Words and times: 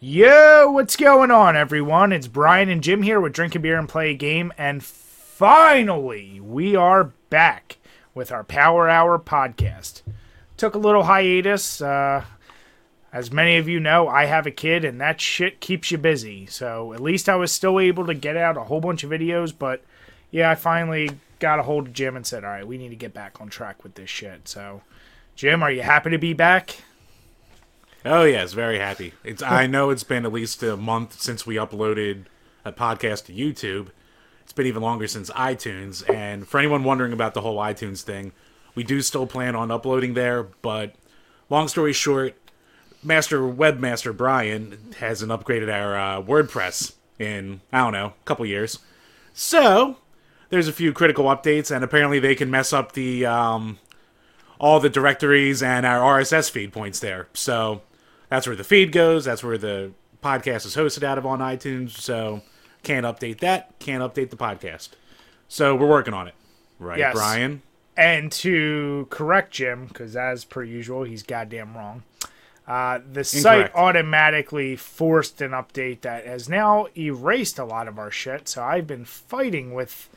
Yo, 0.00 0.70
what's 0.70 0.94
going 0.94 1.32
on, 1.32 1.56
everyone? 1.56 2.12
It's 2.12 2.28
Brian 2.28 2.68
and 2.68 2.84
Jim 2.84 3.02
here 3.02 3.20
with 3.20 3.32
Drink 3.32 3.56
a 3.56 3.58
Beer 3.58 3.76
and 3.76 3.88
Play 3.88 4.12
a 4.12 4.14
Game, 4.14 4.52
and 4.56 4.80
finally, 4.80 6.38
we 6.38 6.76
are 6.76 7.10
back 7.30 7.78
with 8.14 8.30
our 8.30 8.44
Power 8.44 8.88
Hour 8.88 9.18
podcast. 9.18 10.02
Took 10.56 10.76
a 10.76 10.78
little 10.78 11.02
hiatus. 11.02 11.82
Uh, 11.82 12.24
as 13.12 13.32
many 13.32 13.56
of 13.56 13.68
you 13.68 13.80
know, 13.80 14.06
I 14.06 14.26
have 14.26 14.46
a 14.46 14.52
kid, 14.52 14.84
and 14.84 15.00
that 15.00 15.20
shit 15.20 15.58
keeps 15.58 15.90
you 15.90 15.98
busy. 15.98 16.46
So 16.46 16.92
at 16.92 17.00
least 17.00 17.28
I 17.28 17.34
was 17.34 17.50
still 17.50 17.80
able 17.80 18.06
to 18.06 18.14
get 18.14 18.36
out 18.36 18.56
a 18.56 18.62
whole 18.62 18.80
bunch 18.80 19.02
of 19.02 19.10
videos, 19.10 19.52
but 19.58 19.82
yeah, 20.30 20.48
I 20.48 20.54
finally 20.54 21.10
got 21.40 21.58
a 21.58 21.64
hold 21.64 21.88
of 21.88 21.92
Jim 21.92 22.14
and 22.14 22.24
said, 22.24 22.44
all 22.44 22.50
right, 22.50 22.64
we 22.64 22.78
need 22.78 22.90
to 22.90 22.94
get 22.94 23.14
back 23.14 23.40
on 23.40 23.48
track 23.48 23.82
with 23.82 23.96
this 23.96 24.10
shit. 24.10 24.46
So, 24.46 24.82
Jim, 25.34 25.60
are 25.60 25.72
you 25.72 25.82
happy 25.82 26.10
to 26.10 26.18
be 26.18 26.34
back? 26.34 26.76
Oh 28.04 28.24
yes, 28.24 28.52
very 28.52 28.78
happy. 28.78 29.14
It's 29.24 29.42
I 29.42 29.66
know 29.66 29.90
it's 29.90 30.04
been 30.04 30.24
at 30.24 30.32
least 30.32 30.62
a 30.62 30.76
month 30.76 31.20
since 31.20 31.46
we 31.46 31.56
uploaded 31.56 32.24
a 32.64 32.72
podcast 32.72 33.26
to 33.26 33.32
YouTube. 33.32 33.88
It's 34.42 34.52
been 34.52 34.66
even 34.66 34.82
longer 34.82 35.08
since 35.08 35.30
iTunes. 35.30 36.08
And 36.08 36.46
for 36.46 36.58
anyone 36.58 36.84
wondering 36.84 37.12
about 37.12 37.34
the 37.34 37.40
whole 37.40 37.58
iTunes 37.58 38.02
thing, 38.02 38.32
we 38.74 38.84
do 38.84 39.02
still 39.02 39.26
plan 39.26 39.56
on 39.56 39.70
uploading 39.70 40.14
there. 40.14 40.44
But 40.44 40.94
long 41.50 41.66
story 41.66 41.92
short, 41.92 42.36
Master 43.02 43.40
Webmaster 43.40 44.16
Brian 44.16 44.94
hasn't 44.98 45.32
upgraded 45.32 45.72
our 45.72 45.96
uh, 45.96 46.22
WordPress 46.22 46.94
in 47.18 47.60
I 47.72 47.78
don't 47.78 47.92
know 47.92 48.06
a 48.06 48.24
couple 48.24 48.46
years. 48.46 48.78
So 49.34 49.96
there's 50.50 50.68
a 50.68 50.72
few 50.72 50.92
critical 50.92 51.24
updates, 51.26 51.74
and 51.74 51.84
apparently 51.84 52.20
they 52.20 52.36
can 52.36 52.50
mess 52.50 52.72
up 52.72 52.92
the 52.92 53.26
um, 53.26 53.78
all 54.60 54.78
the 54.78 54.88
directories 54.88 55.62
and 55.62 55.84
our 55.84 56.20
RSS 56.20 56.48
feed 56.48 56.72
points 56.72 57.00
there. 57.00 57.28
So 57.34 57.82
that's 58.28 58.46
where 58.46 58.56
the 58.56 58.64
feed 58.64 58.92
goes. 58.92 59.24
That's 59.24 59.42
where 59.42 59.58
the 59.58 59.92
podcast 60.22 60.66
is 60.66 60.76
hosted 60.76 61.02
out 61.02 61.18
of 61.18 61.26
on 61.26 61.38
iTunes. 61.40 61.90
So 61.92 62.42
can't 62.82 63.06
update 63.06 63.40
that. 63.40 63.78
Can't 63.78 64.02
update 64.02 64.30
the 64.30 64.36
podcast. 64.36 64.90
So 65.48 65.74
we're 65.74 65.88
working 65.88 66.14
on 66.14 66.28
it, 66.28 66.34
right, 66.78 66.98
Yes. 66.98 67.14
Brian? 67.14 67.62
And 67.96 68.30
to 68.32 69.06
correct 69.10 69.52
Jim, 69.52 69.86
because 69.86 70.14
as 70.14 70.44
per 70.44 70.62
usual, 70.62 71.02
he's 71.04 71.22
goddamn 71.22 71.76
wrong. 71.76 72.04
Uh, 72.66 73.00
the 73.10 73.24
site 73.24 73.74
automatically 73.74 74.76
forced 74.76 75.40
an 75.40 75.52
update 75.52 76.02
that 76.02 76.26
has 76.26 76.50
now 76.50 76.86
erased 76.96 77.58
a 77.58 77.64
lot 77.64 77.88
of 77.88 77.98
our 77.98 78.10
shit. 78.10 78.46
So 78.46 78.62
I've 78.62 78.86
been 78.86 79.06
fighting 79.06 79.72
with 79.72 80.10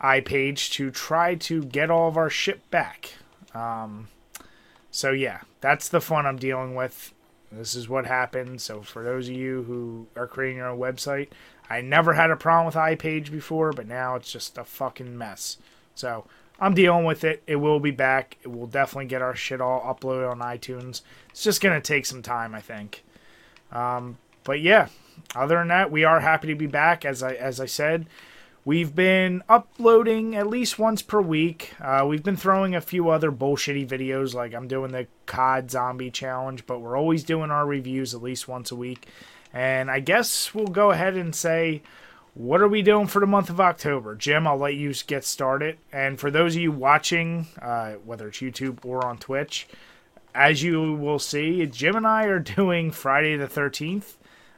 iPage 0.00 0.70
to 0.72 0.90
try 0.90 1.34
to 1.34 1.62
get 1.62 1.90
all 1.90 2.08
of 2.08 2.16
our 2.16 2.30
shit 2.30 2.68
back. 2.70 3.12
Um, 3.54 4.08
so 4.90 5.10
yeah, 5.12 5.42
that's 5.60 5.88
the 5.90 6.00
fun 6.00 6.24
I'm 6.24 6.38
dealing 6.38 6.74
with. 6.74 7.12
This 7.52 7.74
is 7.74 7.88
what 7.88 8.06
happened. 8.06 8.60
So 8.60 8.82
for 8.82 9.02
those 9.02 9.28
of 9.28 9.34
you 9.34 9.64
who 9.64 10.06
are 10.16 10.26
creating 10.26 10.58
your 10.58 10.68
own 10.68 10.78
website, 10.78 11.28
I 11.68 11.80
never 11.80 12.14
had 12.14 12.30
a 12.30 12.36
problem 12.36 12.66
with 12.66 12.74
iPage 12.74 13.30
before, 13.30 13.72
but 13.72 13.86
now 13.86 14.14
it's 14.16 14.32
just 14.32 14.58
a 14.58 14.64
fucking 14.64 15.16
mess. 15.16 15.58
So 15.94 16.26
I'm 16.60 16.74
dealing 16.74 17.04
with 17.04 17.24
it. 17.24 17.42
It 17.46 17.56
will 17.56 17.80
be 17.80 17.90
back. 17.90 18.36
It 18.42 18.48
will 18.48 18.66
definitely 18.66 19.06
get 19.06 19.22
our 19.22 19.34
shit 19.34 19.60
all 19.60 19.80
uploaded 19.82 20.30
on 20.30 20.38
iTunes. 20.40 21.02
It's 21.30 21.42
just 21.42 21.60
gonna 21.60 21.80
take 21.80 22.06
some 22.06 22.22
time, 22.22 22.54
I 22.54 22.60
think. 22.60 23.02
Um, 23.72 24.18
but 24.44 24.60
yeah, 24.60 24.88
other 25.34 25.56
than 25.56 25.68
that, 25.68 25.90
we 25.90 26.04
are 26.04 26.20
happy 26.20 26.48
to 26.48 26.54
be 26.54 26.66
back. 26.66 27.04
As 27.04 27.22
I 27.22 27.34
as 27.34 27.60
I 27.60 27.66
said, 27.66 28.06
we've 28.64 28.94
been 28.94 29.42
uploading 29.48 30.36
at 30.36 30.46
least 30.46 30.78
once 30.78 31.02
per 31.02 31.20
week. 31.20 31.72
Uh, 31.80 32.04
we've 32.06 32.22
been 32.22 32.36
throwing 32.36 32.74
a 32.74 32.80
few 32.80 33.08
other 33.08 33.32
bullshitty 33.32 33.86
videos, 33.88 34.34
like 34.34 34.54
I'm 34.54 34.68
doing 34.68 34.92
the 34.92 35.06
COD 35.26 35.70
Zombie 35.70 36.10
Challenge, 36.10 36.66
but 36.66 36.80
we're 36.80 36.98
always 36.98 37.24
doing 37.24 37.50
our 37.50 37.66
reviews 37.66 38.14
at 38.14 38.22
least 38.22 38.48
once 38.48 38.70
a 38.70 38.76
week. 38.76 39.06
And 39.52 39.90
I 39.90 40.00
guess 40.00 40.54
we'll 40.54 40.66
go 40.66 40.90
ahead 40.90 41.14
and 41.16 41.34
say, 41.34 41.82
what 42.34 42.60
are 42.60 42.68
we 42.68 42.82
doing 42.82 43.06
for 43.06 43.18
the 43.18 43.26
month 43.26 43.50
of 43.50 43.60
October? 43.60 44.14
Jim, 44.14 44.46
I'll 44.46 44.56
let 44.56 44.74
you 44.74 44.94
get 45.06 45.24
started. 45.24 45.78
And 45.92 46.20
for 46.20 46.30
those 46.30 46.54
of 46.54 46.62
you 46.62 46.70
watching, 46.70 47.48
uh, 47.60 47.92
whether 48.04 48.28
it's 48.28 48.38
YouTube 48.38 48.84
or 48.84 49.04
on 49.04 49.18
Twitch, 49.18 49.66
as 50.34 50.62
you 50.62 50.92
will 50.94 51.18
see, 51.18 51.66
Jim 51.66 51.96
and 51.96 52.06
I 52.06 52.24
are 52.24 52.38
doing 52.56 52.92
Friday 52.92 53.36
the 53.36 53.46
13th. 53.46 54.14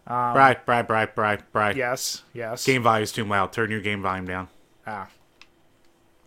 Right, 0.06 0.58
right, 0.66 0.88
right, 0.88 1.16
right, 1.16 1.40
right. 1.52 1.76
Yes, 1.76 2.22
yes. 2.32 2.64
Game 2.64 2.82
volume 2.82 3.02
is 3.02 3.12
too 3.12 3.24
loud. 3.24 3.52
Turn 3.52 3.70
your 3.70 3.80
game 3.80 4.02
volume 4.02 4.26
down. 4.26 4.48
Ah. 4.86 5.08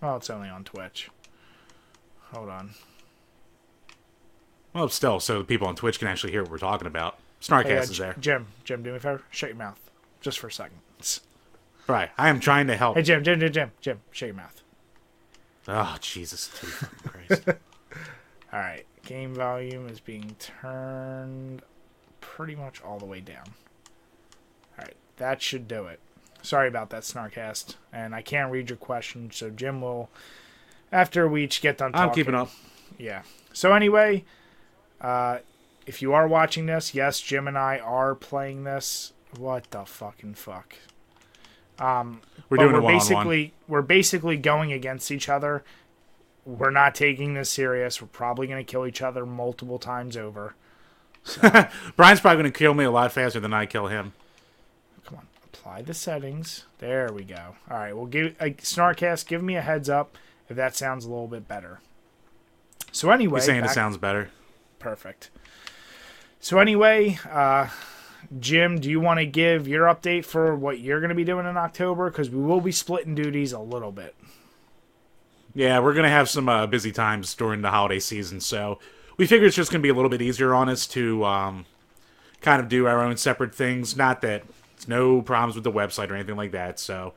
Well, 0.01 0.17
it's 0.17 0.29
only 0.29 0.49
on 0.49 0.63
Twitch. 0.63 1.09
Hold 2.31 2.49
on. 2.49 2.71
Well, 4.73 4.89
still, 4.89 5.19
so 5.19 5.39
the 5.39 5.45
people 5.45 5.67
on 5.67 5.75
Twitch 5.75 5.99
can 5.99 6.07
actually 6.07 6.31
hear 6.31 6.43
what 6.43 6.51
we're 6.51 6.57
talking 6.57 6.87
about. 6.87 7.17
Snarkcast 7.41 7.63
Hey, 7.65 7.77
uh, 7.77 7.81
is 7.81 7.97
there. 7.97 8.15
Jim, 8.19 8.47
Jim, 8.63 8.83
do 8.83 8.91
me 8.91 8.97
a 8.97 8.99
favor. 8.99 9.23
Shut 9.29 9.49
your 9.49 9.57
mouth. 9.57 9.79
Just 10.21 10.39
for 10.39 10.47
a 10.47 10.51
second. 10.51 10.79
Right. 11.87 12.09
I 12.17 12.29
am 12.29 12.39
trying 12.39 12.67
to 12.67 12.75
help. 12.75 12.95
Hey, 12.97 13.03
Jim, 13.03 13.23
Jim, 13.23 13.39
Jim, 13.39 13.51
Jim, 13.51 13.71
Jim, 13.79 14.01
shut 14.11 14.27
your 14.27 14.35
mouth. 14.35 14.61
Oh, 15.67 15.97
Jesus. 16.01 16.47
Christ. 17.05 17.47
All 18.53 18.59
right. 18.59 18.85
Game 19.05 19.35
volume 19.35 19.87
is 19.87 19.99
being 19.99 20.35
turned 20.39 21.61
pretty 22.21 22.55
much 22.55 22.81
all 22.81 22.97
the 22.97 23.05
way 23.05 23.19
down. 23.19 23.45
All 24.77 24.85
right. 24.85 24.95
That 25.17 25.41
should 25.41 25.67
do 25.67 25.85
it. 25.85 25.99
Sorry 26.41 26.67
about 26.67 26.89
that, 26.91 27.03
Snarkcast. 27.03 27.75
And 27.91 28.13
I 28.13 28.21
can't 28.21 28.51
read 28.51 28.69
your 28.69 28.77
question, 28.77 29.31
so 29.31 29.49
Jim 29.49 29.81
will, 29.81 30.09
after 30.91 31.27
we 31.27 31.43
each 31.43 31.61
get 31.61 31.77
done 31.77 31.91
talking. 31.91 32.09
I'm 32.09 32.15
keeping 32.15 32.35
up. 32.35 32.51
Yeah. 32.97 33.23
So 33.53 33.73
anyway, 33.73 34.23
uh, 35.01 35.39
if 35.85 36.01
you 36.01 36.13
are 36.13 36.27
watching 36.27 36.65
this, 36.65 36.93
yes, 36.93 37.19
Jim 37.19 37.47
and 37.47 37.57
I 37.57 37.79
are 37.79 38.15
playing 38.15 38.63
this. 38.63 39.13
What 39.37 39.69
the 39.71 39.85
fucking 39.85 40.35
fuck? 40.35 40.75
Um, 41.79 42.21
We're 42.49 42.57
doing 42.57 42.73
we're 42.73 42.79
a 42.79 42.83
one 42.83 42.93
on 42.93 42.99
one. 42.99 42.99
basically 42.99 43.53
we're 43.67 43.81
basically 43.81 44.37
going 44.37 44.71
against 44.71 45.11
each 45.11 45.27
other. 45.27 45.63
We're 46.45 46.69
not 46.69 46.95
taking 46.95 47.33
this 47.33 47.49
serious. 47.49 48.01
We're 48.01 48.07
probably 48.07 48.47
going 48.47 48.63
to 48.63 48.71
kill 48.71 48.85
each 48.85 49.01
other 49.01 49.25
multiple 49.25 49.79
times 49.79 50.15
over. 50.15 50.55
Brian's 51.95 52.21
probably 52.21 52.43
going 52.43 52.53
to 52.53 52.57
kill 52.57 52.75
me 52.75 52.83
a 52.83 52.91
lot 52.91 53.11
faster 53.11 53.39
than 53.39 53.53
I 53.53 53.65
kill 53.65 53.87
him. 53.87 54.13
Apply 55.59 55.81
the 55.81 55.93
settings. 55.93 56.65
There 56.79 57.11
we 57.11 57.23
go. 57.23 57.55
All 57.69 57.77
right, 57.77 57.95
well, 57.95 58.05
give 58.05 58.35
uh, 58.39 58.45
Snarkcast, 58.45 59.27
give 59.27 59.41
me 59.41 59.55
a 59.55 59.61
heads 59.61 59.89
up 59.89 60.17
if 60.49 60.55
that 60.57 60.75
sounds 60.75 61.05
a 61.05 61.09
little 61.09 61.27
bit 61.27 61.47
better. 61.47 61.79
So 62.91 63.09
anyway, 63.09 63.39
He's 63.39 63.45
saying 63.45 63.63
it 63.63 63.71
sounds 63.71 63.97
better. 63.97 64.29
Perfect. 64.79 65.31
So 66.39 66.59
anyway, 66.59 67.19
uh, 67.29 67.69
Jim, 68.39 68.79
do 68.79 68.89
you 68.89 68.99
want 68.99 69.19
to 69.19 69.25
give 69.25 69.67
your 69.67 69.85
update 69.85 70.25
for 70.25 70.55
what 70.55 70.79
you're 70.79 70.99
going 70.99 71.09
to 71.09 71.15
be 71.15 71.23
doing 71.23 71.45
in 71.45 71.57
October? 71.57 72.09
Because 72.09 72.29
we 72.29 72.41
will 72.41 72.61
be 72.61 72.71
splitting 72.71 73.15
duties 73.15 73.51
a 73.51 73.59
little 73.59 73.91
bit. 73.91 74.15
Yeah, 75.55 75.79
we're 75.79 75.93
gonna 75.93 76.09
have 76.09 76.29
some 76.29 76.49
uh, 76.49 76.67
busy 76.67 76.91
times 76.91 77.33
during 77.33 77.61
the 77.61 77.71
holiday 77.71 77.99
season, 77.99 78.41
so 78.41 78.77
we 79.15 79.25
figure 79.25 79.47
it's 79.47 79.55
just 79.55 79.71
gonna 79.71 79.81
be 79.81 79.87
a 79.87 79.93
little 79.93 80.09
bit 80.09 80.21
easier 80.21 80.53
on 80.53 80.67
us 80.67 80.85
to 80.87 81.23
um, 81.23 81.65
kind 82.41 82.61
of 82.61 82.67
do 82.67 82.87
our 82.87 83.01
own 83.01 83.15
separate 83.15 83.55
things. 83.55 83.95
Not 83.95 84.19
that 84.19 84.43
no 84.87 85.21
problems 85.21 85.55
with 85.55 85.63
the 85.63 85.71
website 85.71 86.09
or 86.09 86.15
anything 86.15 86.35
like 86.35 86.51
that. 86.51 86.79
So 86.79 87.13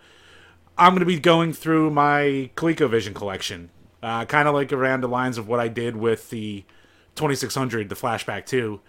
I'm 0.77 0.95
gonna 0.95 1.05
be 1.05 1.19
going 1.19 1.53
through 1.53 1.91
my 1.91 2.51
ColecoVision 2.56 3.15
collection, 3.15 3.71
uh, 4.03 4.25
kind 4.27 4.49
of 4.49 4.55
like 4.55 4.73
around 4.73 5.03
the 5.03 5.09
lines 5.09 5.39
of 5.39 5.49
what 5.49 5.61
I 5.61 5.69
did 5.69 5.97
with 5.97 6.31
the 6.31 6.65
2600, 7.17 7.89
the 7.89 7.95
Flashback 7.95 8.47
2. 8.47 8.81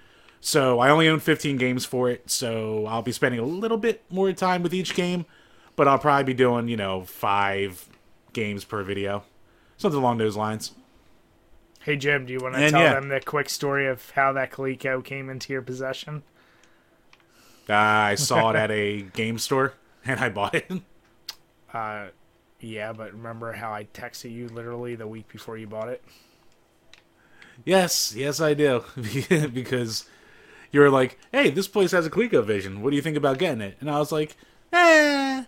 So 0.42 0.80
I 0.80 0.90
only 0.90 1.08
own 1.10 1.20
15 1.20 1.58
games 1.58 1.86
for 1.86 2.10
it, 2.10 2.30
so 2.30 2.86
I'll 2.86 3.02
be 3.02 3.12
spending 3.12 3.40
a 3.40 3.46
little 3.46 3.78
bit 3.78 4.04
more 4.10 4.32
time 4.32 4.64
with 4.64 4.74
each 4.74 4.96
game, 4.96 5.26
but 5.76 5.88
I'll 5.88 6.00
probably 6.00 6.24
be 6.26 6.34
doing 6.34 6.68
you 6.68 6.78
know 6.78 7.04
five 7.04 7.90
games 8.34 8.64
per 8.64 8.84
video. 8.84 9.24
Something 9.78 10.00
along 10.00 10.18
those 10.18 10.38
lines. 10.38 10.74
Hey, 11.82 11.96
Jim, 11.96 12.26
do 12.26 12.34
you 12.34 12.40
want 12.40 12.56
to 12.56 12.62
And 12.62 12.72
tell 12.72 12.82
yeah. 12.82 12.94
them 12.94 13.10
the 13.10 13.20
quick 13.22 13.50
story 13.50 13.88
of 13.88 14.12
how 14.12 14.34
that 14.34 14.52
Coleco 14.52 15.04
came 15.04 15.30
into 15.30 15.54
your 15.54 15.62
possession? 15.62 16.24
Uh, 17.70 17.74
I 17.76 18.16
saw 18.16 18.50
it 18.50 18.56
at 18.58 18.72
a 18.72 19.02
game 19.02 19.38
store 19.38 19.74
and 20.06 20.20
I 20.20 20.30
bought 20.30 20.56
it. 20.56 20.72
Uh, 21.74 22.08
yeah, 22.60 22.94
but 22.94 23.14
remember 23.14 23.54
how 23.54 23.72
I 23.72 23.86
texted 23.94 24.32
you 24.32 24.48
literally 24.48 24.96
the 24.96 25.08
week 25.08 25.28
before 25.28 25.58
you 25.58 25.68
bought 25.68 25.90
it? 25.90 26.04
yes, 27.66 28.14
yes, 28.16 28.40
I 28.40 28.54
do. 28.54 28.84
because 29.54 30.06
you 30.72 30.80
were 30.80 30.90
like, 30.90 31.20
hey, 31.32 31.50
this 31.50 31.68
place 31.68 31.92
has 31.92 32.06
a 32.06 32.10
ColecoVision. 32.10 32.80
What 32.80 32.92
do 32.92 32.96
you 32.96 33.02
think 33.02 33.18
about 33.18 33.38
getting 33.38 33.62
it? 33.62 33.78
And 33.80 33.90
I 33.90 34.00
was 34.00 34.12
like, 34.12 34.36
eh. 34.74 35.44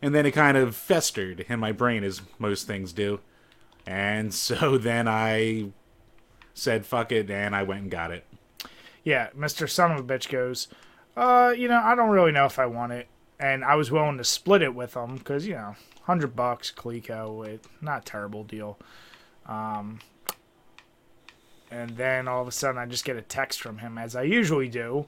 And 0.00 0.14
then 0.14 0.26
it 0.26 0.32
kind 0.32 0.56
of 0.56 0.76
festered 0.76 1.44
in 1.48 1.58
my 1.58 1.72
brain, 1.72 2.04
as 2.04 2.22
most 2.38 2.66
things 2.66 2.92
do. 2.92 3.20
And 3.86 4.32
so 4.34 4.78
then 4.78 5.08
I 5.08 5.72
said, 6.54 6.86
fuck 6.86 7.12
it, 7.12 7.30
and 7.30 7.54
I 7.54 7.62
went 7.62 7.82
and 7.82 7.90
got 7.90 8.10
it. 8.10 8.24
Yeah, 9.04 9.28
Mr. 9.36 9.68
Son 9.68 9.92
of 9.92 9.98
a 9.98 10.02
Bitch 10.02 10.28
goes, 10.28 10.68
uh, 11.18 11.50
you 11.50 11.66
know, 11.66 11.80
I 11.82 11.94
don't 11.94 12.10
really 12.10 12.32
know 12.32 12.44
if 12.44 12.58
I 12.58 12.66
want 12.66 12.92
it. 12.92 13.08
And 13.40 13.64
I 13.64 13.74
was 13.74 13.90
willing 13.90 14.18
to 14.18 14.24
split 14.24 14.62
it 14.62 14.74
with 14.74 14.94
him 14.94 15.16
because, 15.16 15.46
you 15.46 15.54
know, 15.54 15.76
100 16.06 16.34
bucks, 16.34 16.72
Coleco, 16.74 17.46
it, 17.46 17.64
not 17.80 18.02
a 18.02 18.04
terrible 18.04 18.44
deal. 18.44 18.78
Um, 19.46 20.00
and 21.70 21.90
then 21.90 22.28
all 22.28 22.42
of 22.42 22.48
a 22.48 22.52
sudden 22.52 22.78
I 22.78 22.86
just 22.86 23.04
get 23.04 23.16
a 23.16 23.22
text 23.22 23.60
from 23.60 23.78
him, 23.78 23.98
as 23.98 24.16
I 24.16 24.22
usually 24.22 24.68
do, 24.68 25.06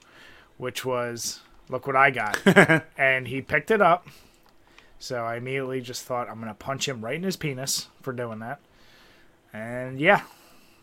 which 0.59 0.85
was 0.85 1.41
look 1.69 1.87
what 1.87 1.97
I 1.97 2.11
got. 2.11 2.41
and 2.99 3.29
he 3.29 3.41
picked 3.41 3.71
it 3.71 3.81
up. 3.81 4.09
So 4.99 5.25
I 5.25 5.37
immediately 5.37 5.81
just 5.81 6.05
thought 6.05 6.29
I'm 6.29 6.41
gonna 6.41 6.55
punch 6.55 6.89
him 6.89 7.05
right 7.05 7.15
in 7.15 7.23
his 7.23 7.37
penis 7.37 7.89
for 8.03 8.13
doing 8.13 8.41
that. 8.41 8.61
And 9.53 9.99
yeah, 9.99 10.23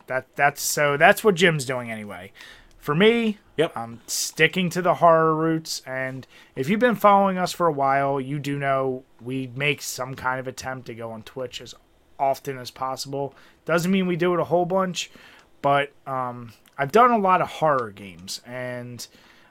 that 0.06 0.34
that's 0.34 0.60
so 0.60 0.96
that's 0.96 1.22
what 1.22 1.34
Jim's 1.34 1.64
doing 1.64 1.90
anyway. 1.90 2.32
For 2.78 2.94
me, 2.94 3.38
Yep. 3.58 3.76
I'm 3.76 4.00
sticking 4.06 4.70
to 4.70 4.80
the 4.80 4.94
horror 4.94 5.34
roots. 5.34 5.82
And 5.84 6.26
if 6.54 6.68
you've 6.68 6.80
been 6.80 6.94
following 6.94 7.36
us 7.38 7.52
for 7.52 7.66
a 7.66 7.72
while, 7.72 8.20
you 8.20 8.38
do 8.38 8.56
know 8.56 9.02
we 9.20 9.50
make 9.54 9.82
some 9.82 10.14
kind 10.14 10.38
of 10.38 10.46
attempt 10.46 10.86
to 10.86 10.94
go 10.94 11.10
on 11.10 11.24
Twitch 11.24 11.60
as 11.60 11.74
often 12.20 12.56
as 12.56 12.70
possible. 12.70 13.34
Doesn't 13.64 13.90
mean 13.90 14.06
we 14.06 14.14
do 14.14 14.32
it 14.32 14.40
a 14.40 14.44
whole 14.44 14.64
bunch, 14.64 15.10
but 15.60 15.92
um, 16.06 16.52
I've 16.78 16.92
done 16.92 17.10
a 17.10 17.18
lot 17.18 17.42
of 17.42 17.48
horror 17.48 17.90
games, 17.90 18.40
and 18.46 19.04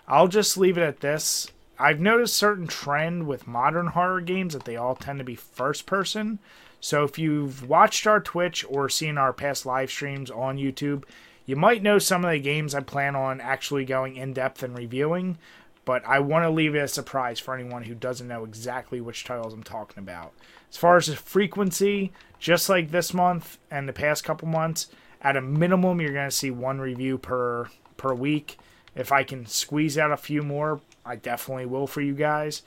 I'll 0.07 0.29
just 0.29 0.57
leave 0.57 0.77
it 0.77 0.83
at 0.83 1.01
this. 1.01 1.51
I've 1.77 1.99
noticed 1.99 2.35
certain 2.35 2.65
trend 2.65 3.27
with 3.27 3.45
modern 3.45 3.87
horror 3.87 4.21
games 4.21 4.53
that 4.53 4.63
they 4.63 4.77
all 4.77 4.95
tend 4.95 5.19
to 5.19 5.25
be 5.25 5.35
first 5.35 5.85
person. 5.85 6.39
So 6.79 7.03
if 7.03 7.19
you've 7.19 7.67
watched 7.67 8.07
our 8.07 8.21
Twitch 8.21 8.65
or 8.69 8.87
seen 8.87 9.17
our 9.17 9.33
past 9.33 9.65
live 9.65 9.91
streams 9.91 10.31
on 10.31 10.57
YouTube, 10.57 11.03
you 11.47 11.55
might 11.55 11.81
know 11.81 11.97
some 11.97 12.23
of 12.23 12.29
the 12.29 12.39
games 12.39 12.75
I 12.75 12.81
plan 12.81 13.15
on 13.15 13.41
actually 13.41 13.85
going 13.85 14.17
in 14.17 14.33
depth 14.33 14.61
and 14.61 14.77
reviewing, 14.77 15.37
but 15.85 16.05
I 16.05 16.19
want 16.19 16.43
to 16.43 16.49
leave 16.49 16.75
it 16.75 16.79
a 16.79 16.87
surprise 16.89 17.39
for 17.39 17.55
anyone 17.55 17.83
who 17.83 17.95
doesn't 17.95 18.27
know 18.27 18.43
exactly 18.43 18.99
which 18.99 19.23
titles 19.23 19.53
I'm 19.53 19.63
talking 19.63 20.03
about. 20.03 20.33
As 20.69 20.75
far 20.75 20.97
as 20.97 21.05
the 21.07 21.15
frequency, 21.15 22.11
just 22.37 22.67
like 22.67 22.91
this 22.91 23.13
month 23.13 23.57
and 23.71 23.87
the 23.87 23.93
past 23.93 24.25
couple 24.25 24.49
months, 24.49 24.89
at 25.21 25.37
a 25.37 25.41
minimum 25.41 26.01
you're 26.01 26.11
going 26.11 26.29
to 26.29 26.35
see 26.35 26.51
one 26.51 26.79
review 26.79 27.17
per 27.17 27.69
per 27.95 28.13
week. 28.13 28.59
If 28.93 29.13
I 29.13 29.23
can 29.23 29.45
squeeze 29.45 29.97
out 29.97 30.11
a 30.11 30.17
few 30.17 30.43
more, 30.43 30.81
I 31.05 31.15
definitely 31.15 31.67
will 31.67 31.87
for 31.87 32.01
you 32.01 32.13
guys. 32.13 32.61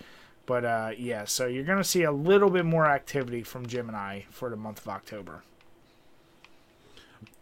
But 0.47 0.65
uh, 0.65 0.91
yeah, 0.97 1.27
so 1.27 1.47
you're 1.47 1.65
going 1.65 1.79
to 1.79 1.85
see 1.85 2.05
a 2.05 2.13
little 2.13 2.51
bit 2.51 2.65
more 2.65 2.87
activity 2.87 3.43
from 3.43 3.67
Jim 3.67 3.89
and 3.89 3.97
I 3.97 4.25
for 4.31 4.49
the 4.49 4.57
month 4.57 4.81
of 4.81 4.89
October. 4.89 5.43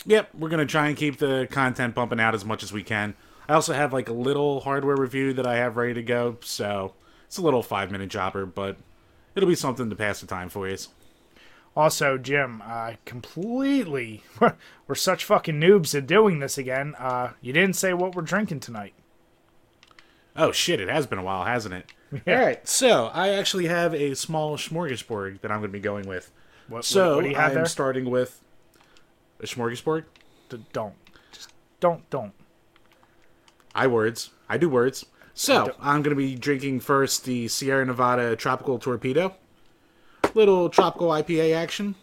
Yep, 0.06 0.30
we're 0.38 0.48
gonna 0.48 0.66
try 0.66 0.88
and 0.88 0.96
keep 0.96 1.19
the 1.19 1.46
content 1.50 1.94
bumping 1.94 2.20
out 2.20 2.34
as 2.34 2.44
much 2.44 2.62
as 2.62 2.72
we 2.72 2.82
can. 2.82 3.14
I 3.48 3.54
also 3.54 3.72
have 3.72 3.92
like 3.92 4.08
a 4.08 4.12
little 4.14 4.60
hardware 4.60 4.96
review 4.96 5.32
that 5.34 5.46
I 5.46 5.56
have 5.56 5.76
ready 5.76 5.94
to 5.94 6.02
go, 6.02 6.36
so 6.40 6.94
it's 7.26 7.38
a 7.38 7.42
little 7.42 7.62
five 7.62 7.90
minute 7.90 8.08
jobber, 8.10 8.46
but 8.46 8.76
it'll 9.34 9.48
be 9.48 9.54
something 9.54 9.88
to 9.90 9.96
pass 9.96 10.20
the 10.20 10.26
time 10.26 10.48
for 10.48 10.69
you. 10.69 10.76
Also, 11.76 12.19
Jim, 12.19 12.60
uh, 12.64 12.94
completely, 13.04 14.22
we're 14.86 14.94
such 14.94 15.25
fucking 15.25 15.60
noobs 15.60 15.94
at 15.96 16.06
doing 16.06 16.40
this 16.40 16.58
again. 16.58 16.94
Uh, 16.98 17.32
you 17.40 17.52
didn't 17.52 17.76
say 17.76 17.92
what 17.94 18.14
we're 18.14 18.22
drinking 18.22 18.60
tonight. 18.60 18.94
Oh 20.36 20.52
shit, 20.52 20.80
it 20.80 20.88
has 20.88 21.06
been 21.06 21.19
a 21.19 21.22
while, 21.22 21.44
hasn't 21.44 21.75
it? 21.75 21.92
Yeah. 22.26 22.40
All 22.40 22.46
right, 22.46 22.66
so 22.66 23.06
I 23.08 23.28
actually 23.28 23.66
have 23.66 23.92
a 23.92 24.14
small 24.16 24.56
smorgasbord 24.56 25.42
that 25.42 25.50
I'm 25.50 25.58
going 25.58 25.69
to 25.69 25.72
be 25.76 25.78
going 25.78 26.08
with. 26.08 26.30
What, 26.66 26.86
So 26.86 27.08
what, 27.08 27.16
what 27.16 27.22
do 27.25 27.28
you 27.28 27.36
have 27.36 27.50
I'm 27.50 27.54
there? 27.56 27.66
starting 27.66 28.08
with 28.08 28.40
a 29.40 29.44
smorgasbord. 29.44 30.05
D- 30.49 30.64
don't, 30.73 30.94
just 31.32 31.52
don't, 31.81 32.08
don't. 32.11 32.32
I 33.75 33.87
words. 33.87 34.31
I 34.49 34.56
do 34.58 34.69
words. 34.69 35.05
So 35.35 35.73
I'm 35.81 36.02
going 36.02 36.17
to 36.17 36.20
be 36.20 36.35
drinking 36.35 36.81
first 36.81 37.25
the 37.25 37.46
Sierra 37.49 37.85
Nevada 37.87 38.35
Tropical 38.35 38.79
Torpedo. 38.79 39.35
Little 40.35 40.69
tropical 40.69 41.08
IPA 41.08 41.55
action. 41.55 41.94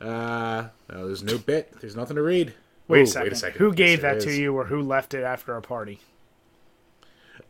Uh, 0.00 0.68
oh, 0.90 1.06
there's 1.06 1.22
no 1.22 1.38
bit. 1.38 1.72
There's 1.80 1.96
nothing 1.96 2.16
to 2.16 2.22
read. 2.22 2.54
Wait, 2.86 3.00
Ooh, 3.00 3.02
a 3.02 3.06
second. 3.06 3.24
Wait 3.24 3.32
a 3.32 3.36
second. 3.36 3.58
Who 3.58 3.72
gave 3.72 4.02
there 4.02 4.14
that 4.14 4.22
to 4.22 4.28
is. 4.28 4.38
you, 4.38 4.54
or 4.56 4.64
who 4.66 4.82
left 4.82 5.14
it 5.14 5.24
after 5.24 5.56
a 5.56 5.62
party? 5.62 6.00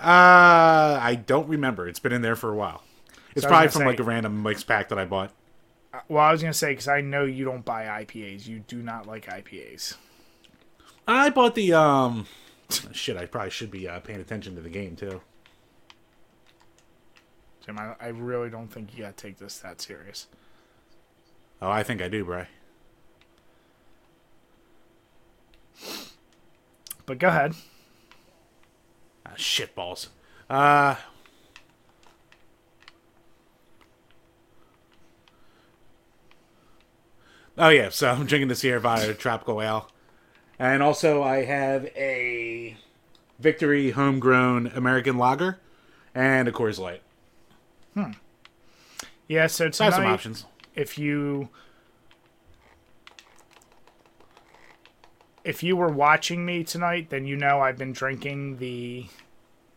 Uh, 0.00 0.98
I 1.00 1.22
don't 1.26 1.48
remember. 1.48 1.88
It's 1.88 1.98
been 1.98 2.12
in 2.12 2.22
there 2.22 2.36
for 2.36 2.50
a 2.50 2.54
while. 2.54 2.82
It's 3.34 3.42
So 3.42 3.48
probably 3.48 3.68
from 3.68 3.80
say- 3.80 3.86
like 3.86 4.00
a 4.00 4.04
random 4.04 4.42
mix 4.42 4.62
pack 4.64 4.88
that 4.88 4.98
I 4.98 5.04
bought. 5.04 5.30
Well, 6.08 6.24
I 6.24 6.32
was 6.32 6.42
gonna 6.42 6.52
say 6.54 6.72
because 6.72 6.88
I 6.88 7.00
know 7.00 7.24
you 7.24 7.44
don't 7.44 7.64
buy 7.64 7.84
IPAs. 8.04 8.46
You 8.46 8.60
do 8.60 8.82
not 8.82 9.06
like 9.06 9.26
IPAs. 9.26 9.96
I 11.06 11.30
bought 11.30 11.54
the 11.54 11.72
um. 11.72 12.26
Shit, 12.92 13.16
I 13.16 13.26
probably 13.26 13.50
should 13.50 13.70
be 13.70 13.88
uh, 13.88 14.00
paying 14.00 14.20
attention 14.20 14.54
to 14.56 14.62
the 14.62 14.70
game 14.70 14.96
too. 14.96 15.20
Jim, 17.64 17.78
I, 17.78 17.94
I 18.00 18.08
really 18.08 18.50
don't 18.50 18.68
think 18.68 18.94
you 18.94 19.04
gotta 19.04 19.14
take 19.14 19.38
this 19.38 19.58
that 19.58 19.80
serious. 19.80 20.26
Oh, 21.62 21.70
I 21.70 21.82
think 21.82 22.02
I 22.02 22.08
do, 22.08 22.24
Bry. 22.24 22.48
But 27.06 27.18
go 27.18 27.28
ahead. 27.28 27.54
Ah, 29.26 29.32
shit 29.36 29.74
balls. 29.74 30.08
Uh. 30.48 30.96
Oh 37.56 37.68
yeah, 37.68 37.88
so 37.90 38.10
I'm 38.10 38.26
drinking 38.26 38.48
the 38.48 38.54
Sierra 38.56 38.78
Nevada 38.78 39.14
Tropical 39.14 39.62
Ale, 39.62 39.88
and 40.58 40.82
also 40.82 41.22
I 41.22 41.44
have 41.44 41.84
a 41.96 42.76
Victory 43.38 43.90
Homegrown 43.90 44.68
American 44.74 45.18
Lager, 45.18 45.58
and 46.14 46.48
a 46.48 46.52
Coors 46.52 46.78
Light. 46.78 47.02
Hmm. 47.94 48.12
Yeah. 49.28 49.46
So 49.46 49.70
So 49.70 49.84
I 49.84 49.86
have 49.86 49.94
some 49.94 50.06
options. 50.06 50.46
if 50.74 50.98
you 50.98 51.48
if 55.44 55.62
you 55.62 55.76
were 55.76 55.88
watching 55.88 56.44
me 56.44 56.64
tonight, 56.64 57.10
then 57.10 57.26
you 57.26 57.36
know 57.36 57.60
I've 57.60 57.78
been 57.78 57.92
drinking 57.92 58.56
the 58.58 59.06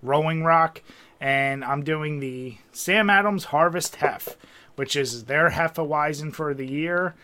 Rolling 0.02 0.44
Rock, 0.44 0.82
and 1.20 1.64
I'm 1.64 1.84
doing 1.84 2.20
the 2.20 2.58
Sam 2.72 3.10
Adams 3.10 3.46
Harvest 3.46 3.98
Hef, 3.98 4.38
which 4.76 4.96
is 4.96 5.26
their 5.26 5.52
Hefeweizen 5.52 6.34
for 6.34 6.54
the 6.54 6.66
year. 6.68 7.16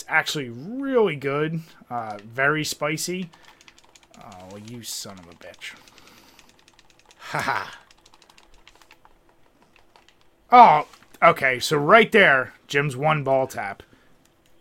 It's 0.00 0.08
actually 0.08 0.48
really 0.48 1.14
good, 1.14 1.60
uh, 1.90 2.16
very 2.24 2.64
spicy. 2.64 3.28
Oh, 4.18 4.56
you 4.56 4.82
son 4.82 5.18
of 5.18 5.26
a 5.26 5.34
bitch! 5.34 5.74
Haha. 7.18 7.68
Oh, 10.50 10.86
okay. 11.22 11.60
So 11.60 11.76
right 11.76 12.10
there, 12.10 12.54
Jim's 12.66 12.96
one 12.96 13.22
ball 13.24 13.46
tap. 13.46 13.82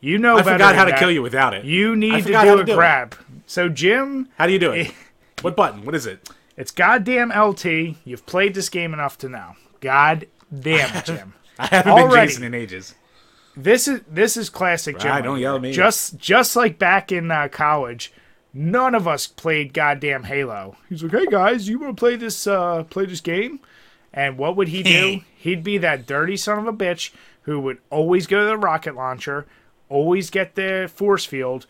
You 0.01 0.17
know 0.17 0.37
I 0.39 0.43
forgot 0.43 0.75
how 0.75 0.83
to 0.83 0.91
that. 0.91 0.99
kill 0.99 1.09
you 1.09 1.21
without 1.21 1.53
it. 1.53 1.63
You 1.63 1.95
need 1.95 2.25
to 2.25 2.33
do 2.33 2.53
a 2.53 2.57
to 2.57 2.65
do 2.65 2.71
it. 2.73 2.75
grab. 2.75 3.15
So 3.45 3.69
Jim, 3.69 4.27
How 4.37 4.45
do 4.45 4.51
you 4.51 4.59
do 4.59 4.73
it? 4.73 4.91
what 5.41 5.55
button? 5.55 5.85
What 5.85 5.95
is 5.95 6.05
it? 6.05 6.29
it's 6.57 6.71
goddamn 6.71 7.29
LT. 7.29 7.95
You've 8.03 8.25
played 8.25 8.55
this 8.55 8.67
game 8.67 8.93
enough 8.93 9.17
to 9.19 9.29
know. 9.29 9.53
God 9.79 10.27
damn 10.53 10.93
it, 10.97 11.05
Jim. 11.05 11.33
I 11.59 11.67
haven't 11.67 11.93
Already. 11.93 12.09
been 12.15 12.27
Jason 12.27 12.43
in 12.43 12.53
ages. 12.53 12.95
This 13.63 13.87
is 13.87 14.01
this 14.09 14.37
is 14.37 14.49
classic. 14.49 15.03
Right, 15.03 15.23
don't 15.23 15.39
yell 15.39 15.55
at 15.57 15.61
me. 15.61 15.71
Just 15.71 16.17
just 16.17 16.55
like 16.55 16.79
back 16.79 17.11
in 17.11 17.29
uh, 17.31 17.47
college, 17.51 18.13
none 18.53 18.95
of 18.95 19.07
us 19.07 19.27
played 19.27 19.73
goddamn 19.73 20.23
Halo. 20.23 20.77
He's 20.87 21.03
like, 21.03 21.11
"Hey 21.11 21.25
guys, 21.25 21.67
you 21.67 21.79
want 21.79 21.95
to 21.95 21.99
play 21.99 22.15
this 22.15 22.47
uh, 22.47 22.83
play 22.83 23.05
this 23.05 23.21
game?" 23.21 23.59
And 24.13 24.37
what 24.37 24.55
would 24.55 24.69
he 24.69 24.81
do? 24.83 25.21
He'd 25.37 25.63
be 25.63 25.77
that 25.77 26.05
dirty 26.07 26.35
son 26.37 26.57
of 26.59 26.67
a 26.67 26.73
bitch 26.73 27.11
who 27.43 27.59
would 27.59 27.77
always 27.89 28.27
go 28.27 28.39
to 28.39 28.45
the 28.45 28.57
rocket 28.57 28.95
launcher, 28.95 29.45
always 29.87 30.29
get 30.29 30.55
the 30.55 30.89
force 30.93 31.25
field, 31.25 31.65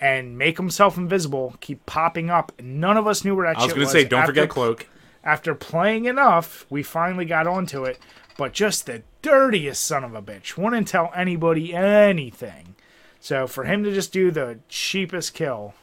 and 0.00 0.36
make 0.36 0.56
himself 0.56 0.96
invisible, 0.96 1.54
keep 1.60 1.84
popping 1.86 2.30
up. 2.30 2.52
None 2.60 2.96
of 2.96 3.06
us 3.06 3.24
knew 3.24 3.34
where 3.36 3.46
that 3.46 3.58
I 3.58 3.64
was 3.64 3.72
shit 3.72 3.80
to 3.80 3.86
say, 3.86 4.04
don't 4.04 4.20
After- 4.20 4.32
forget 4.32 4.48
cloak. 4.48 4.86
after 5.22 5.54
playing 5.54 6.04
enough, 6.06 6.66
we 6.68 6.82
finally 6.82 7.24
got 7.24 7.46
onto 7.46 7.84
it. 7.84 7.98
But 8.36 8.52
just 8.52 8.86
the 8.86 9.02
dirtiest 9.22 9.82
son 9.82 10.04
of 10.04 10.14
a 10.14 10.22
bitch 10.22 10.56
wouldn't 10.56 10.88
tell 10.88 11.12
anybody 11.14 11.74
anything. 11.74 12.74
So 13.20 13.46
for 13.46 13.64
him 13.64 13.84
to 13.84 13.92
just 13.92 14.12
do 14.12 14.30
the 14.30 14.58
cheapest 14.68 15.34
kill, 15.34 15.74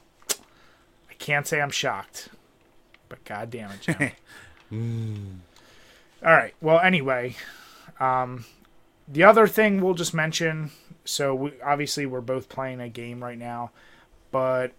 I 1.09 1.13
can't 1.17 1.47
say 1.47 1.61
I'm 1.61 1.71
shocked. 1.71 2.29
But 3.09 3.23
god 3.25 3.49
damn 3.49 3.71
it, 3.71 3.81
Jim. 3.81 4.11
All 6.23 6.31
right. 6.31 6.53
Well, 6.61 6.79
anyway, 6.79 7.35
um, 7.99 8.45
the 9.07 9.23
other 9.23 9.47
thing 9.47 9.81
we'll 9.81 9.95
just 9.95 10.13
mention. 10.13 10.71
So 11.03 11.33
we, 11.33 11.53
obviously 11.65 12.05
we're 12.05 12.21
both 12.21 12.47
playing 12.47 12.79
a 12.79 12.89
game 12.89 13.23
right 13.23 13.37
now, 13.37 13.71
but 14.29 14.73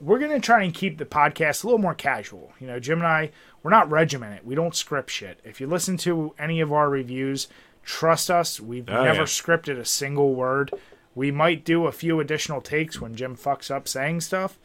we're 0.00 0.18
gonna 0.18 0.40
try 0.40 0.62
and 0.62 0.74
keep 0.74 0.98
the 0.98 1.04
podcast 1.06 1.64
a 1.64 1.66
little 1.66 1.78
more 1.80 1.94
casual. 1.94 2.52
You 2.60 2.66
know, 2.66 2.78
Jim 2.80 2.98
and 2.98 3.06
I, 3.06 3.30
we're 3.62 3.70
not 3.70 3.90
regimented. 3.90 4.44
We 4.46 4.54
don't 4.54 4.74
script 4.74 5.10
shit. 5.10 5.40
If 5.44 5.60
you 5.60 5.66
listen 5.66 5.96
to 5.98 6.34
any 6.38 6.60
of 6.60 6.72
our 6.72 6.88
reviews, 6.90 7.48
trust 7.82 8.30
us, 8.30 8.60
we've 8.60 8.88
Oh, 8.88 9.04
never 9.04 9.20
yeah. 9.20 9.24
scripted 9.24 9.78
a 9.78 9.84
single 9.84 10.34
word. 10.34 10.72
We 11.14 11.30
might 11.30 11.64
do 11.64 11.86
a 11.86 11.92
few 11.92 12.20
additional 12.20 12.60
takes 12.60 13.00
when 13.00 13.14
Jim 13.14 13.36
fucks 13.36 13.70
up 13.70 13.88
saying 13.88 14.20
stuff, 14.20 14.58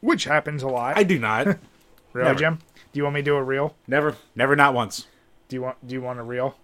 which 0.00 0.24
happens 0.24 0.62
a 0.62 0.68
lot. 0.68 0.96
I 0.96 1.02
do 1.02 1.18
not. 1.18 1.46
really, 2.14 2.28
never. 2.28 2.38
Jim? 2.38 2.58
Do 2.92 2.98
you 2.98 3.02
want 3.04 3.14
me 3.14 3.20
to 3.20 3.24
do 3.24 3.36
a 3.36 3.42
reel? 3.42 3.74
never, 3.86 4.16
never, 4.34 4.56
not 4.56 4.72
once. 4.72 5.06
Do 5.48 5.56
you 5.56 5.62
want? 5.62 5.86
Do 5.86 5.92
you 5.94 6.00
want 6.00 6.18
a 6.18 6.22
reel? 6.22 6.56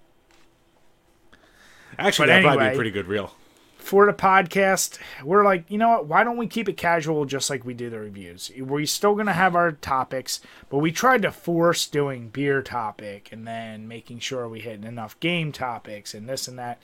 Actually, 1.99 2.25
But 2.25 2.26
that'd 2.29 2.45
probably 2.45 2.67
be 2.69 2.73
a 2.73 2.76
pretty 2.76 2.90
good 2.90 3.07
reel. 3.07 3.35
For 3.81 4.07
the 4.07 4.13
podcast, 4.13 4.99
we're 5.25 5.45
like, 5.45 5.65
you 5.71 5.79
know 5.79 5.89
what? 5.89 6.07
Why 6.07 6.25
don't 6.25 6.37
we 6.37 6.47
keep 6.47 6.69
it 6.69 6.77
casual 6.77 7.25
just 7.25 7.51
like 7.51 7.65
we 7.65 7.75
do 7.75 7.91
the 7.91 7.99
reviews? 7.99 8.51
We're 8.59 8.87
still 8.87 9.15
going 9.15 9.27
to 9.27 9.33
have 9.33 9.57
our 9.57 9.73
topics, 9.73 10.41
but 10.69 10.79
we 10.79 10.93
tried 10.93 11.23
to 11.23 11.33
force 11.33 11.87
doing 11.87 12.29
beer 12.29 12.63
topic 12.63 13.31
and 13.33 13.47
then 13.47 13.89
making 13.89 14.21
sure 14.21 14.49
we 14.49 14.61
hit 14.61 14.85
enough 14.85 15.19
game 15.21 15.53
topics 15.53 16.15
and 16.15 16.29
this 16.29 16.47
and 16.47 16.59
that. 16.59 16.81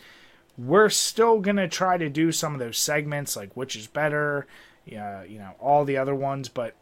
We're 0.59 0.89
still 0.89 1.41
going 1.41 1.57
to 1.57 1.69
try 1.69 1.99
to 1.99 2.09
do 2.09 2.33
some 2.33 2.55
of 2.55 2.61
those 2.61 2.79
segments 2.79 3.37
like 3.37 3.55
which 3.57 3.77
is 3.77 3.87
better, 3.87 4.47
yeah, 4.85 5.23
you 5.23 5.39
know, 5.39 5.53
all 5.61 5.85
the 5.85 5.99
other 5.99 6.15
ones, 6.15 6.49
but 6.49 6.75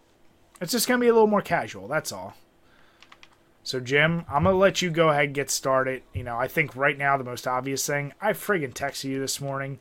it's 0.60 0.72
just 0.72 0.86
going 0.86 1.00
to 1.00 1.04
be 1.04 1.08
a 1.08 1.12
little 1.12 1.26
more 1.26 1.42
casual. 1.42 1.88
That's 1.88 2.12
all. 2.12 2.34
So, 3.64 3.80
Jim, 3.80 4.26
I'm 4.28 4.42
going 4.44 4.54
to 4.54 4.58
let 4.58 4.82
you 4.82 4.90
go 4.90 5.08
ahead 5.08 5.24
and 5.24 5.34
get 5.34 5.50
started. 5.50 6.02
You 6.12 6.22
know, 6.22 6.36
I 6.36 6.48
think 6.48 6.76
right 6.76 6.98
now 6.98 7.16
the 7.16 7.24
most 7.24 7.48
obvious 7.48 7.86
thing, 7.86 8.12
I 8.20 8.34
friggin' 8.34 8.74
texted 8.74 9.04
you 9.04 9.18
this 9.18 9.40
morning. 9.40 9.80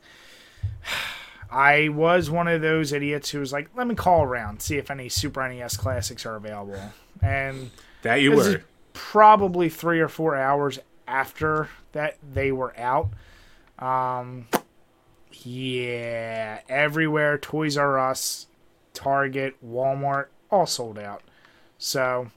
I 1.50 1.88
was 1.88 2.30
one 2.30 2.48
of 2.48 2.60
those 2.62 2.92
idiots 2.92 3.30
who 3.30 3.38
was 3.40 3.52
like, 3.52 3.70
let 3.76 3.86
me 3.86 3.94
call 3.94 4.22
around, 4.24 4.60
see 4.60 4.76
if 4.76 4.90
any 4.90 5.08
Super 5.08 5.46
NES 5.48 5.76
classics 5.76 6.26
are 6.26 6.34
available. 6.36 6.80
And 7.22 7.70
That 8.02 8.16
you 8.16 8.32
were. 8.32 8.64
probably 8.92 9.68
three 9.68 10.00
or 10.00 10.08
four 10.08 10.34
hours 10.36 10.78
after 11.06 11.68
that 11.92 12.16
they 12.32 12.50
were 12.50 12.76
out. 12.78 13.10
Um, 13.78 14.46
yeah, 15.32 16.60
everywhere, 16.68 17.38
Toys 17.38 17.76
R 17.76 17.98
Us, 17.98 18.46
Target, 18.92 19.54
Walmart, 19.64 20.26
all 20.50 20.66
sold 20.66 20.98
out. 20.98 21.22
So, 21.78 22.30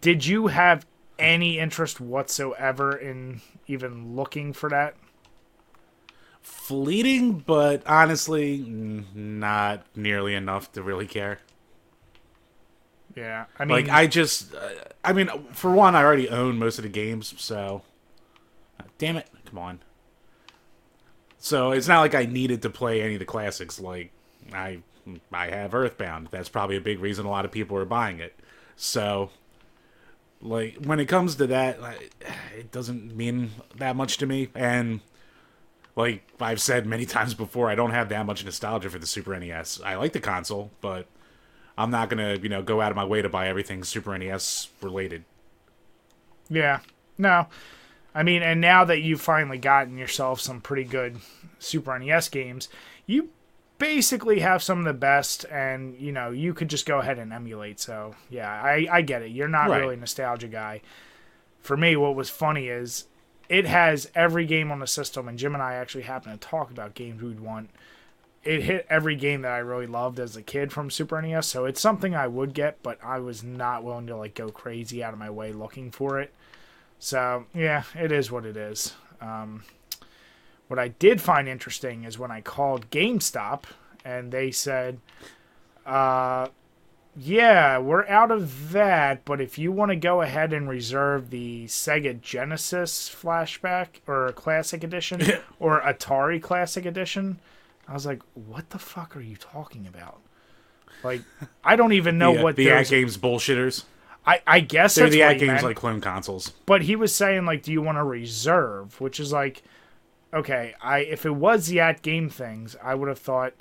did 0.00 0.26
you 0.26 0.48
have 0.48 0.86
any 1.18 1.58
interest 1.58 2.00
whatsoever 2.00 2.96
in 2.96 3.40
even 3.66 4.14
looking 4.16 4.52
for 4.52 4.68
that? 4.70 4.96
Fleeting, 6.48 7.38
but 7.46 7.86
honestly, 7.86 8.58
not 8.58 9.84
nearly 9.94 10.34
enough 10.34 10.70
to 10.72 10.82
really 10.82 11.06
care. 11.06 11.38
Yeah, 13.14 13.46
I 13.58 13.64
mean, 13.64 13.74
Like, 13.74 13.88
I 13.88 14.06
just. 14.06 14.54
Uh, 14.54 14.68
I 15.04 15.12
mean, 15.12 15.30
for 15.52 15.70
one, 15.70 15.94
I 15.94 16.02
already 16.02 16.28
own 16.28 16.58
most 16.58 16.78
of 16.78 16.82
the 16.82 16.88
games, 16.88 17.34
so. 17.38 17.82
Damn 18.98 19.16
it. 19.16 19.28
Come 19.46 19.58
on. 19.58 19.80
So 21.38 21.72
it's 21.72 21.88
not 21.88 22.00
like 22.00 22.14
I 22.14 22.24
needed 22.26 22.62
to 22.62 22.70
play 22.70 23.02
any 23.02 23.14
of 23.14 23.18
the 23.20 23.24
classics. 23.24 23.80
Like, 23.80 24.12
I. 24.52 24.80
I 25.32 25.48
have 25.48 25.74
Earthbound. 25.74 26.28
That's 26.30 26.48
probably 26.50 26.76
a 26.76 26.82
big 26.82 27.00
reason 27.00 27.24
a 27.24 27.30
lot 27.30 27.44
of 27.44 27.50
people 27.50 27.78
are 27.78 27.86
buying 27.86 28.18
it. 28.20 28.38
So, 28.76 29.30
like, 30.42 30.76
when 30.84 31.00
it 31.00 31.06
comes 31.06 31.36
to 31.36 31.46
that, 31.46 31.80
like, 31.80 32.12
it 32.56 32.70
doesn't 32.70 33.16
mean 33.16 33.52
that 33.76 33.96
much 33.96 34.18
to 34.18 34.26
me. 34.26 34.48
And 34.54 35.00
like 35.98 36.22
I've 36.40 36.60
said 36.60 36.86
many 36.86 37.04
times 37.16 37.34
before, 37.34 37.68
I 37.68 37.74
don't 37.74 37.90
have 37.90 38.08
that 38.08 38.24
much 38.24 38.44
nostalgia 38.44 38.88
for 38.88 38.98
the 38.98 39.06
Super 39.06 39.38
NES. 39.38 39.80
I 39.84 39.96
like 39.96 40.12
the 40.12 40.20
console, 40.20 40.70
but 40.80 41.06
I'm 41.76 41.90
not 41.90 42.08
gonna, 42.08 42.36
you 42.36 42.48
know, 42.48 42.62
go 42.62 42.80
out 42.80 42.90
of 42.92 42.96
my 42.96 43.04
way 43.04 43.20
to 43.20 43.28
buy 43.28 43.48
everything 43.48 43.82
Super 43.84 44.16
NES 44.16 44.68
related. 44.80 45.24
Yeah. 46.48 46.80
No. 47.18 47.48
I 48.14 48.22
mean, 48.22 48.42
and 48.42 48.60
now 48.60 48.84
that 48.84 49.00
you've 49.00 49.20
finally 49.20 49.58
gotten 49.58 49.98
yourself 49.98 50.40
some 50.40 50.60
pretty 50.60 50.84
good 50.84 51.18
Super 51.58 51.98
NES 51.98 52.28
games, 52.30 52.68
you 53.06 53.28
basically 53.78 54.40
have 54.40 54.62
some 54.62 54.78
of 54.78 54.84
the 54.84 54.92
best, 54.92 55.44
and 55.50 55.96
you 55.98 56.10
know 56.10 56.30
you 56.30 56.54
could 56.54 56.68
just 56.68 56.86
go 56.86 56.98
ahead 57.00 57.18
and 57.18 57.32
emulate. 57.32 57.80
So 57.80 58.14
yeah, 58.30 58.50
I 58.50 58.86
I 58.90 59.02
get 59.02 59.22
it. 59.22 59.30
You're 59.30 59.48
not 59.48 59.68
Right. 59.68 59.80
really 59.80 59.94
a 59.94 59.98
nostalgia 59.98 60.48
guy. 60.48 60.80
For 61.60 61.76
me, 61.76 61.96
what 61.96 62.14
was 62.14 62.30
funny 62.30 62.68
is 62.68 63.06
it 63.48 63.66
has 63.66 64.10
every 64.14 64.46
game 64.46 64.70
on 64.70 64.78
the 64.78 64.86
system, 64.86 65.28
and 65.28 65.38
Jim 65.38 65.54
and 65.54 65.62
I 65.62 65.74
actually 65.74 66.02
happen 66.02 66.32
to 66.32 66.38
talk 66.38 66.70
about 66.70 66.94
games 66.94 67.22
we'd 67.22 67.40
want. 67.40 67.70
It 68.44 68.62
hit 68.62 68.86
every 68.88 69.16
game 69.16 69.42
that 69.42 69.52
I 69.52 69.58
really 69.58 69.86
loved 69.86 70.20
as 70.20 70.36
a 70.36 70.42
kid 70.42 70.72
from 70.72 70.90
Super 70.90 71.20
NES, 71.20 71.46
so 71.46 71.64
it's 71.64 71.80
something 71.80 72.14
I 72.14 72.28
would 72.28 72.54
get, 72.54 72.82
but 72.82 72.98
I 73.02 73.18
was 73.18 73.42
not 73.42 73.84
willing 73.84 74.06
to 74.06 74.16
like 74.16 74.34
go 74.34 74.50
crazy 74.50 75.02
out 75.02 75.12
of 75.12 75.18
my 75.18 75.30
way 75.30 75.52
looking 75.52 75.90
for 75.90 76.20
it. 76.20 76.32
So 76.98 77.46
yeah, 77.54 77.84
it 77.94 78.12
is 78.12 78.30
what 78.30 78.44
it 78.44 78.56
is. 78.56 78.94
Um, 79.20 79.64
what 80.68 80.78
I 80.78 80.88
did 80.88 81.20
find 81.20 81.48
interesting 81.48 82.04
is 82.04 82.18
when 82.18 82.30
I 82.30 82.40
called 82.40 82.90
GameStop 82.90 83.64
and 84.04 84.30
they 84.30 84.50
said, 84.50 85.00
uh, 85.86 86.48
"Yeah, 87.18 87.78
we're 87.78 88.06
out 88.06 88.30
of 88.30 88.70
that, 88.72 89.24
but 89.24 89.40
if 89.40 89.58
you 89.58 89.72
want 89.72 89.90
to 89.90 89.96
go 89.96 90.22
ahead 90.22 90.52
and 90.52 90.68
reserve 90.68 91.30
the 91.30 91.66
Sega 91.66 92.20
Genesis 92.20 93.08
flashback 93.08 94.00
or 94.06 94.32
Classic 94.32 94.84
Edition 94.84 95.22
or 95.58 95.80
Atari 95.80 96.40
Classic 96.40 96.86
Edition," 96.86 97.38
I 97.88 97.94
was 97.94 98.06
like, 98.06 98.22
"What 98.34 98.70
the 98.70 98.78
fuck 98.78 99.16
are 99.16 99.20
you 99.20 99.36
talking 99.36 99.86
about?" 99.86 100.20
Like, 101.02 101.22
I 101.64 101.76
don't 101.76 101.92
even 101.92 102.18
know 102.18 102.34
the, 102.36 102.42
what 102.42 102.56
the 102.56 102.70
at 102.70 102.88
games 102.88 103.16
bullshitters. 103.16 103.84
I, 104.26 104.42
I 104.46 104.60
guess 104.60 104.96
They're 104.96 105.08
the 105.08 105.20
AtGames 105.20 105.46
meant. 105.46 105.62
like 105.62 105.76
clone 105.76 106.00
consoles. 106.02 106.52
But 106.66 106.82
he 106.82 106.96
was 106.96 107.14
saying 107.14 107.46
like, 107.46 107.62
do 107.62 107.72
you 107.72 107.80
want 107.80 107.96
to 107.96 108.04
reserve? 108.04 109.00
Which 109.00 109.20
is 109.20 109.32
like, 109.32 109.62
okay, 110.34 110.74
I 110.82 110.98
if 110.98 111.24
it 111.24 111.34
was 111.34 111.68
the 111.68 111.80
at 111.80 112.02
game 112.02 112.28
things, 112.28 112.76
I 112.82 112.94
would 112.94 113.08
have 113.08 113.18
thought 113.18 113.54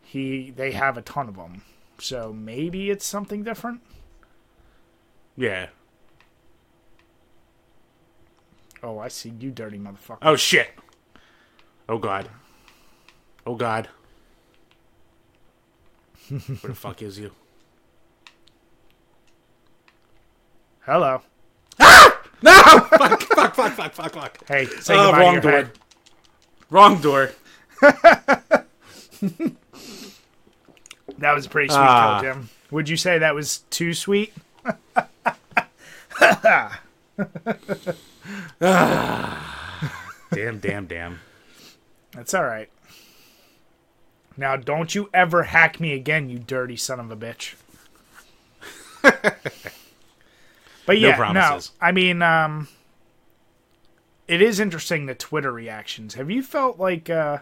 he 0.00 0.50
they 0.50 0.72
have 0.72 0.96
a 0.96 1.02
ton 1.02 1.28
of 1.28 1.36
them. 1.36 1.62
So 1.98 2.32
maybe 2.32 2.90
it's 2.90 3.06
something 3.06 3.42
different. 3.42 3.80
Yeah. 5.36 5.68
Oh, 8.82 8.98
I 8.98 9.08
see 9.08 9.30
you, 9.38 9.50
dirty 9.50 9.78
motherfucker. 9.78 10.18
Oh 10.22 10.36
shit. 10.36 10.68
Oh 11.88 11.98
god. 11.98 12.28
Oh 13.46 13.54
god. 13.54 13.88
Where 16.28 16.40
the 16.62 16.74
fuck 16.74 17.02
is 17.02 17.18
you? 17.18 17.30
Hello. 20.80 21.20
Ah! 21.80 22.20
No! 22.42 22.52
fuck, 22.96 23.22
fuck, 23.22 23.54
fuck, 23.54 23.72
fuck, 23.74 23.92
fuck, 23.94 24.12
fuck. 24.12 24.38
Hey, 24.48 24.66
say 24.66 24.94
Oh, 24.96 25.12
goodbye 25.12 25.18
to 25.18 25.22
wrong 25.24 25.32
your 25.34 25.40
door. 25.40 25.50
head. 25.52 25.70
Wrong 26.70 27.00
door. 27.00 27.30
That 31.18 31.34
was 31.34 31.46
a 31.46 31.48
pretty 31.48 31.68
sweet 31.68 31.78
Ah. 31.78 32.20
kill, 32.20 32.32
Jim. 32.34 32.48
Would 32.70 32.88
you 32.88 32.96
say 32.96 33.18
that 33.18 33.34
was 33.34 33.58
too 33.70 33.94
sweet? 33.94 34.32
Damn, 38.60 40.58
damn, 40.58 40.86
damn. 40.86 41.20
That's 42.12 42.34
all 42.34 42.44
right. 42.44 42.68
Now, 44.36 44.56
don't 44.56 44.94
you 44.94 45.08
ever 45.14 45.44
hack 45.44 45.80
me 45.80 45.92
again, 45.94 46.28
you 46.28 46.38
dirty 46.38 46.76
son 46.76 47.00
of 47.00 47.10
a 47.10 47.16
bitch. 47.16 47.54
but 50.86 50.98
yeah, 50.98 51.10
no, 51.10 51.16
promises. 51.16 51.72
I 51.80 51.92
mean, 51.92 52.20
um, 52.22 52.68
it 54.28 54.42
is 54.42 54.60
interesting 54.60 55.06
the 55.06 55.14
Twitter 55.14 55.52
reactions. 55.52 56.14
Have 56.14 56.30
you 56.30 56.42
felt 56.42 56.78
like 56.78 57.08
uh, 57.08 57.38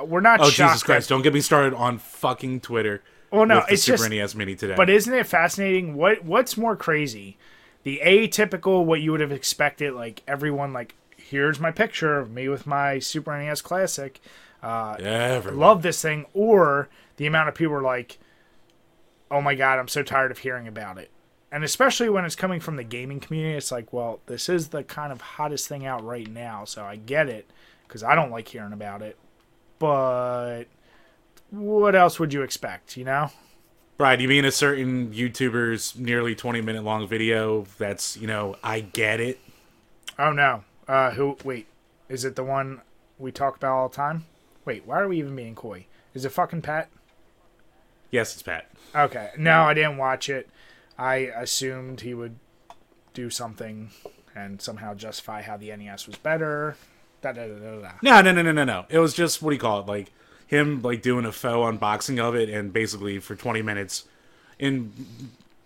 we're 0.00 0.20
not 0.20 0.40
Oh 0.40 0.44
shocked? 0.50 0.72
Jesus 0.72 0.82
Christ! 0.82 1.08
that- 1.08 1.14
Don't 1.14 1.22
get 1.22 1.34
me 1.34 1.40
started 1.40 1.74
on 1.74 1.98
fucking 1.98 2.60
Twitter. 2.60 3.02
well, 3.30 3.46
no, 3.46 3.62
it's 3.68 3.82
Super 3.82 3.98
just. 3.98 4.10
NES 4.10 4.34
Mini 4.34 4.54
today. 4.56 4.74
But 4.76 4.90
isn't 4.90 5.12
it 5.12 5.26
fascinating? 5.26 5.94
What 5.94 6.24
What's 6.24 6.56
more 6.56 6.76
crazy? 6.76 7.36
The 7.84 8.00
atypical, 8.04 8.84
what 8.84 9.00
you 9.00 9.10
would 9.10 9.20
have 9.20 9.32
expected, 9.32 9.92
like 9.94 10.22
everyone, 10.28 10.72
like 10.72 10.94
here's 11.16 11.58
my 11.58 11.70
picture 11.70 12.18
of 12.18 12.30
me 12.30 12.48
with 12.48 12.66
my 12.66 12.98
Super 12.98 13.36
NES 13.36 13.60
Classic. 13.62 14.20
Uh, 14.62 14.94
everyone. 15.00 15.58
love 15.58 15.82
this 15.82 16.00
thing, 16.00 16.26
or 16.34 16.88
the 17.16 17.26
amount 17.26 17.48
of 17.48 17.54
people 17.56 17.74
are 17.74 17.82
like, 17.82 18.18
oh 19.30 19.40
my 19.40 19.54
god, 19.54 19.78
I'm 19.78 19.88
so 19.88 20.02
tired 20.02 20.30
of 20.30 20.38
hearing 20.38 20.68
about 20.68 20.98
it. 20.98 21.10
And 21.50 21.64
especially 21.64 22.08
when 22.08 22.24
it's 22.24 22.36
coming 22.36 22.60
from 22.60 22.76
the 22.76 22.84
gaming 22.84 23.20
community, 23.20 23.56
it's 23.56 23.72
like, 23.72 23.92
well, 23.92 24.20
this 24.26 24.48
is 24.48 24.68
the 24.68 24.82
kind 24.84 25.12
of 25.12 25.20
hottest 25.20 25.68
thing 25.68 25.84
out 25.84 26.04
right 26.04 26.28
now, 26.30 26.64
so 26.64 26.84
I 26.84 26.96
get 26.96 27.28
it 27.28 27.50
because 27.86 28.02
I 28.02 28.14
don't 28.14 28.30
like 28.30 28.48
hearing 28.48 28.72
about 28.72 29.02
it. 29.02 29.18
But 29.82 30.66
what 31.50 31.96
else 31.96 32.20
would 32.20 32.32
you 32.32 32.42
expect, 32.42 32.96
you 32.96 33.02
know? 33.02 33.30
Right, 33.98 34.20
you 34.20 34.28
mean 34.28 34.44
a 34.44 34.52
certain 34.52 35.12
YouTuber's 35.12 35.98
nearly 35.98 36.36
20 36.36 36.60
minute 36.60 36.84
long 36.84 37.08
video 37.08 37.66
that's, 37.78 38.16
you 38.16 38.28
know, 38.28 38.54
I 38.62 38.78
get 38.78 39.18
it? 39.18 39.40
Oh 40.20 40.30
no. 40.30 40.62
Uh, 40.86 41.10
who? 41.10 41.36
Wait, 41.42 41.66
is 42.08 42.24
it 42.24 42.36
the 42.36 42.44
one 42.44 42.80
we 43.18 43.32
talk 43.32 43.56
about 43.56 43.72
all 43.72 43.88
the 43.88 43.96
time? 43.96 44.24
Wait, 44.64 44.86
why 44.86 45.00
are 45.00 45.08
we 45.08 45.18
even 45.18 45.34
being 45.34 45.56
coy? 45.56 45.86
Is 46.14 46.24
it 46.24 46.30
fucking 46.30 46.62
Pat? 46.62 46.88
Yes, 48.12 48.34
it's 48.34 48.42
Pat. 48.42 48.70
Okay. 48.94 49.30
No, 49.36 49.62
I 49.62 49.74
didn't 49.74 49.96
watch 49.96 50.28
it. 50.28 50.48
I 50.96 51.16
assumed 51.34 52.02
he 52.02 52.14
would 52.14 52.36
do 53.14 53.30
something 53.30 53.90
and 54.32 54.62
somehow 54.62 54.94
justify 54.94 55.42
how 55.42 55.56
the 55.56 55.74
NES 55.76 56.06
was 56.06 56.14
better. 56.18 56.76
Da 57.22 57.32
da 57.32 57.46
da. 57.46 57.92
No, 58.02 58.20
no, 58.20 58.32
no, 58.32 58.42
no, 58.42 58.52
no, 58.52 58.64
no. 58.64 58.84
It 58.88 58.98
was 58.98 59.14
just, 59.14 59.40
what 59.40 59.50
do 59.50 59.54
you 59.54 59.60
call 59.60 59.80
it? 59.80 59.86
Like, 59.86 60.10
him, 60.46 60.82
like, 60.82 61.00
doing 61.02 61.24
a 61.24 61.32
faux 61.32 61.78
unboxing 61.78 62.18
of 62.18 62.34
it 62.34 62.48
and 62.50 62.72
basically 62.72 63.20
for 63.20 63.34
20 63.36 63.62
minutes 63.62 64.04
in 64.58 64.92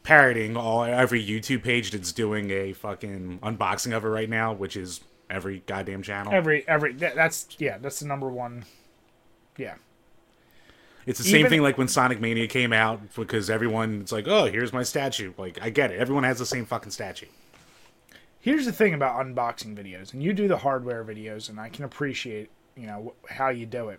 parroting 0.02 0.56
all 0.56 0.84
every 0.84 1.24
YouTube 1.24 1.64
page 1.64 1.90
that's 1.90 2.12
doing 2.12 2.50
a 2.52 2.72
fucking 2.72 3.40
unboxing 3.42 3.96
of 3.96 4.04
it 4.04 4.08
right 4.08 4.30
now, 4.30 4.52
which 4.52 4.76
is 4.76 5.00
every 5.28 5.64
goddamn 5.66 6.02
channel. 6.02 6.32
Every 6.32 6.66
every 6.68 6.92
that's 6.92 7.48
yeah, 7.58 7.78
that's 7.78 7.98
the 7.98 8.06
number 8.06 8.28
one. 8.28 8.64
Yeah. 9.56 9.74
It's 11.06 11.18
the 11.18 11.24
same 11.24 11.40
Even- 11.40 11.50
thing 11.50 11.62
like 11.62 11.76
when 11.76 11.88
Sonic 11.88 12.20
Mania 12.20 12.46
came 12.46 12.72
out 12.72 13.00
because 13.16 13.50
everyone 13.50 14.00
it's 14.00 14.12
like, 14.12 14.28
oh, 14.28 14.44
here's 14.44 14.72
my 14.72 14.84
statue. 14.84 15.32
Like 15.36 15.58
I 15.60 15.70
get 15.70 15.90
it. 15.90 15.98
Everyone 15.98 16.22
has 16.24 16.38
the 16.38 16.46
same 16.46 16.66
fucking 16.66 16.92
statue. 16.92 17.26
Here's 18.46 18.64
the 18.64 18.70
thing 18.70 18.94
about 18.94 19.16
unboxing 19.26 19.76
videos, 19.76 20.12
and 20.12 20.22
you 20.22 20.32
do 20.32 20.46
the 20.46 20.58
hardware 20.58 21.04
videos, 21.04 21.48
and 21.48 21.58
I 21.58 21.68
can 21.68 21.84
appreciate 21.84 22.48
you 22.76 22.86
know 22.86 23.14
how 23.28 23.48
you 23.48 23.66
do 23.66 23.88
it. 23.88 23.98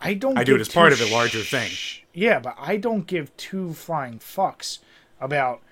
I 0.00 0.14
don't. 0.14 0.36
I 0.36 0.42
do 0.42 0.56
it 0.56 0.60
as 0.60 0.68
part 0.68 0.92
of 0.92 1.00
a 1.00 1.06
larger 1.06 1.42
thing. 1.42 1.70
Yeah, 2.12 2.40
but 2.40 2.56
I 2.58 2.76
don't 2.76 3.06
give 3.06 3.36
two 3.36 3.72
flying 3.72 4.18
fucks 4.18 4.80
about. 5.20 5.62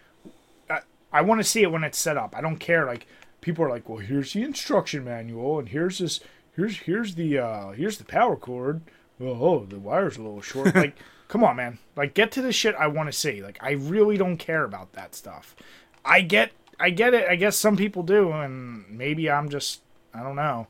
I, 0.71 0.83
I 1.13 1.23
want 1.23 1.41
to 1.41 1.45
see 1.45 1.65
it 1.65 1.73
when 1.73 1.83
it's 1.83 1.99
set 1.99 2.17
up. 2.17 2.33
I 2.37 2.41
don't 2.41 2.59
care. 2.59 2.87
Like 2.87 3.09
people 3.41 3.65
are 3.65 3.71
like, 3.71 3.89
well, 3.89 3.99
here's 3.99 4.33
the 4.33 4.45
instruction 4.45 5.03
manual, 5.03 5.59
and 5.59 5.69
here's 5.71 5.99
this. 5.99 6.21
Here's 6.55 6.79
here's 6.79 7.17
the 7.17 7.39
uh 7.39 7.71
here's 7.73 7.99
the 7.99 8.05
power 8.05 8.37
cord. 8.37 8.83
Oh, 9.21 9.27
oh 9.27 9.67
the 9.69 9.81
wire's 9.81 10.17
a 10.17 10.23
little 10.23 10.43
short. 10.43 10.73
like, 10.77 10.97
come 11.27 11.43
on, 11.43 11.57
man. 11.57 11.81
Like, 11.97 12.15
get 12.15 12.31
to 12.31 12.41
the 12.41 12.53
shit 12.53 12.77
I 12.77 12.87
want 12.87 13.09
to 13.09 13.13
see. 13.13 13.43
Like, 13.43 13.59
I 13.61 13.73
really 13.73 14.17
don't 14.17 14.37
care 14.37 14.63
about 14.63 14.93
that 14.93 15.17
stuff. 15.17 15.57
I 16.05 16.21
get 16.21 16.53
I 16.79 16.91
get 16.91 17.15
it. 17.15 17.29
I 17.29 17.37
guess 17.37 17.57
some 17.57 17.77
people 17.77 18.03
do, 18.03 18.33
and 18.33 18.85
maybe 18.91 19.31
I'm 19.31 19.49
just 19.49 19.81
I 20.15 20.23
don't 20.23 20.37
know. 20.37 20.67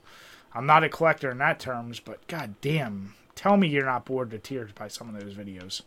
I'm 0.54 0.66
not 0.66 0.84
a 0.84 0.88
collector 0.88 1.30
in 1.30 1.38
that 1.38 1.60
terms, 1.60 2.00
but 2.00 2.26
god 2.28 2.54
damn, 2.60 3.14
tell 3.34 3.56
me 3.56 3.68
you're 3.68 3.84
not 3.84 4.04
bored 4.04 4.30
to 4.30 4.38
tears 4.38 4.72
by 4.72 4.88
some 4.88 5.14
of 5.14 5.20
those 5.20 5.34
videos. 5.34 5.82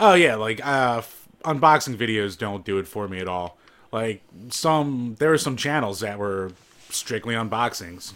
Oh 0.00 0.14
yeah, 0.14 0.34
like 0.34 0.64
uh, 0.66 0.96
f- 0.98 1.28
unboxing 1.44 1.96
videos 1.96 2.36
don't 2.36 2.64
do 2.64 2.78
it 2.78 2.88
for 2.88 3.06
me 3.06 3.20
at 3.20 3.28
all. 3.28 3.56
Like 3.92 4.22
some, 4.48 5.16
there 5.18 5.32
are 5.32 5.38
some 5.38 5.56
channels 5.56 6.00
that 6.00 6.18
were 6.18 6.52
strictly 6.88 7.34
unboxings, 7.34 8.14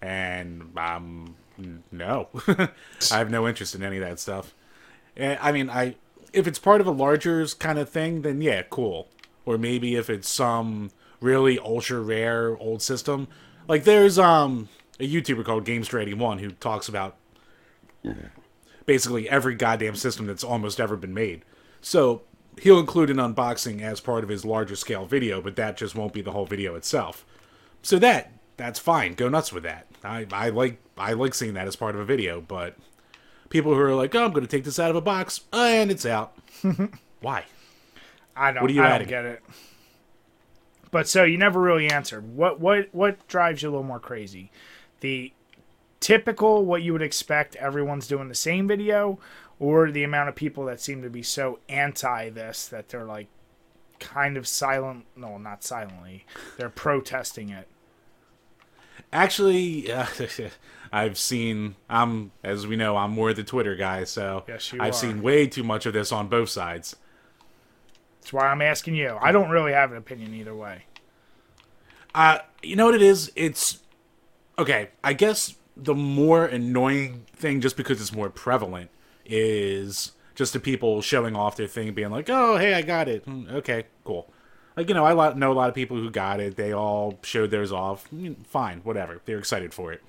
and 0.00 0.70
um, 0.76 1.34
no, 1.90 2.28
I 2.46 3.18
have 3.18 3.30
no 3.30 3.48
interest 3.48 3.74
in 3.74 3.82
any 3.82 3.96
of 3.96 4.04
that 4.04 4.20
stuff. 4.20 4.54
Eh, 5.16 5.36
I 5.40 5.52
mean, 5.52 5.68
I 5.68 5.96
if 6.32 6.46
it's 6.46 6.58
part 6.58 6.80
of 6.80 6.86
a 6.86 6.92
larger 6.92 7.44
kind 7.58 7.78
of 7.78 7.88
thing, 7.88 8.22
then 8.22 8.40
yeah, 8.40 8.62
cool. 8.70 9.08
Or 9.50 9.58
maybe 9.58 9.96
if 9.96 10.08
it's 10.08 10.28
some 10.28 10.90
really 11.20 11.58
ultra 11.58 12.00
rare 12.00 12.56
old 12.58 12.82
system, 12.82 13.28
like 13.68 13.84
there's 13.84 14.18
um 14.18 14.68
a 14.98 15.10
YouTuber 15.10 15.44
called 15.44 15.64
Games81 15.64 16.40
who 16.40 16.50
talks 16.50 16.88
about 16.88 17.16
basically 18.86 19.28
every 19.28 19.54
goddamn 19.54 19.96
system 19.96 20.26
that's 20.26 20.44
almost 20.44 20.80
ever 20.80 20.96
been 20.96 21.14
made. 21.14 21.44
So 21.80 22.22
he'll 22.60 22.78
include 22.78 23.10
an 23.10 23.16
unboxing 23.16 23.80
as 23.80 24.00
part 24.00 24.22
of 24.22 24.30
his 24.30 24.44
larger 24.44 24.76
scale 24.76 25.06
video, 25.06 25.40
but 25.40 25.56
that 25.56 25.76
just 25.76 25.94
won't 25.94 26.12
be 26.12 26.22
the 26.22 26.32
whole 26.32 26.46
video 26.46 26.74
itself. 26.74 27.24
So 27.82 27.98
that 27.98 28.32
that's 28.56 28.78
fine. 28.78 29.14
Go 29.14 29.28
nuts 29.28 29.52
with 29.52 29.62
that. 29.62 29.86
I, 30.04 30.26
I 30.32 30.50
like 30.50 30.80
I 30.98 31.14
like 31.14 31.34
seeing 31.34 31.54
that 31.54 31.66
as 31.66 31.76
part 31.76 31.94
of 31.94 32.00
a 32.00 32.04
video, 32.04 32.40
but 32.40 32.76
people 33.48 33.74
who 33.74 33.80
are 33.80 33.94
like, 33.94 34.14
oh, 34.14 34.24
I'm 34.24 34.32
going 34.32 34.46
to 34.46 34.50
take 34.50 34.64
this 34.64 34.78
out 34.78 34.90
of 34.90 34.96
a 34.96 35.00
box 35.00 35.40
and 35.52 35.90
it's 35.90 36.06
out. 36.06 36.36
Why? 37.20 37.44
I 38.40 38.52
don't. 38.52 38.62
What 38.62 38.70
are 38.70 38.74
you 38.74 38.82
I 38.82 38.98
don't 38.98 39.06
get 39.08 39.24
it. 39.26 39.42
But 40.90 41.06
so 41.06 41.22
you 41.24 41.36
never 41.38 41.60
really 41.60 41.88
answered. 41.88 42.34
What 42.34 42.58
what 42.58 42.88
what 42.92 43.28
drives 43.28 43.62
you 43.62 43.68
a 43.68 43.70
little 43.70 43.84
more 43.84 44.00
crazy? 44.00 44.50
The 45.00 45.32
typical 46.00 46.64
what 46.64 46.82
you 46.82 46.92
would 46.92 47.02
expect 47.02 47.54
everyone's 47.56 48.08
doing 48.08 48.28
the 48.28 48.34
same 48.34 48.66
video, 48.66 49.18
or 49.58 49.90
the 49.90 50.02
amount 50.02 50.30
of 50.30 50.34
people 50.34 50.64
that 50.64 50.80
seem 50.80 51.02
to 51.02 51.10
be 51.10 51.22
so 51.22 51.58
anti 51.68 52.30
this 52.30 52.66
that 52.68 52.88
they're 52.88 53.04
like 53.04 53.28
kind 54.00 54.36
of 54.36 54.48
silent. 54.48 55.04
No, 55.14 55.36
not 55.38 55.62
silently. 55.62 56.24
They're 56.56 56.70
protesting 56.70 57.50
it. 57.50 57.68
Actually, 59.12 59.92
uh, 59.92 60.06
I've 60.92 61.18
seen. 61.18 61.76
I'm 61.88 62.32
as 62.42 62.66
we 62.66 62.76
know, 62.76 62.96
I'm 62.96 63.10
more 63.12 63.32
the 63.32 63.44
Twitter 63.44 63.76
guy, 63.76 64.04
so 64.04 64.44
Yes, 64.48 64.72
I've 64.74 64.90
are. 64.90 64.92
seen 64.92 65.22
way 65.22 65.46
too 65.46 65.62
much 65.62 65.86
of 65.86 65.92
this 65.92 66.10
on 66.10 66.28
both 66.28 66.48
sides. 66.48 66.96
That's 68.20 68.32
why 68.32 68.46
I'm 68.48 68.62
asking 68.62 68.94
you. 68.94 69.16
I 69.20 69.32
don't 69.32 69.50
really 69.50 69.72
have 69.72 69.90
an 69.92 69.96
opinion 69.98 70.34
either 70.34 70.54
way. 70.54 70.84
Uh, 72.14 72.38
you 72.62 72.76
know 72.76 72.86
what 72.86 72.94
it 72.94 73.02
is? 73.02 73.30
It's 73.36 73.78
okay. 74.58 74.90
I 75.02 75.12
guess 75.12 75.56
the 75.76 75.94
more 75.94 76.44
annoying 76.44 77.24
thing, 77.34 77.60
just 77.60 77.76
because 77.76 78.00
it's 78.00 78.12
more 78.12 78.28
prevalent, 78.30 78.90
is 79.24 80.12
just 80.34 80.52
the 80.52 80.60
people 80.60 81.02
showing 81.02 81.36
off 81.36 81.56
their 81.56 81.66
thing, 81.66 81.92
being 81.94 82.10
like, 82.10 82.28
"Oh, 82.28 82.56
hey, 82.56 82.74
I 82.74 82.82
got 82.82 83.08
it. 83.08 83.24
Mm, 83.26 83.50
Okay, 83.52 83.84
cool." 84.04 84.30
Like 84.76 84.88
you 84.88 84.94
know, 84.94 85.04
I 85.04 85.34
know 85.34 85.52
a 85.52 85.54
lot 85.54 85.68
of 85.68 85.74
people 85.74 85.96
who 85.96 86.10
got 86.10 86.40
it. 86.40 86.56
They 86.56 86.72
all 86.72 87.18
showed 87.22 87.50
theirs 87.50 87.72
off. 87.72 88.08
Mm, 88.10 88.44
Fine, 88.46 88.80
whatever. 88.80 89.20
They're 89.24 89.38
excited 89.38 89.72
for 89.72 89.92
it. 89.92 90.02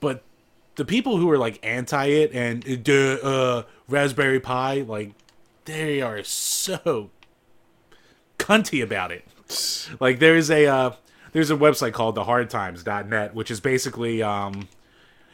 But 0.00 0.22
the 0.76 0.84
people 0.84 1.16
who 1.18 1.30
are 1.30 1.38
like 1.38 1.58
anti 1.62 2.06
it 2.06 2.32
and 2.32 2.88
uh, 2.88 2.92
uh, 2.92 3.62
Raspberry 3.88 4.40
Pi, 4.40 4.82
like 4.82 5.12
they 5.64 6.00
are 6.00 6.22
so 6.22 7.10
cunty 8.38 8.82
about 8.82 9.12
it. 9.12 9.24
Like 10.00 10.18
there's 10.18 10.50
a 10.50 10.66
uh, 10.66 10.92
there's 11.32 11.50
a 11.50 11.56
website 11.56 11.92
called 11.92 12.16
thehardtimes.net, 12.16 13.34
which 13.34 13.50
is 13.50 13.60
basically 13.60 14.22
um, 14.22 14.68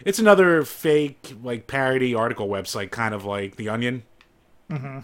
it's 0.05 0.19
another 0.19 0.65
fake 0.65 1.35
like 1.43 1.67
parody 1.67 2.15
article 2.15 2.49
website, 2.49 2.91
kind 2.91 3.15
of 3.15 3.25
like 3.25 3.57
The 3.57 3.69
Onion. 3.69 4.03
Mm-hmm. 4.71 5.01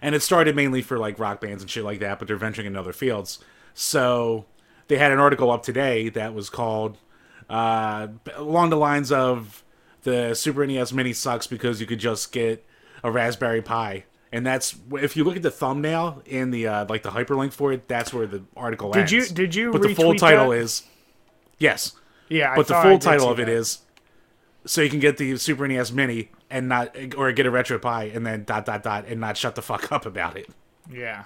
And 0.00 0.14
it 0.14 0.20
started 0.20 0.56
mainly 0.56 0.82
for 0.82 0.98
like 0.98 1.18
rock 1.18 1.40
bands 1.40 1.62
and 1.62 1.70
shit 1.70 1.84
like 1.84 2.00
that, 2.00 2.18
but 2.18 2.26
they're 2.26 2.36
venturing 2.36 2.66
in 2.66 2.76
other 2.76 2.92
fields. 2.92 3.38
So 3.74 4.46
they 4.88 4.98
had 4.98 5.12
an 5.12 5.18
article 5.18 5.50
up 5.50 5.62
today 5.62 6.08
that 6.10 6.34
was 6.34 6.50
called 6.50 6.98
uh, 7.48 8.08
along 8.34 8.70
the 8.70 8.76
lines 8.76 9.12
of 9.12 9.62
the 10.02 10.34
Super 10.34 10.66
NES 10.66 10.92
Mini 10.92 11.12
sucks 11.12 11.46
because 11.46 11.80
you 11.80 11.86
could 11.86 12.00
just 12.00 12.32
get 12.32 12.66
a 13.04 13.10
Raspberry 13.10 13.62
Pi. 13.62 14.04
And 14.34 14.46
that's 14.46 14.74
if 14.92 15.14
you 15.16 15.24
look 15.24 15.36
at 15.36 15.42
the 15.42 15.50
thumbnail 15.50 16.22
in 16.24 16.50
the 16.50 16.66
uh, 16.66 16.86
like 16.88 17.02
the 17.02 17.10
hyperlink 17.10 17.52
for 17.52 17.72
it, 17.72 17.86
that's 17.86 18.14
where 18.14 18.26
the 18.26 18.42
article 18.56 18.90
Did 18.92 19.00
ends. 19.00 19.12
you- 19.12 19.26
did 19.26 19.54
you 19.54 19.70
But 19.72 19.82
the 19.82 19.94
full 19.94 20.14
title 20.14 20.50
that? 20.50 20.56
is 20.58 20.84
yes, 21.58 21.92
Yeah, 22.28 22.52
I 22.52 22.56
but 22.56 22.66
the 22.66 22.80
full 22.80 22.98
title 22.98 23.28
of 23.30 23.38
it 23.38 23.46
that. 23.46 23.52
is 23.52 23.80
so 24.64 24.80
you 24.80 24.88
can 24.88 25.00
get 25.00 25.18
the 25.18 25.36
Super 25.36 25.66
NES 25.68 25.92
Mini 25.92 26.30
and 26.48 26.68
not 26.68 26.96
or 27.16 27.30
get 27.32 27.44
a 27.46 27.50
RetroPie 27.50 28.14
and 28.16 28.24
then 28.24 28.44
dot 28.44 28.64
dot 28.64 28.82
dot 28.82 29.04
and 29.06 29.20
not 29.20 29.36
shut 29.36 29.54
the 29.54 29.62
fuck 29.62 29.92
up 29.92 30.06
about 30.06 30.36
it. 30.38 30.48
Yeah. 30.90 31.24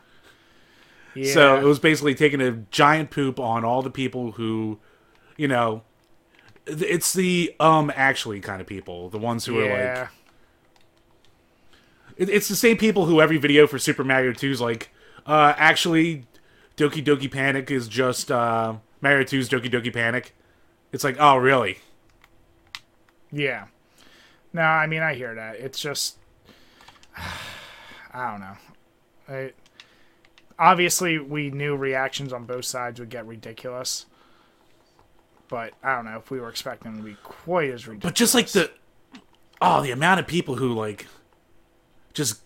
Yeah. 1.14 1.32
So 1.32 1.56
it 1.60 1.62
was 1.64 1.78
basically 1.78 2.14
taking 2.14 2.40
a 2.40 2.52
giant 2.70 3.10
poop 3.10 3.38
on 3.38 3.64
all 3.64 3.82
the 3.82 3.90
people 3.90 4.32
who, 4.32 4.78
you 5.36 5.46
know, 5.48 5.82
it's 6.66 7.12
the 7.12 7.54
um 7.60 7.92
actually 7.94 8.40
kind 8.40 8.60
of 8.60 8.66
people, 8.66 9.10
the 9.10 9.18
ones 9.18 9.44
who 9.46 9.58
are 9.60 9.64
like 9.64 9.78
yeah. 9.78 10.08
It, 12.16 12.28
it's 12.28 12.48
the 12.48 12.56
same 12.56 12.76
people 12.76 13.06
who 13.06 13.20
every 13.20 13.36
video 13.36 13.66
for 13.66 13.78
Super 13.78 14.04
Mario 14.04 14.32
2 14.32 14.50
is 14.50 14.60
like, 14.60 14.90
uh, 15.26 15.54
actually, 15.56 16.26
Doki 16.76 17.04
Doki 17.04 17.30
Panic 17.30 17.70
is 17.70 17.88
just 17.88 18.30
uh, 18.30 18.76
Mario 19.00 19.24
2's 19.24 19.48
Doki 19.48 19.70
Doki 19.70 19.92
Panic. 19.92 20.34
It's 20.92 21.04
like, 21.04 21.16
oh, 21.18 21.36
really? 21.36 21.78
Yeah. 23.32 23.66
No, 24.52 24.62
I 24.62 24.86
mean 24.86 25.02
I 25.02 25.14
hear 25.14 25.34
that. 25.34 25.56
It's 25.56 25.78
just 25.78 26.16
I 28.12 28.30
don't 28.30 28.40
know. 28.40 28.56
I, 29.28 29.52
obviously, 30.58 31.18
we 31.18 31.50
knew 31.50 31.76
reactions 31.76 32.32
on 32.32 32.44
both 32.44 32.64
sides 32.64 33.00
would 33.00 33.10
get 33.10 33.26
ridiculous, 33.26 34.06
but 35.48 35.74
I 35.82 35.96
don't 35.96 36.06
know 36.06 36.16
if 36.16 36.30
we 36.30 36.40
were 36.40 36.48
expecting 36.48 36.92
them 36.92 37.02
to 37.02 37.08
be 37.08 37.16
quite 37.22 37.70
as 37.70 37.86
ridiculous. 37.86 38.12
But 38.12 38.14
just 38.14 38.34
like 38.34 38.48
the, 38.48 38.70
oh, 39.60 39.82
the 39.82 39.90
amount 39.90 40.20
of 40.20 40.26
people 40.26 40.56
who 40.56 40.72
like, 40.72 41.06
just 42.16 42.40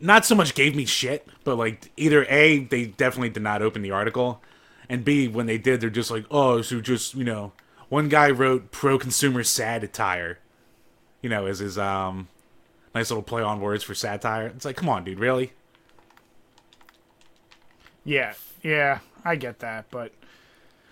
not 0.00 0.24
so 0.24 0.34
much 0.34 0.54
gave 0.54 0.76
me 0.76 0.84
shit, 0.84 1.26
but 1.42 1.56
like 1.56 1.90
either 1.96 2.24
a 2.28 2.60
they 2.60 2.86
definitely 2.86 3.30
did 3.30 3.42
not 3.42 3.62
open 3.62 3.82
the 3.82 3.90
article, 3.90 4.40
and 4.88 5.04
b 5.04 5.26
when 5.26 5.46
they 5.46 5.58
did, 5.58 5.80
they're 5.80 5.90
just 5.90 6.10
like, 6.10 6.26
oh, 6.30 6.62
so 6.62 6.80
just 6.80 7.14
you 7.14 7.24
know, 7.24 7.52
one 7.88 8.08
guy 8.08 8.30
wrote 8.30 8.70
pro 8.70 8.98
consumer 8.98 9.42
satire, 9.42 10.38
you 11.22 11.30
know, 11.30 11.46
as 11.46 11.58
his 11.58 11.78
um, 11.78 12.28
nice 12.94 13.10
little 13.10 13.22
play 13.22 13.42
on 13.42 13.60
words 13.60 13.82
for 13.82 13.94
satire. 13.94 14.48
It's 14.48 14.64
like, 14.64 14.76
come 14.76 14.88
on, 14.88 15.04
dude, 15.04 15.18
really? 15.18 15.52
yeah, 18.04 18.34
yeah, 18.62 19.00
I 19.24 19.36
get 19.36 19.58
that, 19.60 19.86
but 19.90 20.12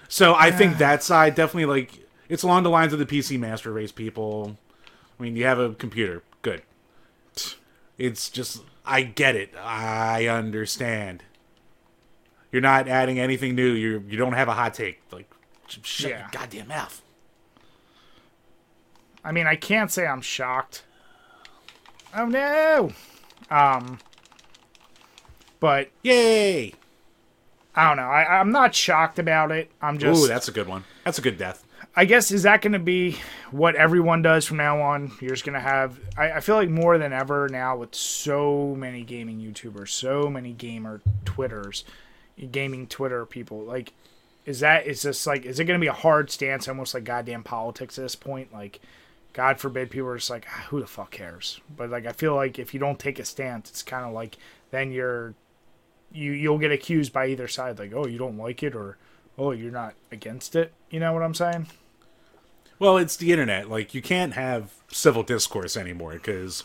So 0.09 0.35
I 0.35 0.51
think 0.51 0.79
that 0.79 1.03
side 1.03 1.35
definitely 1.35 1.67
like 1.67 2.07
it's 2.29 2.43
along 2.43 2.63
the 2.63 2.71
lines 2.71 2.93
of 2.93 2.99
the 2.99 3.07
PC 3.07 3.39
Master 3.39 3.73
Race 3.73 3.93
people. 3.93 4.57
I 5.19 5.23
mean, 5.23 5.37
you 5.37 5.45
have 5.45 5.59
a 5.59 5.75
computer, 5.75 6.23
good. 6.43 6.63
It's 7.99 8.29
just 8.31 8.63
I 8.85 9.03
get 9.03 9.37
it. 9.37 9.55
I 9.61 10.27
understand. 10.27 11.23
You're 12.53 12.63
not 12.63 12.89
adding 12.89 13.19
anything 13.19 13.55
new. 13.55 13.73
You 13.73 14.05
you 14.09 14.17
don't 14.17 14.35
have 14.35 14.49
a 14.49 14.55
hot 14.55 14.75
take. 14.75 15.01
Like 15.11 15.31
shut 15.69 16.11
Yeah. 16.11 16.19
your 16.21 16.29
goddamn 16.33 16.69
mouth. 16.69 17.03
I 19.25 19.33
mean 19.33 19.47
I 19.47 19.57
can't 19.57 19.91
say 19.91 20.07
I'm 20.07 20.21
shocked. 20.21 20.85
Oh 22.15 22.27
no. 22.27 22.93
Um. 23.51 23.99
But 25.61 25.91
Yay! 26.03 26.75
I 27.75 27.89
don't 27.89 27.97
know. 27.97 28.05
I, 28.11 28.41
I'm 28.41 28.51
not 28.53 28.75
shocked 28.75 29.19
about 29.19 29.51
it. 29.51 29.71
I'm 29.83 29.99
just. 29.99 30.25
Ooh, 30.25 30.29
that's 30.29 30.49
a 30.49 30.53
good 30.53 30.67
one. 30.69 30.85
That's 31.05 31.19
a 31.19 31.23
good 31.23 31.37
death. 31.39 31.65
I 31.99 32.05
guess 32.05 32.31
is 32.31 32.43
that 32.43 32.61
going 32.61 32.75
to 32.75 32.79
be 32.79 33.17
what 33.51 33.75
everyone 33.75 34.21
does 34.21 34.45
from 34.45 34.59
now 34.59 34.83
on? 34.83 35.13
You're 35.19 35.31
just 35.31 35.47
going 35.47 35.55
to 35.55 35.61
have. 35.61 35.99
I, 36.15 36.33
I 36.33 36.41
feel 36.41 36.57
like 36.57 36.69
more 36.69 36.99
than 36.99 37.15
ever 37.15 37.49
now 37.49 37.79
with 37.79 37.95
so 37.95 38.75
many 38.77 39.03
gaming 39.03 39.41
YouTubers, 39.41 39.89
so 39.89 40.29
many 40.29 40.53
gamer 40.53 41.01
Twitters, 41.25 41.85
gaming 42.51 42.87
Twitter 42.87 43.25
people. 43.25 43.63
Like, 43.63 43.95
is 44.45 44.61
that 44.61 44.87
is 44.87 45.01
this 45.01 45.27
like 45.27 45.47
is 45.47 45.59
it 45.59 45.65
going 45.65 45.81
to 45.81 45.83
be 45.83 45.89
a 45.89 45.95
hard 45.95 46.31
stance, 46.31 46.69
almost 46.69 46.93
like 46.93 47.05
goddamn 47.05 47.43
politics 47.43 47.99
at 47.99 48.03
this 48.03 48.15
point? 48.15 48.53
Like, 48.53 48.81
God 49.33 49.59
forbid 49.59 49.91
people 49.91 50.09
are 50.09 50.19
just 50.19 50.29
like, 50.29 50.47
ah, 50.51 50.67
who 50.69 50.81
the 50.81 50.87
fuck 50.87 51.13
cares? 51.13 51.63
But 51.75 51.89
like, 51.89 52.05
I 52.05 52.13
feel 52.13 52.35
like 52.35 52.59
if 52.59 52.75
you 52.75 52.81
don't 52.81 52.99
take 52.99 53.19
a 53.19 53.25
stance, 53.25 53.71
it's 53.71 53.83
kind 53.83 54.05
of 54.05 54.13
like 54.13 54.37
then 54.71 54.93
you're 54.93 55.33
you 56.13 56.33
you'll 56.33 56.59
get 56.59 56.73
accused 56.73 57.15
by 57.15 57.29
either 57.29 57.49
side, 57.49 57.79
like, 57.79 57.95
oh, 57.95 58.07
you 58.07 58.19
don't 58.19 58.37
like 58.37 58.63
it 58.63 58.75
or 58.75 58.99
oh, 59.39 59.53
you're 59.53 59.73
not 59.73 59.95
against 60.13 60.55
it. 60.55 60.75
You 60.91 61.01
know 61.01 61.15
what 61.15 61.23
I'm 61.23 61.35
saying? 61.35 61.69
Well, 62.79 62.99
it's 62.99 63.17
the 63.17 63.33
internet. 63.33 63.71
Like 63.71 63.95
you 63.95 64.03
can't 64.03 64.35
have 64.35 64.73
civil 64.91 65.23
discourse 65.23 65.77
anymore 65.77 66.13
because 66.13 66.65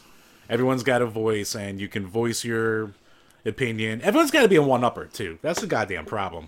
everyone's 0.49 0.83
got 0.83 1.01
a 1.01 1.05
voice, 1.05 1.55
and 1.55 1.79
you 1.79 1.87
can 1.87 2.05
voice 2.05 2.43
your 2.43 2.93
opinion. 3.45 4.01
Everyone's 4.01 4.31
got 4.31 4.41
to 4.41 4.47
be 4.47 4.55
a 4.55 4.61
one-upper 4.61 5.05
too. 5.05 5.39
That's 5.41 5.61
the 5.61 5.67
goddamn 5.67 6.05
problem. 6.05 6.47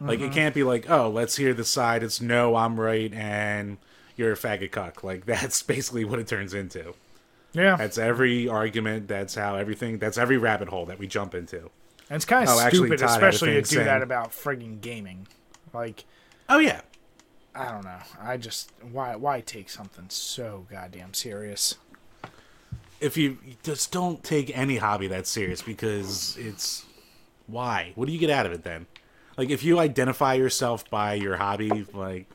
Like 0.00 0.18
it 0.18 0.24
mm-hmm. 0.24 0.34
can't 0.34 0.54
be 0.54 0.64
like, 0.64 0.90
oh, 0.90 1.08
let's 1.08 1.36
hear 1.36 1.54
the 1.54 1.64
side. 1.64 2.02
It's 2.02 2.20
no, 2.20 2.56
I'm 2.56 2.78
right, 2.78 3.12
and 3.12 3.78
you're 4.16 4.32
a 4.32 4.36
faggot 4.36 4.70
cuck. 4.70 5.04
Like 5.04 5.24
that's 5.26 5.62
basically 5.62 6.04
what 6.04 6.18
it 6.18 6.26
turns 6.26 6.54
into. 6.54 6.94
Yeah, 7.52 7.76
That's 7.76 7.98
every 7.98 8.48
argument. 8.48 9.06
That's 9.06 9.36
how 9.36 9.54
everything. 9.54 9.98
That's 9.98 10.18
every 10.18 10.38
rabbit 10.38 10.68
hole 10.68 10.86
that 10.86 10.98
we 10.98 11.06
jump 11.06 11.36
into. 11.36 11.70
and 12.10 12.16
it's 12.16 12.24
kind 12.24 12.48
of 12.48 12.56
Oh, 12.56 12.60
actually, 12.60 12.88
stupid, 12.88 12.98
Todd 12.98 13.10
had 13.10 13.22
a 13.22 13.28
especially 13.28 13.54
to 13.54 13.60
do 13.60 13.64
saying- 13.66 13.86
that 13.86 14.02
about 14.02 14.32
frigging 14.32 14.80
gaming. 14.80 15.28
Like, 15.72 16.04
Oh 16.48 16.58
yeah, 16.58 16.80
I 17.54 17.70
don't 17.70 17.84
know. 17.84 17.98
I 18.20 18.36
just 18.36 18.72
why 18.90 19.16
why 19.16 19.40
take 19.40 19.68
something 19.70 20.06
so 20.08 20.66
goddamn 20.70 21.14
serious? 21.14 21.76
if 23.00 23.16
you 23.18 23.36
just 23.62 23.92
don't 23.92 24.22
take 24.24 24.56
any 24.56 24.78
hobby 24.78 25.08
that 25.08 25.26
serious 25.26 25.60
because 25.60 26.36
it's 26.38 26.86
why 27.46 27.92
what 27.96 28.06
do 28.06 28.12
you 28.12 28.18
get 28.18 28.30
out 28.30 28.46
of 28.46 28.52
it 28.52 28.62
then 28.62 28.86
like 29.36 29.50
if 29.50 29.62
you 29.62 29.78
identify 29.78 30.32
yourself 30.32 30.88
by 30.88 31.12
your 31.12 31.36
hobby 31.36 31.84
like 31.92 32.26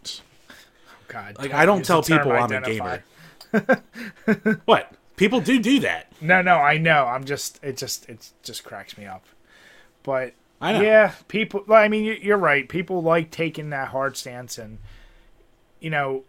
God, 1.08 1.38
like 1.39 1.53
i 1.53 1.65
don't 1.65 1.84
tell 1.84 2.03
people 2.03 2.34
i'm 2.34 2.51
a 2.51 2.62
gamer 2.62 3.03
what 4.65 4.93
people 5.15 5.39
do 5.41 5.60
do 5.60 5.79
that 5.79 6.10
No, 6.21 6.41
no, 6.41 6.55
I 6.55 6.77
know. 6.77 7.05
I'm 7.05 7.23
just 7.23 7.60
it 7.63 7.77
just 7.77 8.10
it 8.10 8.32
just 8.43 8.63
cracks 8.63 8.97
me 8.97 9.05
up. 9.05 9.25
But 10.03 10.34
I 10.62 10.73
know. 10.73 10.82
yeah, 10.82 11.13
people. 11.27 11.63
well, 11.65 11.82
I 11.82 11.88
mean, 11.88 12.19
you're 12.21 12.38
right. 12.38 12.67
People 12.67 13.01
like 13.01 13.32
taking 13.32 13.69
that 13.69 13.89
hard 13.89 14.17
stance, 14.17 14.58
and 14.58 14.79
you 15.79 15.89
know, 15.89 16.23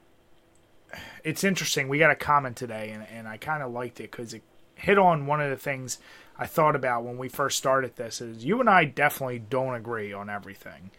it's 1.24 1.44
interesting. 1.44 1.88
We 1.88 1.98
got 1.98 2.10
a 2.10 2.16
comment 2.16 2.56
today, 2.56 2.90
and 2.90 3.06
and 3.12 3.28
I 3.28 3.36
kind 3.36 3.62
of 3.62 3.72
liked 3.72 4.00
it 4.00 4.10
because 4.10 4.34
it 4.34 4.42
hit 4.74 4.98
on 4.98 5.26
one 5.26 5.40
of 5.40 5.50
the 5.50 5.56
things 5.56 5.98
I 6.38 6.46
thought 6.46 6.74
about 6.74 7.04
when 7.04 7.18
we 7.18 7.28
first 7.28 7.58
started 7.58 7.96
this. 7.96 8.20
Is 8.20 8.44
you 8.44 8.60
and 8.60 8.68
I 8.68 8.84
definitely 8.84 9.38
don't 9.38 9.74
agree 9.74 10.12
on 10.12 10.30
everything. 10.30 10.90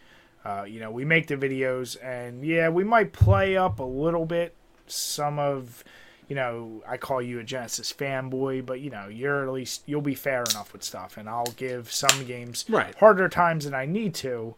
Uh, 0.44 0.64
you 0.66 0.80
know, 0.80 0.90
we 0.90 1.04
make 1.04 1.28
the 1.28 1.36
videos, 1.36 1.96
and 2.02 2.44
yeah, 2.44 2.68
we 2.68 2.84
might 2.84 3.12
play 3.12 3.56
up 3.56 3.78
a 3.78 3.84
little 3.84 4.26
bit 4.26 4.54
some 4.86 5.38
of 5.38 5.84
you 6.28 6.36
know, 6.36 6.82
I 6.88 6.96
call 6.96 7.20
you 7.20 7.40
a 7.40 7.44
Genesis 7.44 7.92
fanboy, 7.92 8.64
but 8.64 8.80
you 8.80 8.88
know, 8.88 9.08
you're 9.08 9.46
at 9.46 9.52
least 9.52 9.82
you'll 9.86 10.00
be 10.00 10.14
fair 10.14 10.42
enough 10.50 10.72
with 10.72 10.82
stuff, 10.82 11.16
and 11.18 11.28
I'll 11.28 11.52
give 11.56 11.92
some 11.92 12.24
games 12.24 12.64
Right. 12.70 12.94
harder 12.94 13.28
times 13.28 13.64
than 13.66 13.74
I 13.74 13.84
need 13.84 14.14
to. 14.16 14.54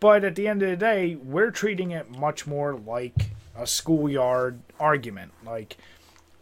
But 0.00 0.24
at 0.24 0.36
the 0.36 0.48
end 0.48 0.62
of 0.62 0.70
the 0.70 0.76
day, 0.76 1.16
we're 1.16 1.50
treating 1.50 1.90
it 1.90 2.08
much 2.08 2.46
more 2.46 2.74
like 2.74 3.30
a 3.58 3.66
schoolyard 3.66 4.60
argument. 4.80 5.32
Like 5.44 5.76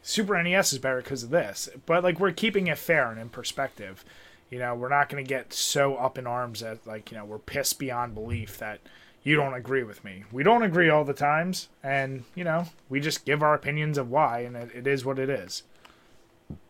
Super 0.03 0.41
NES 0.43 0.73
is 0.75 0.79
better 0.79 0.99
because 1.03 1.23
of 1.23 1.31
this, 1.31 1.69
but 1.87 2.05
like 2.05 2.21
we're 2.21 2.33
keeping 2.33 2.67
it 2.69 2.79
fair 2.79 3.11
and 3.11 3.21
in 3.21 3.29
perspective. 3.29 4.05
You 4.51 4.61
know, 4.61 4.75
we're 4.77 4.89
not 4.89 5.09
going 5.09 5.25
to 5.25 5.29
get 5.29 5.53
so 5.53 5.97
up 5.97 6.19
in 6.19 6.27
arms 6.27 6.61
that 6.61 6.87
like 6.87 7.11
you 7.11 7.17
know 7.19 7.25
we're 7.25 7.39
pissed 7.39 7.79
beyond 7.79 8.15
belief 8.15 8.59
that 8.59 8.81
you 9.25 9.35
don't 9.35 9.55
agree 9.55 9.83
with 9.83 10.05
me. 10.05 10.23
We 10.31 10.45
don't 10.45 10.63
agree 10.63 10.89
all 10.89 11.05
the 11.05 11.13
times, 11.13 11.69
and 11.83 12.25
you 12.35 12.45
know 12.45 12.67
we 12.89 13.01
just 13.01 13.25
give 13.25 13.43
our 13.43 13.55
opinions 13.55 13.99
of 13.99 14.11
why, 14.11 14.41
and 14.41 14.57
it, 14.57 14.71
it 14.75 14.87
is 14.87 15.05
what 15.05 15.19
it 15.19 15.29
is. 15.29 15.65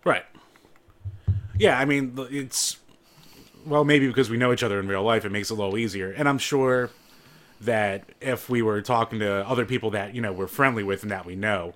right 0.05 0.25
yeah 1.59 1.79
i 1.79 1.85
mean 1.85 2.15
it's 2.31 2.77
well 3.67 3.85
maybe 3.85 4.07
because 4.07 4.29
we 4.31 4.37
know 4.37 4.53
each 4.53 4.63
other 4.63 4.79
in 4.79 4.87
real 4.87 5.03
life 5.03 5.25
it 5.25 5.31
makes 5.33 5.51
it 5.51 5.55
a 5.55 5.57
little 5.57 5.77
easier 5.79 6.11
and 6.13 6.29
i'm 6.29 6.39
sure 6.39 6.91
that 7.61 8.05
if 8.21 8.49
we 8.49 8.63
were 8.63 8.83
talking 8.83 9.19
to 9.19 9.47
other 9.49 9.65
people 9.65 9.91
that 9.91 10.15
you 10.15 10.21
know 10.21 10.33
we're 10.33 10.47
friendly 10.47 10.83
with 10.83 11.03
and 11.03 11.11
that 11.11 11.27
we 11.27 11.37
know 11.37 11.75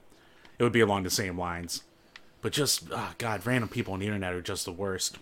it 0.58 0.62
would 0.62 0.72
be 0.72 0.80
along 0.80 1.04
the 1.04 1.10
same 1.10 1.38
lines. 1.38 1.82
But 2.42 2.52
just 2.52 2.88
oh 2.92 3.12
god 3.18 3.44
random 3.46 3.68
people 3.68 3.94
on 3.94 4.00
the 4.00 4.06
internet 4.06 4.32
are 4.32 4.42
just 4.42 4.64
the 4.64 4.72
worst. 4.72 5.18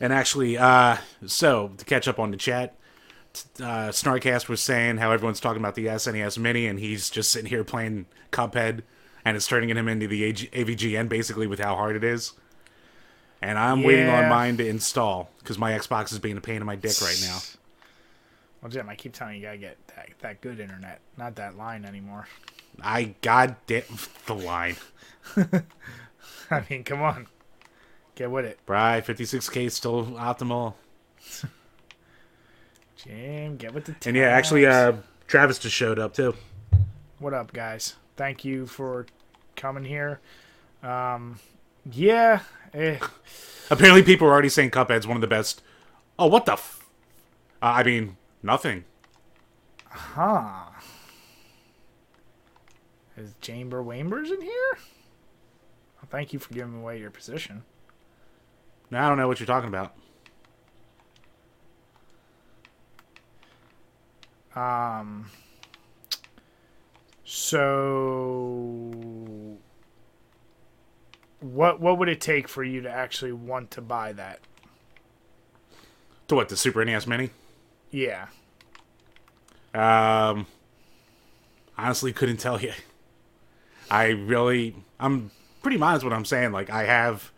And 0.00 0.12
actually 0.12 0.58
uh 0.58 0.98
so 1.26 1.72
to 1.76 1.84
catch 1.84 2.06
up 2.08 2.18
on 2.18 2.30
the 2.30 2.36
chat 2.36 2.74
uh 3.60 3.90
snarkcast 3.90 4.48
was 4.48 4.60
saying 4.60 4.96
how 4.96 5.12
everyone's 5.12 5.40
talking 5.40 5.60
about 5.60 5.74
the 5.74 5.86
snes 5.86 6.38
mini 6.38 6.66
and 6.66 6.78
he's 6.78 7.10
just 7.10 7.30
sitting 7.30 7.50
here 7.50 7.64
playing 7.64 8.06
cuphead 8.32 8.80
and 9.26 9.36
it's 9.36 9.46
turning 9.46 9.68
him 9.68 9.88
into 9.88 10.06
the 10.06 10.24
AG- 10.24 10.48
avgn 10.52 11.08
basically 11.08 11.46
with 11.46 11.58
how 11.58 11.74
hard 11.74 11.96
it 11.96 12.04
is. 12.04 12.32
And 13.42 13.58
i'm 13.58 13.82
waiting 13.82 14.08
on 14.08 14.28
mine 14.30 14.56
to 14.58 14.66
install 14.66 15.30
because 15.38 15.58
my 15.58 15.72
xbox 15.72 16.12
is 16.12 16.18
being 16.18 16.36
a 16.36 16.40
pain 16.40 16.56
in 16.56 16.64
my 16.64 16.76
dick 16.76 17.00
right 17.02 17.18
now 17.22 17.38
Well, 18.66 18.72
Jim, 18.72 18.88
I 18.88 18.96
keep 18.96 19.12
telling 19.12 19.34
you, 19.34 19.42
you 19.42 19.46
gotta 19.46 19.58
get 19.58 19.76
that, 19.94 20.08
that 20.22 20.40
good 20.40 20.58
internet, 20.58 21.00
not 21.16 21.36
that 21.36 21.56
line 21.56 21.84
anymore. 21.84 22.26
i 22.82 23.14
god 23.22 23.54
damn 23.68 23.84
the 24.26 24.34
line 24.34 24.74
I 26.50 26.64
mean, 26.68 26.82
come 26.82 27.00
on, 27.00 27.28
get 28.16 28.28
with 28.28 28.44
it, 28.44 28.58
Right, 28.66 29.06
56k 29.06 29.70
still 29.70 30.06
optimal. 30.06 30.74
Jim. 32.96 33.56
Get 33.56 33.72
with 33.72 33.84
the. 33.84 33.92
Times. 33.92 34.06
And 34.08 34.16
yeah, 34.16 34.30
actually, 34.30 34.66
uh, 34.66 34.94
Travis 35.28 35.60
just 35.60 35.76
showed 35.76 36.00
up 36.00 36.14
too. 36.14 36.34
what 37.20 37.32
up, 37.32 37.52
guys? 37.52 37.94
Thank 38.16 38.44
you 38.44 38.66
for 38.66 39.06
coming 39.54 39.84
here. 39.84 40.18
Um, 40.82 41.38
yeah, 41.92 42.40
eh, 42.74 42.98
Apparently, 43.70 44.02
people 44.02 44.26
are 44.26 44.32
already 44.32 44.48
saying 44.48 44.72
Cuphead's 44.72 45.06
one 45.06 45.16
of 45.16 45.20
the 45.20 45.28
best. 45.28 45.62
Oh, 46.18 46.26
what 46.26 46.46
the? 46.46 46.54
F- 46.54 46.84
uh, 47.62 47.66
I 47.66 47.84
mean, 47.84 48.16
nothing. 48.46 48.84
huh? 49.90 50.70
Is 53.16 53.34
Chamber 53.40 53.82
Wambers 53.82 54.30
in 54.30 54.40
here? 54.40 54.78
Well, 55.96 56.08
thank 56.10 56.32
you 56.32 56.38
for 56.38 56.54
giving 56.54 56.76
away 56.76 57.00
your 57.00 57.10
position. 57.10 57.64
Now 58.90 59.06
I 59.06 59.08
don't 59.08 59.18
know 59.18 59.26
what 59.28 59.40
you're 59.40 59.46
talking 59.46 59.68
about. 59.68 59.94
Um. 64.54 65.30
So, 67.24 67.66
what 71.40 71.80
what 71.80 71.98
would 71.98 72.08
it 72.08 72.20
take 72.20 72.48
for 72.48 72.62
you 72.64 72.80
to 72.82 72.90
actually 72.90 73.32
want 73.32 73.70
to 73.72 73.80
buy 73.82 74.12
that? 74.12 74.40
To 76.28 76.36
what 76.36 76.48
the 76.48 76.56
Super 76.56 76.84
NES 76.84 77.06
Mini? 77.06 77.30
Yeah. 77.96 78.26
Um, 79.72 80.46
honestly, 81.78 82.12
couldn't 82.12 82.36
tell 82.36 82.60
you. 82.60 82.74
I 83.90 84.08
really, 84.08 84.76
I'm 85.00 85.30
pretty 85.62 85.78
with 85.78 86.04
what 86.04 86.12
I'm 86.12 86.26
saying. 86.26 86.52
Like, 86.52 86.68
I 86.68 86.84
have 86.84 87.32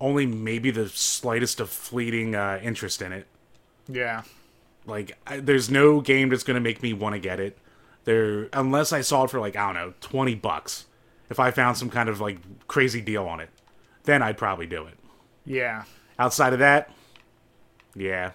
only 0.00 0.26
maybe 0.26 0.72
the 0.72 0.88
slightest 0.88 1.60
of 1.60 1.70
fleeting 1.70 2.34
uh, 2.34 2.58
interest 2.60 3.02
in 3.02 3.12
it. 3.12 3.28
Yeah. 3.86 4.22
Like, 4.84 5.16
I, 5.28 5.38
there's 5.38 5.70
no 5.70 6.00
game 6.00 6.28
that's 6.28 6.42
gonna 6.42 6.58
make 6.58 6.82
me 6.82 6.92
want 6.92 7.14
to 7.14 7.20
get 7.20 7.38
it. 7.38 7.56
There, 8.02 8.48
unless 8.52 8.92
I 8.92 9.00
saw 9.00 9.24
it 9.24 9.30
for 9.30 9.38
like 9.38 9.54
I 9.54 9.66
don't 9.66 9.74
know, 9.74 9.94
twenty 10.00 10.34
bucks. 10.34 10.86
If 11.30 11.38
I 11.38 11.52
found 11.52 11.76
some 11.76 11.88
kind 11.88 12.08
of 12.08 12.20
like 12.20 12.38
crazy 12.66 13.00
deal 13.00 13.26
on 13.26 13.38
it, 13.38 13.48
then 14.02 14.22
I'd 14.22 14.38
probably 14.38 14.66
do 14.66 14.86
it. 14.86 14.98
Yeah. 15.46 15.84
Outside 16.18 16.52
of 16.52 16.58
that, 16.58 16.90
yeah. 17.94 18.32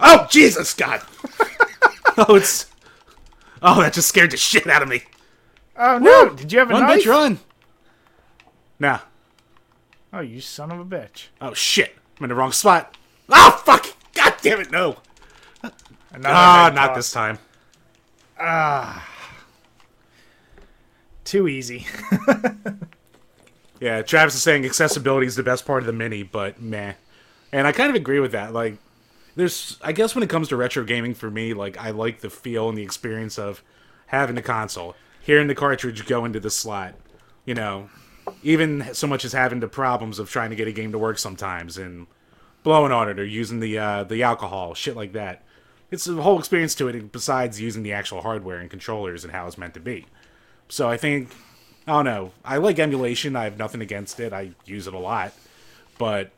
Oh 0.00 0.26
Jesus 0.30 0.74
God! 0.74 1.02
oh, 2.18 2.34
it's. 2.36 2.66
Oh, 3.62 3.80
that 3.80 3.92
just 3.92 4.08
scared 4.08 4.30
the 4.30 4.36
shit 4.36 4.66
out 4.66 4.82
of 4.82 4.88
me. 4.88 5.02
Oh 5.76 5.98
no! 5.98 6.30
Did 6.30 6.52
you 6.52 6.58
have 6.60 6.70
a 6.70 6.74
Run, 6.74 6.82
knife? 6.82 7.02
bitch, 7.02 7.06
run! 7.10 7.40
Nah. 8.78 9.00
Oh, 10.12 10.20
you 10.20 10.40
son 10.40 10.70
of 10.70 10.80
a 10.80 10.84
bitch! 10.84 11.26
Oh 11.40 11.54
shit! 11.54 11.94
I'm 12.18 12.24
in 12.24 12.28
the 12.28 12.34
wrong 12.34 12.52
spot. 12.52 12.96
Oh 13.28 13.62
fuck! 13.64 13.86
God 14.14 14.34
damn 14.42 14.60
it! 14.60 14.70
No. 14.70 14.96
Ah, 16.24 16.64
head 16.64 16.74
not 16.74 16.88
toss. 16.88 16.96
this 16.96 17.12
time. 17.12 17.38
Ah. 18.40 19.06
Too 21.24 21.46
easy. 21.48 21.86
Yeah, 23.80 24.02
Travis 24.02 24.34
is 24.34 24.42
saying 24.42 24.64
accessibility 24.64 25.26
is 25.26 25.36
the 25.36 25.42
best 25.42 25.64
part 25.64 25.82
of 25.82 25.86
the 25.86 25.92
mini, 25.92 26.24
but 26.24 26.60
meh. 26.60 26.94
And 27.52 27.66
I 27.66 27.72
kind 27.72 27.88
of 27.90 27.94
agree 27.94 28.18
with 28.20 28.32
that. 28.32 28.52
Like, 28.52 28.76
there's 29.38 29.78
I 29.80 29.92
guess 29.92 30.16
when 30.16 30.24
it 30.24 30.30
comes 30.30 30.48
to 30.48 30.56
retro 30.56 30.82
gaming 30.82 31.14
for 31.14 31.30
me, 31.30 31.54
like 31.54 31.78
I 31.78 31.90
like 31.90 32.20
the 32.20 32.28
feel 32.28 32.68
and 32.68 32.76
the 32.76 32.82
experience 32.82 33.38
of 33.38 33.62
having 34.08 34.34
the 34.34 34.42
console, 34.42 34.96
hearing 35.22 35.46
the 35.46 35.54
cartridge 35.54 36.04
go 36.06 36.24
into 36.24 36.40
the 36.40 36.50
slot, 36.50 36.96
you 37.44 37.54
know, 37.54 37.88
even 38.42 38.92
so 38.92 39.06
much 39.06 39.24
as 39.24 39.32
having 39.32 39.60
the 39.60 39.68
problems 39.68 40.18
of 40.18 40.28
trying 40.28 40.50
to 40.50 40.56
get 40.56 40.66
a 40.66 40.72
game 40.72 40.90
to 40.90 40.98
work 40.98 41.18
sometimes 41.18 41.78
and 41.78 42.08
blowing 42.64 42.90
on 42.90 43.08
it 43.08 43.20
or 43.20 43.24
using 43.24 43.60
the 43.60 43.78
uh, 43.78 44.02
the 44.02 44.24
alcohol, 44.24 44.74
shit 44.74 44.96
like 44.96 45.12
that. 45.12 45.44
It's 45.92 46.08
a 46.08 46.14
whole 46.14 46.40
experience 46.40 46.74
to 46.74 46.88
it 46.88 47.12
besides 47.12 47.60
using 47.60 47.84
the 47.84 47.92
actual 47.92 48.22
hardware 48.22 48.58
and 48.58 48.68
controllers 48.68 49.22
and 49.22 49.32
how 49.32 49.46
it's 49.46 49.56
meant 49.56 49.74
to 49.74 49.80
be. 49.80 50.06
So 50.68 50.90
I 50.90 50.96
think 50.96 51.30
I 51.86 51.92
don't 51.92 52.04
know. 52.04 52.32
I 52.44 52.56
like 52.56 52.80
emulation. 52.80 53.36
I 53.36 53.44
have 53.44 53.56
nothing 53.56 53.82
against 53.82 54.18
it. 54.18 54.32
I 54.32 54.50
use 54.66 54.88
it 54.88 54.94
a 54.94 54.98
lot, 54.98 55.32
but 55.96 56.32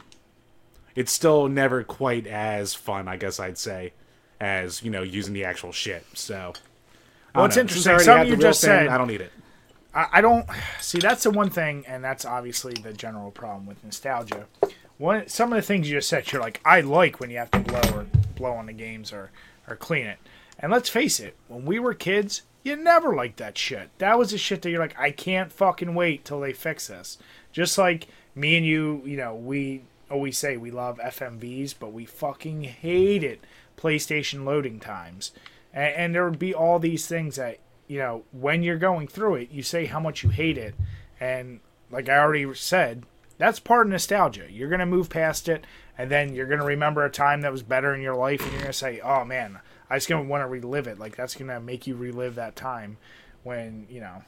it's 0.95 1.13
still 1.13 1.49
never 1.49 1.83
quite 1.85 2.27
as 2.27 2.75
fun, 2.75 3.09
I 3.09 3.17
guess 3.17 3.41
I'd 3.41 3.59
say, 3.59 3.93
as 4.41 4.83
you 4.83 4.91
know 4.91 5.03
using 5.03 5.35
the 5.35 5.45
actual 5.45 5.73
shit. 5.73 6.05
So, 6.15 6.55
well, 7.35 7.45
it's 7.45 7.57
interesting. 7.57 7.99
Something 7.99 8.29
you 8.29 8.37
just 8.37 8.61
thing, 8.61 8.69
said. 8.69 8.89
I 8.89 8.99
don't 8.99 9.09
need 9.09 9.21
it. 9.21 9.33
I, 9.95 10.07
I 10.13 10.21
don't 10.21 10.47
see. 10.81 10.99
That's 10.99 11.23
the 11.23 11.31
one 11.31 11.51
thing, 11.51 11.85
and 11.87 12.03
that's 12.03 12.25
obviously 12.25 12.75
the 12.75 12.93
general 12.93 13.31
problem 13.31 13.67
with 13.67 13.83
nostalgia. 13.85 14.47
One, 14.99 15.29
some 15.29 15.53
of 15.53 15.57
the 15.57 15.63
things 15.63 15.89
you 15.89 15.97
just 15.97 16.09
said, 16.09 16.31
you're 16.31 16.43
like, 16.43 16.61
I 16.65 16.83
like 16.83 17.21
when 17.21 17.31
you 17.31 17.39
have 17.39 17.51
to 17.53 17.61
blow 17.61 17.99
or 17.99 18.07
blow 18.37 18.53
on 18.53 18.67
the 18.67 18.73
games 18.73 19.13
or 19.13 19.31
or 19.69 19.77
clean 19.77 20.07
it. 20.07 20.19
And 20.59 20.71
let's 20.71 20.91
face 20.91 21.21
it, 21.21 21.37
when 21.49 21.65
we 21.65 21.79
were 21.79 21.95
kids, 21.95 22.43
you 22.63 22.77
never 22.77 23.15
liked 23.15 23.39
that 23.39 23.57
shit. 23.57 23.89
That 23.99 24.19
was 24.19 24.31
the 24.31 24.39
shit 24.39 24.63
that 24.63 24.71
you're 24.71 24.81
like, 24.81 24.99
I 24.99 25.11
can't 25.11 25.53
fucking 25.53 25.95
wait 25.95 26.25
till 26.25 26.41
they 26.41 26.53
fix 26.53 26.89
this. 26.89 27.17
Just 27.53 27.79
like 27.79 28.09
me 28.35 28.57
and 28.57 28.67
you, 28.67 29.03
you 29.05 29.17
know, 29.17 29.35
we 29.35 29.83
always 30.11 30.37
say 30.37 30.57
we 30.57 30.71
love 30.71 30.99
FMVs, 30.99 31.75
but 31.79 31.93
we 31.93 32.05
fucking 32.05 32.65
hate 32.65 33.23
it. 33.25 33.41
PlayStation 33.77 34.45
loading 34.45 34.81
times. 34.81 35.33
And, 35.73 35.95
and 35.95 36.15
there 36.15 36.29
would 36.29 36.39
be 36.39 36.55
all 36.55 36.79
these 36.79 37.07
things 37.07 37.37
that, 37.37 37.59
you 37.87 37.99
know, 37.99 38.25
when 38.33 38.63
you're 38.63 38.79
going 38.79 39.09
through 39.09 39.37
it, 39.37 39.51
you 39.51 39.63
say 39.63 39.87
how 39.87 40.01
much 40.01 40.23
you 40.23 40.31
hate 40.31 40.59
it. 40.59 40.75
And 41.19 41.61
like 41.91 42.09
I 42.09 42.19
already 42.19 42.53
said, 42.55 43.05
that's 43.39 43.59
part 43.59 43.87
of 43.87 43.93
nostalgia. 43.93 44.47
You're 44.51 44.69
going 44.69 44.81
to 44.81 44.87
move 44.87 45.09
past 45.09 45.49
it, 45.49 45.67
and 45.97 46.11
then 46.11 46.35
you're 46.35 46.47
going 46.47 46.61
to 46.61 46.67
remember 46.67 47.05
a 47.05 47.11
time 47.11 47.41
that 47.41 47.53
was 47.53 47.63
better 47.63 47.95
in 47.95 48.03
your 48.03 48.15
life, 48.15 48.43
and 48.43 48.53
you're 48.53 48.61
going 48.61 48.73
to 48.73 48.79
say, 48.79 49.01
oh 49.01 49.25
man, 49.25 49.61
I 49.89 49.97
just 49.97 50.09
going 50.09 50.23
to 50.25 50.29
want 50.29 50.43
to 50.43 50.47
relive 50.47 50.87
it. 50.87 50.99
Like 50.99 51.17
that's 51.17 51.35
going 51.35 51.49
to 51.49 51.59
make 51.59 51.87
you 51.87 51.97
relive 51.97 52.35
that 52.35 52.55
time 52.55 52.99
when, 53.43 53.87
you 53.89 54.01
know, 54.01 54.25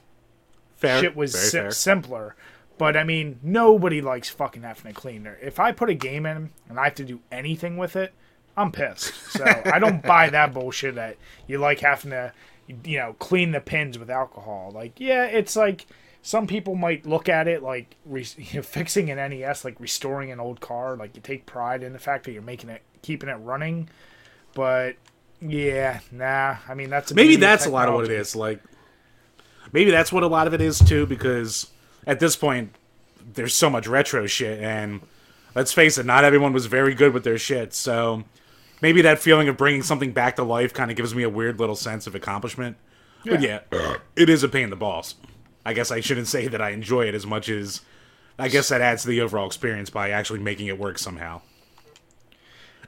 Fair. 0.77 0.99
shit 0.99 1.15
was 1.15 1.39
si- 1.39 1.71
simpler. 1.71 2.35
But 2.83 2.97
I 2.97 3.05
mean, 3.05 3.39
nobody 3.45 4.01
likes 4.01 4.29
fucking 4.29 4.63
having 4.63 4.93
to 4.93 5.01
clean. 5.01 5.31
If 5.41 5.61
I 5.61 5.71
put 5.71 5.89
a 5.89 5.95
game 5.95 6.27
in 6.27 6.51
and 6.69 6.81
I 6.81 6.87
have 6.87 6.97
to 6.97 7.05
do 7.05 7.21
anything 7.31 7.77
with 7.77 7.95
it, 7.95 8.13
I'm 8.57 8.73
pissed. 8.73 9.15
So 9.31 9.45
I 9.67 9.79
don't 9.79 10.03
buy 10.05 10.31
that 10.31 10.53
bullshit 10.53 10.97
that 10.97 11.17
you 11.47 11.59
like 11.59 11.79
having 11.79 12.11
to, 12.11 12.33
you 12.83 12.99
know, 12.99 13.13
clean 13.21 13.53
the 13.53 13.61
pins 13.61 14.01
with 14.01 14.11
alcohol. 14.11 14.73
Like, 14.75 14.99
yeah, 14.99 15.27
it's 15.27 15.55
like 15.55 15.87
some 16.23 16.49
people 16.49 16.75
might 16.75 17.07
look 17.07 17.29
at 17.29 17.47
it 17.47 17.63
like 17.63 17.95
re- 18.05 18.27
you 18.37 18.55
know, 18.55 18.63
fixing 18.63 19.13
an 19.13 19.31
NES, 19.31 19.65
like 19.65 19.79
restoring 19.79 20.33
an 20.33 20.41
old 20.41 20.61
car. 20.61 20.97
Like 20.97 21.15
you 21.15 21.23
take 21.23 21.47
pride 21.47 21.85
in 21.85 21.93
the 21.93 22.01
fact 22.01 22.25
that 22.25 22.33
you're 22.33 22.43
making 22.43 22.69
it, 22.69 22.83
keeping 23.01 23.29
it 23.29 23.35
running. 23.35 23.91
But 24.55 24.97
yeah, 25.41 26.01
nah. 26.11 26.57
I 26.69 26.75
mean, 26.75 26.91
that's 26.91 27.15
maybe 27.15 27.37
that's 27.37 27.65
a 27.65 27.71
lot 27.71 27.87
of 27.87 27.95
what 27.95 28.07
it 28.07 28.11
is. 28.11 28.35
Like, 28.35 28.61
maybe 29.71 29.93
that's 29.93 30.13
what 30.13 30.25
a 30.25 30.27
lot 30.27 30.49
of 30.49 30.53
it 30.53 30.61
is 30.61 30.81
too, 30.81 31.07
because 31.07 31.69
at 32.07 32.21
this 32.21 32.37
point, 32.37 32.75
there's 33.35 33.55
so 33.55 33.71
much 33.71 33.87
retro 33.87 34.27
shit, 34.27 34.61
and 34.61 35.01
let's 35.55 35.73
face 35.73 35.99
it, 35.99 36.07
not 36.07 36.25
everyone 36.25 36.53
was 36.53 36.67
very 36.67 36.95
good 36.95 37.15
with 37.15 37.25
their 37.25 37.39
shit. 37.39 37.75
So 37.75 38.25
maybe 38.81 39.03
that 39.03 39.19
feeling 39.19 39.49
of 39.49 39.57
bringing 39.57 39.83
something 39.83 40.13
back 40.13 40.37
to 40.37 40.43
life 40.43 40.75
kind 40.75 40.91
of 40.91 40.97
gives 40.97 41.15
me 41.15 41.23
a 41.23 41.31
weird 41.31 41.59
little 41.59 41.77
sense 41.77 42.07
of 42.07 42.15
accomplishment. 42.15 42.77
Yeah. 43.25 43.33
But 43.33 43.43
yeah, 43.43 43.97
it 44.17 44.29
is 44.29 44.43
a 44.43 44.49
pain 44.49 44.65
in 44.65 44.71
the 44.71 44.77
balls. 44.77 45.15
I 45.65 45.75
guess 45.75 45.91
I 45.91 46.01
shouldn't 46.01 46.27
say 46.27 46.49
that 46.49 46.61
I 46.61 46.71
enjoy 46.71 47.07
it 47.07 47.15
as 47.15 47.25
much 47.25 47.49
as 47.49 47.83
I 48.39 48.49
guess 48.49 48.69
that 48.71 48.81
adds 48.81 49.03
to 49.03 49.09
the 49.09 49.21
overall 49.21 49.47
experience 49.47 49.91
by 49.91 50.11
actually 50.11 50.41
making 50.41 50.67
it 50.67 50.79
work 50.79 50.99
somehow. 50.99 51.43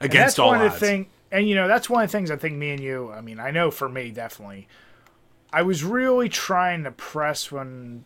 Against 0.01 0.39
all 0.39 0.53
odds. 0.53 0.77
Thing, 0.77 1.07
and 1.31 1.47
you 1.47 1.55
know 1.55 1.69
that's 1.69 1.89
one 1.89 2.03
of 2.03 2.11
the 2.11 2.17
things 2.17 2.31
I 2.31 2.35
think 2.35 2.57
me 2.57 2.71
and 2.71 2.81
you. 2.81 3.11
I 3.13 3.21
mean, 3.21 3.39
I 3.39 3.51
know 3.51 3.71
for 3.71 3.87
me 3.87 4.11
definitely. 4.11 4.67
I 5.53 5.61
was 5.61 5.85
really 5.85 6.27
trying 6.27 6.83
to 6.83 6.91
press 6.91 7.49
when 7.49 8.03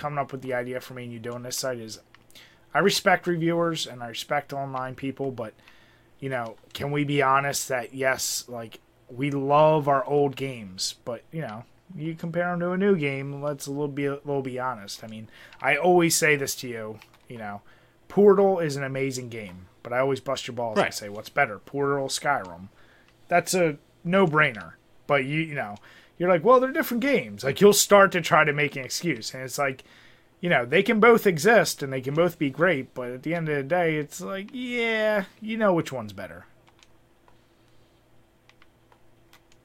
coming 0.00 0.18
up 0.18 0.32
with 0.32 0.40
the 0.40 0.54
idea 0.54 0.80
for 0.80 0.94
me 0.94 1.04
and 1.04 1.12
you 1.12 1.18
doing 1.18 1.42
this 1.42 1.58
site 1.58 1.78
is 1.78 2.00
I 2.72 2.78
respect 2.78 3.26
reviewers 3.26 3.86
and 3.86 4.02
I 4.02 4.08
respect 4.08 4.54
online 4.54 4.94
people, 4.94 5.30
but 5.30 5.52
you 6.18 6.30
know, 6.30 6.56
can 6.72 6.90
we 6.90 7.04
be 7.04 7.20
honest 7.20 7.68
that 7.68 7.92
yes, 7.92 8.46
like 8.48 8.80
we 9.10 9.30
love 9.30 9.88
our 9.88 10.02
old 10.06 10.36
games, 10.36 10.94
but 11.04 11.22
you 11.30 11.42
know, 11.42 11.64
you 11.94 12.14
compare 12.14 12.50
them 12.50 12.60
to 12.60 12.70
a 12.70 12.78
new 12.78 12.96
game. 12.96 13.42
Let's 13.42 13.66
a 13.66 13.70
little 13.70 13.88
be 13.88 14.06
a 14.06 14.14
little 14.14 14.42
be 14.42 14.58
honest. 14.58 15.04
I 15.04 15.06
mean, 15.06 15.28
I 15.60 15.76
always 15.76 16.16
say 16.16 16.34
this 16.34 16.54
to 16.56 16.68
you. 16.68 16.98
You 17.28 17.36
know, 17.36 17.60
Portal 18.08 18.58
is 18.58 18.76
an 18.76 18.84
amazing 18.84 19.28
game, 19.28 19.66
but 19.82 19.92
I 19.92 19.98
always 19.98 20.20
bust 20.20 20.46
your 20.46 20.54
balls 20.54 20.78
right. 20.78 20.86
and 20.86 20.94
say, 20.94 21.10
"What's 21.10 21.28
better, 21.28 21.58
Portal, 21.58 22.08
Skyrim?" 22.08 22.68
That's 23.28 23.52
a 23.52 23.76
no-brainer. 24.02 24.72
But 25.06 25.24
you, 25.24 25.40
you 25.40 25.54
know, 25.54 25.76
you're 26.20 26.28
like, 26.28 26.44
well, 26.44 26.60
they're 26.60 26.70
different 26.70 27.00
games. 27.00 27.42
Like 27.42 27.62
you'll 27.62 27.72
start 27.72 28.12
to 28.12 28.20
try 28.20 28.44
to 28.44 28.52
make 28.52 28.76
an 28.76 28.84
excuse, 28.84 29.32
and 29.32 29.42
it's 29.42 29.56
like, 29.56 29.82
you 30.40 30.50
know, 30.50 30.66
they 30.66 30.82
can 30.82 31.00
both 31.00 31.26
exist 31.26 31.82
and 31.82 31.90
they 31.90 32.02
can 32.02 32.12
both 32.12 32.38
be 32.38 32.50
great, 32.50 32.92
but 32.92 33.10
at 33.10 33.22
the 33.22 33.34
end 33.34 33.48
of 33.48 33.56
the 33.56 33.62
day, 33.62 33.96
it's 33.96 34.20
like, 34.20 34.50
yeah, 34.52 35.24
you 35.40 35.56
know 35.56 35.72
which 35.72 35.90
one's 35.90 36.12
better. 36.12 36.44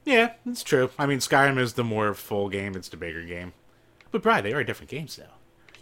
Yeah, 0.06 0.32
it's 0.46 0.62
true. 0.62 0.88
I 0.98 1.04
mean, 1.04 1.18
Skyrim 1.18 1.58
is 1.58 1.74
the 1.74 1.84
more 1.84 2.14
full 2.14 2.48
game; 2.48 2.74
it's 2.74 2.88
the 2.88 2.96
bigger 2.96 3.22
game. 3.22 3.52
But 4.10 4.22
Brian, 4.22 4.42
they 4.42 4.54
are 4.54 4.64
different 4.64 4.88
games, 4.88 5.16
though. 5.16 5.24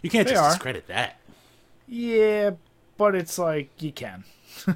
You 0.01 0.09
can't 0.09 0.27
they 0.27 0.33
just 0.33 0.43
are. 0.43 0.49
discredit 0.49 0.87
that. 0.87 1.19
Yeah, 1.87 2.51
but 2.97 3.15
it's 3.15 3.39
like 3.39 3.69
you 3.81 3.93
can. 3.93 4.25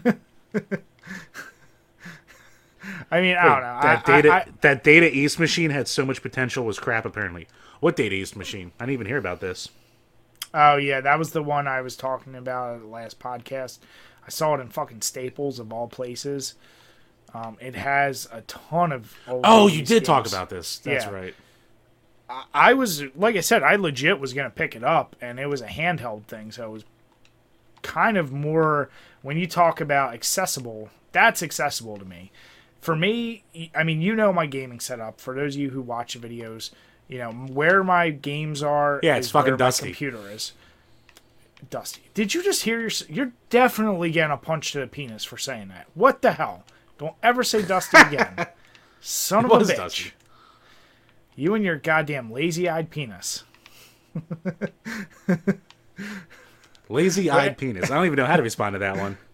I 3.11 3.21
mean, 3.21 3.35
I 3.35 3.43
don't 3.43 3.61
know. 3.61 3.79
That 3.81 4.09
I, 4.09 4.21
data 4.21 4.33
I, 4.33 4.45
that 4.61 4.83
Data 4.83 5.11
East 5.11 5.39
machine 5.39 5.71
had 5.71 5.87
so 5.87 6.05
much 6.05 6.21
potential 6.21 6.65
was 6.65 6.79
crap. 6.79 7.05
Apparently, 7.05 7.47
what 7.79 7.95
Data 7.95 8.15
East 8.15 8.35
machine? 8.35 8.71
I 8.79 8.85
didn't 8.85 8.93
even 8.93 9.07
hear 9.07 9.17
about 9.17 9.39
this. 9.39 9.69
Oh 10.53 10.77
yeah, 10.77 11.01
that 11.01 11.17
was 11.17 11.31
the 11.31 11.43
one 11.43 11.67
I 11.67 11.81
was 11.81 11.95
talking 11.95 12.35
about 12.35 12.75
at 12.75 12.81
the 12.81 12.87
last 12.87 13.19
podcast. 13.19 13.79
I 14.25 14.29
saw 14.29 14.55
it 14.55 14.59
in 14.59 14.69
fucking 14.69 15.01
Staples 15.01 15.59
of 15.59 15.73
all 15.73 15.87
places. 15.87 16.55
Um, 17.33 17.57
it 17.59 17.75
has 17.75 18.27
a 18.31 18.41
ton 18.41 18.91
of. 18.91 19.15
oh, 19.27 19.67
you 19.67 19.79
did 19.79 19.87
games. 19.87 20.07
talk 20.07 20.27
about 20.27 20.49
this. 20.49 20.79
That's 20.79 21.05
yeah. 21.05 21.11
right. 21.11 21.35
I, 22.29 22.43
I 22.53 22.73
was 22.73 23.03
like 23.15 23.35
I 23.35 23.41
said, 23.41 23.63
I 23.63 23.75
legit 23.75 24.19
was 24.19 24.33
gonna 24.33 24.49
pick 24.51 24.75
it 24.75 24.83
up, 24.83 25.15
and 25.19 25.39
it 25.39 25.47
was 25.47 25.61
a 25.61 25.67
handheld 25.67 26.25
thing, 26.25 26.51
so 26.51 26.65
it 26.65 26.71
was 26.71 26.85
kind 27.81 28.17
of 28.17 28.31
more 28.31 28.89
when 29.23 29.37
you 29.37 29.47
talk 29.47 29.81
about 29.81 30.13
accessible. 30.13 30.89
That's 31.11 31.41
accessible 31.41 31.97
to 31.97 32.05
me 32.05 32.31
for 32.81 32.95
me, 32.95 33.43
I 33.75 33.83
mean, 33.83 34.01
you 34.01 34.15
know 34.15 34.31
my 34.31 34.45
gaming 34.45 34.79
setup. 34.79 35.19
For 35.19 35.35
those 35.35 35.55
of 35.55 35.61
you 35.61 35.69
who 35.69 35.81
watch 35.81 36.19
videos, 36.19 36.71
you 37.07 37.17
know 37.17 37.31
where 37.31 37.83
my 37.83 38.09
games 38.09 38.63
are. 38.63 38.99
Yeah, 39.03 39.17
it's 39.17 39.29
fucking 39.31 39.57
dusty. 39.57 39.87
computer 39.87 40.29
is 40.29 40.53
dusty. 41.69 42.01
Did 42.13 42.33
you 42.33 42.43
just 42.43 42.63
hear 42.63 42.79
your? 42.79 42.91
You're 43.09 43.31
definitely 43.49 44.11
getting 44.11 44.31
a 44.31 44.37
punch 44.37 44.71
to 44.73 44.79
the 44.79 44.87
penis 44.87 45.23
for 45.23 45.37
saying 45.37 45.69
that. 45.69 45.87
What 45.93 46.21
the 46.21 46.33
hell? 46.33 46.63
Don't 46.97 47.15
ever 47.23 47.43
say 47.43 47.61
dusty 47.61 47.97
again. 48.07 48.47
Son 49.01 49.45
of 49.45 49.51
a 49.51 49.55
bitch. 49.55 49.75
Dusty. 49.75 50.11
You 51.35 51.53
and 51.55 51.63
your 51.63 51.77
goddamn 51.77 52.31
lazy-eyed 52.31 52.89
penis. 52.89 53.43
lazy-eyed 56.89 57.57
penis. 57.57 57.89
I 57.89 57.95
don't 57.95 58.05
even 58.05 58.17
know 58.17 58.25
how 58.25 58.35
to 58.35 58.43
respond 58.43 58.73
to 58.73 58.79
that 58.79 58.97
one 58.97 59.17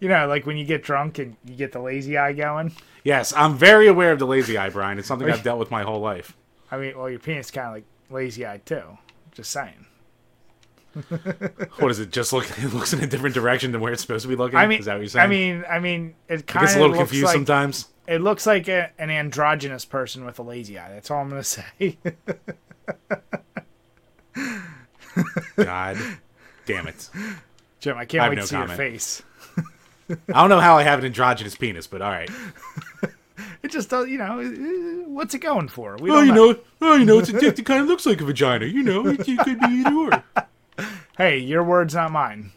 you 0.00 0.08
know, 0.08 0.26
like 0.26 0.46
when 0.46 0.56
you 0.56 0.64
get 0.64 0.82
drunk 0.82 1.18
and 1.18 1.36
you 1.44 1.56
get 1.56 1.72
the 1.72 1.80
lazy 1.80 2.16
eye 2.18 2.32
going. 2.32 2.72
Yes, 3.04 3.32
I'm 3.34 3.56
very 3.56 3.86
aware 3.86 4.12
of 4.12 4.18
the 4.18 4.26
lazy 4.26 4.58
eye, 4.58 4.70
Brian. 4.70 4.98
It's 4.98 5.08
something 5.08 5.30
I've 5.30 5.42
dealt 5.44 5.58
with 5.58 5.70
my 5.70 5.82
whole 5.82 6.00
life. 6.00 6.36
I 6.70 6.78
mean, 6.78 6.96
well, 6.96 7.10
your 7.10 7.18
penis 7.18 7.50
kind 7.50 7.68
of 7.68 7.74
like 7.74 7.84
lazy 8.10 8.46
eye 8.46 8.60
too. 8.64 8.82
Just 9.32 9.50
saying. 9.50 9.86
what 11.78 11.90
is 11.90 12.00
it? 12.00 12.10
Just 12.10 12.32
look, 12.32 12.46
it 12.58 12.74
looks 12.74 12.92
in 12.92 13.00
a 13.00 13.06
different 13.06 13.34
direction 13.34 13.70
than 13.72 13.80
where 13.80 13.92
it's 13.92 14.02
supposed 14.02 14.22
to 14.22 14.28
be 14.28 14.34
looking. 14.34 14.58
I 14.58 14.66
mean, 14.66 14.80
is 14.80 14.86
that 14.86 14.94
what 14.94 15.00
you're 15.00 15.08
saying? 15.08 15.24
I 15.24 15.28
mean, 15.28 15.64
I 15.70 15.78
mean, 15.78 16.14
it 16.28 16.46
kind 16.46 16.64
of 16.64 16.68
gets 16.68 16.76
a 16.76 16.80
little 16.80 16.96
confused 16.96 17.26
like, 17.26 17.34
sometimes. 17.34 17.88
It 18.08 18.20
looks 18.20 18.46
like 18.46 18.66
a, 18.68 18.90
an 18.98 19.10
androgynous 19.10 19.84
person 19.84 20.24
with 20.24 20.38
a 20.40 20.42
lazy 20.42 20.78
eye. 20.78 20.88
That's 20.92 21.10
all 21.10 21.20
I'm 21.20 21.28
gonna 21.28 21.44
say. 21.44 21.96
God 25.56 25.96
damn 26.66 26.88
it, 26.88 27.08
Jim! 27.78 27.96
I 27.96 28.04
can't 28.04 28.24
I 28.24 28.28
wait 28.28 28.36
no 28.36 28.42
to 28.42 28.48
see 28.48 28.56
comment. 28.56 28.70
your 28.70 28.76
face. 28.76 29.22
I 30.10 30.40
don't 30.40 30.48
know 30.48 30.60
how 30.60 30.76
I 30.76 30.82
have 30.82 30.98
an 30.98 31.06
androgynous 31.06 31.54
penis, 31.54 31.86
but 31.86 32.02
all 32.02 32.10
right. 32.10 32.30
it 33.62 33.70
just 33.70 33.90
does, 33.90 34.08
you 34.08 34.18
know, 34.18 35.04
what's 35.06 35.34
it 35.34 35.40
going 35.40 35.68
for? 35.68 35.96
We 36.00 36.10
oh, 36.10 36.22
you 36.22 36.32
know. 36.32 36.52
know, 36.52 36.58
oh, 36.82 36.96
you 36.96 37.04
know, 37.04 37.18
it's 37.18 37.28
a 37.28 37.32
dick 37.40 37.56
that 37.56 37.66
kind 37.66 37.80
of 37.80 37.88
looks 37.88 38.06
like 38.06 38.20
a 38.20 38.24
vagina. 38.24 38.66
You 38.66 38.82
know, 38.82 39.06
it, 39.06 39.28
it 39.28 39.38
could 39.38 39.60
be 39.60 39.66
either 39.66 39.94
or. 39.94 40.24
Hey, 41.16 41.38
your 41.38 41.62
words, 41.62 41.94
not 41.94 42.10
mine. 42.12 42.52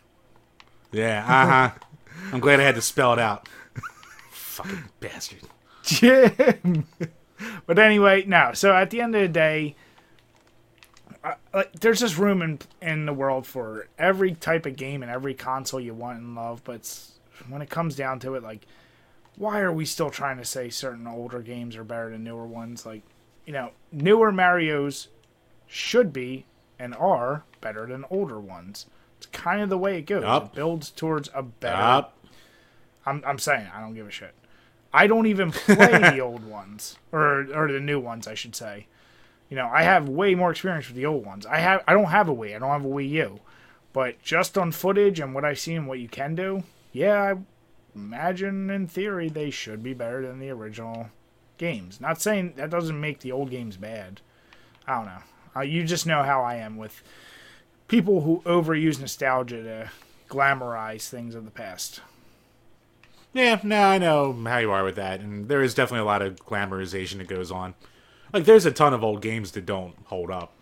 Yeah, 0.92 1.26
uh 1.28 1.48
huh. 1.48 1.80
I'm 2.32 2.40
glad 2.40 2.60
I 2.60 2.64
had 2.64 2.76
to 2.76 2.82
spell 2.82 3.14
it 3.14 3.20
out. 3.20 3.50
Fucking 4.32 4.84
bastard. 5.00 5.42
Jim. 5.84 6.86
but 7.66 7.80
anyway, 7.80 8.24
no. 8.26 8.52
So 8.54 8.74
at 8.74 8.90
the 8.90 9.02
end 9.02 9.16
of 9.16 9.22
the 9.22 9.28
day, 9.28 9.76
uh, 11.24 11.34
like, 11.54 11.74
there's 11.80 12.00
just 12.00 12.18
room 12.18 12.42
in 12.42 12.60
in 12.82 13.06
the 13.06 13.14
world 13.14 13.48
for 13.48 13.88
every 13.98 14.34
type 14.34 14.66
of 14.66 14.76
game 14.76 15.02
and 15.02 15.12
every 15.12 15.34
console 15.34 15.80
you 15.80 15.94
want 15.94 16.20
and 16.20 16.36
love. 16.36 16.64
But 16.64 16.76
it's, 16.76 17.13
when 17.50 17.62
it 17.62 17.70
comes 17.70 17.96
down 17.96 18.20
to 18.20 18.36
it, 18.36 18.44
like, 18.44 18.66
why 19.38 19.62
are 19.62 19.74
we 19.74 19.86
still 19.86 20.10
trying 20.10 20.38
to 20.38 20.46
say 20.46 20.70
certain 20.70 21.08
older 21.08 21.42
games 21.42 21.76
are 21.76 21.84
better 21.84 22.10
than 22.12 22.24
newer 22.24 22.46
ones? 22.46 22.86
Like, 22.86 23.02
you 23.46 23.54
know, 23.54 23.72
newer 23.92 24.32
Mario's 24.32 25.08
should 25.68 26.14
be 26.14 26.46
and 26.80 26.94
are 26.96 27.44
better 27.62 27.86
than 27.86 28.06
older 28.10 28.40
ones. 28.40 28.86
It's 29.18 29.26
kind 29.28 29.62
of 29.62 29.70
the 29.70 29.78
way 29.78 29.98
it 29.98 30.04
goes. 30.04 30.24
It 30.44 30.54
builds 30.54 30.90
towards 30.90 31.30
a 31.34 31.42
better. 31.44 31.76
I'm 33.06 33.24
I'm 33.26 33.40
saying 33.40 33.68
I 33.74 33.82
don't 33.82 33.96
give 33.96 34.08
a 34.08 34.12
shit. 34.12 34.34
I 34.94 35.08
don't 35.08 35.26
even 35.26 35.52
play 35.52 35.98
the 35.98 36.20
old 36.22 36.46
ones 36.46 36.98
or 37.12 37.48
or 37.54 37.72
the 37.72 37.80
new 37.80 38.00
ones, 38.00 38.28
I 38.28 38.36
should 38.36 38.56
say. 38.56 38.88
You 39.50 39.58
know, 39.58 39.68
I 39.68 39.84
have 39.84 40.10
way 40.10 40.36
more 40.36 40.52
experience 40.52 40.88
with 40.88 40.96
the 40.96 41.06
old 41.06 41.26
ones. 41.26 41.46
I 41.46 41.58
have 41.58 41.84
I 41.88 41.94
don't 41.94 42.06
have 42.06 42.30
a 42.30 42.36
Wii. 42.36 42.56
I 42.56 42.60
don't 42.60 42.70
have 42.70 42.86
a 42.86 42.90
Wii 42.90 43.10
U. 43.10 43.40
But 43.94 44.22
just 44.22 44.58
on 44.58 44.72
footage 44.72 45.20
and 45.20 45.36
what 45.36 45.46
I've 45.46 45.60
seen 45.60 45.78
and 45.78 45.88
what 45.88 46.00
you 46.00 46.08
can 46.08 46.34
do, 46.36 46.64
yeah, 46.94 47.34
I 47.34 47.36
imagine 47.96 48.70
in 48.70 48.88
theory 48.88 49.28
they 49.28 49.50
should 49.50 49.84
be 49.84 49.94
better 49.94 50.26
than 50.26 50.40
the 50.40 50.50
original 50.52 51.10
games. 51.58 52.00
Not 52.00 52.22
saying 52.22 52.54
that 52.56 52.70
doesn't 52.70 53.00
make 53.00 53.20
the 53.20 53.34
old 53.34 53.50
games 53.50 53.76
bad. 53.76 54.22
I 54.88 54.96
don't 54.96 55.06
know. 55.06 55.24
Uh, 55.56 55.62
you 55.62 55.84
just 55.84 56.08
know 56.08 56.24
how 56.24 56.42
I 56.42 56.56
am 56.56 56.78
with 56.78 57.04
people 57.88 58.22
who 58.22 58.42
overuse 58.46 59.00
nostalgia 59.00 59.62
to 59.64 59.92
glamorize 60.30 61.10
things 61.10 61.36
of 61.36 61.46
the 61.46 61.52
past. 61.52 62.00
Yeah, 63.34 63.60
no, 63.64 63.84
I 63.84 63.98
know 63.98 64.32
how 64.46 64.60
you 64.60 64.72
are 64.72 64.84
with 64.84 64.96
that, 64.96 65.20
and 65.20 65.48
there 65.48 65.64
is 65.64 65.74
definitely 65.74 66.04
a 66.04 66.06
lot 66.06 66.22
of 66.22 66.36
glamorization 66.46 67.18
that 67.18 67.28
goes 67.28 67.52
on. 67.52 67.74
Like, 68.32 68.46
there's 68.46 68.66
a 68.66 68.72
ton 68.72 68.94
of 68.94 69.04
old 69.04 69.22
games 69.22 69.52
that 69.52 69.66
don't 69.66 69.96
hold 70.06 70.30
up. 70.32 70.54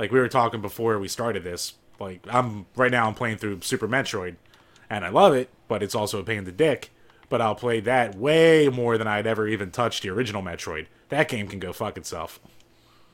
Like 0.00 0.10
we 0.10 0.18
were 0.18 0.28
talking 0.28 0.62
before 0.62 0.98
we 0.98 1.08
started 1.08 1.44
this. 1.44 1.74
Like, 2.00 2.24
I'm 2.28 2.64
right 2.74 2.90
now 2.90 3.06
I'm 3.06 3.14
playing 3.14 3.36
through 3.36 3.60
Super 3.60 3.86
Metroid, 3.86 4.36
and 4.90 5.04
I 5.04 5.08
love 5.08 5.32
it, 5.34 5.48
but 5.68 5.82
it's 5.82 5.94
also 5.94 6.18
a 6.20 6.24
pain 6.24 6.38
in 6.38 6.44
the 6.44 6.52
dick. 6.52 6.90
But 7.30 7.40
I'll 7.40 7.54
play 7.54 7.78
that 7.80 8.16
way 8.16 8.68
more 8.68 8.98
than 8.98 9.06
I'd 9.06 9.26
ever 9.26 9.46
even 9.46 9.70
touch 9.70 10.00
the 10.00 10.10
original 10.10 10.42
Metroid. 10.42 10.86
That 11.10 11.28
game 11.28 11.46
can 11.46 11.60
go 11.60 11.72
fuck 11.72 11.96
itself. 11.96 12.40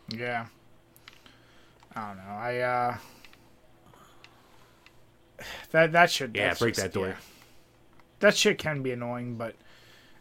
Yeah. 0.09 0.47
I 1.95 2.09
don't 2.09 2.17
know. 2.17 2.33
I 2.33 2.59
uh 2.59 2.97
that 5.71 5.93
that 5.93 6.11
should 6.11 6.35
Yeah, 6.37 6.55
break 6.55 6.75
just- 6.75 6.85
that 6.85 6.93
door. 6.93 7.09
yeah. 7.09 7.15
That 8.21 8.37
shit 8.37 8.57
can 8.59 8.83
be 8.83 8.93
annoying, 8.93 9.37
but 9.37 9.55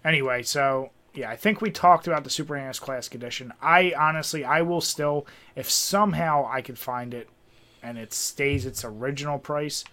anyway, 0.03 0.43
so 0.43 0.91
yeah, 1.13 1.29
I 1.29 1.37
think 1.37 1.61
we 1.61 1.71
talked 1.71 2.07
about 2.07 2.25
the 2.25 2.29
Super 2.29 2.57
NES 2.57 2.79
Classic 2.79 3.15
Edition. 3.15 3.53
I 3.61 3.93
honestly, 3.97 4.43
I 4.43 4.61
will 4.63 4.81
still, 4.81 5.25
if 5.55 5.69
somehow 5.71 6.45
I 6.51 6.61
could 6.61 6.77
find 6.77 7.13
it, 7.13 7.29
and 7.81 7.97
it 7.97 8.11
stays 8.11 8.65
its 8.65 8.83
original 8.83 9.39
price, 9.39 9.85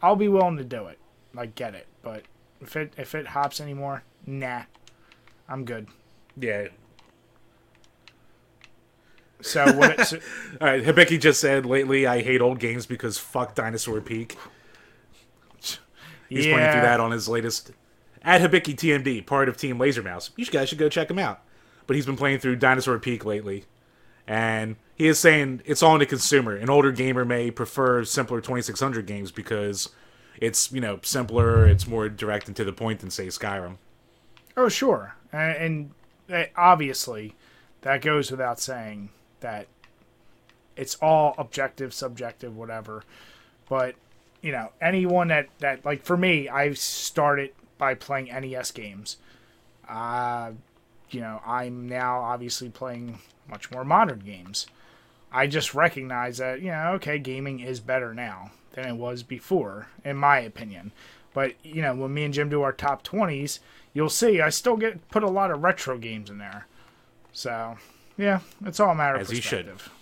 I'll 0.00 0.16
be 0.16 0.28
willing 0.28 0.56
to 0.56 0.64
do 0.64 0.86
it, 0.86 0.98
like 1.34 1.54
get 1.54 1.74
it. 1.74 1.86
But 2.02 2.24
if 2.60 2.76
it 2.76 2.92
if 2.96 3.14
it 3.14 3.28
hops 3.28 3.60
anymore, 3.60 4.02
nah, 4.26 4.62
I'm 5.48 5.64
good. 5.64 5.88
Yeah. 6.36 6.68
So 9.40 9.72
what? 9.72 9.98
It, 9.98 10.06
so, 10.06 10.18
All 10.60 10.68
right, 10.68 10.84
Hibiki 10.84 11.20
just 11.20 11.40
said 11.40 11.66
lately 11.66 12.06
I 12.06 12.22
hate 12.22 12.40
old 12.40 12.58
games 12.58 12.86
because 12.86 13.18
fuck 13.18 13.54
Dinosaur 13.54 14.00
Peak. 14.00 14.36
He's 16.28 16.46
pointing 16.46 16.72
through 16.72 16.80
that 16.80 17.00
on 17.00 17.10
his 17.10 17.28
latest 17.28 17.72
at 18.22 18.40
Hibiki 18.40 18.74
TMD, 18.74 19.26
part 19.26 19.48
of 19.48 19.56
Team 19.56 19.78
Laser 19.78 20.02
Mouse. 20.02 20.30
You 20.36 20.46
guys 20.46 20.68
should 20.68 20.78
go 20.78 20.88
check 20.88 21.10
him 21.10 21.18
out. 21.18 21.42
But 21.86 21.96
he's 21.96 22.06
been 22.06 22.16
playing 22.16 22.38
through 22.38 22.56
Dinosaur 22.56 22.98
Peak 22.98 23.24
lately, 23.24 23.64
and 24.26 24.76
he 24.94 25.08
is 25.08 25.18
saying 25.18 25.62
it's 25.64 25.82
all 25.82 25.94
in 25.94 25.98
the 25.98 26.06
consumer. 26.06 26.54
An 26.54 26.70
older 26.70 26.92
gamer 26.92 27.24
may 27.24 27.50
prefer 27.50 28.04
simpler 28.04 28.40
2600 28.40 29.04
games 29.04 29.32
because 29.32 29.90
it's 30.42 30.72
you 30.72 30.80
know 30.80 30.98
simpler, 31.02 31.66
it's 31.68 31.86
more 31.86 32.08
direct 32.08 32.48
and 32.48 32.56
to 32.56 32.64
the 32.64 32.72
point 32.72 33.00
than 33.00 33.10
say 33.10 33.28
Skyrim. 33.28 33.76
Oh, 34.56 34.68
sure. 34.68 35.14
And, 35.32 35.92
uh, 36.30 36.44
obviously, 36.56 37.34
that 37.82 38.02
goes 38.02 38.30
without 38.30 38.60
saying 38.60 39.10
that 39.40 39.66
it's 40.76 40.96
all 40.96 41.34
objective, 41.38 41.94
subjective, 41.94 42.54
whatever. 42.54 43.02
But, 43.68 43.94
you 44.42 44.52
know, 44.52 44.72
anyone 44.80 45.28
that, 45.28 45.48
that 45.60 45.84
like, 45.86 46.04
for 46.04 46.16
me, 46.16 46.48
I 46.48 46.74
started 46.74 47.52
by 47.78 47.94
playing 47.94 48.26
NES 48.26 48.72
games. 48.72 49.16
Uh, 49.88 50.52
you 51.10 51.20
know, 51.20 51.40
I'm 51.46 51.88
now 51.88 52.20
obviously 52.20 52.68
playing 52.68 53.20
much 53.48 53.70
more 53.70 53.84
modern 53.84 54.18
games. 54.18 54.66
I 55.32 55.46
just 55.46 55.72
recognize 55.72 56.38
that, 56.38 56.60
you 56.60 56.70
know, 56.70 56.92
okay, 56.96 57.18
gaming 57.18 57.60
is 57.60 57.80
better 57.80 58.12
now 58.12 58.50
than 58.72 58.86
it 58.86 58.96
was 58.96 59.22
before, 59.22 59.88
in 60.04 60.16
my 60.16 60.38
opinion. 60.38 60.92
But, 61.34 61.54
you 61.62 61.82
know, 61.82 61.94
when 61.94 62.12
me 62.12 62.24
and 62.24 62.34
Jim 62.34 62.48
do 62.48 62.62
our 62.62 62.72
top 62.72 63.04
20s, 63.06 63.60
you'll 63.94 64.10
see 64.10 64.40
I 64.40 64.50
still 64.50 64.76
get 64.76 65.08
put 65.10 65.22
a 65.22 65.30
lot 65.30 65.50
of 65.50 65.62
retro 65.62 65.98
games 65.98 66.30
in 66.30 66.38
there. 66.38 66.66
So, 67.32 67.76
yeah, 68.18 68.40
it's 68.64 68.80
all 68.80 68.90
a 68.90 68.94
matter 68.94 69.16
of 69.16 69.22
As 69.22 69.30
you 69.30 69.40
should. 69.40 69.66
perspective. 69.66 69.92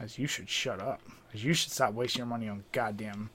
As 0.00 0.18
you 0.18 0.26
should 0.26 0.48
shut 0.50 0.80
up. 0.80 1.00
As 1.32 1.42
you 1.44 1.54
should 1.54 1.72
stop 1.72 1.94
wasting 1.94 2.20
your 2.20 2.26
money 2.26 2.48
on 2.48 2.64
goddamn 2.72 3.30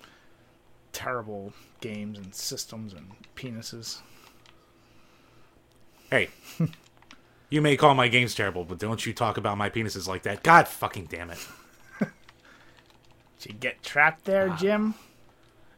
terrible 0.93 1.53
games 1.81 2.17
and 2.17 2.33
systems 2.33 2.93
and 2.93 3.11
penises. 3.35 3.99
Hey, 6.09 6.29
you 7.49 7.61
may 7.61 7.77
call 7.77 7.93
my 7.95 8.07
games 8.07 8.35
terrible, 8.35 8.63
but 8.63 8.79
don't 8.79 9.05
you 9.05 9.13
talk 9.13 9.37
about 9.37 9.57
my 9.57 9.69
penises 9.69 10.07
like 10.07 10.23
that. 10.23 10.43
God 10.43 10.67
fucking 10.67 11.05
damn 11.05 11.29
it. 11.29 11.39
Did 13.39 13.53
you 13.53 13.59
get 13.59 13.81
trapped 13.83 14.25
there, 14.25 14.49
Jim? 14.49 14.95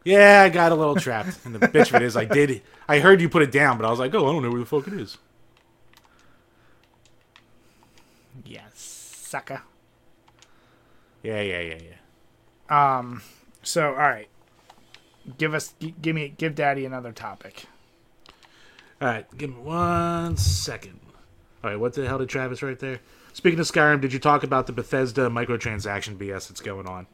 Yeah, 0.03 0.41
I 0.43 0.49
got 0.49 0.71
a 0.71 0.75
little 0.75 0.95
trapped. 0.95 1.45
And 1.45 1.53
the 1.53 1.67
bitch 1.67 1.89
of 1.89 1.95
it 1.95 2.01
is, 2.01 2.17
I 2.17 2.25
did. 2.25 2.61
I 2.87 2.99
heard 2.99 3.21
you 3.21 3.29
put 3.29 3.43
it 3.43 3.51
down, 3.51 3.77
but 3.77 3.85
I 3.85 3.89
was 3.89 3.99
like, 3.99 4.13
oh, 4.15 4.27
I 4.27 4.31
don't 4.31 4.41
know 4.41 4.49
where 4.49 4.59
the 4.59 4.65
fuck 4.65 4.87
it 4.87 4.93
is. 4.93 5.17
Yes, 8.43 8.73
sucker. 8.75 9.61
Yeah, 11.23 11.41
yeah, 11.41 11.59
yeah, 11.61 11.77
yeah. 12.69 12.97
Um. 12.97 13.21
So, 13.63 13.89
all 13.89 13.95
right. 13.95 14.27
Give 15.37 15.53
us, 15.53 15.75
g- 15.79 15.93
give 16.01 16.15
me, 16.15 16.33
give 16.35 16.55
Daddy 16.55 16.83
another 16.83 17.11
topic. 17.11 17.65
All 18.99 19.07
right, 19.07 19.37
give 19.37 19.51
me 19.51 19.57
one 19.57 20.35
second. 20.37 20.99
All 21.63 21.69
right, 21.69 21.79
what 21.79 21.93
the 21.93 22.07
hell 22.07 22.17
did 22.17 22.29
Travis 22.29 22.63
right 22.63 22.79
there? 22.79 22.99
Speaking 23.33 23.59
of 23.59 23.67
Skyrim, 23.67 24.01
did 24.01 24.13
you 24.13 24.19
talk 24.19 24.43
about 24.43 24.65
the 24.65 24.73
Bethesda 24.73 25.29
microtransaction 25.29 26.17
BS 26.17 26.47
that's 26.47 26.59
going 26.61 26.87
on? 26.87 27.05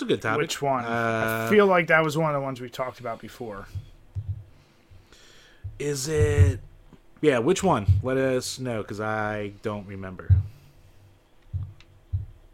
It's 0.00 0.06
a 0.06 0.06
good 0.06 0.22
topic. 0.22 0.38
Which 0.40 0.62
one? 0.62 0.86
Uh, 0.86 1.44
I 1.46 1.50
feel 1.50 1.66
like 1.66 1.88
that 1.88 2.02
was 2.02 2.16
one 2.16 2.30
of 2.30 2.34
the 2.34 2.40
ones 2.40 2.58
we 2.58 2.70
talked 2.70 3.00
about 3.00 3.20
before. 3.20 3.66
Is 5.78 6.08
it? 6.08 6.60
Yeah, 7.20 7.40
which 7.40 7.62
one? 7.62 7.84
Let 8.02 8.16
us 8.16 8.58
know 8.58 8.80
because 8.80 8.98
I 8.98 9.52
don't 9.60 9.86
remember. 9.86 10.34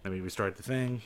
Let 0.03 0.13
me 0.13 0.19
restart 0.19 0.57
the 0.57 0.65
thing. 0.65 1.03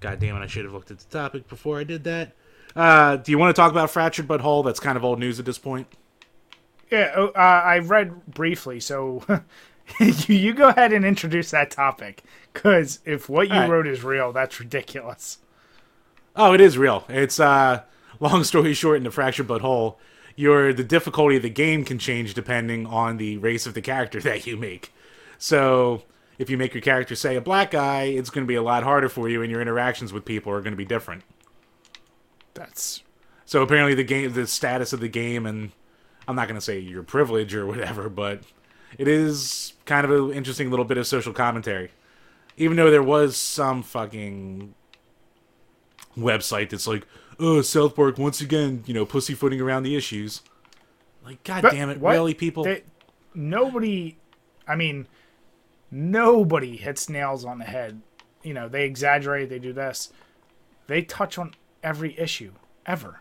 God 0.00 0.18
damn 0.18 0.34
it! 0.34 0.40
I 0.40 0.48
should 0.48 0.64
have 0.64 0.74
looked 0.74 0.90
at 0.90 0.98
the 0.98 1.04
topic 1.04 1.48
before 1.48 1.78
I 1.78 1.84
did 1.84 2.02
that. 2.02 2.32
Uh, 2.74 3.14
do 3.14 3.30
you 3.30 3.38
want 3.38 3.54
to 3.54 3.62
talk 3.62 3.70
about 3.70 3.90
fractured 3.90 4.26
but 4.26 4.40
whole? 4.40 4.64
That's 4.64 4.80
kind 4.80 4.96
of 4.96 5.04
old 5.04 5.20
news 5.20 5.38
at 5.38 5.44
this 5.44 5.58
point. 5.58 5.86
Yeah, 6.90 7.12
oh, 7.14 7.28
uh, 7.28 7.38
I 7.38 7.78
read 7.78 8.26
briefly, 8.26 8.80
so 8.80 9.22
you, 10.00 10.34
you 10.34 10.54
go 10.54 10.68
ahead 10.68 10.92
and 10.92 11.04
introduce 11.04 11.50
that 11.50 11.70
topic. 11.70 12.22
Because 12.52 13.00
if 13.04 13.28
what 13.28 13.48
you 13.48 13.54
right. 13.54 13.70
wrote 13.70 13.86
is 13.86 14.04
real, 14.04 14.32
that's 14.32 14.60
ridiculous. 14.60 15.38
Oh, 16.36 16.52
it 16.52 16.60
is 16.60 16.78
real. 16.78 17.04
It's 17.08 17.40
uh 17.40 17.82
long 18.20 18.44
story 18.44 18.74
short 18.74 18.98
in 18.98 19.04
the 19.04 19.10
fractured 19.10 19.46
but 19.46 19.60
whole, 19.60 19.98
your 20.36 20.72
the 20.72 20.84
difficulty 20.84 21.36
of 21.36 21.42
the 21.42 21.50
game 21.50 21.84
can 21.84 21.98
change 21.98 22.34
depending 22.34 22.86
on 22.86 23.16
the 23.16 23.36
race 23.38 23.66
of 23.66 23.74
the 23.74 23.82
character 23.82 24.20
that 24.22 24.46
you 24.46 24.56
make. 24.56 24.92
So 25.38 26.02
if 26.38 26.50
you 26.50 26.56
make 26.56 26.74
your 26.74 26.82
character 26.82 27.14
say 27.14 27.36
a 27.36 27.40
black 27.40 27.70
guy, 27.70 28.04
it's 28.04 28.30
going 28.30 28.44
to 28.44 28.48
be 28.48 28.54
a 28.54 28.62
lot 28.62 28.82
harder 28.82 29.08
for 29.08 29.28
you, 29.28 29.42
and 29.42 29.50
your 29.50 29.60
interactions 29.60 30.12
with 30.12 30.24
people 30.24 30.52
are 30.52 30.60
going 30.60 30.72
to 30.72 30.76
be 30.76 30.84
different. 30.84 31.22
That's 32.54 33.02
So 33.44 33.62
apparently 33.62 33.94
the 33.94 34.04
game, 34.04 34.32
the 34.32 34.46
status 34.46 34.92
of 34.92 35.00
the 35.00 35.08
game, 35.08 35.46
and 35.46 35.72
I'm 36.26 36.36
not 36.36 36.48
going 36.48 36.58
to 36.58 36.64
say 36.64 36.78
your 36.78 37.02
privilege 37.02 37.54
or 37.54 37.66
whatever, 37.66 38.08
but 38.08 38.42
it 38.98 39.08
is 39.08 39.74
kind 39.84 40.04
of 40.04 40.10
an 40.10 40.32
interesting 40.32 40.70
little 40.70 40.84
bit 40.84 40.98
of 40.98 41.06
social 41.06 41.32
commentary. 41.32 41.90
Even 42.56 42.76
though 42.76 42.90
there 42.90 43.02
was 43.02 43.36
some 43.36 43.82
fucking 43.82 44.74
website 46.16 46.70
that's 46.70 46.86
like, 46.86 47.06
oh, 47.38 47.62
South 47.62 47.96
Park 47.96 48.18
once 48.18 48.40
again, 48.40 48.84
you 48.86 48.94
know, 48.94 49.06
pussyfooting 49.06 49.60
around 49.60 49.82
the 49.82 49.96
issues. 49.96 50.42
Like, 51.24 51.42
god 51.44 51.62
But 51.62 51.72
damn 51.72 51.90
it, 51.90 52.00
what? 52.00 52.12
really, 52.12 52.34
people? 52.34 52.64
they, 52.64 52.82
nobody. 53.34 54.18
I 54.66 54.76
mean, 54.76 55.06
nobody 55.90 56.76
hits 56.76 57.08
nails 57.08 57.44
on 57.44 57.58
the 57.58 57.64
head. 57.64 58.02
You 58.42 58.54
know, 58.54 58.68
they 58.68 58.84
exaggerate. 58.84 59.48
They 59.48 59.58
do 59.58 59.72
this. 59.72 60.12
They 60.86 61.02
touch 61.02 61.38
on 61.38 61.54
every 61.82 62.18
issue 62.18 62.52
ever. 62.86 63.20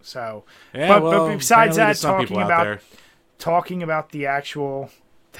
So, 0.00 0.44
Yeah, 0.74 0.88
but, 0.88 1.02
well, 1.02 1.28
but 1.28 1.38
besides 1.38 1.76
that, 1.76 1.96
talking 1.96 2.36
about 2.36 2.64
there. 2.64 2.80
Talking 3.38 3.82
about 3.82 4.10
the 4.10 4.26
actual 4.26 4.90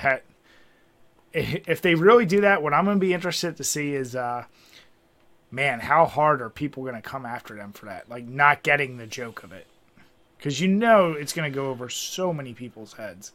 that 0.02 0.24
if 1.32 1.80
they 1.82 1.94
really 1.94 2.26
do 2.26 2.40
that, 2.42 2.62
what 2.62 2.72
I'm 2.72 2.84
going 2.84 2.96
to 2.96 3.00
be 3.04 3.12
interested 3.12 3.56
to 3.56 3.64
see 3.64 3.94
is, 3.94 4.14
uh, 4.14 4.44
man, 5.50 5.80
how 5.80 6.06
hard 6.06 6.40
are 6.40 6.50
people 6.50 6.82
going 6.84 6.94
to 6.94 7.02
come 7.02 7.26
after 7.26 7.56
them 7.56 7.72
for 7.72 7.86
that? 7.86 8.08
Like 8.08 8.24
not 8.26 8.62
getting 8.62 8.96
the 8.98 9.06
joke 9.06 9.42
of 9.42 9.52
it, 9.52 9.66
because 10.38 10.60
you 10.60 10.68
know 10.68 11.12
it's 11.12 11.32
going 11.32 11.50
to 11.50 11.54
go 11.54 11.66
over 11.70 11.88
so 11.88 12.32
many 12.32 12.54
people's 12.54 12.92
heads. 12.94 13.32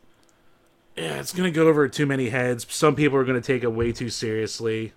Yeah, 0.95 1.19
it's 1.21 1.31
gonna 1.31 1.51
go 1.51 1.67
over 1.69 1.87
too 1.87 2.05
many 2.05 2.27
heads. 2.29 2.65
Some 2.69 2.93
people 2.93 3.17
are 3.17 3.23
gonna 3.23 3.39
take 3.39 3.63
it 3.63 3.71
way 3.71 3.93
too 3.93 4.09
seriously. 4.09 4.91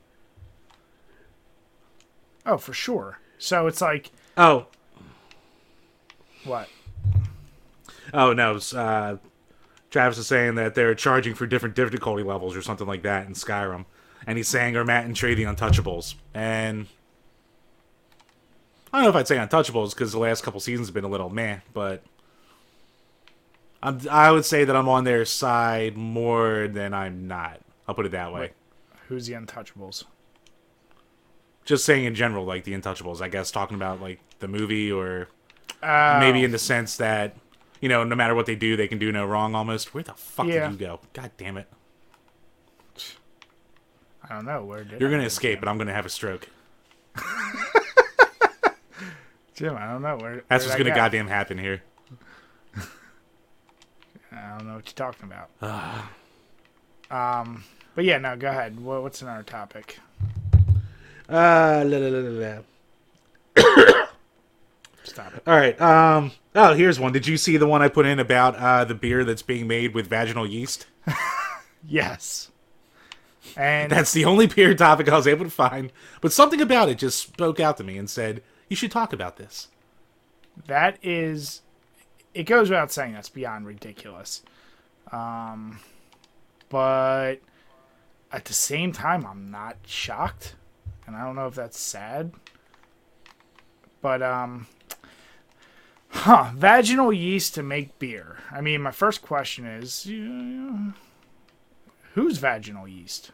Oh, 2.44 2.56
for 2.56 2.72
sure. 2.72 3.18
So 3.38 3.68
it's 3.68 3.80
like 3.80 4.10
Oh, 4.36 4.66
what? 6.44 6.68
oh 8.12 8.32
no. 8.32 8.58
Uh, 8.74 9.18
Travis 9.92 10.18
is 10.18 10.26
saying 10.26 10.56
that 10.56 10.74
they're 10.74 10.94
charging 10.94 11.34
for 11.34 11.46
different 11.46 11.76
difficulty 11.76 12.22
levels 12.24 12.56
or 12.56 12.62
something 12.62 12.86
like 12.86 13.02
that 13.02 13.26
in 13.26 13.34
Skyrim, 13.34 13.84
and 14.26 14.38
he's 14.38 14.48
saying 14.48 14.74
are 14.74 14.84
Matt 14.84 15.04
and 15.04 15.14
Trey 15.14 15.34
the 15.34 15.44
Untouchables, 15.44 16.14
and 16.34 16.86
I 18.92 18.98
don't 18.98 19.04
know 19.04 19.10
if 19.10 19.16
I'd 19.16 19.28
say 19.28 19.36
Untouchables 19.36 19.90
because 19.90 20.10
the 20.12 20.18
last 20.18 20.42
couple 20.42 20.60
seasons 20.60 20.88
have 20.88 20.94
been 20.94 21.04
a 21.04 21.08
little 21.08 21.28
meh, 21.30 21.58
but 21.74 22.02
I'm, 23.82 24.00
I 24.10 24.30
would 24.30 24.44
say 24.44 24.64
that 24.64 24.74
I'm 24.74 24.88
on 24.88 25.04
their 25.04 25.24
side 25.24 25.96
more 25.96 26.68
than 26.68 26.94
I'm 26.94 27.26
not. 27.28 27.60
I'll 27.86 27.94
put 27.94 28.06
it 28.06 28.12
that 28.12 28.32
way. 28.32 28.52
Who's 29.08 29.26
the 29.26 29.34
Untouchables? 29.34 30.04
Just 31.64 31.84
saying 31.84 32.04
in 32.04 32.14
general, 32.14 32.44
like 32.44 32.64
the 32.64 32.72
Untouchables. 32.72 33.20
I 33.20 33.28
guess 33.28 33.50
talking 33.50 33.76
about 33.76 34.00
like 34.00 34.20
the 34.38 34.48
movie 34.48 34.90
or 34.90 35.28
Uh, 35.82 36.16
maybe 36.18 36.44
in 36.44 36.50
the 36.50 36.58
sense 36.58 36.96
that 36.96 37.36
you 37.82 37.88
know 37.90 38.02
no 38.04 38.16
matter 38.16 38.34
what 38.34 38.46
they 38.46 38.54
do 38.54 38.74
they 38.76 38.88
can 38.88 38.98
do 38.98 39.12
no 39.12 39.26
wrong 39.26 39.54
almost 39.54 39.92
where 39.92 40.02
the 40.02 40.14
fuck 40.14 40.46
Yeah. 40.46 40.68
did 40.70 40.80
you 40.80 40.86
go 40.86 41.00
god 41.12 41.30
damn 41.36 41.58
it 41.58 41.68
I 44.24 44.34
don't 44.36 44.46
know 44.46 44.64
where 44.64 44.84
did 44.84 44.98
you're 45.00 45.10
gonna 45.10 45.24
escape 45.24 45.56
Jim? 45.56 45.60
but 45.60 45.68
i'm 45.68 45.76
gonna 45.76 45.92
have 45.92 46.06
a 46.06 46.08
stroke 46.08 46.48
Jim, 49.54 49.76
I 49.76 49.86
don't 49.92 50.00
know 50.00 50.16
where. 50.16 50.42
that's 50.48 50.64
where 50.64 50.70
what's 50.70 50.78
gonna 50.78 50.90
go? 50.90 50.96
goddamn 50.96 51.26
happen 51.28 51.58
here 51.58 51.82
I 54.32 54.56
don't 54.56 54.66
know 54.66 54.76
what 54.76 54.86
you're 54.86 54.94
talking 54.94 55.30
about. 55.30 55.50
um, 57.10 57.64
but 57.94 58.04
yeah, 58.06 58.16
no, 58.16 58.34
go 58.34 58.48
ahead. 58.48 58.80
What, 58.80 59.02
what's 59.02 59.20
another 59.20 59.42
topic? 59.42 59.98
uh 61.28 61.84
la, 61.86 61.98
la, 61.98 62.08
la, 62.08 62.18
la, 62.18 62.62
la. 63.56 63.84
Stop 65.04 65.34
it. 65.34 65.42
all 65.46 65.56
right 65.56 65.78
um 65.80 66.30
oh 66.54 66.74
here's 66.74 67.00
one 67.00 67.12
did 67.12 67.26
you 67.26 67.36
see 67.36 67.56
the 67.56 67.66
one 67.66 67.82
i 67.82 67.88
put 67.88 68.06
in 68.06 68.18
about 68.18 68.54
uh 68.56 68.84
the 68.84 68.94
beer 68.94 69.24
that's 69.24 69.42
being 69.42 69.66
made 69.66 69.94
with 69.94 70.08
vaginal 70.08 70.46
yeast 70.46 70.86
Yes. 71.84 72.48
And 73.56 73.90
that's 73.90 74.12
the 74.12 74.24
only 74.24 74.46
beer 74.46 74.74
topic 74.74 75.08
i 75.08 75.16
was 75.16 75.26
able 75.26 75.44
to 75.44 75.50
find 75.50 75.92
but 76.20 76.32
something 76.32 76.60
about 76.60 76.88
it 76.88 76.98
just 76.98 77.18
spoke 77.20 77.58
out 77.60 77.76
to 77.78 77.84
me 77.84 77.98
and 77.98 78.08
said 78.08 78.42
you 78.68 78.76
should 78.76 78.92
talk 78.92 79.12
about 79.12 79.36
this 79.36 79.68
that 80.66 80.98
is 81.02 81.62
it 82.34 82.44
goes 82.44 82.70
without 82.70 82.92
saying 82.92 83.12
that's 83.14 83.28
beyond 83.28 83.66
ridiculous 83.66 84.42
um 85.10 85.80
but 86.68 87.36
at 88.30 88.44
the 88.44 88.52
same 88.54 88.92
time 88.92 89.26
i'm 89.26 89.50
not 89.50 89.76
shocked 89.86 90.54
and 91.06 91.16
i 91.16 91.24
don't 91.24 91.34
know 91.36 91.46
if 91.48 91.54
that's 91.56 91.78
sad 91.80 92.32
but 94.00 94.22
um 94.22 94.66
huh 96.12 96.52
vaginal 96.54 97.12
yeast 97.12 97.54
to 97.54 97.62
make 97.62 97.98
beer 97.98 98.36
i 98.50 98.60
mean 98.60 98.80
my 98.82 98.90
first 98.90 99.22
question 99.22 99.64
is 99.66 100.06
uh, 100.06 100.92
who's 102.14 102.38
vaginal 102.38 102.86
yeast 102.86 103.32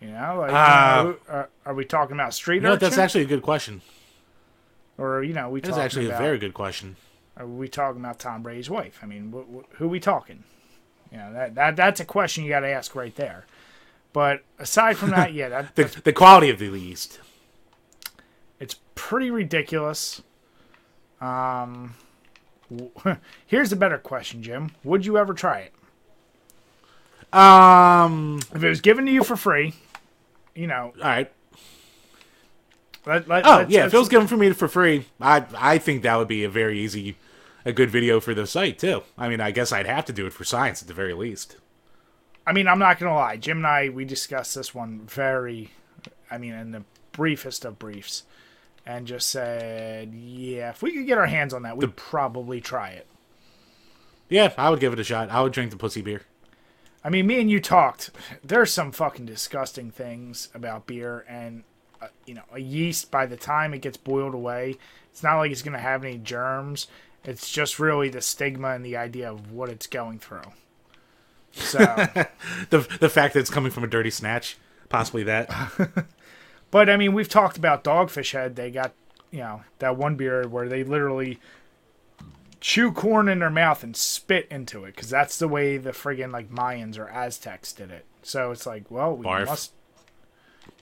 you 0.00 0.08
know 0.08 0.36
like 0.40 0.50
you 0.50 0.56
Uh, 0.56 1.02
know, 1.02 1.16
are, 1.28 1.48
are 1.66 1.74
we 1.74 1.84
talking 1.84 2.14
about 2.14 2.34
street 2.34 2.62
No, 2.62 2.76
that's 2.76 2.98
actually 2.98 3.24
a 3.24 3.26
good 3.28 3.42
question 3.42 3.80
or 4.98 5.22
you 5.22 5.32
know 5.32 5.48
we. 5.48 5.60
That's 5.60 5.78
actually 5.78 6.06
about, 6.06 6.20
a 6.20 6.24
very 6.24 6.38
good 6.38 6.54
question. 6.54 6.96
Are 7.36 7.46
we 7.46 7.68
talking 7.68 8.00
about 8.00 8.18
Tom 8.18 8.42
Brady's 8.42 8.68
wife? 8.68 8.98
I 9.00 9.06
mean, 9.06 9.30
wh- 9.30 9.46
wh- 9.62 9.76
who 9.76 9.84
are 9.84 9.88
we 9.88 10.00
talking? 10.00 10.42
You 11.12 11.18
know, 11.18 11.32
that, 11.32 11.54
that 11.54 11.76
that's 11.76 12.00
a 12.00 12.04
question 12.04 12.42
you 12.42 12.50
got 12.50 12.60
to 12.60 12.68
ask 12.68 12.96
right 12.96 13.14
there. 13.14 13.46
But 14.12 14.42
aside 14.58 14.96
from 14.96 15.10
that, 15.10 15.32
yeah, 15.32 15.48
that, 15.48 15.74
the, 15.76 15.84
the 16.02 16.12
quality 16.12 16.50
of 16.50 16.58
the 16.58 16.66
yeast 16.76 17.20
it's 18.58 18.76
pretty 18.96 19.30
ridiculous. 19.30 20.20
Um, 21.20 21.94
w- 22.70 22.90
here's 23.46 23.72
a 23.72 23.76
better 23.76 23.98
question, 23.98 24.42
Jim. 24.42 24.70
Would 24.84 25.04
you 25.06 25.18
ever 25.18 25.34
try 25.34 25.58
it 25.60 25.72
um 27.30 28.38
if 28.54 28.62
it 28.64 28.68
was 28.68 28.80
given 28.80 29.04
to 29.06 29.12
you 29.12 29.22
for 29.22 29.36
free? 29.36 29.74
You 30.54 30.66
know, 30.66 30.92
all 30.96 31.02
right 31.02 31.30
let, 33.06 33.28
let, 33.28 33.46
Oh 33.46 33.56
let's- 33.58 33.70
yeah, 33.70 33.80
if 33.80 33.84
let's- 33.84 33.94
it 33.94 33.98
was 33.98 34.08
given 34.08 34.26
for 34.28 34.36
me 34.36 34.52
for 34.52 34.68
free, 34.68 35.06
I 35.20 35.44
I 35.56 35.78
think 35.78 36.02
that 36.02 36.16
would 36.16 36.28
be 36.28 36.44
a 36.44 36.48
very 36.48 36.78
easy, 36.80 37.16
a 37.64 37.72
good 37.72 37.90
video 37.90 38.20
for 38.20 38.34
the 38.34 38.46
site 38.46 38.78
too. 38.78 39.02
I 39.16 39.28
mean, 39.28 39.40
I 39.40 39.50
guess 39.50 39.72
I'd 39.72 39.86
have 39.86 40.04
to 40.06 40.12
do 40.12 40.26
it 40.26 40.32
for 40.32 40.44
science 40.44 40.82
at 40.82 40.88
the 40.88 40.94
very 40.94 41.14
least. 41.14 41.56
I 42.46 42.52
mean, 42.52 42.66
I'm 42.66 42.78
not 42.78 42.98
gonna 42.98 43.14
lie. 43.14 43.36
Jim 43.36 43.58
and 43.58 43.66
I 43.66 43.88
we 43.90 44.04
discussed 44.04 44.54
this 44.54 44.74
one 44.74 45.00
very, 45.06 45.70
I 46.30 46.38
mean, 46.38 46.54
in 46.54 46.70
the 46.72 46.82
briefest 47.12 47.64
of 47.64 47.78
briefs, 47.78 48.22
and 48.88 49.06
just 49.06 49.28
said, 49.28 50.14
yeah, 50.14 50.70
if 50.70 50.82
we 50.82 50.92
could 50.92 51.06
get 51.06 51.18
our 51.18 51.26
hands 51.26 51.52
on 51.52 51.62
that, 51.62 51.76
we'd 51.76 51.94
probably 51.94 52.58
try 52.58 52.88
it. 52.88 53.06
Yeah, 54.30 54.54
I 54.56 54.70
would 54.70 54.80
give 54.80 54.94
it 54.94 54.98
a 54.98 55.04
shot. 55.04 55.28
I 55.30 55.42
would 55.42 55.52
drink 55.52 55.70
the 55.70 55.76
pussy 55.76 56.00
beer. 56.00 56.22
I 57.04 57.10
mean, 57.10 57.26
me 57.26 57.38
and 57.38 57.50
you 57.50 57.60
talked. 57.60 58.10
There's 58.42 58.72
some 58.72 58.92
fucking 58.92 59.26
disgusting 59.26 59.90
things 59.90 60.48
about 60.54 60.86
beer, 60.86 61.26
and 61.28 61.64
uh, 62.00 62.08
you 62.24 62.32
know, 62.32 62.42
a 62.50 62.60
yeast 62.60 63.10
by 63.10 63.26
the 63.26 63.36
time 63.36 63.74
it 63.74 63.82
gets 63.82 63.98
boiled 63.98 64.34
away, 64.34 64.76
it's 65.10 65.22
not 65.22 65.36
like 65.36 65.52
it's 65.52 65.62
gonna 65.62 65.78
have 65.78 66.02
any 66.02 66.16
germs. 66.16 66.86
It's 67.24 67.50
just 67.50 67.78
really 67.78 68.08
the 68.08 68.22
stigma 68.22 68.70
and 68.70 68.84
the 68.84 68.96
idea 68.96 69.30
of 69.30 69.52
what 69.52 69.68
it's 69.68 69.86
going 69.86 70.18
through. 70.18 70.52
So, 71.52 71.78
The 72.70 72.96
the 73.00 73.10
fact 73.10 73.34
that 73.34 73.40
it's 73.40 73.50
coming 73.50 73.70
from 73.70 73.84
a 73.84 73.88
dirty 73.88 74.10
snatch, 74.10 74.56
possibly 74.88 75.24
that. 75.24 75.50
but 76.70 76.88
I 76.90 76.96
mean, 76.96 77.14
we've 77.14 77.28
talked 77.28 77.56
about 77.56 77.84
Dogfish 77.84 78.32
Head. 78.32 78.56
They 78.56 78.70
got 78.70 78.92
you 79.30 79.40
know 79.40 79.62
that 79.78 79.96
one 79.96 80.16
beer 80.16 80.46
where 80.46 80.68
they 80.68 80.84
literally 80.84 81.38
chew 82.60 82.90
corn 82.92 83.28
in 83.28 83.38
their 83.38 83.50
mouth 83.50 83.82
and 83.82 83.96
spit 83.96 84.46
into 84.50 84.84
it 84.84 84.94
because 84.94 85.10
that's 85.10 85.38
the 85.38 85.48
way 85.48 85.76
the 85.76 85.90
friggin' 85.90 86.32
like 86.32 86.50
Mayans 86.50 86.98
or 86.98 87.08
Aztecs 87.08 87.72
did 87.72 87.90
it. 87.90 88.04
So 88.22 88.50
it's 88.50 88.66
like, 88.66 88.90
well, 88.90 89.14
we 89.16 89.26
Barf. 89.26 89.46
must, 89.46 89.72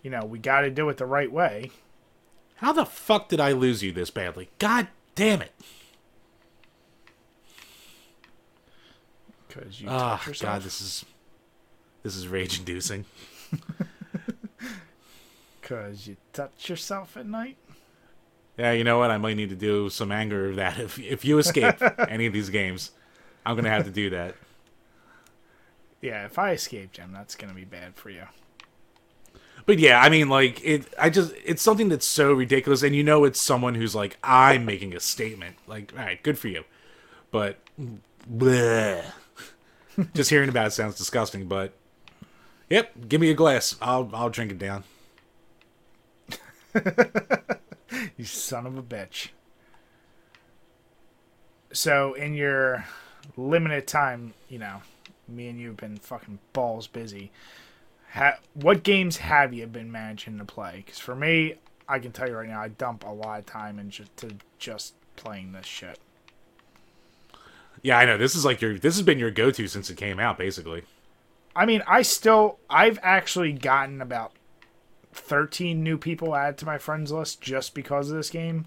you 0.03 0.11
know, 0.11 0.25
we 0.25 0.39
got 0.39 0.63
to 0.63 0.71
do 0.71 0.89
it 0.89 0.97
the 0.97 1.07
right 1.07 1.31
way. 1.31 1.71
How 2.57 2.73
the 2.73 2.87
fuck 2.87 3.29
did 3.29 3.41
I 3.41 3.53
lose 3.53 3.83
you 3.83 3.93
this 3.93 4.11
badly? 4.11 4.49
God 4.59 4.89
damn 5.15 5.43
it! 5.43 5.53
Because 9.47 9.81
you 9.81 9.89
ah, 9.91 10.21
yourself. 10.27 10.55
God, 10.55 10.63
this 10.63 10.81
is 10.81 11.05
this 12.03 12.17
is 12.17 12.29
rage 12.29 12.59
inducing. 12.59 13.05
Because 15.67 16.07
you 16.07 16.17
touch 16.33 16.69
yourself 16.69 17.17
at 17.17 17.27
night. 17.27 17.57
Yeah, 18.57 18.71
you 18.71 18.85
know 18.85 18.99
what? 18.99 19.11
I 19.11 19.19
might 19.19 19.37
need 19.37 19.49
to 19.49 19.57
do 19.57 19.91
some 19.91 20.13
anger 20.13 20.51
of 20.51 20.57
that. 20.57 20.79
If 20.87 20.99
if 21.01 21.25
you 21.25 21.39
escape 21.39 21.83
any 22.09 22.27
of 22.27 22.33
these 22.33 22.51
games, 22.51 22.93
I'm 23.45 23.57
gonna 23.57 23.71
have 23.71 23.85
to 23.85 23.91
do 23.91 24.09
that. 24.11 24.37
Yeah, 26.01 26.25
if 26.25 26.39
I 26.39 26.53
escape, 26.53 26.93
Jim, 26.93 27.11
that's 27.13 27.35
gonna 27.35 27.53
be 27.53 27.65
bad 27.65 27.97
for 27.97 28.11
you. 28.11 28.23
But 29.67 29.81
yeah, 29.81 30.01
I 30.01 30.09
mean, 30.09 30.29
like 30.29 30.65
it. 30.65 30.87
I 31.01 31.11
just 31.11 31.35
it's 31.45 31.63
something 31.63 31.89
that's 31.89 32.07
so 32.07 32.33
ridiculous, 32.33 32.85
and 32.85 32.95
you 32.95 33.03
know, 33.03 33.25
it's 33.25 33.41
someone 33.41 33.75
who's 33.75 33.97
like, 33.97 34.19
I'm 34.23 34.65
making 34.65 34.95
a 34.95 35.01
statement. 35.01 35.57
Like, 35.67 35.93
all 35.99 36.05
right, 36.05 36.23
good 36.23 36.39
for 36.39 36.47
you, 36.47 36.63
but 37.33 37.59
bleh. 38.33 39.05
just 40.15 40.31
hearing 40.31 40.49
about 40.49 40.69
it 40.69 40.71
sounds 40.71 40.97
disgusting. 40.97 41.49
But 41.49 41.73
yep, 42.71 43.09
give 43.09 43.21
me 43.21 43.31
a 43.33 43.35
glass. 43.35 43.75
I'll 43.83 44.09
I'll 44.15 44.31
drink 44.31 44.53
it 44.53 44.61
down. 44.61 44.85
You 48.17 48.25
son 48.25 48.67
of 48.67 48.79
a 48.79 48.83
bitch. 48.83 49.29
So, 51.73 52.15
in 52.15 52.35
your 52.35 52.87
limited 53.37 53.87
time, 53.87 54.33
you 54.49 54.59
know, 54.59 54.81
me 55.29 55.49
and 55.49 55.61
you 55.61 55.69
have 55.69 55.77
been 55.77 55.99
fucking 55.99 56.39
balls 56.53 56.87
busy. 56.87 57.31
Ha- 58.13 58.39
what 58.55 58.83
games 58.83 59.19
have 59.19 59.53
you 59.53 59.67
been 59.67 59.93
managing 59.93 60.39
to 60.39 60.45
play? 60.45 60.83
Because 60.85 60.99
for 60.99 61.15
me, 61.15 61.55
I 61.89 61.99
can 61.99 62.13
tell 62.13 62.29
you 62.29 62.37
right 62.37 62.49
now, 62.49 62.61
I 62.61 62.69
dump 62.69 63.05
a 63.05 63.11
lot 63.11 63.41
of 63.41 63.47
time 63.47 63.79
into 63.79 64.05
to 64.17 64.37
just 64.59 64.95
playing 65.17 65.53
this 65.53 65.67
shit. 65.67 65.99
Yeah, 67.83 67.99
I 67.99 68.07
know. 68.07 68.17
This 68.17 68.35
is 68.35 68.45
like 68.45 68.61
your 68.61 68.79
this 68.79 68.97
has 68.97 69.05
been 69.05 69.19
your 69.19 69.31
go 69.31 69.51
to 69.51 69.69
since 69.69 69.91
it 69.91 69.97
came 69.97 70.19
out, 70.19 70.39
basically. 70.39 70.85
I 71.55 71.65
mean, 71.67 71.83
I 71.87 72.03
still, 72.03 72.59
I've 72.69 72.99
actually 73.03 73.53
gotten 73.53 74.03
about 74.03 74.33
13 75.17 75.83
new 75.83 75.99
people 75.99 76.35
added 76.35 76.59
to 76.59 76.67
my 76.67 76.79
friends 76.79 77.13
list 77.13 77.41
just 77.41 77.75
because 77.75 78.11
of 78.11 78.17
this 78.17 78.31
game. 78.31 78.67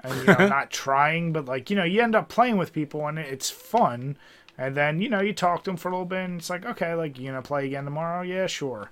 and 0.00 0.14
you 0.16 0.24
know 0.26 0.48
not 0.48 0.70
trying, 0.70 1.32
but 1.32 1.46
like 1.46 1.70
you 1.70 1.76
know 1.76 1.84
you 1.84 2.02
end 2.02 2.14
up 2.14 2.28
playing 2.28 2.56
with 2.56 2.72
people 2.72 3.06
and 3.06 3.18
it's 3.18 3.50
fun. 3.50 4.16
And 4.58 4.76
then 4.76 5.00
you 5.00 5.08
know 5.08 5.20
you 5.20 5.32
talk 5.32 5.64
to 5.64 5.70
them 5.70 5.76
for 5.76 5.88
a 5.88 5.92
little 5.92 6.06
bit, 6.06 6.24
and 6.24 6.38
it's 6.40 6.50
like 6.50 6.64
okay, 6.64 6.94
like 6.94 7.18
you 7.18 7.26
gonna 7.26 7.42
play 7.42 7.66
again 7.66 7.84
tomorrow? 7.84 8.22
Yeah, 8.22 8.46
sure. 8.46 8.90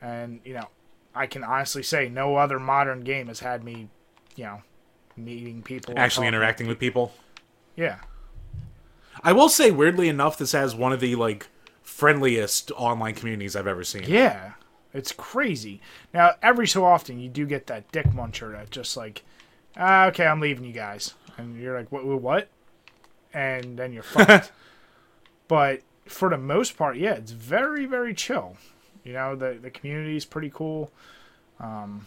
And 0.00 0.40
you 0.44 0.54
know, 0.54 0.68
I 1.14 1.26
can 1.26 1.44
honestly 1.44 1.82
say 1.82 2.08
no 2.08 2.36
other 2.36 2.58
modern 2.58 3.00
game 3.02 3.28
has 3.28 3.40
had 3.40 3.62
me, 3.62 3.88
you 4.36 4.44
know, 4.44 4.62
meeting 5.16 5.62
people, 5.62 5.94
Actually 5.96 6.26
interacting 6.26 6.66
with 6.66 6.78
people. 6.78 7.12
Yeah, 7.76 7.98
I 9.22 9.32
will 9.32 9.48
say, 9.48 9.70
weirdly 9.70 10.08
enough, 10.08 10.38
this 10.38 10.52
has 10.52 10.74
one 10.74 10.92
of 10.92 11.00
the 11.00 11.14
like 11.16 11.48
friendliest 11.82 12.70
online 12.72 13.14
communities 13.14 13.54
I've 13.56 13.66
ever 13.66 13.84
seen. 13.84 14.04
Yeah, 14.06 14.52
it's 14.92 15.12
crazy. 15.12 15.80
Now, 16.12 16.32
every 16.42 16.66
so 16.66 16.84
often, 16.84 17.20
you 17.20 17.28
do 17.28 17.46
get 17.46 17.66
that 17.68 17.90
dick 17.92 18.06
muncher 18.06 18.52
that 18.52 18.70
just 18.70 18.96
like, 18.96 19.22
ah, 19.76 20.06
okay, 20.06 20.26
I'm 20.26 20.40
leaving 20.40 20.64
you 20.64 20.72
guys, 20.72 21.14
and 21.36 21.60
you're 21.60 21.78
like, 21.78 21.90
what? 21.92 22.04
What? 22.04 22.48
And 23.32 23.78
then 23.78 23.92
you're 23.92 24.02
fucked. 24.02 24.50
but 25.48 25.82
for 26.06 26.28
the 26.28 26.38
most 26.38 26.76
part, 26.76 26.96
yeah, 26.96 27.14
it's 27.14 27.32
very, 27.32 27.86
very 27.86 28.14
chill. 28.14 28.56
You 29.04 29.12
know, 29.12 29.36
the 29.36 29.58
the 29.60 29.70
community 29.70 30.16
is 30.16 30.24
pretty 30.24 30.50
cool. 30.52 30.90
Um, 31.58 32.06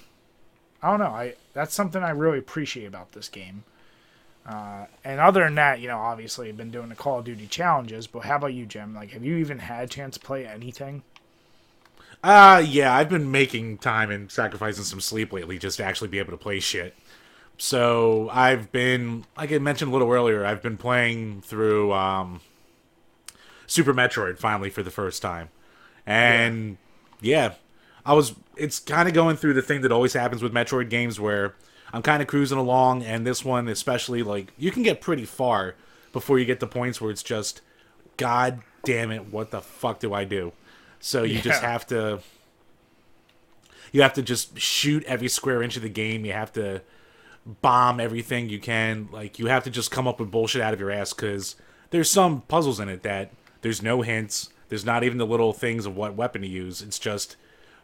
I 0.82 0.90
don't 0.90 1.00
know. 1.00 1.08
I 1.08 1.36
that's 1.54 1.74
something 1.74 2.04
I 2.04 2.10
really 2.10 2.40
appreciate 2.40 2.86
about 2.86 3.14
this 3.14 3.30
game. 3.30 3.64
Uh, 4.46 4.86
and 5.06 5.22
other 5.22 5.42
than 5.42 5.56
that, 5.56 5.80
you 5.80 5.88
know, 5.88 5.98
obviously 5.98 6.50
I've 6.50 6.58
been 6.58 6.72
doing 6.72 6.90
the 6.90 6.96
Call 6.96 7.20
of 7.20 7.26
Duty 7.26 7.48
challenges. 7.48 8.08
But 8.08 8.26
how 8.26 8.36
about 8.36 8.54
you, 8.54 8.66
Jim? 8.66 8.94
Like, 8.94 9.12
have 9.12 9.24
you 9.24 9.38
even 9.38 9.60
had 9.60 9.86
a 9.86 9.88
chance 9.88 10.16
to 10.16 10.20
play 10.20 10.46
anything? 10.46 11.04
Uh 12.24 12.64
yeah, 12.66 12.96
I've 12.96 13.10
been 13.10 13.32
making 13.32 13.80
time 13.80 14.10
and 14.10 14.32
sacrificing 14.32 14.86
some 14.86 15.02
sleep 15.02 15.34
lately 15.34 15.60
just 15.60 15.78
to 15.78 15.84
actually 15.84 16.08
be 16.08 16.20
able 16.20 16.32
to 16.32 16.38
play 16.38 16.60
shit. 16.60 16.96
So 17.58 18.30
I've 18.32 18.72
been, 18.72 19.26
like 19.38 19.52
I 19.52 19.58
mentioned 19.58 19.90
a 19.90 19.94
little 19.94 20.12
earlier, 20.12 20.46
I've 20.46 20.62
been 20.62 20.78
playing 20.78 21.42
through 21.42 21.92
um, 21.94 22.42
Super 23.68 23.94
Metroid 23.94 24.40
finally 24.40 24.70
for 24.70 24.84
the 24.84 24.90
first 24.92 25.22
time, 25.22 25.50
and 26.06 26.78
yeah, 27.22 27.54
I 28.06 28.14
was. 28.14 28.34
It's 28.56 28.80
kind 28.80 29.08
of 29.08 29.14
going 29.14 29.36
through 29.36 29.56
the 29.56 29.62
thing 29.62 29.82
that 29.82 29.92
always 29.92 30.14
happens 30.14 30.44
with 30.44 30.54
Metroid 30.54 30.90
games, 30.90 31.20
where 31.20 31.56
I'm 31.92 32.02
kind 32.02 32.22
of 32.22 32.28
cruising 32.28 32.58
along, 32.58 33.04
and 33.04 33.26
this 33.26 33.44
one 33.44 33.68
especially, 33.68 34.24
like 34.24 34.52
you 34.58 34.72
can 34.72 34.84
get 34.84 35.02
pretty 35.02 35.26
far 35.26 35.76
before 36.12 36.40
you 36.40 36.46
get 36.46 36.60
to 36.60 36.68
points 36.68 37.02
where 37.02 37.12
it's 37.12 37.24
just, 37.24 37.62
God 38.18 38.62
damn 38.84 39.12
it, 39.12 39.32
what 39.32 39.52
the 39.52 39.62
fuck 39.62 40.00
do 40.00 40.14
I 40.14 40.24
do? 40.24 40.54
So 41.04 41.24
you 41.24 41.42
just 41.42 41.62
have 41.62 41.86
to 41.88 42.20
you 43.92 44.02
have 44.02 44.14
to 44.14 44.22
just 44.22 44.58
shoot 44.58 45.04
every 45.04 45.28
square 45.28 45.62
inch 45.62 45.76
of 45.76 45.84
the 45.84 45.90
game. 45.90 46.24
You 46.26 46.32
have 46.32 46.54
to 46.54 46.82
bomb 47.62 48.00
everything 48.00 48.48
you 48.50 48.58
can. 48.60 49.10
Like 49.12 49.38
you 49.38 49.48
have 49.48 49.66
to 49.66 49.70
just 49.70 49.92
come 49.92 50.08
up 50.08 50.20
with 50.20 50.32
bullshit 50.32 50.62
out 50.62 50.74
of 50.74 50.80
your 50.80 50.92
ass 50.92 51.14
because 51.14 51.58
there's 51.90 52.10
some 52.10 52.42
puzzles 52.42 52.80
in 52.80 52.88
it 52.88 53.04
that 53.04 53.32
there's 53.62 53.82
no 53.82 54.02
hints. 54.02 54.50
There's 54.70 54.86
not 54.86 55.04
even 55.04 55.18
the 55.18 55.28
little 55.28 55.52
things 55.52 55.86
of 55.86 55.96
what 55.98 56.16
weapon 56.16 56.42
to 56.42 56.48
use. 56.48 56.82
It's 56.82 56.98
just 56.98 57.36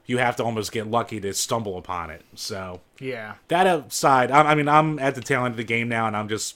you 0.05 0.17
have 0.17 0.38
to 0.38 0.43
almost 0.45 0.72
get 0.72 0.88
lucky 0.88 1.20
to 1.20 1.34
stumble 1.34 1.78
upon 1.78 2.09
it. 2.09 2.24
So 2.36 2.80
Yeah. 3.01 3.36
that 3.49 3.67
aside, 3.67 4.32
I, 4.32 4.51
I 4.51 4.55
mean, 4.55 4.70
I'm 4.70 4.97
at 4.97 5.13
the 5.13 5.22
tail 5.22 5.45
end 5.45 5.51
of 5.53 5.57
the 5.57 5.63
game 5.65 5.89
now, 5.89 6.07
and 6.07 6.15
I'm 6.15 6.30
just 6.30 6.55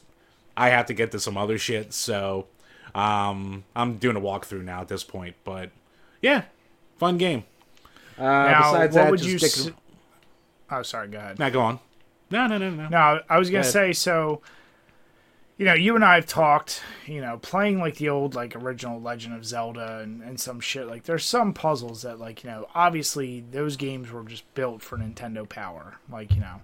I 0.55 0.69
have 0.69 0.85
to 0.85 0.93
get 0.93 1.11
to 1.11 1.19
some 1.19 1.35
other 1.37 1.57
shit. 1.57 1.93
So 1.93 2.47
um, 2.95 3.65
I'm 3.75 3.97
doing 3.97 4.15
a 4.15 4.21
walkthrough 4.21 4.63
now 4.63 4.79
at 4.79 4.87
this 4.87 5.03
point. 5.03 5.35
But 5.43 5.69
yeah, 6.23 6.45
fun 6.97 7.19
game. 7.19 7.43
Uh, 8.17 8.23
Now, 8.23 8.71
besides 8.71 8.95
what 8.95 9.01
that, 9.03 9.11
would 9.11 9.19
just 9.21 9.29
you? 9.31 9.39
stick- 9.39 9.73
s- 9.75 9.79
oh, 10.71 10.81
sorry. 10.81 11.07
Go 11.09 11.19
ahead. 11.19 11.37
now 11.37 11.49
go 11.51 11.61
on. 11.61 11.79
No, 12.31 12.47
no, 12.47 12.57
no, 12.57 12.71
no. 12.71 12.87
No, 12.89 13.19
I 13.29 13.37
was 13.37 13.51
gonna 13.51 13.63
Go 13.63 13.69
say 13.69 13.93
so. 13.93 14.41
You 15.57 15.65
know, 15.65 15.73
you 15.75 15.93
and 15.95 16.03
I 16.03 16.15
have 16.15 16.25
talked. 16.25 16.81
You 17.05 17.21
know, 17.21 17.37
playing 17.37 17.79
like 17.79 17.97
the 17.97 18.09
old 18.09 18.33
like 18.33 18.55
original 18.55 18.99
Legend 18.99 19.35
of 19.35 19.45
Zelda 19.45 19.99
and, 19.99 20.21
and 20.23 20.39
some 20.39 20.59
shit. 20.59 20.87
Like, 20.87 21.03
there's 21.03 21.25
some 21.25 21.53
puzzles 21.53 22.01
that 22.01 22.19
like 22.19 22.43
you 22.43 22.49
know, 22.49 22.67
obviously 22.73 23.41
those 23.51 23.75
games 23.77 24.11
were 24.11 24.23
just 24.23 24.51
built 24.55 24.81
for 24.81 24.97
Nintendo 24.97 25.47
Power. 25.47 25.97
Like 26.11 26.33
you 26.33 26.39
know, 26.41 26.61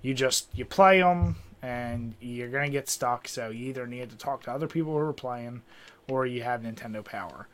you 0.00 0.14
just 0.14 0.48
you 0.54 0.64
play 0.64 1.00
them 1.00 1.36
and 1.60 2.14
you're 2.20 2.48
gonna 2.48 2.70
get 2.70 2.88
stuck. 2.88 3.28
So 3.28 3.50
you 3.50 3.66
either 3.68 3.86
need 3.86 4.08
to 4.10 4.16
talk 4.16 4.42
to 4.44 4.50
other 4.52 4.66
people 4.66 4.92
who 4.92 4.98
are 4.98 5.12
playing, 5.12 5.62
or 6.08 6.24
you 6.26 6.42
have 6.42 6.62
Nintendo 6.62 7.04
Power. 7.04 7.48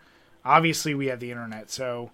Obviously, 0.45 0.95
we 0.95 1.07
have 1.07 1.21
the 1.21 1.31
internet, 1.31 1.71
so 1.71 2.11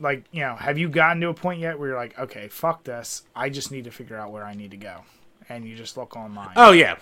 like 0.00 0.24
you 0.32 0.40
know 0.40 0.56
have 0.56 0.78
you 0.78 0.88
gotten 0.88 1.20
to 1.20 1.28
a 1.28 1.34
point 1.34 1.60
yet 1.60 1.78
where 1.78 1.90
you're 1.90 1.96
like 1.96 2.18
okay 2.18 2.48
fuck 2.48 2.82
this 2.82 3.22
i 3.36 3.48
just 3.48 3.70
need 3.70 3.84
to 3.84 3.90
figure 3.90 4.16
out 4.16 4.32
where 4.32 4.44
i 4.44 4.52
need 4.52 4.72
to 4.72 4.76
go 4.76 5.02
and 5.48 5.64
you 5.64 5.76
just 5.76 5.96
look 5.96 6.16
online 6.16 6.52
Oh 6.56 6.72
yeah, 6.72 6.96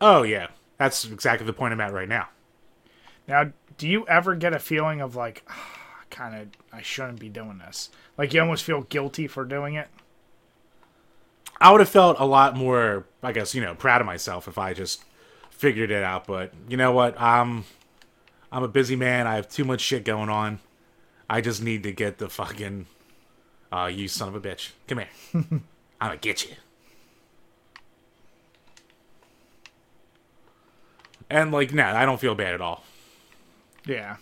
oh 0.00 0.22
yeah. 0.22 0.48
That's 0.78 1.04
exactly 1.04 1.46
the 1.46 1.52
point 1.52 1.72
I'm 1.72 1.80
at 1.80 1.92
right 1.92 2.08
now. 2.08 2.28
now 3.26 3.50
do 3.78 3.88
you 3.88 4.06
ever 4.06 4.34
get 4.36 4.52
a 4.52 4.58
feeling 4.58 5.00
of 5.00 5.16
like 5.16 5.42
ah, 5.48 6.04
kind 6.08 6.40
of 6.40 6.48
i 6.72 6.82
shouldn't 6.82 7.18
be 7.18 7.28
doing 7.28 7.58
this 7.58 7.90
like 8.16 8.32
you 8.32 8.40
almost 8.40 8.62
feel 8.64 8.82
guilty 8.82 9.26
for 9.26 9.44
doing 9.44 9.74
it 9.74 9.88
I 11.60 11.70
would 11.72 11.80
have 11.80 11.90
felt 11.90 12.18
a 12.18 12.24
lot 12.24 12.56
more, 12.56 13.04
I 13.22 13.32
guess, 13.32 13.54
you 13.54 13.60
know, 13.60 13.74
proud 13.74 14.00
of 14.00 14.06
myself 14.06 14.48
if 14.48 14.56
I 14.56 14.72
just 14.72 15.04
figured 15.50 15.90
it 15.90 16.02
out. 16.02 16.26
But 16.26 16.52
you 16.68 16.78
know 16.78 16.92
what? 16.92 17.20
I'm, 17.20 17.64
I'm 18.52 18.62
a 18.62 18.68
busy 18.68 18.96
man. 18.96 19.26
I 19.26 19.36
have 19.36 19.48
too 19.48 19.64
much 19.64 19.80
shit 19.80 20.04
going 20.04 20.28
on. 20.28 20.58
I 21.28 21.40
just 21.40 21.62
need 21.62 21.82
to 21.84 21.92
get 21.92 22.18
the 22.18 22.28
fucking, 22.28 22.86
uh, 23.72 23.90
you 23.92 24.08
son 24.08 24.28
of 24.28 24.34
a 24.34 24.40
bitch. 24.40 24.70
Come 24.88 24.98
here. 24.98 25.08
I'm 25.34 25.62
gonna 26.00 26.16
get 26.16 26.44
you. 26.48 26.56
And 31.28 31.52
like, 31.52 31.72
nah, 31.72 31.96
I 31.96 32.04
don't 32.06 32.20
feel 32.20 32.34
bad 32.34 32.54
at 32.54 32.60
all. 32.60 32.82
yeah 33.86 34.16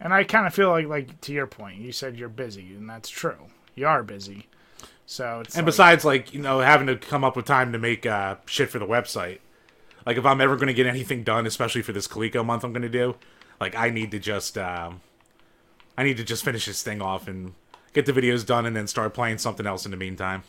and 0.00 0.12
i 0.12 0.24
kind 0.24 0.44
of 0.46 0.52
feel 0.52 0.70
like 0.70 0.86
like 0.88 1.20
to 1.20 1.32
your 1.32 1.46
point 1.46 1.78
you 1.78 1.92
said 1.92 2.16
you're 2.16 2.28
busy 2.28 2.74
and 2.74 2.90
that's 2.90 3.08
true 3.08 3.36
you 3.76 3.86
are 3.86 4.02
busy 4.02 4.48
so 5.06 5.40
it's 5.44 5.54
And 5.54 5.62
like- 5.64 5.66
besides, 5.72 6.04
like 6.04 6.34
you 6.34 6.40
know, 6.40 6.58
having 6.60 6.86
to 6.88 6.96
come 6.96 7.22
up 7.24 7.36
with 7.36 7.44
time 7.44 7.72
to 7.72 7.78
make 7.78 8.04
uh, 8.06 8.36
shit 8.46 8.70
for 8.70 8.78
the 8.78 8.86
website. 8.86 9.38
Like 10.06 10.16
if 10.16 10.26
I'm 10.26 10.40
ever 10.40 10.56
going 10.56 10.68
to 10.68 10.74
get 10.74 10.86
anything 10.86 11.22
done, 11.22 11.46
especially 11.46 11.82
for 11.82 11.92
this 11.92 12.06
Coleco 12.06 12.44
month, 12.44 12.64
I'm 12.64 12.72
going 12.72 12.82
to 12.82 12.88
do. 12.88 13.16
Like 13.60 13.74
I 13.76 13.90
need 13.90 14.10
to 14.10 14.18
just, 14.18 14.58
um, 14.58 15.00
I 15.96 16.04
need 16.04 16.16
to 16.18 16.24
just 16.24 16.44
finish 16.44 16.66
this 16.66 16.82
thing 16.82 17.00
off 17.00 17.28
and 17.28 17.54
get 17.92 18.06
the 18.06 18.12
videos 18.12 18.44
done, 18.44 18.66
and 18.66 18.74
then 18.76 18.86
start 18.86 19.14
playing 19.14 19.38
something 19.38 19.66
else 19.66 19.84
in 19.84 19.92
the 19.92 19.96
meantime. 19.96 20.42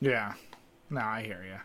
yeah 0.00 0.34
no 0.90 1.00
i 1.00 1.22
hear 1.22 1.44
you 1.44 1.58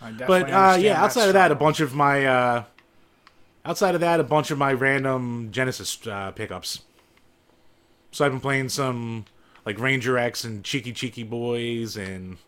I 0.00 0.12
But 0.12 0.50
uh, 0.50 0.76
yeah, 0.78 1.02
outside 1.02 1.28
of 1.28 1.34
that, 1.34 1.50
a 1.50 1.54
bunch 1.54 1.80
of 1.80 1.94
my, 1.94 2.26
uh, 2.26 2.64
outside 3.64 3.94
of 3.94 4.00
that, 4.02 4.20
a 4.20 4.24
bunch 4.24 4.50
of 4.50 4.58
my 4.58 4.72
random 4.72 5.48
Genesis 5.50 6.06
uh, 6.06 6.32
pickups. 6.32 6.82
So 8.12 8.24
I've 8.24 8.32
been 8.32 8.40
playing 8.40 8.68
some 8.68 9.24
like 9.64 9.78
Ranger 9.78 10.18
X 10.18 10.44
and 10.44 10.62
Chiki 10.62 10.92
Chiki 10.92 11.28
Boys 11.28 11.96
and 11.96 12.38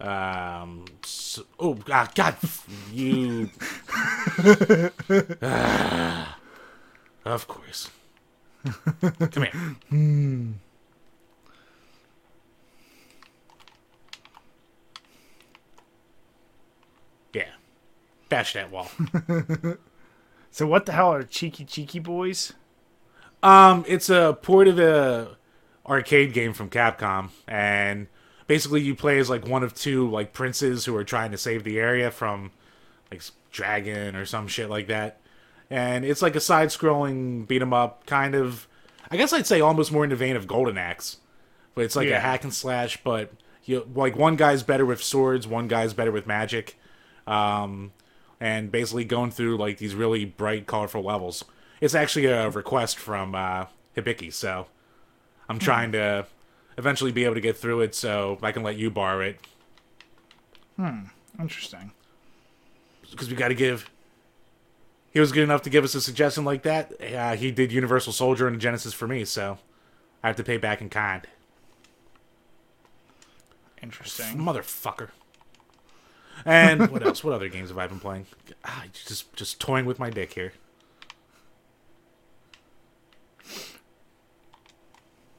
um 0.00 0.84
s 1.04 1.40
oh 1.58 1.74
god 1.74 2.14
god 2.14 2.36
you. 2.92 3.50
Ah, 5.42 6.38
of 7.24 7.46
course. 7.46 7.90
Come 9.30 9.44
here. 9.44 10.54
Yeah. 17.32 17.52
Bash 18.28 18.54
that 18.54 18.70
wall. 18.70 18.90
So 20.50 20.66
what 20.66 20.84
the 20.84 20.92
hell 20.92 21.12
are 21.12 21.22
Chiki 21.22 21.64
Chiki 21.64 22.02
Boys? 22.02 22.52
Um, 23.42 23.84
it's 23.86 24.10
a 24.10 24.36
port 24.42 24.66
of 24.68 24.78
a 24.78 25.36
arcade 25.86 26.32
game 26.32 26.52
from 26.52 26.68
Capcom, 26.68 27.30
and 27.46 28.08
basically 28.50 28.80
you 28.80 28.96
play 28.96 29.16
as 29.20 29.30
like 29.30 29.46
one 29.46 29.62
of 29.62 29.72
two 29.76 30.10
like 30.10 30.32
princes 30.32 30.84
who 30.84 30.96
are 30.96 31.04
trying 31.04 31.30
to 31.30 31.38
save 31.38 31.62
the 31.62 31.78
area 31.78 32.10
from 32.10 32.50
like 33.08 33.22
dragon 33.52 34.16
or 34.16 34.24
some 34.26 34.48
shit 34.48 34.68
like 34.68 34.88
that. 34.88 35.20
And 35.70 36.04
it's 36.04 36.20
like 36.20 36.34
a 36.34 36.40
side-scrolling 36.40 37.46
beat 37.46 37.62
'em 37.62 37.72
up, 37.72 38.06
kind 38.06 38.34
of. 38.34 38.66
I 39.08 39.16
guess 39.16 39.32
I'd 39.32 39.46
say 39.46 39.60
almost 39.60 39.92
more 39.92 40.02
in 40.02 40.10
the 40.10 40.16
vein 40.16 40.34
of 40.34 40.48
Golden 40.48 40.76
Axe, 40.76 41.18
but 41.76 41.84
it's 41.84 41.94
like 41.94 42.08
Yeah. 42.08 42.16
a 42.16 42.20
hack 42.20 42.42
and 42.42 42.52
slash. 42.52 42.96
But 43.04 43.30
you 43.64 43.88
like 43.94 44.16
one 44.16 44.34
guy's 44.34 44.64
better 44.64 44.84
with 44.84 45.00
swords, 45.00 45.46
one 45.46 45.68
guy's 45.68 45.94
better 45.94 46.10
with 46.10 46.26
magic. 46.26 46.76
Um, 47.28 47.92
and 48.40 48.72
basically 48.72 49.04
going 49.04 49.30
through 49.30 49.58
like 49.58 49.78
these 49.78 49.94
really 49.94 50.24
bright, 50.24 50.66
colorful 50.66 51.04
levels. 51.04 51.44
It's 51.80 51.94
actually 51.94 52.26
a 52.26 52.50
request 52.50 52.98
from 52.98 53.36
uh, 53.36 53.66
Hibiki, 53.96 54.32
so 54.32 54.66
I'm 55.48 55.60
trying 55.60 55.92
to 55.92 56.26
eventually 56.78 57.12
be 57.12 57.24
able 57.24 57.34
to 57.34 57.40
get 57.40 57.56
through 57.56 57.80
it, 57.80 57.94
so 57.94 58.38
I 58.42 58.52
can 58.52 58.62
let 58.62 58.76
you 58.76 58.90
borrow 58.90 59.20
it 59.20 59.40
Hmm. 60.76 61.04
interesting 61.38 61.92
because 63.10 63.28
we 63.28 63.36
got 63.36 63.48
to 63.48 63.54
give. 63.54 63.90
He 65.12 65.18
was 65.20 65.32
good 65.32 65.42
enough 65.42 65.62
to 65.62 65.70
give 65.70 65.82
us 65.84 65.94
a 65.94 66.00
suggestion 66.00 66.44
like 66.44 66.62
that. 66.62 66.92
Uh, 67.02 67.34
he 67.36 67.50
did 67.50 67.72
Universal 67.72 68.12
Soldier 68.12 68.46
and 68.46 68.60
Genesis 68.60 68.94
for 68.94 69.08
me, 69.08 69.24
so 69.24 69.58
I 70.22 70.28
have 70.28 70.36
to 70.36 70.44
pay 70.44 70.56
back 70.56 70.80
in 70.80 70.88
kind. 70.88 71.26
interesting 73.82 74.36
Motherfucker. 74.38 75.08
And 76.44 76.88
what 76.92 77.04
else? 77.04 77.24
What 77.24 77.34
other 77.34 77.48
games 77.48 77.68
have 77.70 77.78
I 77.78 77.86
been 77.88 77.98
playing? 78.00 78.26
Ah, 78.64 78.84
just 78.92 79.34
just 79.34 79.60
toying 79.60 79.84
with 79.86 79.98
my 79.98 80.08
dick 80.10 80.32
here. 80.34 80.52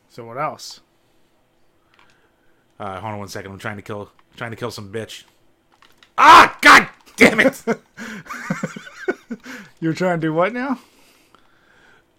So 0.09 0.25
what 0.25 0.37
else? 0.37 0.81
Uh, 2.81 2.99
hold 2.99 3.13
on 3.13 3.19
one 3.19 3.27
second. 3.27 3.51
I'm 3.51 3.59
trying 3.59 3.75
to 3.75 3.83
kill 3.83 4.09
trying 4.35 4.49
to 4.49 4.57
kill 4.57 4.71
some 4.71 4.91
bitch. 4.91 5.25
Ah, 6.17 6.57
god 6.61 6.89
damn 7.15 7.39
it! 7.39 7.63
You're 9.79 9.93
trying 9.93 10.19
to 10.19 10.27
do 10.27 10.33
what 10.33 10.51
now? 10.51 10.79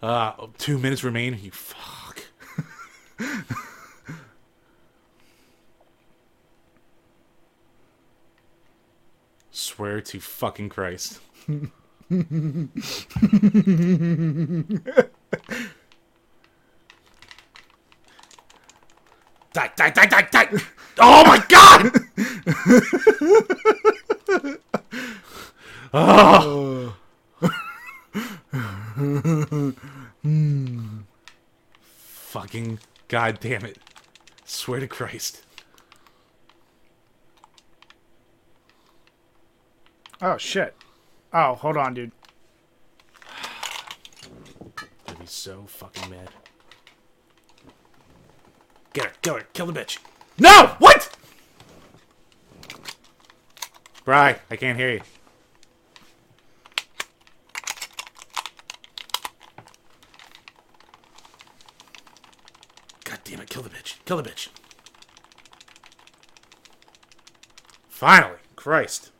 uh, 0.01 0.47
two 0.57 0.79
minutes 0.79 1.03
remain. 1.03 1.37
You 1.41 1.51
fuck. 1.51 2.23
Swear 9.51 9.99
to 9.99 10.21
fucking 10.21 10.69
Christ. 10.69 11.19
Die, 19.53 19.71
die, 19.75 19.91
die, 19.91 20.07
die, 20.07 20.27
die! 20.31 20.47
Oh 20.99 21.23
my 21.25 21.37
god! 21.47 21.91
oh. 25.93 26.95
Fucking 32.33 32.79
god 33.07 33.39
damn 33.39 33.65
it. 33.65 33.77
Swear 34.45 34.79
to 34.79 34.87
Christ. 34.87 35.43
Oh 40.21 40.37
shit. 40.37 40.75
Oh, 41.33 41.55
hold 41.55 41.77
on, 41.77 41.93
dude. 41.93 42.11
I'd 45.07 45.19
be 45.19 45.25
so 45.25 45.65
fucking 45.67 46.09
mad. 46.09 46.29
Get 48.93 49.05
her, 49.05 49.11
kill 49.21 49.35
her, 49.35 49.43
kill 49.53 49.65
the 49.65 49.73
bitch. 49.73 49.99
No! 50.37 50.75
What? 50.79 51.15
Bry, 54.05 54.39
I 54.51 54.55
can't 54.55 54.77
hear 54.77 54.91
you. 54.91 55.01
God 63.03 63.19
damn 63.23 63.41
it, 63.41 63.49
kill 63.49 63.63
the 63.63 63.69
bitch. 63.69 63.95
Kill 64.05 64.17
the 64.17 64.29
bitch. 64.29 64.49
Finally. 67.89 68.37
Christ. 68.63 69.11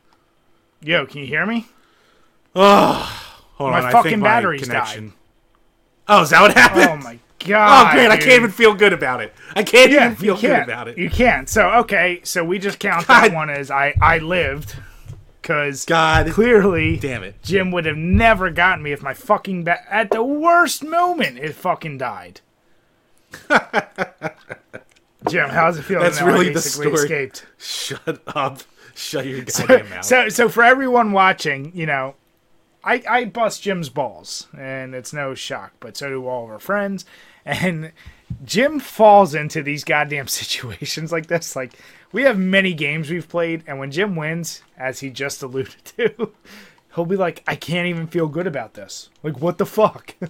Yo, 0.81 1.05
can 1.05 1.19
you 1.19 1.27
hear 1.27 1.45
me? 1.45 1.67
Oh, 2.55 3.35
hold 3.55 3.71
My 3.71 3.79
on, 3.79 3.85
I 3.85 3.91
fucking 3.91 4.11
think 4.11 4.21
my 4.21 4.27
batteries 4.29 4.63
connection. 4.63 5.13
Oh, 6.07 6.21
is 6.21 6.29
that 6.29 6.41
what 6.41 6.53
happened? 6.53 6.89
Oh 6.89 6.95
my 7.03 7.19
Oh, 7.45 7.47
god. 7.49 7.87
Oh, 7.87 7.91
great! 7.93 8.09
I 8.11 8.17
can't 8.17 8.31
even 8.33 8.51
feel 8.51 8.73
good 8.73 8.93
about 8.93 9.21
it. 9.21 9.33
I 9.55 9.63
can't 9.63 9.91
Yeah, 9.91 10.05
even 10.05 10.15
feel 10.15 10.37
good 10.39 10.61
about 10.63 10.87
it. 10.87 10.97
You 10.97 11.09
can't. 11.09 11.47
So 11.49 11.69
okay, 11.79 12.21
so 12.23 12.43
we 12.43 12.59
just 12.59 12.79
count 12.79 13.07
God. 13.07 13.23
that 13.31 13.33
one 13.33 13.49
as 13.49 13.69
I 13.71 13.93
I 14.01 14.17
lived, 14.19 14.75
because 15.41 15.85
God 15.85 16.29
clearly 16.31 16.97
damn 16.97 17.23
it! 17.23 17.41
Jim 17.43 17.71
would 17.71 17.85
have 17.85 17.97
never 17.97 18.49
gotten 18.49 18.83
me 18.83 18.91
if 18.91 19.01
my 19.01 19.13
fucking 19.13 19.63
ba- 19.63 19.93
at 19.93 20.11
the 20.11 20.23
worst 20.23 20.83
moment 20.83 21.37
it 21.37 21.53
fucking 21.55 21.97
died. 21.97 22.41
Jim, 25.29 25.49
how's 25.49 25.77
it 25.77 25.83
feel? 25.83 26.01
That's 26.01 26.19
now 26.19 26.27
really 26.27 26.49
the 26.51 26.61
story. 26.61 26.93
Escaped. 26.93 27.45
Shut 27.57 28.21
up! 28.27 28.61
Shut 28.95 29.25
your 29.25 29.41
goddamn 29.43 29.89
mouth. 29.89 30.05
So, 30.05 30.29
so 30.29 30.49
for 30.49 30.63
everyone 30.63 31.13
watching, 31.13 31.71
you 31.73 31.85
know, 31.85 32.15
I 32.83 33.01
I 33.09 33.25
bust 33.25 33.63
Jim's 33.63 33.89
balls, 33.89 34.47
and 34.57 34.93
it's 34.93 35.13
no 35.13 35.33
shock. 35.33 35.71
But 35.79 35.95
so 35.97 36.09
do 36.09 36.27
all 36.27 36.43
of 36.45 36.51
our 36.51 36.59
friends, 36.59 37.05
and 37.45 37.91
Jim 38.45 38.79
falls 38.79 39.35
into 39.35 39.61
these 39.63 39.83
goddamn 39.83 40.27
situations 40.41 41.11
like 41.11 41.27
this. 41.27 41.55
Like 41.55 41.73
we 42.11 42.23
have 42.23 42.37
many 42.37 42.73
games 42.73 43.09
we've 43.09 43.27
played, 43.27 43.63
and 43.67 43.79
when 43.79 43.91
Jim 43.91 44.15
wins, 44.15 44.61
as 44.77 44.99
he 45.01 45.09
just 45.09 45.41
alluded 45.43 45.75
to, 45.97 46.31
he'll 46.95 47.05
be 47.05 47.15
like, 47.17 47.43
"I 47.47 47.55
can't 47.55 47.87
even 47.87 48.07
feel 48.07 48.27
good 48.27 48.47
about 48.47 48.73
this. 48.73 49.09
Like, 49.23 49.39
what 49.39 49.57
the 49.57 49.65
fuck?" 49.65 50.15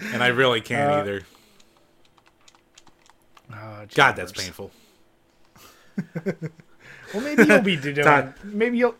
and 0.00 0.22
I 0.22 0.28
really 0.28 0.60
can't 0.60 0.90
Uh, 0.92 0.96
either. 0.96 1.22
Oh, 3.52 3.84
God, 3.94 4.16
that's 4.16 4.32
painful. 4.32 4.70
Well, 7.12 7.22
maybe 7.22 7.44
you'll 7.44 7.60
be 7.62 7.76
doing. 7.76 7.96
Todd. 7.96 8.34
maybe 8.44 8.78
you'll. 8.78 8.94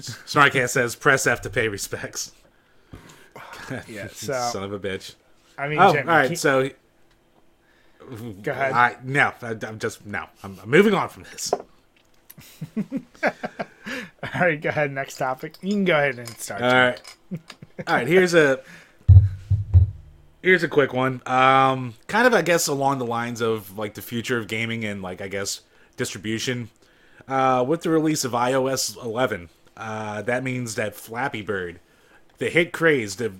Smartcast 0.00 0.70
says 0.70 0.94
press 0.96 1.26
F 1.26 1.40
to 1.42 1.50
pay 1.50 1.68
respects. 1.68 2.32
Yeah. 3.88 4.08
So 4.08 4.32
Son 4.52 4.62
of 4.62 4.72
a 4.72 4.78
bitch. 4.78 5.14
I 5.56 5.68
mean, 5.68 5.78
Oh, 5.80 5.92
Jim, 5.92 6.08
all 6.08 6.16
right. 6.16 6.36
So, 6.36 6.70
go 8.42 8.52
ahead. 8.52 8.72
I 8.72 8.96
no, 9.04 9.32
I, 9.40 9.56
I'm 9.66 9.78
just 9.78 10.04
no. 10.04 10.26
I'm, 10.42 10.58
I'm 10.62 10.68
moving 10.68 10.94
on 10.94 11.08
from 11.08 11.24
this. 11.24 11.52
all 12.76 14.40
right, 14.40 14.60
go 14.60 14.68
ahead. 14.68 14.92
Next 14.92 15.16
topic. 15.16 15.54
You 15.62 15.70
can 15.70 15.84
go 15.84 15.94
ahead 15.96 16.18
and 16.18 16.28
start. 16.38 16.62
All 16.62 16.72
right. 16.72 17.00
All 17.86 17.94
right. 17.94 18.06
Here's 18.08 18.34
a 18.34 18.60
here's 20.42 20.62
a 20.62 20.68
quick 20.68 20.92
one. 20.92 21.22
Um, 21.26 21.94
kind 22.06 22.26
of, 22.26 22.34
I 22.34 22.42
guess, 22.42 22.66
along 22.66 22.98
the 22.98 23.06
lines 23.06 23.40
of 23.40 23.78
like 23.78 23.94
the 23.94 24.02
future 24.02 24.38
of 24.38 24.48
gaming 24.48 24.84
and 24.84 25.02
like 25.02 25.20
I 25.20 25.28
guess 25.28 25.60
distribution. 25.96 26.70
Uh, 27.26 27.64
with 27.66 27.80
the 27.82 27.88
release 27.88 28.22
of 28.24 28.32
iOS 28.32 29.02
11, 29.02 29.48
uh, 29.78 30.20
that 30.22 30.44
means 30.44 30.74
that 30.74 30.94
Flappy 30.94 31.40
Bird, 31.40 31.80
the 32.36 32.50
hit 32.50 32.70
craze, 32.70 33.16
the 33.16 33.32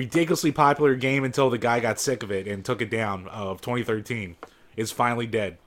ridiculously 0.00 0.50
popular 0.50 0.94
game 0.94 1.24
until 1.24 1.50
the 1.50 1.58
guy 1.58 1.78
got 1.78 2.00
sick 2.00 2.22
of 2.22 2.30
it 2.32 2.48
and 2.48 2.64
took 2.64 2.80
it 2.80 2.90
down 2.90 3.28
of 3.28 3.60
2013, 3.60 4.36
is 4.76 4.90
finally 4.90 5.26
dead. 5.26 5.58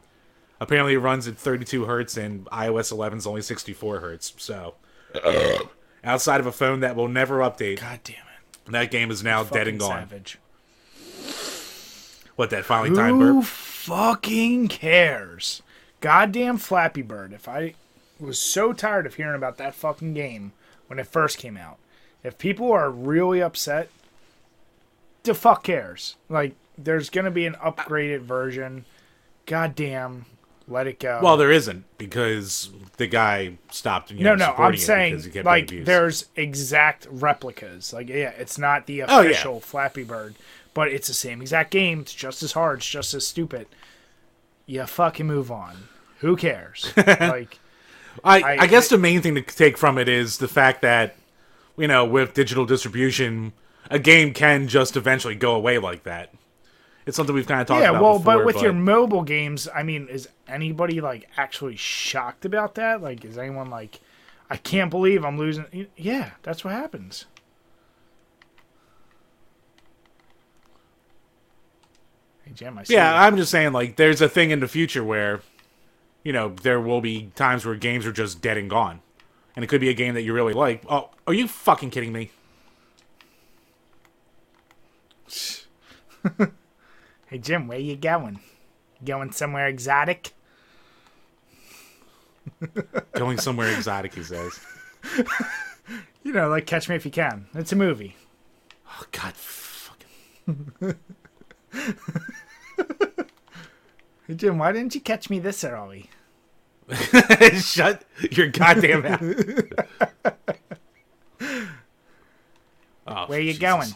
Apparently, 0.59 0.93
it 0.93 0.99
runs 0.99 1.27
at 1.27 1.38
32 1.38 1.86
hertz, 1.86 2.17
and 2.17 2.45
iOS 2.45 2.91
11 2.91 3.19
is 3.19 3.27
only 3.27 3.41
64 3.43 3.99
hertz. 3.99 4.34
So, 4.38 4.73
outside 6.03 6.39
of 6.39 6.47
a 6.47 6.51
phone 6.51 6.79
that 6.79 6.95
will 6.95 7.07
never 7.07 7.39
update, 7.39 7.79
God 7.79 7.99
damn 8.03 8.15
it. 8.15 8.71
that 8.71 8.89
game 8.89 9.11
is 9.11 9.23
now 9.23 9.43
dead 9.43 9.67
and 9.67 9.79
gone. 9.79 10.09
Savage. 10.09 10.39
What 12.36 12.49
that 12.49 12.65
finally 12.65 12.95
time 12.95 13.19
Who 13.19 13.36
burp? 13.41 13.45
fucking 13.45 14.67
cares? 14.69 15.61
Goddamn 16.01 16.57
Flappy 16.57 17.03
Bird. 17.03 17.34
If 17.34 17.47
I 17.47 17.75
was 18.19 18.39
so 18.39 18.73
tired 18.73 19.05
of 19.05 19.15
hearing 19.15 19.36
about 19.36 19.57
that 19.57 19.75
fucking 19.75 20.15
game 20.15 20.53
when 20.88 20.97
it 20.97 21.05
first 21.05 21.38
came 21.38 21.55
out, 21.55 21.77
if 22.23 22.38
people 22.39 22.71
are 22.71 22.89
really 22.89 23.41
upset, 23.43 23.89
the 25.24 25.34
fuck 25.34 25.63
cares? 25.63 26.15
Like, 26.30 26.55
there's 26.78 27.09
gonna 27.09 27.32
be 27.32 27.45
an 27.45 27.55
upgraded 27.55 28.21
version. 28.21 28.86
Goddamn, 29.45 30.26
let 30.67 30.88
it 30.88 30.99
go. 30.99 31.19
Well, 31.21 31.38
there 31.38 31.51
isn't 31.51 31.86
because 31.97 32.69
the 32.97 33.07
guy 33.07 33.57
stopped. 33.71 34.11
You 34.11 34.24
no, 34.24 34.36
know, 34.36 34.45
no, 34.45 34.45
supporting 34.51 34.80
I'm 34.80 34.86
saying 34.86 35.43
like 35.43 35.67
there's 35.86 36.26
exact 36.36 37.07
replicas. 37.09 37.91
Like, 37.93 38.09
yeah, 38.09 38.30
it's 38.38 38.57
not 38.57 38.86
the 38.86 39.03
Oh, 39.03 39.21
yeah. 39.21 39.30
official 39.32 39.59
Flappy 39.59 40.03
Bird, 40.03 40.36
but 40.74 40.88
it's 40.89 41.07
the 41.07 41.13
same 41.13 41.41
exact 41.41 41.71
game. 41.71 42.01
It's 42.01 42.13
just 42.13 42.41
as 42.43 42.53
hard. 42.53 42.80
It's 42.80 42.89
just 42.89 43.13
as 43.13 43.28
stupid. 43.28 43.67
You 44.65 44.86
fucking 44.86 45.28
move 45.28 45.51
on. 45.51 45.89
Who 46.19 46.38
cares? 46.38 46.93
like, 46.97 47.59
I, 48.24 48.41
I- 48.41 48.57
I 48.61 48.67
guess 48.67 48.88
the 48.88 48.97
main 48.97 49.21
thing 49.21 49.36
to 49.36 49.41
take 49.41 49.78
from 49.78 49.97
it 49.97 50.07
is 50.07 50.38
the 50.38 50.47
fact 50.47 50.82
that, 50.84 51.15
you 51.78 51.88
know, 51.88 52.05
with 52.05 52.34
digital 52.34 52.65
distribution, 52.65 53.51
a 53.89 53.99
game 53.99 54.34
can 54.34 54.67
just 54.67 54.95
eventually 54.95 55.36
go 55.36 55.55
away 55.55 55.77
like 55.77 56.03
that. 56.03 56.34
It's 57.05 57.17
something 57.17 57.36
we've 57.36 57.47
kind 57.47 57.61
of 57.61 57.67
talked 57.67 57.81
yeah, 57.81 57.89
about 57.89 57.97
Yeah, 57.97 58.01
well, 58.01 58.17
before. 58.17 58.38
but 58.38 58.45
with 58.45 58.61
your 58.61 58.73
mobile 58.73 59.23
games, 59.23 59.67
I 59.73 59.84
mean, 59.84 60.07
is 60.07 60.29
anybody 60.47 61.01
like 61.01 61.29
actually 61.36 61.75
shocked 61.75 62.45
about 62.45 62.75
that? 62.75 63.01
Like, 63.01 63.25
is 63.25 63.38
anyone 63.38 63.69
like, 63.69 63.99
I 64.49 64.57
can't 64.57 64.89
believe 64.89 65.25
I'm 65.25 65.38
losing? 65.38 65.88
Yeah, 65.97 66.31
that's 66.43 66.63
what 66.63 66.73
happens. 66.73 67.25
Hey, 72.45 72.51
Jim, 72.53 72.77
I 72.77 72.84
see 72.84 72.93
yeah, 72.93 73.11
you. 73.11 73.25
I'm 73.25 73.38
just 73.38 73.51
saying, 73.51 73.73
like, 73.73 73.95
there's 73.95 74.21
a 74.21 74.29
thing 74.29 74.51
in 74.51 74.59
the 74.59 74.67
future 74.67 75.03
where, 75.03 75.41
you 76.23 76.31
know, 76.31 76.49
there 76.49 76.79
will 76.79 77.01
be 77.01 77.31
times 77.36 77.65
where 77.65 77.75
games 77.75 78.05
are 78.05 78.11
just 78.11 78.41
dead 78.41 78.57
and 78.57 78.69
gone. 78.69 79.01
And 79.55 79.63
it 79.63 79.67
could 79.67 79.81
be 79.81 79.89
a 79.89 79.93
game 79.93 80.13
that 80.15 80.23
you 80.23 80.34
really 80.34 80.53
like. 80.53 80.84
Oh, 80.89 81.09
are 81.27 81.34
you 81.34 81.47
fucking 81.47 81.91
kidding 81.91 82.11
me? 82.11 82.31
Hey 87.27 87.38
Jim, 87.39 87.67
where 87.67 87.79
you 87.79 87.95
going? 87.95 88.39
Going 89.03 89.31
somewhere 89.31 89.67
exotic? 89.67 90.34
Going 93.13 93.39
somewhere 93.39 93.73
exotic, 93.75 94.13
he 94.13 94.23
says. 94.23 94.59
You 96.23 96.31
know, 96.31 96.47
like 96.47 96.65
Catch 96.65 96.88
Me 96.88 96.95
If 96.95 97.03
You 97.03 97.11
Can. 97.11 97.47
It's 97.53 97.73
a 97.73 97.75
movie. 97.75 98.15
Oh, 98.88 99.03
God, 99.11 99.34
fucking. 99.36 100.95
Hey 104.25 104.36
Jim, 104.36 104.57
why 104.57 104.71
didn't 104.71 104.95
you 104.95 105.01
catch 105.01 105.29
me 105.29 105.39
this 105.39 105.65
early? 105.65 106.09
Shut 107.59 108.03
your 108.31 108.47
goddamn 108.47 109.01
mouth. 109.03 109.21
oh, 113.07 113.25
Where 113.27 113.39
you 113.41 113.53
Jesus. 113.53 113.59
going? 113.59 113.89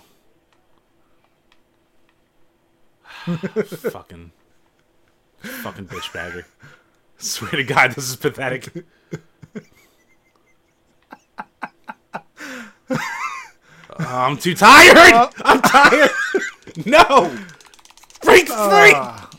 Fucking, 3.36 4.32
fucking 5.40 5.88
bitch 5.88 6.14
bagger. 6.14 6.46
Swear 7.18 7.52
to 7.52 7.64
God, 7.64 7.92
this 7.94 8.10
is 8.10 8.16
pathetic. 8.16 8.70
Oh, 14.00 14.06
I'm 14.06 14.38
too 14.38 14.54
tired. 14.54 15.32
I'm 15.44 15.62
tired. 15.62 16.12
no, 16.86 17.36
break 18.22 18.48
free. 18.48 18.94
Ah, 18.96 19.30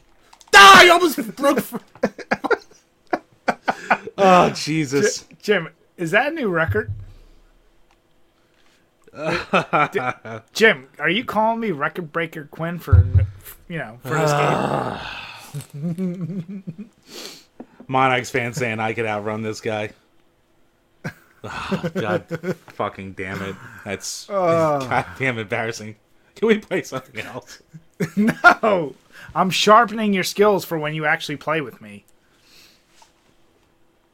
Die! 0.51 0.59
I 0.61 0.89
almost 0.89 1.37
broke 1.37 1.61
free. 1.61 1.79
oh 4.19 4.51
Jesus! 4.51 5.27
Jim, 5.41 5.69
is 5.97 6.11
that 6.11 6.33
a 6.33 6.35
new 6.35 6.49
record? 6.49 6.91
D- 9.13 10.01
Jim, 10.53 10.89
are 10.99 11.09
you 11.09 11.25
calling 11.25 11.61
me 11.61 11.71
record 11.71 12.13
breaker 12.13 12.45
Quinn 12.45 12.79
for 12.79 13.07
you 13.69 13.79
know 13.79 13.99
for 14.03 14.15
this 14.15 14.33
game? 15.85 16.65
Monarchs 17.89 18.31
fans 18.31 18.57
saying 18.57 18.81
I 18.81 18.93
could 18.93 19.07
outrun 19.07 19.43
this 19.43 19.61
guy. 19.61 19.91
Oh, 21.45 21.91
God 21.95 22.57
fucking 22.69 23.13
damn 23.13 23.41
it. 23.43 23.57
That's 23.85 24.29
ah. 24.31 24.79
goddamn 24.81 25.39
embarrassing. 25.39 25.97
Can 26.35 26.49
we 26.49 26.59
play 26.59 26.83
something 26.83 27.25
else? 27.25 27.63
No, 28.17 28.95
I'm 29.35 29.51
sharpening 29.51 30.13
your 30.13 30.23
skills 30.23 30.65
for 30.65 30.79
when 30.79 30.95
you 30.95 31.05
actually 31.05 31.35
play 31.35 31.61
with 31.61 31.81
me. 31.81 32.05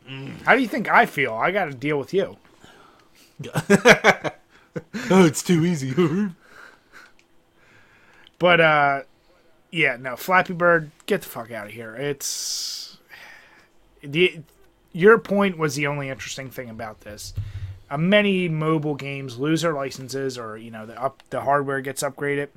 Mm. 0.08 0.40
How 0.40 0.54
do 0.54 0.62
you 0.62 0.68
think 0.68 0.90
I 0.90 1.04
feel? 1.04 1.34
I 1.34 1.50
got 1.50 1.66
to 1.66 1.74
deal 1.74 1.98
with 1.98 2.14
you. 2.14 2.38
Oh, 5.10 5.24
it's 5.24 5.42
too 5.42 5.64
easy. 5.64 5.94
But 8.38 8.60
uh, 8.60 9.02
yeah, 9.70 9.96
no, 9.96 10.16
Flappy 10.16 10.52
Bird, 10.52 10.90
get 11.06 11.22
the 11.22 11.28
fuck 11.28 11.50
out 11.50 11.66
of 11.68 11.72
here. 11.72 11.94
It's 11.94 12.98
the 14.02 14.40
your 14.92 15.18
point 15.18 15.56
was 15.56 15.76
the 15.76 15.86
only 15.86 16.10
interesting 16.10 16.50
thing 16.50 16.68
about 16.68 17.00
this. 17.02 17.32
Uh, 17.90 17.96
many 17.96 18.48
mobile 18.48 18.96
games 18.96 19.38
lose 19.38 19.62
their 19.62 19.72
licenses, 19.72 20.36
or 20.36 20.56
you 20.56 20.70
know, 20.70 20.84
the 20.84 21.00
up 21.02 21.22
the 21.30 21.42
hardware 21.42 21.80
gets 21.80 22.02
upgraded. 22.02 22.48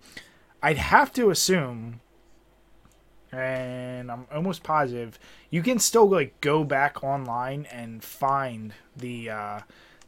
I'd 0.61 0.77
have 0.77 1.13
to 1.13 1.29
assume, 1.29 2.01
and 3.31 4.11
I'm 4.11 4.27
almost 4.33 4.63
positive, 4.63 5.19
you 5.49 5.61
can 5.61 5.79
still 5.79 6.09
like 6.09 6.39
go 6.41 6.63
back 6.63 7.03
online 7.03 7.65
and 7.71 8.03
find 8.03 8.73
the 8.95 9.29
uh, 9.29 9.59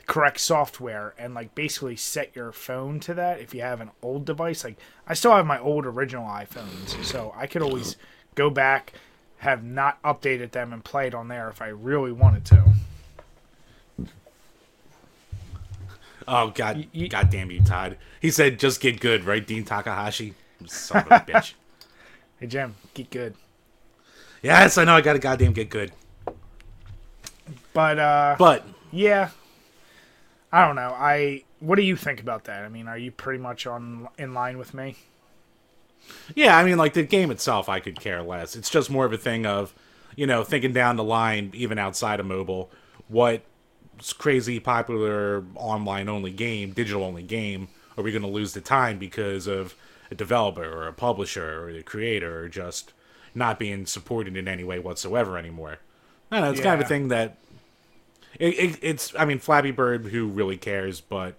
correct 0.10 0.40
software 0.40 1.14
and 1.20 1.36
like 1.36 1.54
basically 1.54 1.96
set 1.96 2.36
your 2.36 2.52
phone 2.52 3.00
to 3.00 3.14
that 3.14 3.40
if 3.40 3.54
you 3.54 3.62
have 3.62 3.80
an 3.80 3.92
old 4.02 4.26
device. 4.26 4.64
Like 4.64 4.78
I 5.08 5.14
still 5.14 5.36
have 5.36 5.46
my 5.46 5.60
old 5.60 5.86
original 5.86 6.28
iPhones, 6.28 7.02
so 7.06 7.32
I 7.38 7.46
could 7.46 7.62
always 7.62 7.96
go 8.34 8.50
back, 8.50 8.94
have 9.38 9.64
not 9.64 10.02
updated 10.02 10.50
them 10.50 10.74
and 10.74 10.84
play 10.84 11.06
it 11.06 11.14
on 11.14 11.28
there 11.28 11.48
if 11.48 11.62
I 11.62 11.68
really 11.68 12.12
wanted 12.12 12.44
to. 12.46 12.64
Oh 16.28 16.50
God, 16.50 16.88
y- 16.94 17.08
God 17.08 17.30
damn 17.30 17.52
you, 17.52 17.62
Todd. 17.62 17.98
He 18.20 18.32
said, 18.32 18.60
"Just 18.60 18.82
get 18.82 19.00
good, 19.00 19.26
right, 19.26 19.46
Dean 19.46 19.64
Takahashi." 19.64 20.34
Son 20.66 21.04
of 21.04 21.12
a 21.12 21.20
bitch. 21.28 21.54
Hey 22.40 22.48
Jim, 22.48 22.76
get 22.96 23.12
good. 23.12 23.36
Yes, 24.42 24.78
I 24.80 24.86
know. 24.86 24.96
I 24.96 25.02
got 25.02 25.14
to 25.14 25.20
goddamn 25.20 25.54
get 25.54 25.70
good. 25.70 25.92
But 27.74 28.00
uh 28.00 28.36
But 28.40 28.66
yeah. 28.92 29.30
I 30.52 30.66
don't 30.66 30.76
know. 30.76 30.96
I 30.98 31.44
what 31.60 31.76
do 31.76 31.82
you 31.82 31.96
think 31.96 32.22
about 32.22 32.46
that? 32.46 32.64
I 32.64 32.70
mean, 32.70 32.88
are 32.88 32.98
you 32.98 33.12
pretty 33.12 33.40
much 33.40 33.68
on 33.68 34.08
in 34.18 34.34
line 34.34 34.58
with 34.58 34.74
me? 34.74 34.96
Yeah, 36.34 36.58
I 36.58 36.64
mean, 36.64 36.78
like 36.78 36.94
the 36.94 37.04
game 37.04 37.30
itself, 37.32 37.70
I 37.70 37.80
could 37.80 38.00
care 38.00 38.22
less. 38.22 38.56
It's 38.56 38.70
just 38.70 38.90
more 38.90 39.06
of 39.06 39.14
a 39.14 39.18
thing 39.18 39.46
of, 39.46 39.74
you 40.16 40.26
know, 40.26 40.44
thinking 40.44 40.74
down 40.74 40.96
the 40.96 41.04
line, 41.04 41.52
even 41.54 41.78
outside 41.78 42.20
of 42.20 42.26
mobile, 42.26 42.72
what 43.08 43.42
crazy 44.18 44.60
popular 44.60 45.44
online 45.56 46.08
only 46.08 46.32
game, 46.32 46.72
digital 46.72 47.04
only 47.04 47.24
game, 47.24 47.68
are 47.98 48.04
we 48.04 48.12
going 48.12 48.22
to 48.22 48.30
lose 48.30 48.54
the 48.54 48.62
time 48.62 48.98
because 48.98 49.46
of 49.46 49.76
a 50.10 50.16
developer 50.16 50.64
or 50.64 50.88
a 50.88 50.94
publisher 50.94 51.68
or 51.68 51.74
the 51.74 51.84
creator 51.84 52.44
or 52.44 52.48
just 52.48 52.94
not 53.36 53.60
being 53.60 53.86
supported 53.86 54.38
in 54.38 54.48
any 54.48 54.64
way 54.64 54.80
whatsoever 54.80 55.38
anymore? 55.38 55.80
I 56.32 56.38
don't 56.38 56.46
know. 56.46 56.52
It's 56.52 56.62
kind 56.62 56.80
of 56.80 56.86
a 56.86 56.90
thing 56.90 57.10
that 57.10 57.38
it, 58.40 58.54
it, 58.60 58.80
it's. 58.82 59.14
I 59.18 59.26
mean, 59.26 59.40
Flappy 59.40 59.72
Bird, 59.72 60.08
who 60.08 60.28
really 60.28 60.58
cares? 60.58 61.02
But 61.02 61.36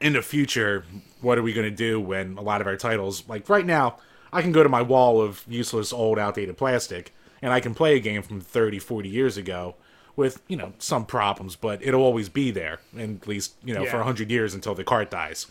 in 0.00 0.14
the 0.14 0.22
future, 0.22 0.84
what 1.20 1.38
are 1.38 1.42
we 1.42 1.52
going 1.52 1.68
to 1.68 1.76
do 1.76 2.00
when 2.00 2.36
a 2.36 2.42
lot 2.42 2.60
of 2.60 2.66
our 2.66 2.76
titles, 2.76 3.24
like 3.28 3.48
right 3.48 3.66
now, 3.66 3.96
I 4.32 4.42
can 4.42 4.52
go 4.52 4.62
to 4.62 4.68
my 4.68 4.82
wall 4.82 5.20
of 5.20 5.44
useless, 5.48 5.92
old, 5.92 6.18
outdated 6.18 6.56
plastic, 6.56 7.14
and 7.40 7.52
I 7.52 7.60
can 7.60 7.74
play 7.74 7.96
a 7.96 8.00
game 8.00 8.22
from 8.22 8.40
30, 8.40 8.78
40 8.78 9.08
years 9.08 9.36
ago 9.36 9.74
with, 10.16 10.42
you 10.48 10.56
know, 10.56 10.72
some 10.78 11.06
problems, 11.06 11.56
but 11.56 11.82
it'll 11.82 12.02
always 12.02 12.28
be 12.28 12.50
there, 12.50 12.80
and 12.96 13.20
at 13.22 13.28
least, 13.28 13.54
you 13.64 13.74
know, 13.74 13.84
for 13.84 13.96
Yeah. 13.96 14.04
100 14.04 14.30
years 14.30 14.54
until 14.54 14.74
the 14.74 14.84
cart 14.84 15.10
dies. 15.10 15.46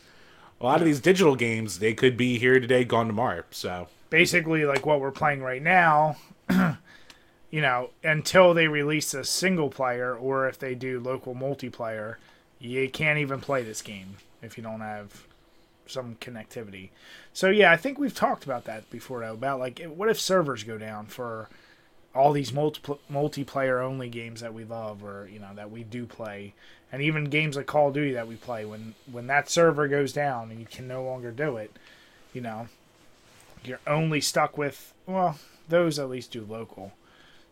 A 0.59 0.66
lot 0.66 0.80
of 0.80 0.86
these 0.86 0.99
digital 0.99 1.36
games, 1.36 1.80
they 1.80 1.93
could 1.93 2.16
be 2.18 2.38
here 2.38 2.59
today, 2.59 2.84
gone 2.84 3.07
tomorrow, 3.07 3.43
so. 3.49 3.88
Basically 4.09 4.66
like 4.66 4.86
what 4.86 4.99
we're 4.99 5.12
playing 5.12 5.41
right 5.41 5.62
now, 5.62 6.18
you 7.51 7.61
know, 7.61 7.89
until 8.03 8.53
they 8.53 8.67
release 8.67 9.13
a 9.13 9.23
single 9.23 9.69
player 9.69 10.15
or 10.15 10.47
if 10.47 10.57
they 10.57 10.73
do 10.73 10.99
local 10.99 11.35
multiplayer, 11.35 12.15
you 12.59 12.89
can't 12.89 13.19
even 13.19 13.39
play 13.41 13.61
this 13.61 13.81
game 13.81 14.15
if 14.41 14.57
you 14.57 14.63
don't 14.63 14.79
have 14.79 15.25
some 15.85 16.15
connectivity. 16.21 16.89
So 17.33 17.49
yeah, 17.49 17.71
I 17.71 17.77
think 17.77 17.99
we've 17.99 18.15
talked 18.15 18.45
about 18.45 18.65
that 18.65 18.89
before 18.89 19.19
though, 19.19 19.33
about 19.33 19.59
like 19.59 19.81
what 19.81 20.09
if 20.09 20.19
servers 20.19 20.63
go 20.63 20.77
down 20.77 21.07
for 21.07 21.49
all 22.15 22.31
these 22.33 22.53
multi- 22.53 22.97
multiplayer 23.11 23.81
only 23.83 24.09
games 24.09 24.41
that 24.41 24.53
we 24.53 24.63
love 24.63 25.03
or 25.03 25.29
you 25.31 25.39
know 25.39 25.51
that 25.55 25.71
we 25.71 25.83
do 25.83 26.05
play 26.05 26.53
and 26.91 27.01
even 27.01 27.25
games 27.25 27.55
like 27.55 27.65
Call 27.67 27.87
of 27.87 27.93
Duty 27.93 28.11
that 28.13 28.27
we 28.27 28.35
play 28.35 28.65
when 28.65 28.95
when 29.11 29.27
that 29.27 29.49
server 29.49 29.87
goes 29.87 30.13
down 30.13 30.51
and 30.51 30.59
you 30.59 30.65
can 30.65 30.87
no 30.87 31.03
longer 31.03 31.31
do 31.31 31.57
it, 31.57 31.71
you 32.33 32.41
know, 32.41 32.67
you're 33.63 33.79
only 33.87 34.21
stuck 34.21 34.57
with 34.57 34.93
well, 35.05 35.37
those 35.69 35.99
at 35.99 36.09
least 36.09 36.31
do 36.31 36.45
local. 36.47 36.93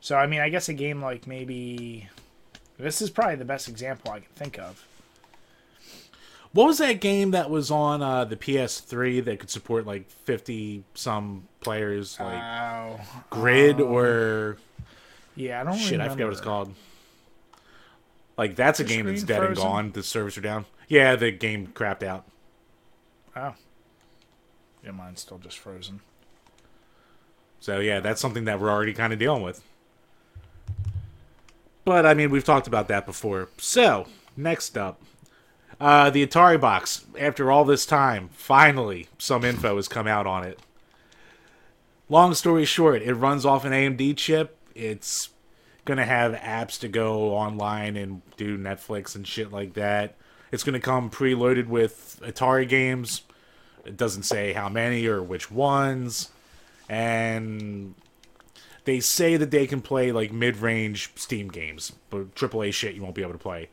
So 0.01 0.15
I 0.15 0.27
mean, 0.27 0.39
I 0.41 0.49
guess 0.49 0.69
a 0.69 0.73
game 0.73 1.01
like 1.01 1.27
maybe 1.27 2.07
this 2.77 3.01
is 3.01 3.09
probably 3.09 3.35
the 3.35 3.45
best 3.45 3.67
example 3.67 4.11
I 4.11 4.19
can 4.19 4.29
think 4.35 4.57
of. 4.59 4.85
What 6.51 6.65
was 6.65 6.79
that 6.79 6.99
game 6.99 7.31
that 7.31 7.49
was 7.51 7.69
on 7.69 8.01
uh, 8.01 8.25
the 8.25 8.35
PS3 8.35 9.23
that 9.25 9.39
could 9.39 9.51
support 9.51 9.85
like 9.85 10.09
50 10.09 10.83
some 10.95 11.47
players? 11.59 12.19
Like 12.19 12.41
Oh, 12.41 12.99
Grid 13.29 13.79
or. 13.79 14.57
yeah, 15.35 15.61
I 15.61 15.63
don't 15.63 15.77
Shit, 15.77 15.99
I 15.99 16.05
remember. 16.05 16.11
forget 16.13 16.25
what 16.27 16.31
it's 16.33 16.41
called. 16.41 16.73
Like 18.37 18.55
that's 18.55 18.79
a 18.79 18.83
The 18.83 18.89
game 18.89 19.05
that's 19.05 19.21
dead 19.23 19.43
and 19.43 19.55
gone. 19.55 19.91
The 19.91 20.01
servers 20.01 20.37
are 20.37 20.41
down. 20.41 20.65
Yeah, 20.87 21.15
the 21.15 21.29
game 21.31 21.67
crapped 21.67 22.01
out. 22.03 22.25
Oh, 23.35 23.53
yeah, 24.83 24.91
mine's 24.91 25.19
still 25.21 25.37
just 25.37 25.59
frozen. 25.59 25.99
So 27.59 27.79
yeah, 27.79 27.99
that's 27.99 28.19
something 28.21 28.45
that 28.45 28.59
we're 28.59 28.71
already 28.71 28.93
kind 28.93 29.13
of 29.13 29.19
dealing 29.19 29.43
with. 29.43 29.61
But 31.89 32.05
I 32.05 32.13
mean, 32.13 32.29
we've 32.29 32.43
talked 32.43 32.67
about 32.67 32.87
that 32.89 33.07
before. 33.07 33.49
So 33.57 34.05
next 34.37 34.77
up, 34.77 35.01
uh, 35.81 36.11
the 36.11 36.23
Atari 36.23 36.61
box. 36.61 37.03
After 37.19 37.51
all 37.51 37.65
this 37.65 37.83
time, 37.87 38.29
finally 38.31 39.07
some 39.17 39.43
info 39.43 39.75
has 39.75 39.87
come 39.87 40.05
out 40.05 40.27
on 40.27 40.43
it. 40.43 40.59
Long 42.07 42.35
story 42.35 42.63
short, 42.65 43.01
it 43.01 43.15
runs 43.15 43.43
off 43.43 43.65
an 43.65 43.71
AMD 43.71 44.17
chip. 44.17 44.55
It's 44.75 45.29
gonna 45.83 46.05
have 46.05 46.33
apps 46.33 46.79
to 46.81 46.87
go 46.87 47.33
online 47.33 47.97
and 47.97 48.21
do 48.37 48.55
Netflix 48.55 49.15
and 49.15 49.25
shit 49.25 49.51
like 49.51 49.73
that. 49.73 50.15
It's 50.51 50.63
gonna 50.63 50.79
come 50.79 51.09
preloaded 51.09 51.65
with 51.65 52.21
Atari 52.23 52.69
games. 52.69 53.23
It 53.83 53.97
doesn't 53.97 54.23
say 54.23 54.53
how 54.53 54.69
many 54.69 55.07
or 55.07 55.23
which 55.23 55.49
ones 55.49 56.29
and 56.87 57.95
they 58.89 58.99
say 58.99 59.37
that 59.37 59.51
they 59.51 59.67
can 59.67 59.81
play 59.81 60.11
like 60.11 60.33
mid-range 60.33 61.11
Steam 61.15 61.49
games, 61.49 61.91
but 62.09 62.33
AAA 62.33 62.73
shit 62.73 62.95
you 62.95 63.03
won't 63.03 63.13
be 63.13 63.21
able 63.21 63.33
to 63.33 63.37
play. 63.37 63.69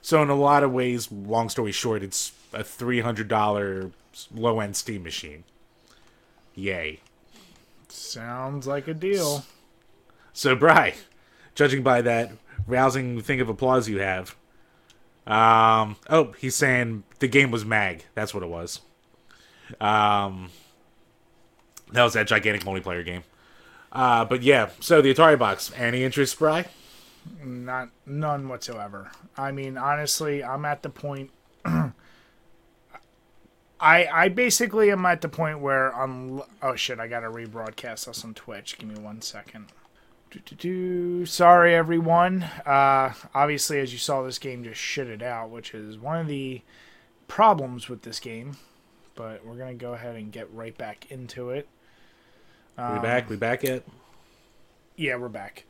So 0.00 0.22
in 0.22 0.30
a 0.30 0.36
lot 0.36 0.62
of 0.62 0.72
ways, 0.72 1.10
long 1.10 1.48
story 1.48 1.72
short, 1.72 2.04
it's 2.04 2.30
a 2.52 2.62
three 2.62 3.00
hundred 3.00 3.26
dollar 3.26 3.90
low-end 4.32 4.76
Steam 4.76 5.02
machine. 5.02 5.42
Yay! 6.54 7.00
Sounds 7.88 8.68
like 8.68 8.86
a 8.86 8.94
deal. 8.94 9.44
So 10.32 10.54
Bry, 10.54 10.94
judging 11.56 11.82
by 11.82 12.00
that 12.02 12.30
rousing 12.68 13.20
thing 13.22 13.40
of 13.40 13.48
applause 13.48 13.88
you 13.88 13.98
have, 13.98 14.36
um, 15.26 15.96
oh, 16.08 16.32
he's 16.38 16.54
saying 16.54 17.02
the 17.18 17.26
game 17.26 17.50
was 17.50 17.64
Mag. 17.64 18.04
That's 18.14 18.32
what 18.32 18.44
it 18.44 18.48
was. 18.48 18.80
Um, 19.80 20.50
that 21.92 22.04
was 22.04 22.12
that 22.12 22.28
gigantic 22.28 22.62
multiplayer 22.62 23.04
game. 23.04 23.24
Uh, 23.92 24.24
but 24.24 24.42
yeah, 24.42 24.70
so 24.80 25.02
the 25.02 25.12
Atari 25.12 25.38
box. 25.38 25.72
Any 25.76 26.04
interest, 26.04 26.38
Bry? 26.38 26.66
Not 27.42 27.90
none 28.06 28.48
whatsoever. 28.48 29.10
I 29.36 29.52
mean, 29.52 29.76
honestly, 29.76 30.42
I'm 30.42 30.64
at 30.64 30.82
the 30.82 30.90
point. 30.90 31.30
I 31.64 31.94
I 33.80 34.28
basically 34.28 34.90
am 34.90 35.06
at 35.06 35.20
the 35.20 35.28
point 35.28 35.60
where 35.60 35.94
I'm. 35.94 36.42
Oh 36.62 36.76
shit! 36.76 37.00
I 37.00 37.08
gotta 37.08 37.28
rebroadcast 37.28 38.08
us 38.08 38.24
on 38.24 38.34
Twitch. 38.34 38.78
Give 38.78 38.88
me 38.88 38.98
one 39.00 39.22
second. 39.22 39.66
Sorry, 41.26 41.74
everyone. 41.74 42.42
Uh, 42.64 43.12
obviously, 43.34 43.80
as 43.80 43.92
you 43.92 43.98
saw, 43.98 44.22
this 44.22 44.38
game 44.38 44.62
just 44.62 44.80
shitted 44.80 45.22
out, 45.22 45.50
which 45.50 45.74
is 45.74 45.98
one 45.98 46.20
of 46.20 46.28
the 46.28 46.62
problems 47.26 47.88
with 47.88 48.02
this 48.02 48.20
game. 48.20 48.56
But 49.16 49.44
we're 49.44 49.56
gonna 49.56 49.74
go 49.74 49.94
ahead 49.94 50.14
and 50.16 50.30
get 50.30 50.52
right 50.52 50.76
back 50.76 51.10
into 51.10 51.50
it. 51.50 51.68
We 52.94 53.00
back? 53.00 53.28
We 53.28 53.36
back 53.36 53.62
yet? 53.62 53.84
Yeah, 54.96 55.16
we're 55.16 55.28
back. 55.28 55.64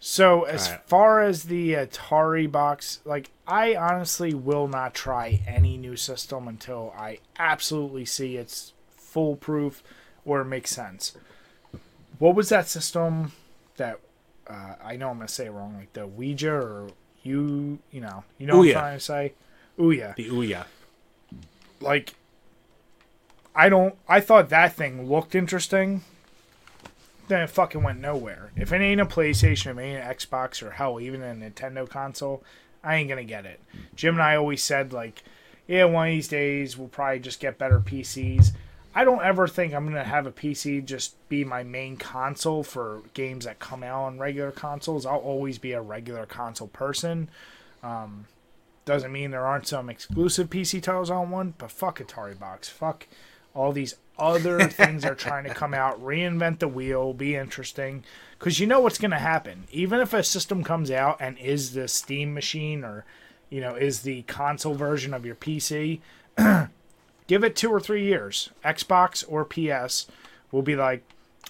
So 0.00 0.42
as 0.42 0.66
Alright. 0.66 0.86
far 0.86 1.22
as 1.22 1.44
the 1.44 1.72
Atari 1.72 2.50
box, 2.50 3.00
like 3.04 3.30
I 3.46 3.74
honestly 3.74 4.34
will 4.34 4.68
not 4.68 4.94
try 4.94 5.40
any 5.46 5.76
new 5.76 5.96
system 5.96 6.46
until 6.46 6.92
I 6.96 7.20
absolutely 7.38 8.04
see 8.04 8.36
it's 8.36 8.74
foolproof 8.96 9.82
or 10.24 10.42
it 10.42 10.46
makes 10.46 10.70
sense. 10.70 11.16
What 12.18 12.34
was 12.34 12.50
that 12.50 12.68
system 12.68 13.32
that 13.76 13.98
uh, 14.46 14.74
I 14.82 14.96
know 14.96 15.08
I'm 15.08 15.16
gonna 15.16 15.28
say 15.28 15.46
it 15.46 15.52
wrong, 15.52 15.76
like 15.78 15.92
the 15.94 16.06
Ouija 16.06 16.52
or 16.52 16.88
you, 17.22 17.78
you 17.90 18.00
know, 18.00 18.24
you 18.38 18.46
know 18.46 18.58
what 18.58 18.68
I'm 18.68 18.72
trying 18.72 18.98
to 18.98 19.04
say? 19.04 19.32
Ouya. 19.78 20.14
The 20.14 20.28
Ouya. 20.28 20.66
Like, 21.80 22.14
I 23.54 23.68
don't. 23.68 23.94
I 24.08 24.20
thought 24.20 24.50
that 24.50 24.74
thing 24.74 25.08
looked 25.08 25.34
interesting. 25.34 26.02
Then 27.28 27.42
it 27.42 27.50
fucking 27.50 27.82
went 27.82 28.00
nowhere. 28.00 28.52
If 28.56 28.72
it 28.72 28.80
ain't 28.80 29.00
a 29.00 29.06
PlayStation, 29.06 29.70
if 29.72 29.78
it 29.78 29.82
ain't 29.82 30.04
an 30.04 30.14
Xbox, 30.14 30.62
or 30.62 30.72
hell, 30.72 31.00
even 31.00 31.22
a 31.22 31.34
Nintendo 31.34 31.88
console, 31.88 32.42
I 32.82 32.96
ain't 32.96 33.08
gonna 33.08 33.24
get 33.24 33.46
it. 33.46 33.60
Jim 33.96 34.14
and 34.14 34.22
I 34.22 34.36
always 34.36 34.62
said 34.62 34.92
like, 34.92 35.22
yeah, 35.66 35.84
one 35.84 36.08
of 36.08 36.12
these 36.12 36.28
days 36.28 36.76
we'll 36.76 36.88
probably 36.88 37.20
just 37.20 37.40
get 37.40 37.58
better 37.58 37.80
PCs. 37.80 38.52
I 38.94 39.04
don't 39.04 39.24
ever 39.24 39.48
think 39.48 39.72
I'm 39.72 39.86
gonna 39.86 40.04
have 40.04 40.26
a 40.26 40.32
PC 40.32 40.84
just 40.84 41.16
be 41.28 41.44
my 41.44 41.62
main 41.62 41.96
console 41.96 42.62
for 42.62 43.02
games 43.14 43.46
that 43.46 43.58
come 43.58 43.82
out 43.82 44.04
on 44.04 44.18
regular 44.18 44.52
consoles. 44.52 45.06
I'll 45.06 45.16
always 45.18 45.58
be 45.58 45.72
a 45.72 45.80
regular 45.80 46.26
console 46.26 46.68
person. 46.68 47.30
Um, 47.82 48.26
doesn't 48.84 49.12
mean 49.12 49.30
there 49.30 49.46
aren't 49.46 49.66
some 49.66 49.88
exclusive 49.88 50.50
PC 50.50 50.82
titles 50.82 51.10
on 51.10 51.30
one, 51.30 51.54
but 51.56 51.70
fuck 51.70 51.98
Atari 51.98 52.38
Box. 52.38 52.68
Fuck 52.68 53.06
all 53.54 53.72
these 53.72 53.96
other 54.18 54.68
things 54.68 55.02
they're 55.02 55.14
trying 55.14 55.44
to 55.44 55.54
come 55.54 55.74
out, 55.74 56.02
reinvent 56.02 56.58
the 56.58 56.68
wheel, 56.68 57.12
be 57.12 57.34
interesting. 57.34 58.04
Because 58.38 58.60
you 58.60 58.66
know 58.66 58.80
what's 58.80 58.98
going 58.98 59.10
to 59.10 59.18
happen. 59.18 59.64
Even 59.72 60.00
if 60.00 60.12
a 60.12 60.22
system 60.22 60.62
comes 60.62 60.90
out 60.90 61.16
and 61.20 61.38
is 61.38 61.72
the 61.72 61.88
Steam 61.88 62.34
machine 62.34 62.84
or, 62.84 63.04
you 63.50 63.60
know, 63.60 63.74
is 63.74 64.02
the 64.02 64.22
console 64.22 64.74
version 64.74 65.14
of 65.14 65.24
your 65.24 65.34
PC, 65.34 66.00
give 67.26 67.44
it 67.44 67.56
two 67.56 67.70
or 67.70 67.80
three 67.80 68.04
years. 68.04 68.50
Xbox 68.64 69.24
or 69.28 69.44
PS 69.44 70.06
will 70.52 70.62
be 70.62 70.76
like, 70.76 71.02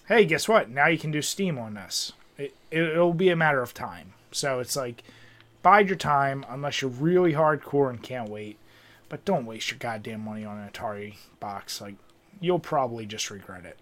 hey, 0.08 0.24
guess 0.24 0.48
what? 0.48 0.70
Now 0.70 0.86
you 0.86 0.98
can 0.98 1.10
do 1.10 1.22
Steam 1.22 1.58
on 1.58 1.74
this. 1.74 2.12
It, 2.38 2.54
it'll 2.70 3.14
be 3.14 3.30
a 3.30 3.36
matter 3.36 3.62
of 3.62 3.74
time. 3.74 4.12
So 4.32 4.60
it's 4.60 4.76
like, 4.76 5.02
bide 5.62 5.88
your 5.88 5.96
time 5.96 6.44
unless 6.48 6.82
you're 6.82 6.90
really 6.90 7.32
hardcore 7.32 7.90
and 7.90 8.02
can't 8.02 8.28
wait. 8.28 8.58
But 9.08 9.24
don't 9.24 9.46
waste 9.46 9.70
your 9.70 9.78
goddamn 9.78 10.22
money 10.22 10.44
on 10.44 10.58
an 10.58 10.68
Atari 10.68 11.16
box. 11.38 11.80
Like, 11.80 11.94
you'll 12.40 12.58
probably 12.58 13.06
just 13.06 13.30
regret 13.30 13.64
it. 13.64 13.78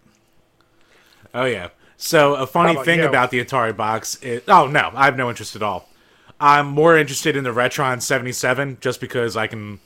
Oh 1.35 1.45
yeah. 1.45 1.69
So 1.97 2.35
a 2.35 2.47
funny 2.47 2.73
about 2.73 2.85
thing 2.85 3.01
you? 3.01 3.09
about 3.09 3.31
the 3.31 3.45
Atari 3.45 3.77
box 3.77 4.17
is 4.23 4.43
oh 4.49 4.67
no, 4.67 4.91
I 4.95 5.05
have 5.05 5.17
no 5.17 5.29
interest 5.31 5.57
at 5.57 5.63
all. 5.63 5.89
I'm 6.41 6.67
more 6.67 6.99
interested 6.99 7.37
in 7.37 7.45
the 7.45 7.51
Retron 7.51 8.03
77 8.03 8.79
just 8.81 9.01
because 9.01 9.37
I 9.37 9.47
can 9.47 9.79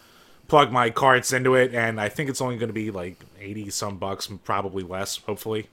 plug 0.49 0.73
my 0.73 0.91
carts 0.91 1.33
into 1.33 1.55
it 1.55 1.75
and 1.75 2.01
I 2.01 2.09
think 2.09 2.31
it's 2.31 2.41
only 2.41 2.57
going 2.57 2.69
to 2.69 2.75
be 2.75 2.91
like 2.91 3.19
80 3.39 3.71
some 3.71 3.99
bucks, 3.99 4.29
probably 4.45 4.83
less, 4.83 5.17
hopefully. 5.19 5.69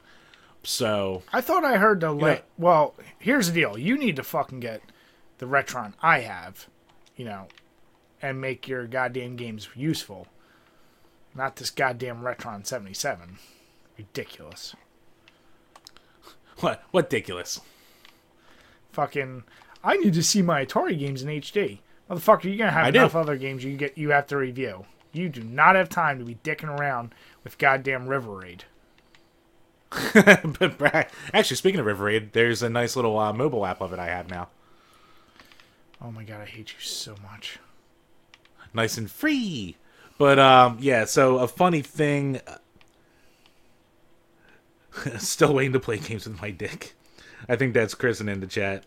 So, 0.63 1.23
I 1.33 1.41
thought 1.41 1.65
I 1.65 1.77
heard 1.77 1.99
the 1.99 2.11
late. 2.11 2.43
Well, 2.57 2.95
here's 3.19 3.47
the 3.47 3.53
deal. 3.53 3.77
You 3.77 3.97
need 3.97 4.15
to 4.15 4.23
fucking 4.23 4.61
get 4.61 4.81
the 5.37 5.45
Retron 5.45 5.93
I 6.01 6.19
have, 6.21 6.67
you 7.17 7.25
know, 7.25 7.47
and 8.21 8.39
make 8.39 8.67
your 8.67 8.87
goddamn 8.87 9.35
games 9.35 9.67
useful. 9.75 10.27
Not 11.35 11.55
this 11.55 11.69
goddamn 11.69 12.21
Retron 12.21 12.65
77. 12.65 13.37
Ridiculous. 13.97 14.75
what 16.59 16.83
what 16.91 17.05
ridiculous. 17.05 17.61
Fucking. 18.91 19.43
I 19.83 19.97
need 19.97 20.13
to 20.13 20.23
see 20.23 20.41
my 20.41 20.65
Atari 20.65 20.97
games 20.97 21.23
in 21.23 21.29
HD. 21.29 21.79
Motherfucker, 22.09 22.43
you're 22.45 22.57
gonna 22.57 22.71
have 22.71 22.85
I 22.85 22.91
do. 22.91 22.99
enough 22.99 23.15
other 23.15 23.37
games 23.37 23.63
you 23.63 23.75
get 23.75 23.97
you 23.97 24.11
have 24.11 24.27
to 24.27 24.37
review. 24.37 24.85
You 25.11 25.29
do 25.29 25.43
not 25.43 25.75
have 25.75 25.89
time 25.89 26.19
to 26.19 26.25
be 26.25 26.35
dicking 26.35 26.69
around 26.79 27.13
with 27.43 27.57
goddamn 27.57 28.07
River 28.07 28.31
Raid. 28.31 28.65
but 30.13 31.09
actually 31.33 31.55
speaking 31.57 31.79
of 31.79 31.85
River 31.85 32.05
Raid, 32.05 32.33
there's 32.33 32.63
a 32.63 32.69
nice 32.69 32.95
little 32.95 33.17
uh, 33.19 33.31
mobile 33.31 33.65
app 33.65 33.79
of 33.81 33.93
it 33.93 33.99
I 33.99 34.07
have 34.07 34.29
now. 34.29 34.49
Oh 36.01 36.11
my 36.11 36.23
god, 36.23 36.41
I 36.41 36.45
hate 36.45 36.73
you 36.73 36.79
so 36.79 37.15
much. 37.21 37.59
nice 38.73 38.97
and 38.97 39.09
free. 39.09 39.77
But 40.17 40.39
um, 40.39 40.77
yeah, 40.79 41.05
so 41.05 41.37
a 41.39 41.47
funny 41.47 41.81
thing. 41.81 42.41
Still 45.17 45.53
waiting 45.53 45.73
to 45.73 45.79
play 45.79 45.97
games 45.97 46.27
with 46.27 46.41
my 46.41 46.51
dick. 46.51 46.93
I 47.49 47.55
think 47.55 47.73
that's 47.73 47.95
Kristen 47.95 48.29
in 48.29 48.39
the 48.39 48.47
chat 48.47 48.83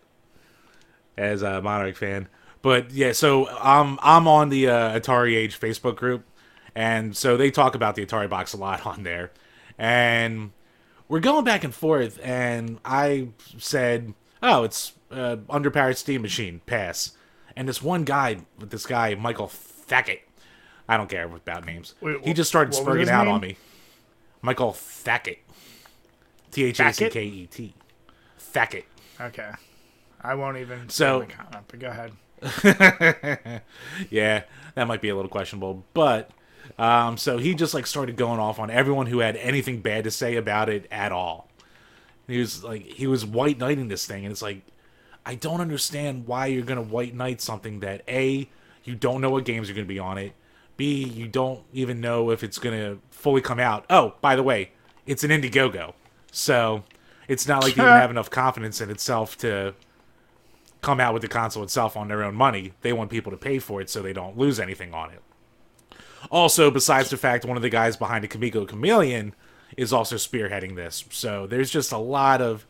as 1.17 1.41
a 1.41 1.61
Monarch 1.61 1.95
fan. 1.95 2.27
But 2.61 2.91
yeah, 2.91 3.11
so 3.11 3.47
I'm 3.49 3.99
I'm 4.01 4.27
on 4.27 4.49
the 4.49 4.69
uh, 4.69 4.99
Atari 4.99 5.35
Age 5.35 5.59
Facebook 5.59 5.95
group, 5.95 6.25
and 6.75 7.15
so 7.15 7.37
they 7.37 7.51
talk 7.51 7.75
about 7.75 7.95
the 7.95 8.05
Atari 8.05 8.29
box 8.29 8.53
a 8.53 8.57
lot 8.57 8.85
on 8.85 9.03
there, 9.03 9.31
and 9.77 10.51
we're 11.07 11.19
going 11.19 11.43
back 11.43 11.63
and 11.63 11.73
forth. 11.73 12.19
And 12.23 12.79
I 12.83 13.29
said, 13.57 14.13
"Oh, 14.41 14.63
it's 14.63 14.93
uh, 15.11 15.37
underpowered 15.49 15.97
Steam 15.97 16.21
machine, 16.21 16.61
pass." 16.65 17.11
And 17.55 17.67
this 17.67 17.81
one 17.81 18.03
guy, 18.03 18.37
this 18.59 18.85
guy 18.85 19.15
Michael 19.15 19.47
Thackett, 19.47 20.26
I 20.87 20.97
don't 20.97 21.09
care 21.09 21.25
about 21.25 21.65
names. 21.65 21.95
Wait, 22.01 22.23
he 22.23 22.33
just 22.33 22.49
started 22.49 22.73
spurging 22.73 23.09
out 23.09 23.25
name? 23.25 23.33
on 23.35 23.41
me. 23.41 23.57
Michael 24.41 24.71
Thackett, 24.73 25.39
T 26.51 26.63
H 26.65 26.79
A 26.79 26.93
C 26.93 27.09
K 27.09 27.25
E 27.25 27.47
T, 27.47 27.73
Thackett. 28.37 28.85
Okay. 29.19 29.51
I 30.21 30.35
won't 30.35 30.57
even 30.57 30.89
So- 30.89 31.25
comment, 31.29 31.65
but 31.67 31.79
go 31.79 31.87
ahead. 31.87 32.11
yeah, 34.09 34.43
that 34.75 34.87
might 34.87 35.01
be 35.01 35.09
a 35.09 35.15
little 35.15 35.29
questionable. 35.29 35.83
But 35.93 36.29
um, 36.77 37.17
so 37.17 37.37
he 37.37 37.55
just 37.55 37.73
like 37.73 37.87
started 37.87 38.15
going 38.15 38.39
off 38.39 38.59
on 38.59 38.69
everyone 38.69 39.07
who 39.07 39.19
had 39.19 39.35
anything 39.37 39.81
bad 39.81 40.03
to 40.05 40.11
say 40.11 40.35
about 40.35 40.69
it 40.69 40.87
at 40.91 41.11
all. 41.11 41.49
He 42.27 42.39
was 42.39 42.63
like 42.63 42.83
he 42.83 43.07
was 43.07 43.25
white 43.25 43.57
knighting 43.57 43.87
this 43.87 44.05
thing, 44.05 44.23
and 44.25 44.31
it's 44.31 44.41
like 44.41 44.61
I 45.25 45.35
don't 45.35 45.61
understand 45.61 46.27
why 46.27 46.47
you're 46.47 46.65
gonna 46.65 46.81
white 46.81 47.15
knight 47.15 47.41
something 47.41 47.79
that 47.81 48.01
a 48.07 48.49
you 48.83 48.95
don't 48.95 49.21
know 49.21 49.29
what 49.29 49.45
games 49.45 49.69
are 49.69 49.73
gonna 49.73 49.85
be 49.85 49.99
on 49.99 50.17
it. 50.17 50.33
B 50.77 51.03
you 51.03 51.27
don't 51.27 51.63
even 51.73 51.99
know 51.99 52.31
if 52.31 52.43
it's 52.43 52.57
gonna 52.59 52.97
fully 53.09 53.41
come 53.41 53.59
out. 53.59 53.85
Oh, 53.89 54.13
by 54.21 54.35
the 54.35 54.43
way, 54.43 54.71
it's 55.05 55.23
an 55.23 55.31
Indiegogo, 55.31 55.93
so 56.31 56.83
it's 57.27 57.47
not 57.47 57.63
like 57.63 57.75
they 57.75 57.81
even 57.83 57.93
have 57.93 58.11
enough 58.11 58.29
confidence 58.29 58.79
in 58.79 58.89
itself 58.89 59.37
to 59.39 59.73
come 60.81 60.99
out 60.99 61.13
with 61.13 61.21
the 61.21 61.27
console 61.27 61.63
itself 61.63 61.97
on 61.97 62.07
their 62.07 62.23
own 62.23 62.35
money. 62.35 62.73
They 62.81 62.93
want 62.93 63.09
people 63.09 63.31
to 63.31 63.37
pay 63.37 63.59
for 63.59 63.81
it 63.81 63.89
so 63.89 64.01
they 64.01 64.13
don't 64.13 64.37
lose 64.37 64.59
anything 64.59 64.93
on 64.93 65.09
it. 65.09 65.21
Also, 66.31 66.71
besides 66.71 67.09
the 67.09 67.17
fact 67.17 67.45
one 67.45 67.57
of 67.57 67.63
the 67.63 67.69
guys 67.69 67.97
behind 67.97 68.23
the 68.23 68.27
Coleco 68.27 68.67
Chameleon 68.67 69.33
is 69.75 69.93
also 69.93 70.15
spearheading 70.15 70.75
this. 70.75 71.05
So 71.09 71.47
there's 71.47 71.69
just 71.69 71.91
a 71.91 71.97
lot 71.97 72.41
of 72.41 72.65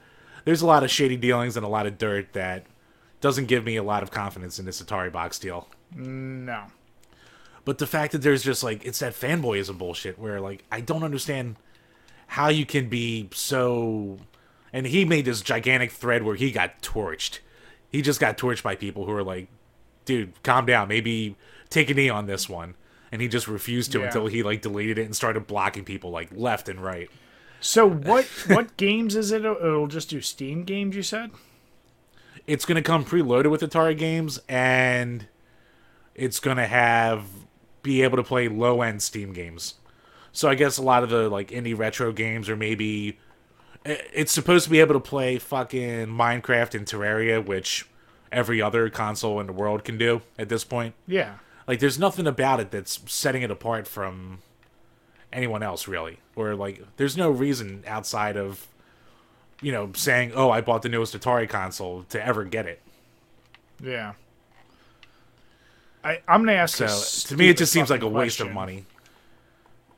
there's 0.46 0.62
a 0.62 0.66
lot 0.66 0.84
of 0.84 0.90
shady 0.90 1.18
dealings 1.18 1.58
and 1.58 1.66
a 1.66 1.70
lot 1.70 1.86
of 1.86 1.98
dirt 1.98 2.34
that 2.34 2.66
doesn't 3.20 3.46
give 3.46 3.66
me 3.66 3.76
a 3.76 3.84
lot 3.84 4.04
of 4.04 4.12
confidence 4.12 4.60
in 4.60 4.66
this 4.66 4.82
Atari 4.82 5.12
box 5.12 5.40
deal. 5.40 5.68
No. 5.96 6.66
But 7.68 7.80
the 7.80 7.86
fact 7.86 8.14
that 8.14 8.22
there's 8.22 8.44
just 8.44 8.64
like 8.64 8.86
it's 8.86 9.00
that 9.00 9.12
fanboyism 9.12 9.78
bullshit 9.78 10.18
where 10.18 10.40
like 10.40 10.64
I 10.72 10.80
don't 10.80 11.04
understand 11.04 11.58
how 12.28 12.48
you 12.48 12.66
can 12.66 12.88
be 12.88 13.28
so 13.34 14.20
and 14.72 14.86
he 14.88 15.04
made 15.04 15.26
this 15.26 15.42
gigantic 15.42 15.92
thread 15.92 16.24
where 16.24 16.36
he 16.38 16.50
got 16.50 16.82
torched. 16.82 17.40
He 17.90 18.02
just 18.02 18.22
got 18.22 18.38
torched 18.38 18.64
by 18.64 18.76
people 18.78 19.06
who 19.06 19.12
are 19.12 19.22
like, 19.22 19.50
dude, 20.06 20.42
calm 20.44 20.66
down, 20.66 20.88
maybe 20.88 21.36
take 21.70 21.90
a 21.90 21.94
knee 21.94 22.08
on 22.10 22.26
this 22.26 22.48
one. 22.48 22.76
And 23.12 23.22
he 23.22 23.28
just 23.28 23.50
refused 23.50 23.92
to 23.92 24.00
Yeah. 24.00 24.06
until 24.06 24.28
he 24.28 24.44
like 24.44 24.62
deleted 24.62 24.98
it 24.98 25.04
and 25.04 25.14
started 25.14 25.46
blocking 25.46 25.84
people 25.84 26.10
like 26.10 26.30
left 26.34 26.70
and 26.70 26.82
right. 26.82 27.10
So 27.60 27.86
what 27.86 28.24
what 28.48 28.78
games 28.78 29.14
is 29.18 29.34
it? 29.34 29.44
It'll 29.44 29.88
just 29.88 30.10
do 30.10 30.22
Steam 30.22 30.64
games, 30.64 30.96
you 30.96 31.04
said? 31.04 31.32
It's 32.48 32.64
gonna 32.64 32.82
come 32.82 33.04
preloaded 33.04 33.52
with 33.52 33.60
Atari 33.60 33.98
games 33.98 34.40
and 34.48 35.28
it's 36.16 36.40
gonna 36.40 36.68
have 36.68 37.26
be 37.88 38.04
able 38.04 38.18
to 38.18 38.24
play 38.24 38.50
low 38.50 38.82
end 38.82 39.02
Steam 39.02 39.32
games. 39.32 39.76
So 40.34 40.50
I 40.50 40.56
guess 40.56 40.78
a 40.78 40.82
lot 40.82 41.04
of 41.04 41.10
the 41.10 41.30
like 41.30 41.52
indie 41.52 41.76
retro 41.76 42.12
games 42.12 42.50
or 42.50 42.58
maybe 42.58 43.18
eh, 43.86 43.96
it's 44.14 44.34
supposed 44.34 44.66
to 44.66 44.70
be 44.70 44.82
able 44.82 44.94
to 44.94 45.00
play 45.00 45.40
fucking 45.40 46.08
Minecraft 46.08 46.76
and 46.76 46.86
Terraria, 46.86 47.44
which 47.44 47.88
every 48.30 48.62
other 48.62 48.90
console 48.90 49.40
in 49.40 49.48
the 49.48 49.54
world 49.54 49.86
can 49.86 49.98
do 49.98 50.22
at 50.38 50.50
this 50.50 50.66
point. 50.66 50.96
Yeah. 51.08 51.36
Like, 51.66 51.80
there's 51.80 51.98
nothing 51.98 52.28
about 52.28 52.60
it 52.60 52.72
that's 52.72 53.00
setting 53.06 53.42
it 53.42 53.52
apart 53.52 53.88
from 53.88 54.40
anyone 55.32 55.64
else, 55.64 55.88
really. 55.88 56.20
Or 56.36 56.56
like, 56.56 56.84
there's 56.98 57.16
no 57.16 57.30
reason 57.30 57.86
outside 57.88 58.36
of, 58.36 58.68
you 59.62 59.72
know, 59.72 59.92
saying, 59.94 60.34
"Oh, 60.36 60.50
I 60.52 60.60
bought 60.60 60.82
the 60.82 60.90
newest 60.90 61.18
Atari 61.18 61.48
console" 61.48 62.04
to 62.10 62.26
ever 62.26 62.44
get 62.44 62.66
it. 62.66 62.82
Yeah. 63.82 64.14
I, 66.08 66.22
I'm 66.26 66.42
gonna 66.42 66.54
ask. 66.54 66.78
So 66.78 66.86
a 66.86 67.28
to 67.28 67.38
me, 67.38 67.50
it 67.50 67.58
just 67.58 67.74
seems 67.74 67.90
like 67.90 68.02
a 68.02 68.08
waste 68.08 68.40
of 68.40 68.54
money. 68.54 68.86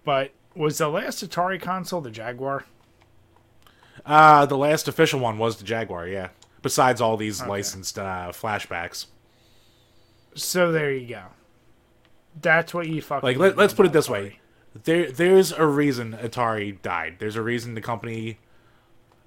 But 0.04 0.32
was 0.56 0.80
the 0.80 0.88
last 0.88 1.24
Atari 1.24 1.62
console 1.62 2.02
the 2.02 2.10
Jaguar? 2.10 2.66
Uh, 4.06 4.48
the 4.48 4.58
last 4.58 4.88
official 4.88 5.20
one 5.20 5.38
was 5.38 5.58
the 5.58 5.64
Jaguar, 5.64 6.08
yeah. 6.08 6.30
Besides 6.64 7.00
all 7.00 7.16
these 7.16 7.46
licensed 7.46 8.00
uh, 8.00 8.32
flashbacks. 8.32 9.06
So 10.34 10.72
there 10.72 10.92
you 10.92 11.08
go. 11.08 11.24
That's 12.42 12.74
what 12.74 12.88
you 12.88 13.04
fucking. 13.04 13.28
Like, 13.28 13.38
let 13.38 13.56
let's 13.56 13.76
put 13.76 13.86
it 13.86 13.94
this 13.94 14.08
Atari. 14.08 14.12
way: 14.12 14.40
there, 14.84 15.12
there's 15.12 15.52
a 15.52 15.68
reason 15.68 16.14
Atari 16.14 16.82
died. 16.82 17.18
There's 17.20 17.36
a 17.36 17.44
reason 17.44 17.76
the 17.76 17.82
company, 17.82 18.40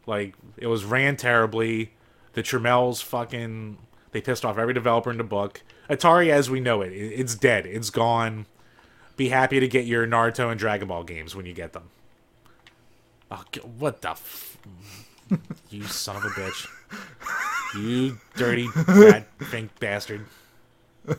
like, 0.07 0.35
it 0.57 0.67
was 0.67 0.85
ran 0.85 1.17
terribly. 1.17 1.93
The 2.33 2.43
Tramiels 2.43 3.03
fucking, 3.03 3.79
they 4.13 4.21
pissed 4.21 4.45
off 4.45 4.59
every 4.59 4.75
developer 4.75 5.11
in 5.11 5.19
the 5.19 5.25
book. 5.25 5.63
Atari, 5.91 6.29
as 6.29 6.49
we 6.49 6.61
know 6.61 6.81
it, 6.83 6.93
it- 6.93 7.13
it's 7.21 7.35
dead. 7.35 7.67
It's 7.67 7.91
gone. 7.91 8.47
Be 9.17 9.29
happy 9.29 9.61
to 9.61 9.69
get 9.69 9.85
your 9.85 10.07
Naruto 10.07 10.51
and 10.51 10.59
Dragon 10.59 10.89
Ball 10.89 11.05
games 11.05 11.35
when 11.37 11.45
you 11.47 11.53
get 11.53 11.73
them. 11.73 11.91
Oh, 13.31 13.45
what 13.79 14.01
the? 14.03 14.11
F- 14.11 14.57
you 15.71 15.83
son 15.85 16.17
of 16.17 16.25
a 16.25 16.29
bitch! 16.29 16.69
You 17.75 18.19
dirty 18.37 18.67
fat 18.69 19.27
pink 19.51 19.71
bastard! 19.81 20.27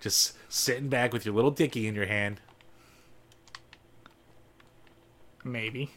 Just 0.00 0.36
sitting 0.52 0.88
back 0.88 1.12
with 1.12 1.24
your 1.24 1.34
little 1.34 1.50
dicky 1.52 1.86
in 1.86 1.94
your 1.94 2.06
hand. 2.06 2.40
Maybe. 5.44 5.90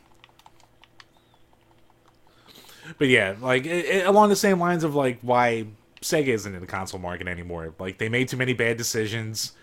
But 2.98 3.08
yeah, 3.08 3.36
like 3.40 3.66
it, 3.66 3.86
it- 3.86 4.08
along 4.08 4.30
the 4.30 4.36
same 4.36 4.60
lines 4.60 4.84
of 4.84 4.96
like 4.96 5.20
why 5.22 5.68
Sega 6.02 6.28
isn't 6.30 6.54
in 6.54 6.62
the 6.62 6.68
console 6.68 7.00
market 7.00 7.28
anymore. 7.28 7.74
Like 7.80 7.98
they 7.98 8.10
made 8.10 8.28
too 8.28 8.38
many 8.38 8.54
bad 8.54 8.78
decisions. 8.78 9.54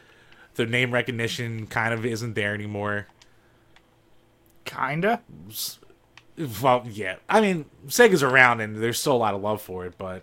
The 0.54 0.66
name 0.66 0.92
recognition 0.92 1.66
kind 1.66 1.94
of 1.94 2.04
isn't 2.04 2.34
there 2.34 2.54
anymore. 2.54 3.06
Kinda. 4.64 5.22
Well, 6.62 6.84
yeah. 6.88 7.16
I 7.28 7.40
mean, 7.40 7.64
Sega's 7.86 8.22
around 8.22 8.60
and 8.60 8.76
there's 8.76 8.98
still 8.98 9.14
a 9.14 9.18
lot 9.18 9.34
of 9.34 9.40
love 9.40 9.60
for 9.62 9.86
it, 9.86 9.94
but 9.98 10.22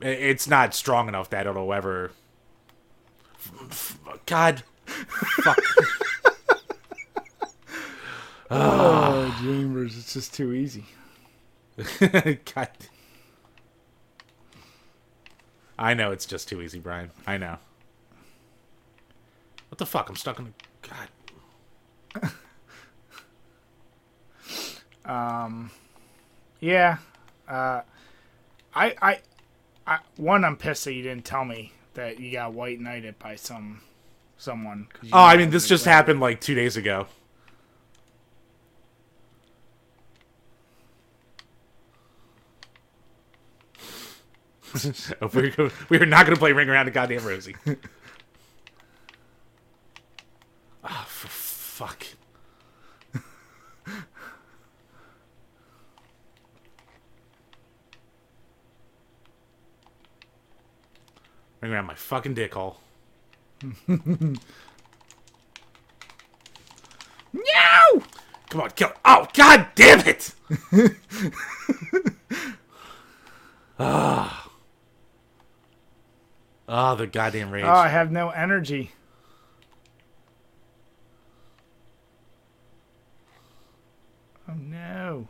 it's 0.00 0.46
not 0.48 0.74
strong 0.74 1.08
enough 1.08 1.30
that 1.30 1.46
it'll 1.46 1.72
ever. 1.72 2.10
God, 4.26 4.62
fuck. 4.86 5.58
Oh, 8.50 9.34
Dreamers, 9.40 9.96
it's 9.96 10.12
just 10.12 10.34
too 10.34 10.52
easy. 10.52 10.84
God. 12.54 12.68
I 15.78 15.94
know 15.94 16.12
it's 16.12 16.26
just 16.26 16.48
too 16.48 16.62
easy, 16.62 16.78
Brian. 16.78 17.10
I 17.26 17.36
know. 17.36 17.56
What 19.68 19.78
the 19.78 19.86
fuck? 19.86 20.08
I'm 20.08 20.16
stuck 20.16 20.38
in 20.38 20.44
the. 20.44 20.52
God. 22.22 22.30
um 25.04 25.70
Yeah. 26.60 26.98
Uh, 27.48 27.82
I, 28.74 28.94
I, 29.02 29.18
I, 29.86 29.98
one, 30.16 30.44
I'm 30.44 30.56
pissed 30.56 30.84
that 30.84 30.94
you 30.94 31.02
didn't 31.02 31.24
tell 31.24 31.44
me 31.44 31.72
that 31.94 32.18
you 32.18 32.32
got 32.32 32.52
white 32.52 32.80
knighted 32.80 33.18
by 33.18 33.36
some, 33.36 33.80
someone 34.36 34.88
Oh, 35.12 35.18
I 35.18 35.36
mean, 35.36 35.50
this 35.50 35.68
just 35.68 35.84
happened 35.84 36.20
like 36.20 36.40
two 36.40 36.54
days 36.54 36.76
ago. 36.76 37.06
Oh, 45.22 45.30
we're, 45.34 45.50
go- 45.50 45.70
we're 45.88 46.04
not 46.06 46.26
going 46.26 46.34
to 46.34 46.38
play 46.40 46.52
Ring 46.52 46.68
Around 46.68 46.86
the 46.86 46.90
Goddamn 46.92 47.24
Rosie. 47.24 47.54
oh, 50.84 51.04
for 51.06 51.28
fuck. 51.28 52.04
Ring 61.60 61.72
around 61.72 61.86
my 61.86 61.94
fucking 61.94 62.34
dick 62.34 62.54
hole. 62.54 62.78
No! 67.32 68.02
Come 68.48 68.60
on, 68.60 68.70
kill. 68.70 68.92
Oh, 69.04 69.26
god 69.34 69.66
damn 69.74 70.00
it! 70.06 70.32
Ah. 73.76 74.48
Oh, 76.68 76.94
the 76.94 77.06
goddamn 77.06 77.50
rage. 77.50 77.64
Oh, 77.64 77.70
I 77.70 77.88
have 77.88 78.10
no 78.10 78.30
energy. 78.30 78.92
Oh 84.48 84.54
no. 84.54 85.28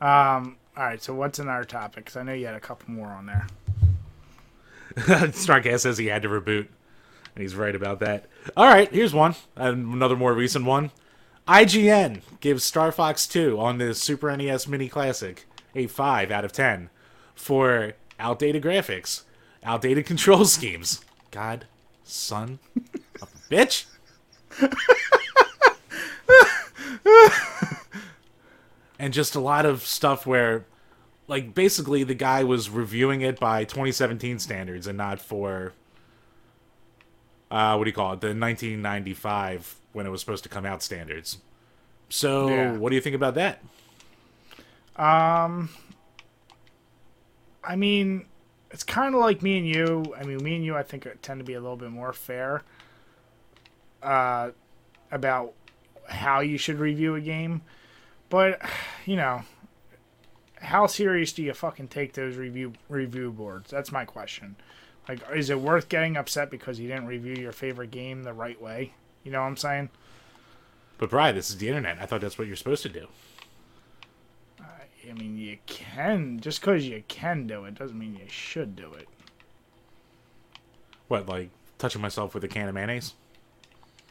Um. 0.00 0.56
All 0.76 0.84
right. 0.84 1.02
So 1.02 1.14
what's 1.14 1.38
in 1.38 1.48
our 1.48 1.64
topic? 1.64 2.06
'Cause 2.06 2.16
I 2.16 2.22
know 2.22 2.32
you 2.32 2.46
had 2.46 2.54
a 2.54 2.60
couple 2.60 2.90
more 2.90 3.08
on 3.08 3.26
there. 3.26 3.46
Starcast 4.96 5.80
says 5.80 5.98
he 5.98 6.06
had 6.06 6.22
to 6.22 6.28
reboot, 6.28 6.66
and 7.34 7.42
he's 7.42 7.54
right 7.54 7.74
about 7.74 8.00
that. 8.00 8.26
All 8.56 8.66
right, 8.66 8.90
here's 8.92 9.14
one. 9.14 9.34
Another 9.56 10.16
more 10.16 10.34
recent 10.34 10.64
one. 10.64 10.90
IGN 11.46 12.22
gives 12.40 12.64
Star 12.64 12.90
Fox 12.92 13.26
2 13.26 13.58
on 13.58 13.78
the 13.78 13.94
Super 13.94 14.34
NES 14.36 14.66
Mini 14.68 14.88
Classic 14.88 15.46
a 15.74 15.86
5 15.86 16.30
out 16.30 16.44
of 16.44 16.52
10 16.52 16.90
for 17.34 17.92
outdated 18.18 18.62
graphics, 18.62 19.22
outdated 19.64 20.06
control 20.06 20.44
schemes. 20.44 21.00
God, 21.30 21.66
son 22.04 22.58
of 23.22 23.28
a 23.34 23.54
bitch. 23.54 23.84
and 28.98 29.12
just 29.12 29.34
a 29.34 29.40
lot 29.40 29.64
of 29.66 29.82
stuff 29.82 30.26
where 30.26 30.64
like 31.26 31.54
basically 31.54 32.02
the 32.04 32.14
guy 32.14 32.44
was 32.44 32.68
reviewing 32.70 33.20
it 33.22 33.38
by 33.38 33.64
2017 33.64 34.38
standards 34.38 34.86
and 34.86 34.98
not 34.98 35.20
for 35.20 35.72
uh 37.50 37.74
what 37.76 37.84
do 37.84 37.90
you 37.90 37.94
call 37.94 38.12
it 38.12 38.20
the 38.20 38.28
1995 38.28 39.76
when 39.92 40.06
it 40.06 40.10
was 40.10 40.20
supposed 40.20 40.42
to 40.42 40.48
come 40.48 40.66
out 40.66 40.82
standards 40.82 41.38
so 42.08 42.48
Yeah. 42.48 42.72
what 42.76 42.90
do 42.90 42.96
you 42.96 43.00
think 43.00 43.14
about 43.16 43.34
that 43.34 43.62
Um, 44.96 45.70
I 47.64 47.76
mean, 47.76 48.26
it's 48.70 48.82
kind 48.84 49.14
of 49.14 49.20
like 49.20 49.42
me 49.42 49.58
and 49.58 49.66
you. 49.66 50.14
I 50.16 50.24
mean, 50.24 50.42
me 50.42 50.56
and 50.56 50.64
you, 50.64 50.76
I 50.76 50.82
think, 50.82 51.06
tend 51.22 51.40
to 51.40 51.44
be 51.44 51.54
a 51.54 51.60
little 51.60 51.76
bit 51.76 51.90
more 51.90 52.12
fair 52.12 52.62
uh, 54.02 54.50
about 55.10 55.52
how 56.08 56.40
you 56.40 56.58
should 56.58 56.78
review 56.78 57.14
a 57.14 57.20
game. 57.20 57.62
But, 58.28 58.60
you 59.06 59.16
know, 59.16 59.42
how 60.56 60.86
serious 60.86 61.32
do 61.32 61.42
you 61.42 61.52
fucking 61.54 61.88
take 61.88 62.12
those 62.12 62.36
review 62.36 62.72
review 62.88 63.30
boards? 63.30 63.70
That's 63.70 63.92
my 63.92 64.04
question. 64.04 64.56
Like, 65.08 65.20
is 65.34 65.50
it 65.50 65.60
worth 65.60 65.88
getting 65.88 66.16
upset 66.16 66.50
because 66.50 66.78
you 66.78 66.88
didn't 66.88 67.06
review 67.06 67.34
your 67.34 67.52
favorite 67.52 67.90
game 67.90 68.22
the 68.22 68.32
right 68.32 68.60
way? 68.60 68.94
You 69.24 69.32
know 69.32 69.40
what 69.40 69.48
I'm 69.48 69.56
saying? 69.56 69.90
but 71.00 71.08
Brian 71.08 71.34
this 71.34 71.50
is 71.50 71.56
the 71.56 71.66
internet 71.66 71.98
i 72.00 72.06
thought 72.06 72.20
that's 72.20 72.38
what 72.38 72.46
you're 72.46 72.54
supposed 72.54 72.82
to 72.82 72.88
do 72.88 73.08
I 75.08 75.12
mean, 75.14 75.36
you 75.38 75.58
can. 75.66 76.40
Just 76.40 76.60
because 76.60 76.86
you 76.86 77.02
can 77.08 77.46
do 77.46 77.64
it 77.64 77.74
doesn't 77.74 77.98
mean 77.98 78.14
you 78.14 78.28
should 78.28 78.76
do 78.76 78.92
it. 78.94 79.08
what 81.08 81.26
like 81.28 81.50
touching 81.78 82.00
myself 82.02 82.34
with 82.34 82.44
a 82.44 82.48
can 82.48 82.68
of 82.68 82.74
mayonnaise 82.74 83.14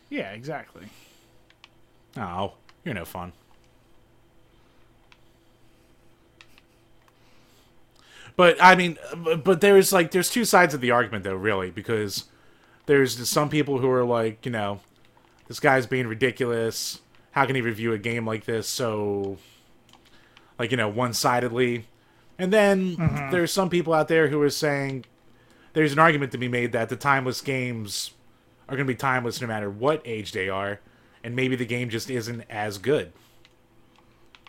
Yeah, 0.09 0.31
exactly. 0.31 0.87
oh 2.17 2.53
you're 2.83 2.95
no 2.95 3.05
fun 3.05 3.31
But 8.35 8.57
I 8.61 8.75
mean, 8.75 8.97
but- 9.43 9.59
there's 9.61 9.91
like 9.91 10.11
there's 10.11 10.29
two 10.29 10.45
sides 10.45 10.73
of 10.73 10.81
the 10.81 10.91
argument 10.91 11.23
though, 11.25 11.35
really, 11.35 11.71
because 11.71 12.25
there's 12.85 13.27
some 13.27 13.49
people 13.49 13.79
who 13.79 13.89
are 13.91 14.05
like, 14.05 14.45
you 14.45 14.51
know, 14.51 14.79
this 15.47 15.59
guy's 15.59 15.85
being 15.85 16.07
ridiculous. 16.07 17.01
How 17.31 17.45
can 17.45 17.55
he 17.55 17.61
review 17.61 17.93
a 17.93 17.97
game 17.97 18.25
like 18.25 18.45
this 18.45 18.67
so, 18.67 19.37
like 20.59 20.71
you 20.71 20.77
know, 20.77 20.89
one-sidedly? 20.89 21.85
And 22.37 22.53
then 22.53 22.95
mm-hmm. 22.95 23.31
there's 23.31 23.51
some 23.51 23.69
people 23.69 23.93
out 23.93 24.07
there 24.07 24.27
who 24.27 24.41
are 24.41 24.49
saying 24.49 25.05
there's 25.73 25.93
an 25.93 25.99
argument 25.99 26.31
to 26.33 26.37
be 26.37 26.47
made 26.47 26.73
that 26.73 26.89
the 26.89 26.95
timeless 26.95 27.41
games 27.41 28.11
are 28.67 28.75
going 28.75 28.85
to 28.85 28.93
be 28.93 28.97
timeless 28.97 29.41
no 29.41 29.47
matter 29.47 29.69
what 29.69 30.01
age 30.05 30.31
they 30.31 30.47
are, 30.47 30.79
and 31.23 31.35
maybe 31.35 31.55
the 31.55 31.65
game 31.65 31.89
just 31.89 32.09
isn't 32.09 32.43
as 32.49 32.77
good. 32.77 33.11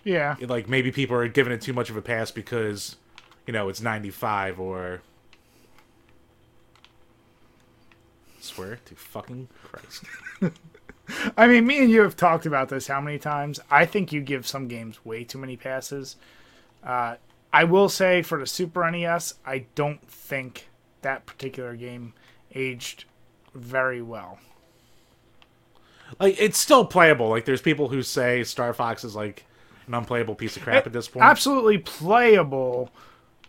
Yeah. 0.04 0.36
Like 0.40 0.68
maybe 0.68 0.92
people 0.92 1.16
are 1.16 1.28
giving 1.28 1.52
it 1.52 1.60
too 1.60 1.72
much 1.72 1.90
of 1.90 1.96
a 1.96 2.02
pass 2.02 2.30
because, 2.30 2.96
you 3.46 3.52
know, 3.52 3.68
it's 3.68 3.80
95 3.80 4.60
or. 4.60 5.02
swear 8.40 8.78
to 8.86 8.94
fucking 8.94 9.48
Christ. 9.62 10.04
I 11.36 11.46
mean, 11.46 11.66
me 11.66 11.78
and 11.78 11.90
you 11.90 12.02
have 12.02 12.16
talked 12.16 12.46
about 12.46 12.68
this 12.68 12.86
how 12.86 13.00
many 13.00 13.18
times? 13.18 13.60
I 13.70 13.86
think 13.86 14.12
you 14.12 14.20
give 14.20 14.46
some 14.46 14.68
games 14.68 15.04
way 15.04 15.24
too 15.24 15.38
many 15.38 15.56
passes. 15.56 16.16
Uh, 16.84 17.16
I 17.52 17.64
will 17.64 17.88
say 17.88 18.22
for 18.22 18.38
the 18.38 18.46
Super 18.46 18.88
NES, 18.90 19.34
I 19.44 19.66
don't 19.74 20.06
think 20.08 20.68
that 21.02 21.26
particular 21.26 21.74
game 21.74 22.14
aged 22.54 23.04
very 23.54 24.02
well. 24.02 24.38
Like 26.18 26.36
it's 26.40 26.58
still 26.58 26.84
playable. 26.84 27.28
Like 27.28 27.44
there's 27.44 27.62
people 27.62 27.88
who 27.88 28.02
say 28.02 28.42
Star 28.44 28.72
Fox 28.72 29.04
is 29.04 29.14
like 29.14 29.44
an 29.86 29.94
unplayable 29.94 30.34
piece 30.34 30.56
of 30.56 30.62
crap 30.62 30.86
at 30.86 30.92
this 30.92 31.08
point. 31.08 31.24
Absolutely 31.24 31.78
playable. 31.78 32.90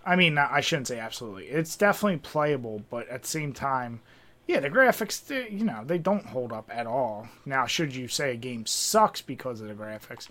I 0.05 0.15
mean, 0.15 0.37
I 0.37 0.61
shouldn't 0.61 0.87
say 0.87 0.99
absolutely. 0.99 1.45
It's 1.45 1.75
definitely 1.75 2.17
playable, 2.17 2.83
but 2.89 3.07
at 3.09 3.23
the 3.23 3.27
same 3.27 3.53
time, 3.53 4.01
yeah, 4.47 4.59
the 4.59 4.69
graphics, 4.69 5.25
they, 5.25 5.49
you 5.49 5.63
know, 5.63 5.83
they 5.85 5.97
don't 5.97 6.25
hold 6.25 6.51
up 6.51 6.69
at 6.73 6.87
all. 6.87 7.27
Now, 7.45 7.65
should 7.65 7.95
you 7.95 8.07
say 8.07 8.33
a 8.33 8.37
game 8.37 8.65
sucks 8.65 9.21
because 9.21 9.61
of 9.61 9.67
the 9.67 9.73
graphics? 9.73 10.27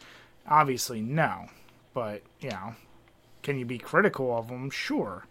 Obviously, 0.47 1.01
no. 1.01 1.47
But, 1.95 2.23
you 2.41 2.51
know, 2.51 2.75
can 3.43 3.59
you 3.59 3.65
be 3.65 3.79
critical 3.79 4.37
of 4.37 4.49
them? 4.49 4.71
Sure. 4.71 5.27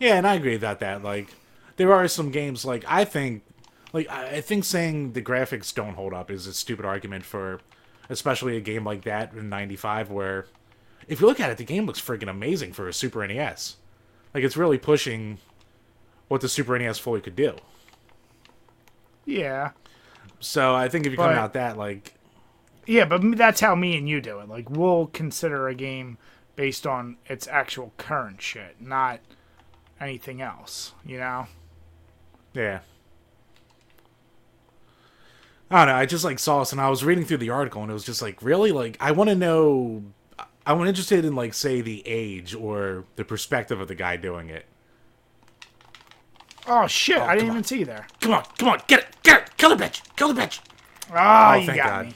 Yeah, 0.00 0.16
and 0.16 0.26
I 0.26 0.34
agree 0.34 0.56
about 0.56 0.80
that. 0.80 1.02
Like, 1.02 1.28
there 1.76 1.92
are 1.92 2.08
some 2.08 2.30
games 2.30 2.64
like 2.64 2.84
I 2.88 3.04
think, 3.04 3.42
like 3.92 4.08
I 4.10 4.40
think 4.40 4.64
saying 4.64 5.12
the 5.12 5.22
graphics 5.22 5.72
don't 5.72 5.94
hold 5.94 6.12
up 6.12 6.30
is 6.30 6.46
a 6.46 6.54
stupid 6.54 6.84
argument 6.84 7.24
for, 7.24 7.60
especially 8.08 8.56
a 8.56 8.60
game 8.60 8.84
like 8.84 9.02
that 9.02 9.32
in 9.34 9.48
'95, 9.48 10.10
where 10.10 10.46
if 11.06 11.20
you 11.20 11.26
look 11.26 11.40
at 11.40 11.50
it, 11.50 11.58
the 11.58 11.64
game 11.64 11.86
looks 11.86 12.00
freaking 12.00 12.30
amazing 12.30 12.72
for 12.72 12.88
a 12.88 12.92
Super 12.92 13.26
NES. 13.26 13.76
Like, 14.32 14.42
it's 14.42 14.56
really 14.56 14.78
pushing 14.78 15.38
what 16.28 16.40
the 16.40 16.48
Super 16.48 16.78
NES 16.78 16.98
fully 16.98 17.20
could 17.20 17.36
do. 17.36 17.56
Yeah. 19.24 19.70
So 20.40 20.74
I 20.74 20.88
think 20.88 21.06
if 21.06 21.12
you 21.12 21.18
come 21.18 21.30
out 21.34 21.54
that 21.54 21.78
like, 21.78 22.14
Yeah, 22.86 23.04
but 23.06 23.22
that's 23.36 23.60
how 23.60 23.74
me 23.74 23.96
and 23.96 24.08
you 24.08 24.20
do 24.20 24.40
it. 24.40 24.48
Like, 24.48 24.68
we'll 24.68 25.06
consider 25.06 25.68
a 25.68 25.74
game 25.74 26.18
based 26.56 26.86
on 26.86 27.16
its 27.26 27.48
actual 27.48 27.92
current 27.96 28.40
shit, 28.42 28.76
not 28.80 29.20
anything 30.00 30.40
else, 30.42 30.92
you 31.04 31.18
know? 31.18 31.46
yeah. 32.54 32.80
I 35.70 35.78
don't 35.86 35.94
know. 35.94 35.98
I 35.98 36.06
just 36.06 36.24
like 36.24 36.38
saw 36.38 36.60
this, 36.60 36.72
and 36.72 36.80
I 36.80 36.90
was 36.90 37.02
reading 37.02 37.24
through 37.24 37.38
the 37.38 37.50
article, 37.50 37.82
and 37.82 37.90
it 37.90 37.94
was 37.94 38.04
just 38.04 38.20
like, 38.22 38.42
really, 38.42 38.70
like 38.70 38.96
I 39.00 39.12
want 39.12 39.30
to 39.30 39.34
know. 39.34 40.04
I'm 40.66 40.80
interested 40.86 41.24
in 41.24 41.34
like 41.34 41.52
say 41.54 41.80
the 41.80 42.02
age 42.06 42.54
or 42.54 43.04
the 43.16 43.24
perspective 43.24 43.80
of 43.80 43.88
the 43.88 43.94
guy 43.94 44.16
doing 44.16 44.50
it. 44.50 44.66
Oh, 46.66 46.86
shit. 46.86 47.18
I 47.18 47.34
didn't 47.34 47.40
come 47.40 47.46
even 47.48 47.56
on. 47.58 47.64
see 47.64 47.84
there. 47.84 48.06
Come 48.20 48.32
on, 48.32 48.44
come 48.58 48.68
on, 48.68 48.80
get 48.86 49.00
it, 49.00 49.06
get 49.22 49.42
it, 49.42 49.56
kill 49.56 49.74
the 49.74 49.82
bitch, 49.84 50.00
kill 50.16 50.32
the 50.32 50.40
bitch. 50.40 50.60
Ah, 51.12 51.52
Oh, 51.52 51.58
you 51.58 51.66
thank 51.66 51.76
got 51.78 51.86
God. 51.88 52.06
me. 52.06 52.14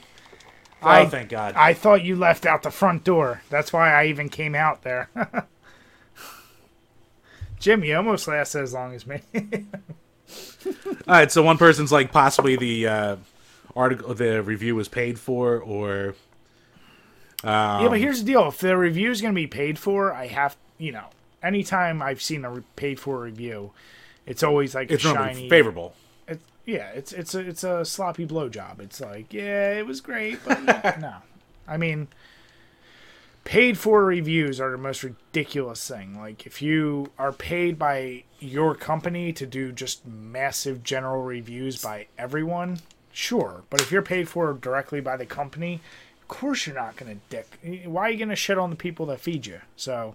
Oh, 0.81 0.87
I- 0.89 1.05
thank 1.05 1.29
God. 1.29 1.53
I 1.55 1.73
thought 1.73 2.03
you 2.03 2.15
left 2.15 2.45
out 2.45 2.63
the 2.63 2.71
front 2.71 3.03
door. 3.03 3.41
That's 3.49 3.71
why 3.73 3.91
I 3.93 4.05
even 4.07 4.29
came 4.29 4.55
out 4.55 4.81
there. 4.83 5.09
Jim, 7.59 7.83
you 7.83 7.95
almost 7.97 8.27
lasted 8.27 8.61
as 8.61 8.73
long 8.73 8.93
as 8.95 9.05
me. 9.05 9.21
All 9.35 10.93
right, 11.07 11.31
so 11.31 11.43
one 11.43 11.57
person's 11.57 11.91
like 11.91 12.11
possibly 12.11 12.55
the 12.55 12.87
uh, 12.87 13.15
article, 13.75 14.13
the 14.13 14.41
review 14.41 14.75
was 14.75 14.87
paid 14.87 15.19
for, 15.19 15.57
or 15.57 16.15
yeah, 17.43 17.87
but 17.89 17.99
here's 17.99 18.19
the 18.19 18.25
deal: 18.25 18.47
if 18.47 18.59
the 18.59 18.77
review 18.77 19.11
is 19.11 19.21
going 19.21 19.33
to 19.33 19.35
be 19.35 19.47
paid 19.47 19.77
for, 19.79 20.13
I 20.13 20.27
have, 20.27 20.55
you 20.77 20.91
know, 20.91 21.05
anytime 21.43 22.01
I've 22.01 22.21
seen 22.21 22.45
a 22.45 22.51
re- 22.51 22.63
paid 22.75 22.99
for 22.99 23.19
review, 23.21 23.71
it's 24.29 24.43
always 24.43 24.75
like 24.75 24.91
it's 24.91 25.03
a 25.03 25.13
shiny. 25.13 25.49
favorable. 25.49 25.95
It, 26.27 26.39
yeah, 26.63 26.89
it's 26.93 27.11
it's 27.11 27.33
a 27.33 27.39
it's 27.39 27.63
a 27.63 27.83
sloppy 27.83 28.27
blowjob. 28.27 28.79
It's 28.79 29.01
like, 29.01 29.33
yeah, 29.33 29.71
it 29.73 29.87
was 29.87 30.01
great, 30.01 30.37
but 30.45 30.63
yeah, 30.67 30.97
no. 31.01 31.15
I 31.67 31.77
mean, 31.77 32.07
paid 33.43 33.77
for 33.77 34.05
reviews 34.05 34.61
are 34.61 34.69
the 34.71 34.77
most 34.77 35.03
ridiculous 35.03 35.85
thing. 35.87 36.17
Like, 36.17 36.45
if 36.45 36.61
you 36.61 37.11
are 37.17 37.31
paid 37.31 37.79
by 37.79 38.23
your 38.39 38.75
company 38.75 39.33
to 39.33 39.47
do 39.47 39.71
just 39.71 40.05
massive 40.05 40.83
general 40.83 41.23
reviews 41.23 41.81
by 41.81 42.05
everyone, 42.17 42.79
sure. 43.11 43.63
But 43.71 43.81
if 43.81 43.91
you're 43.91 44.03
paid 44.03 44.29
for 44.29 44.53
directly 44.53 45.01
by 45.01 45.17
the 45.17 45.25
company, 45.25 45.81
of 46.21 46.27
course 46.27 46.67
you're 46.67 46.75
not 46.75 46.95
gonna 46.95 47.17
dick. 47.29 47.57
Why 47.85 48.03
are 48.03 48.11
you 48.11 48.19
gonna 48.19 48.35
shit 48.35 48.59
on 48.59 48.69
the 48.69 48.75
people 48.75 49.07
that 49.07 49.21
feed 49.21 49.47
you? 49.47 49.61
So. 49.75 50.13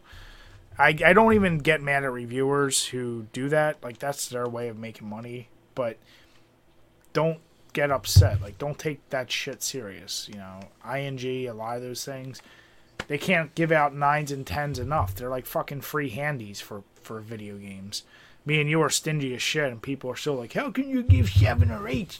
I, 0.79 0.89
I 1.05 1.13
don't 1.13 1.35
even 1.35 1.59
get 1.59 1.81
mad 1.81 2.05
at 2.05 2.13
reviewers 2.13 2.87
who 2.87 3.27
do 3.33 3.49
that. 3.49 3.83
Like 3.83 3.99
that's 3.99 4.29
their 4.29 4.49
way 4.49 4.69
of 4.69 4.79
making 4.79 5.09
money. 5.09 5.49
But 5.75 5.99
don't 7.13 7.39
get 7.73 7.91
upset. 7.91 8.41
Like 8.41 8.59
don't 8.59 8.79
take 8.79 9.09
that 9.11 9.31
shit 9.31 9.63
serious. 9.63 10.29
You 10.31 10.39
know, 10.39 10.61
ing 10.85 11.25
a 11.25 11.53
lot 11.53 11.77
of 11.77 11.83
those 11.83 12.05
things, 12.05 12.43
they 13.09 13.19
can't 13.19 13.55
give 13.55 13.73
out 13.73 13.95
nines 13.95 14.33
and 14.33 14.47
tens 14.47 14.79
enough. 14.79 15.15
They're 15.15 15.31
like 15.31 15.47
fucking 15.47 15.83
free 15.83 16.11
handies 16.11 16.61
for 16.61 16.83
for 17.01 17.21
video 17.21 17.57
games. 17.57 18.03
Me 18.47 18.61
and 18.61 18.69
you 18.69 18.83
are 18.83 18.91
stingy 18.91 19.35
as 19.35 19.41
shit, 19.41 19.71
and 19.73 19.81
people 19.81 20.11
are 20.11 20.17
still 20.17 20.35
like, 20.35 20.53
"How 20.53 20.71
can 20.71 20.89
you 20.89 21.03
give 21.03 21.31
seven 21.31 21.71
or 21.71 21.89
eight? 21.89 22.19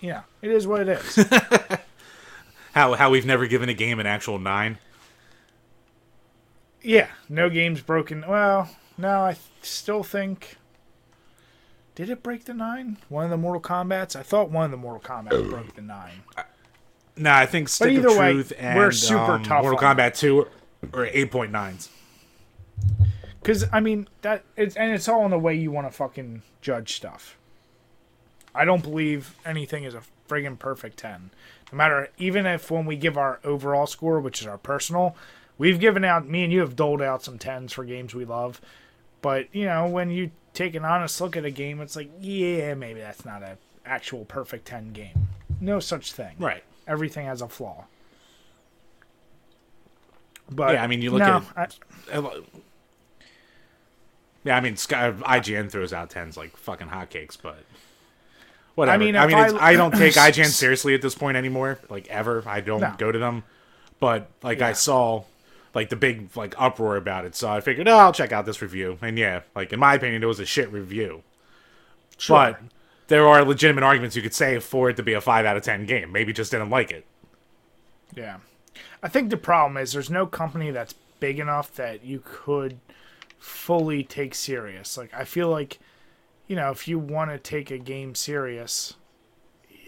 Yeah, 0.00 0.22
it 0.42 0.50
is 0.50 0.66
what 0.66 0.82
it 0.82 0.88
is. 0.88 1.26
How 2.74 2.92
how 2.92 3.08
we've 3.08 3.24
never 3.24 3.46
given 3.46 3.70
a 3.70 3.74
game 3.74 3.98
an 4.00 4.06
actual 4.06 4.38
nine. 4.38 4.76
Yeah, 6.86 7.08
no 7.28 7.50
game's 7.50 7.80
broken. 7.80 8.24
Well, 8.26 8.70
no, 8.96 9.24
I 9.24 9.32
th- 9.32 9.44
still 9.62 10.02
think. 10.02 10.56
Did 11.96 12.10
it 12.10 12.22
break 12.22 12.44
the 12.44 12.54
nine? 12.54 12.98
One 13.08 13.24
of 13.24 13.30
the 13.30 13.36
Mortal 13.36 13.60
Kombat's? 13.60 14.14
I 14.14 14.22
thought 14.22 14.50
one 14.50 14.66
of 14.66 14.70
the 14.70 14.76
Mortal 14.76 15.00
Kombat 15.00 15.50
broke 15.50 15.74
the 15.74 15.82
nine. 15.82 16.22
No, 17.16 17.32
I 17.32 17.46
think 17.46 17.68
Stick 17.68 18.04
of 18.04 18.16
way, 18.16 18.34
Truth 18.34 18.52
and 18.58 18.78
we're 18.78 18.92
super 18.92 19.32
um, 19.32 19.42
tough 19.42 19.62
Mortal 19.62 19.80
Kombat 19.80 20.16
Two 20.16 20.46
or 20.92 21.06
eight 21.06 21.30
point 21.30 21.50
nines. 21.50 21.88
Because 23.40 23.64
I 23.72 23.80
mean 23.80 24.08
that 24.22 24.44
it's 24.56 24.76
and 24.76 24.92
it's 24.92 25.08
all 25.08 25.24
in 25.24 25.30
the 25.30 25.38
way 25.38 25.54
you 25.54 25.70
want 25.70 25.86
to 25.86 25.90
fucking 25.90 26.42
judge 26.60 26.94
stuff. 26.94 27.36
I 28.54 28.64
don't 28.64 28.82
believe 28.82 29.34
anything 29.44 29.84
is 29.84 29.94
a 29.94 30.02
friggin' 30.28 30.58
perfect 30.58 30.98
ten. 30.98 31.30
No 31.72 31.78
matter 31.78 32.10
even 32.18 32.46
if 32.46 32.70
when 32.70 32.84
we 32.84 32.96
give 32.96 33.16
our 33.16 33.40
overall 33.42 33.86
score, 33.86 34.20
which 34.20 34.40
is 34.40 34.46
our 34.46 34.58
personal, 34.58 35.16
we've 35.58 35.78
given 35.80 36.04
out. 36.04 36.28
Me 36.28 36.44
and 36.44 36.52
you 36.52 36.60
have 36.60 36.76
doled 36.76 37.02
out 37.02 37.22
some 37.22 37.38
tens 37.38 37.72
for 37.72 37.84
games 37.84 38.14
we 38.14 38.24
love, 38.24 38.60
but 39.22 39.54
you 39.54 39.64
know 39.64 39.86
when 39.88 40.10
you 40.10 40.30
take 40.54 40.74
an 40.74 40.84
honest 40.84 41.20
look 41.20 41.36
at 41.36 41.44
a 41.44 41.50
game, 41.50 41.80
it's 41.80 41.96
like 41.96 42.10
yeah, 42.20 42.74
maybe 42.74 43.00
that's 43.00 43.24
not 43.24 43.42
a 43.42 43.58
actual 43.84 44.24
perfect 44.24 44.66
ten 44.66 44.92
game. 44.92 45.28
No 45.60 45.80
such 45.80 46.12
thing. 46.12 46.34
Right. 46.38 46.62
Everything 46.86 47.26
has 47.26 47.40
a 47.42 47.48
flaw. 47.48 47.86
But 50.50 50.74
Yeah, 50.74 50.82
I 50.84 50.86
mean, 50.86 51.02
you 51.02 51.10
look 51.10 51.20
no, 51.20 51.42
at- 51.56 51.76
I, 52.12 52.20
Yeah, 54.44 54.56
I 54.56 54.60
mean, 54.60 54.76
Sky, 54.76 55.10
IGN 55.12 55.70
throws 55.70 55.92
out 55.92 56.10
tens 56.10 56.36
like 56.36 56.56
fucking 56.56 56.86
hotcakes, 56.88 57.36
but 57.40 57.58
whatever. 58.76 58.94
I 58.94 58.98
mean, 59.04 59.16
I, 59.16 59.26
mean, 59.26 59.38
it's, 59.38 59.54
I- 59.54 59.70
I 59.70 59.72
don't 59.74 59.92
take 59.92 60.14
IGN 60.14 60.46
seriously 60.46 60.94
at 60.94 61.02
this 61.02 61.14
point 61.16 61.36
anymore, 61.36 61.80
like 61.88 62.06
ever. 62.08 62.44
I 62.46 62.60
don't 62.60 62.80
No. 62.80 62.94
go 62.96 63.10
to 63.10 63.18
them, 63.18 63.42
but 63.98 64.30
like 64.42 64.62
I 64.62 64.72
saw 64.72 65.24
like 65.76 65.90
the 65.90 65.96
big 65.96 66.36
like 66.36 66.60
uproar 66.60 66.96
about 66.96 67.24
it, 67.24 67.36
so 67.36 67.48
I 67.48 67.60
figured, 67.60 67.86
oh, 67.86 67.96
I'll 67.96 68.12
check 68.12 68.32
out 68.32 68.46
this 68.46 68.60
review. 68.60 68.98
And 69.00 69.16
yeah, 69.16 69.42
like 69.54 69.72
in 69.72 69.78
my 69.78 69.94
opinion, 69.94 70.22
it 70.22 70.26
was 70.26 70.40
a 70.40 70.46
shit 70.46 70.72
review. 70.72 71.22
Sure. 72.18 72.36
But 72.36 72.60
there 73.06 73.28
are 73.28 73.44
legitimate 73.44 73.84
arguments 73.84 74.16
you 74.16 74.22
could 74.22 74.34
say 74.34 74.58
for 74.58 74.90
it 74.90 74.96
to 74.96 75.04
be 75.04 75.12
a 75.12 75.20
five 75.20 75.46
out 75.46 75.56
of 75.56 75.62
ten 75.62 75.86
game. 75.86 76.10
Maybe 76.10 76.32
just 76.32 76.50
didn't 76.50 76.70
like 76.70 76.90
it. 76.90 77.06
Yeah. 78.14 78.38
I 79.02 79.08
think 79.08 79.30
the 79.30 79.36
problem 79.36 79.76
is 79.76 79.92
there's 79.92 80.10
no 80.10 80.26
company 80.26 80.72
that's 80.72 80.94
big 81.20 81.38
enough 81.38 81.72
that 81.74 82.04
you 82.04 82.22
could 82.24 82.80
fully 83.38 84.02
take 84.02 84.34
serious. 84.34 84.96
Like 84.96 85.14
I 85.14 85.24
feel 85.24 85.48
like 85.48 85.78
you 86.48 86.56
know, 86.56 86.70
if 86.70 86.88
you 86.88 86.98
want 86.98 87.30
to 87.30 87.38
take 87.38 87.70
a 87.70 87.78
game 87.78 88.14
serious 88.14 88.94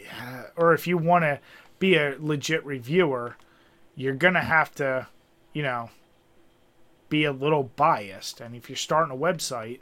yeah, 0.08 0.44
or 0.56 0.74
if 0.74 0.86
you 0.86 0.98
want 0.98 1.22
to 1.22 1.40
be 1.78 1.94
a 1.94 2.16
legit 2.18 2.64
reviewer, 2.64 3.36
you're 3.94 4.14
going 4.14 4.34
to 4.34 4.40
have 4.40 4.74
to, 4.76 5.06
you 5.52 5.62
know, 5.62 5.90
be 7.08 7.24
a 7.24 7.32
little 7.32 7.64
biased. 7.76 8.40
And 8.40 8.54
if 8.54 8.68
you're 8.68 8.76
starting 8.76 9.14
a 9.14 9.18
website 9.18 9.80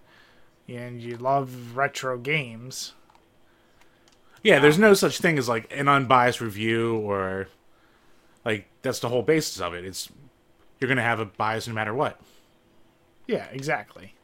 and 0.68 1.00
you 1.02 1.16
love 1.16 1.76
retro 1.76 2.18
games, 2.18 2.92
Yeah, 4.42 4.58
there's 4.60 4.78
no 4.78 4.94
such 4.94 5.18
thing 5.18 5.38
as 5.38 5.48
like 5.48 5.72
an 5.76 5.88
unbiased 5.88 6.40
review 6.40 6.96
or 6.98 7.48
like 8.44 8.68
that's 8.82 9.00
the 9.00 9.08
whole 9.08 9.22
basis 9.22 9.60
of 9.60 9.74
it. 9.74 9.84
It's 9.84 10.08
you're 10.80 10.88
gonna 10.88 11.02
have 11.02 11.20
a 11.20 11.24
bias 11.26 11.66
no 11.66 11.74
matter 11.74 11.94
what. 11.94 12.20
Yeah, 13.26 13.46
exactly. 13.52 14.14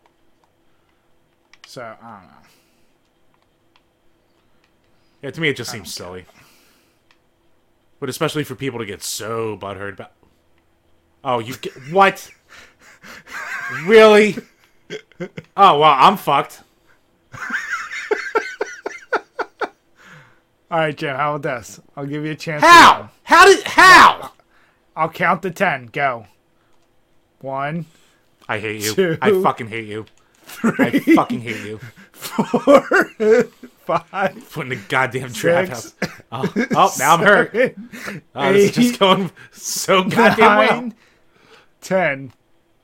So 1.67 1.83
I 1.83 2.11
don't 2.21 2.29
know. 2.29 2.49
Yeah, 5.23 5.31
to 5.31 5.41
me 5.41 5.49
it 5.49 5.57
just 5.57 5.71
seems 5.71 5.93
silly. 5.93 6.27
But 8.01 8.09
especially 8.09 8.45
for 8.45 8.55
people 8.55 8.79
to 8.81 8.87
get 8.87 9.03
so 9.03 9.57
butthurt 9.57 9.95
about. 9.95 10.13
Oh, 11.25 11.39
you 11.39 11.55
get 11.57 11.73
what? 11.93 12.31
really? 13.85 14.37
Oh 15.57 15.79
well, 15.79 15.85
I'm 15.85 16.17
fucked. 16.17 16.63
All 20.71 20.79
right, 20.79 20.97
Jim. 20.97 21.15
How 21.17 21.35
about 21.35 21.43
this? 21.43 21.81
I'll 21.97 22.07
give 22.07 22.25
you 22.25 22.33
a 22.33 22.37
chance. 22.37 22.63
How? 22.63 23.11
How 23.25 23.45
did? 23.45 23.63
How? 23.65 24.33
I'll 24.97 25.11
count 25.11 25.43
to 25.43 25.51
ten. 25.51 25.87
Go. 25.87 26.27
One, 27.41 27.87
I 28.49 28.59
hate 28.59 28.83
you. 28.83 28.95
Two. 28.95 29.19
I 29.21 29.43
fucking 29.43 29.69
hate 29.69 29.87
you. 29.87 30.07
Three, 30.45 30.73
I 30.79 30.99
fucking 31.01 31.41
hate 31.41 31.65
you. 31.65 31.81
four, 32.13 32.83
five, 33.87 34.51
Putting 34.53 34.71
the 34.71 34.81
goddamn 34.89 35.33
trap 35.33 35.69
house. 35.69 35.95
Oh, 36.31 36.53
oh, 36.75 36.93
now 36.99 37.15
I'm 37.15 37.21
hurt. 37.21 37.77
Oh, 38.35 38.53
this 38.53 38.71
is 38.71 38.77
just 38.77 38.99
going 38.99 39.31
so 39.51 40.05
goddamn 40.05 40.59
well. 40.59 40.93
Ten. 41.83 42.33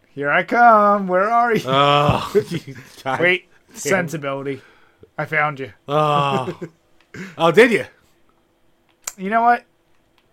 Here 0.09 0.31
I 0.31 0.43
come. 0.43 1.07
Where 1.09 1.31
are 1.31 1.55
you? 1.55 1.62
Oh, 1.65 2.33
you 2.51 2.77
Wait, 3.19 3.49
sensibility. 3.73 4.61
I 5.16 5.25
found 5.25 5.61
you. 5.61 5.73
Oh. 5.89 6.59
oh, 7.39 7.51
did 7.51 7.73
you? 7.73 7.87
You 9.16 9.31
know 9.31 9.43
what? 9.43 9.65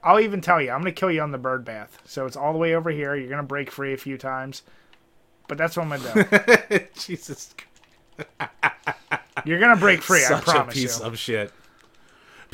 I'll 0.03 0.19
even 0.19 0.41
tell 0.41 0.61
you. 0.61 0.71
I'm 0.71 0.81
gonna 0.81 0.91
kill 0.91 1.11
you 1.11 1.21
on 1.21 1.31
the 1.31 1.37
bird 1.37 1.65
bath. 1.65 1.97
So 2.05 2.25
it's 2.25 2.35
all 2.35 2.51
the 2.51 2.59
way 2.59 2.75
over 2.75 2.91
here. 2.91 3.15
You're 3.15 3.29
gonna 3.29 3.43
break 3.43 3.71
free 3.71 3.93
a 3.93 3.97
few 3.97 4.17
times, 4.17 4.63
but 5.47 5.57
that's 5.57 5.77
what 5.77 5.87
I'm 5.87 6.01
gonna 6.01 6.59
do. 6.69 6.79
Jesus. 6.95 7.55
You're 9.45 9.59
gonna 9.59 9.75
break 9.75 10.01
free. 10.01 10.19
I 10.19 10.27
Such 10.27 10.47
a 10.47 10.51
promise 10.51 10.73
piece 10.73 10.99
you. 10.99 11.05
of 11.05 11.17
shit. 11.17 11.51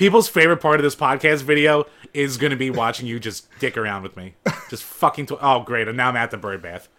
People's 0.01 0.27
favorite 0.27 0.57
part 0.57 0.79
of 0.79 0.83
this 0.83 0.95
podcast 0.95 1.43
video 1.43 1.85
is 2.11 2.37
going 2.37 2.49
to 2.49 2.55
be 2.57 2.71
watching 2.71 3.05
you 3.05 3.19
just 3.19 3.47
dick 3.59 3.77
around 3.77 4.01
with 4.01 4.17
me. 4.17 4.33
Just 4.67 4.81
fucking. 4.81 5.27
Tw- 5.27 5.33
oh, 5.39 5.59
great. 5.59 5.87
And 5.87 5.95
now 5.95 6.09
I'm 6.09 6.15
at 6.15 6.31
the 6.31 6.37
bird 6.37 6.59
bath. 6.63 6.89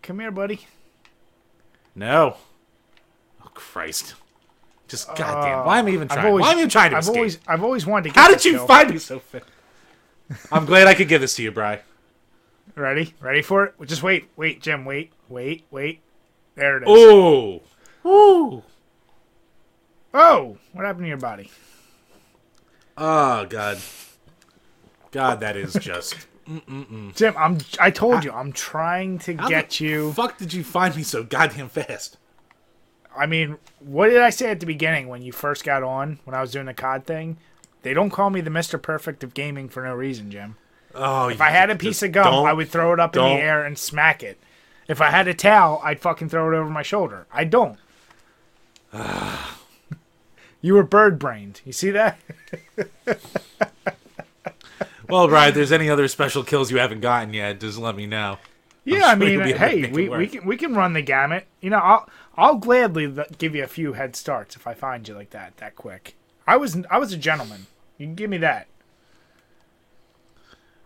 Come 0.00 0.20
here, 0.20 0.30
buddy. 0.30 0.60
No. 1.96 2.36
Oh, 3.44 3.50
Christ. 3.52 4.14
Just 4.86 5.08
goddamn. 5.16 5.66
Why 5.66 5.80
am 5.80 5.86
I 5.86 5.90
even 5.90 6.08
Uh, 6.08 6.14
trying? 6.14 6.26
always, 6.28 6.42
Why 6.42 6.50
am 6.52 6.56
I 6.58 6.60
even 6.60 6.70
trying 6.70 6.90
to 6.92 6.96
I've 6.98 7.02
escape? 7.02 7.16
always, 7.16 7.38
I've 7.48 7.64
always 7.64 7.84
wanted 7.84 8.10
to. 8.10 8.14
Get 8.14 8.20
How 8.20 8.28
did 8.28 8.36
this 8.36 8.44
you 8.44 8.64
find 8.64 8.90
me 8.90 8.98
so 8.98 9.18
fit? 9.18 9.42
I'm 10.52 10.66
glad 10.66 10.86
I 10.86 10.94
could 10.94 11.08
give 11.08 11.20
this 11.20 11.34
to 11.34 11.42
you, 11.42 11.50
Bry. 11.50 11.80
Ready? 12.76 13.12
Ready 13.20 13.42
for 13.42 13.64
it? 13.64 13.74
Just 13.86 14.04
wait, 14.04 14.28
wait, 14.36 14.62
Jim. 14.62 14.84
Wait, 14.84 15.10
wait, 15.28 15.64
wait. 15.72 16.00
There 16.54 16.76
it 16.80 16.84
is. 16.84 16.88
Ooh. 16.88 17.60
Ooh. 18.08 18.62
Oh, 20.12 20.58
what 20.72 20.84
happened 20.84 21.04
to 21.04 21.08
your 21.08 21.16
body? 21.16 21.50
Oh, 22.96 23.46
God. 23.46 23.78
God, 25.12 25.40
that 25.40 25.56
is 25.56 25.74
just. 25.74 26.26
Jim, 27.14 27.34
I'm. 27.36 27.58
I 27.78 27.90
told 27.90 28.24
you, 28.24 28.32
I'm 28.32 28.52
trying 28.52 29.18
to 29.20 29.36
How 29.36 29.48
get 29.48 29.70
the 29.70 29.84
you. 29.84 30.12
fuck 30.12 30.36
did 30.38 30.52
you 30.52 30.64
find 30.64 30.96
me 30.96 31.02
so 31.02 31.22
goddamn 31.22 31.68
fast? 31.68 32.16
I 33.16 33.26
mean, 33.26 33.58
what 33.78 34.08
did 34.08 34.20
I 34.20 34.30
say 34.30 34.50
at 34.50 34.60
the 34.60 34.66
beginning 34.66 35.08
when 35.08 35.22
you 35.22 35.32
first 35.32 35.64
got 35.64 35.82
on? 35.82 36.18
When 36.24 36.34
I 36.34 36.40
was 36.40 36.50
doing 36.50 36.66
the 36.66 36.74
COD 36.74 37.04
thing, 37.06 37.38
they 37.82 37.94
don't 37.94 38.10
call 38.10 38.30
me 38.30 38.40
the 38.40 38.50
Mister 38.50 38.78
Perfect 38.78 39.22
of 39.22 39.34
gaming 39.34 39.68
for 39.68 39.84
no 39.84 39.94
reason, 39.94 40.30
Jim. 40.30 40.56
Oh, 40.92 41.28
If 41.28 41.40
I 41.40 41.50
had 41.50 41.70
a 41.70 41.76
piece 41.76 42.02
of 42.02 42.10
gum, 42.10 42.44
I 42.44 42.52
would 42.52 42.68
throw 42.68 42.92
it 42.92 42.98
up 43.00 43.14
in 43.14 43.22
the 43.22 43.28
air 43.28 43.64
and 43.64 43.78
smack 43.78 44.24
it. 44.24 44.40
If 44.88 45.00
I 45.00 45.10
had 45.10 45.28
a 45.28 45.34
towel, 45.34 45.80
I'd 45.84 46.00
fucking 46.00 46.30
throw 46.30 46.52
it 46.52 46.56
over 46.56 46.68
my 46.68 46.82
shoulder. 46.82 47.26
I 47.32 47.44
don't. 47.44 47.78
you 50.60 50.74
were 50.74 50.82
bird 50.82 51.18
brained. 51.18 51.60
You 51.64 51.72
see 51.72 51.90
that? 51.90 52.18
Well, 55.10 55.34
if 55.34 55.54
there's 55.54 55.72
any 55.72 55.90
other 55.90 56.06
special 56.08 56.44
kills 56.44 56.70
you 56.70 56.78
haven't 56.78 57.00
gotten 57.00 57.34
yet, 57.34 57.60
just 57.60 57.78
let 57.78 57.96
me 57.96 58.06
know. 58.06 58.38
Yeah, 58.84 59.06
I 59.06 59.14
mean, 59.14 59.32
you'll 59.32 59.42
be 59.42 59.50
able 59.50 59.58
to 59.58 59.66
hey, 59.66 59.90
we, 59.90 60.08
we 60.08 60.26
can 60.26 60.46
we 60.46 60.56
can 60.56 60.74
run 60.74 60.92
the 60.92 61.02
gamut. 61.02 61.46
You 61.60 61.70
know, 61.70 61.78
I'll 61.78 62.08
I'll 62.36 62.56
gladly 62.56 63.12
give 63.38 63.54
you 63.54 63.64
a 63.64 63.66
few 63.66 63.92
head 63.94 64.16
starts 64.16 64.56
if 64.56 64.66
I 64.66 64.74
find 64.74 65.06
you 65.06 65.14
like 65.14 65.30
that 65.30 65.56
that 65.58 65.76
quick. 65.76 66.16
I 66.46 66.56
was 66.56 66.78
I 66.90 66.98
was 66.98 67.12
a 67.12 67.16
gentleman. 67.16 67.66
You 67.98 68.06
can 68.06 68.14
give 68.14 68.30
me 68.30 68.38
that. 68.38 68.68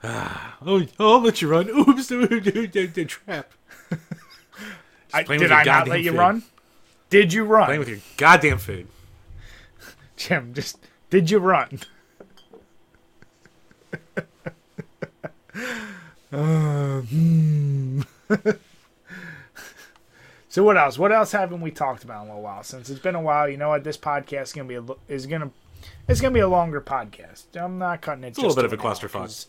Oh, 0.66 0.86
I'll 0.98 1.20
let 1.20 1.42
you 1.42 1.48
run. 1.48 1.68
Oops, 1.88 2.06
the, 2.08 2.90
the 2.94 3.04
trap. 3.04 3.52
I, 5.12 5.22
did 5.22 5.52
I 5.52 5.62
not 5.62 5.88
let 5.88 6.02
you 6.02 6.12
food. 6.12 6.18
run? 6.18 6.42
Did 7.10 7.34
you 7.34 7.44
run, 7.44 7.66
Playing 7.66 7.80
with 7.80 7.88
your 7.88 7.98
goddamn 8.16 8.58
food. 8.58 8.88
Jim? 10.16 10.54
Just 10.54 10.78
did 11.10 11.30
you 11.30 11.38
run? 11.38 11.80
Uh, 16.32 17.00
hmm. 17.02 18.00
so 20.48 20.64
what 20.64 20.76
else? 20.76 20.98
What 20.98 21.12
else 21.12 21.32
haven't 21.32 21.60
we 21.60 21.70
talked 21.70 22.04
about 22.04 22.22
in 22.22 22.28
a 22.28 22.30
little 22.32 22.42
while? 22.42 22.62
Since 22.62 22.90
it's 22.90 23.00
been 23.00 23.14
a 23.14 23.20
while, 23.20 23.48
you 23.48 23.56
know 23.56 23.68
what? 23.68 23.84
This 23.84 23.96
podcast 23.96 24.42
is 24.42 24.52
gonna 24.52 24.68
be 24.68 24.74
a, 24.74 24.84
is 25.08 25.26
gonna 25.26 25.50
it's 26.08 26.20
gonna 26.20 26.34
be 26.34 26.40
a 26.40 26.48
longer 26.48 26.80
podcast. 26.80 27.44
I'm 27.54 27.78
not 27.78 28.00
cutting 28.00 28.24
it. 28.24 28.28
It's 28.28 28.38
a 28.38 28.42
little 28.42 28.56
bit 28.56 28.64
of 28.64 28.72
a 28.72 28.76
to 28.76 28.82
an 28.82 28.88
hour, 28.88 28.94
clusterfuck. 28.94 29.46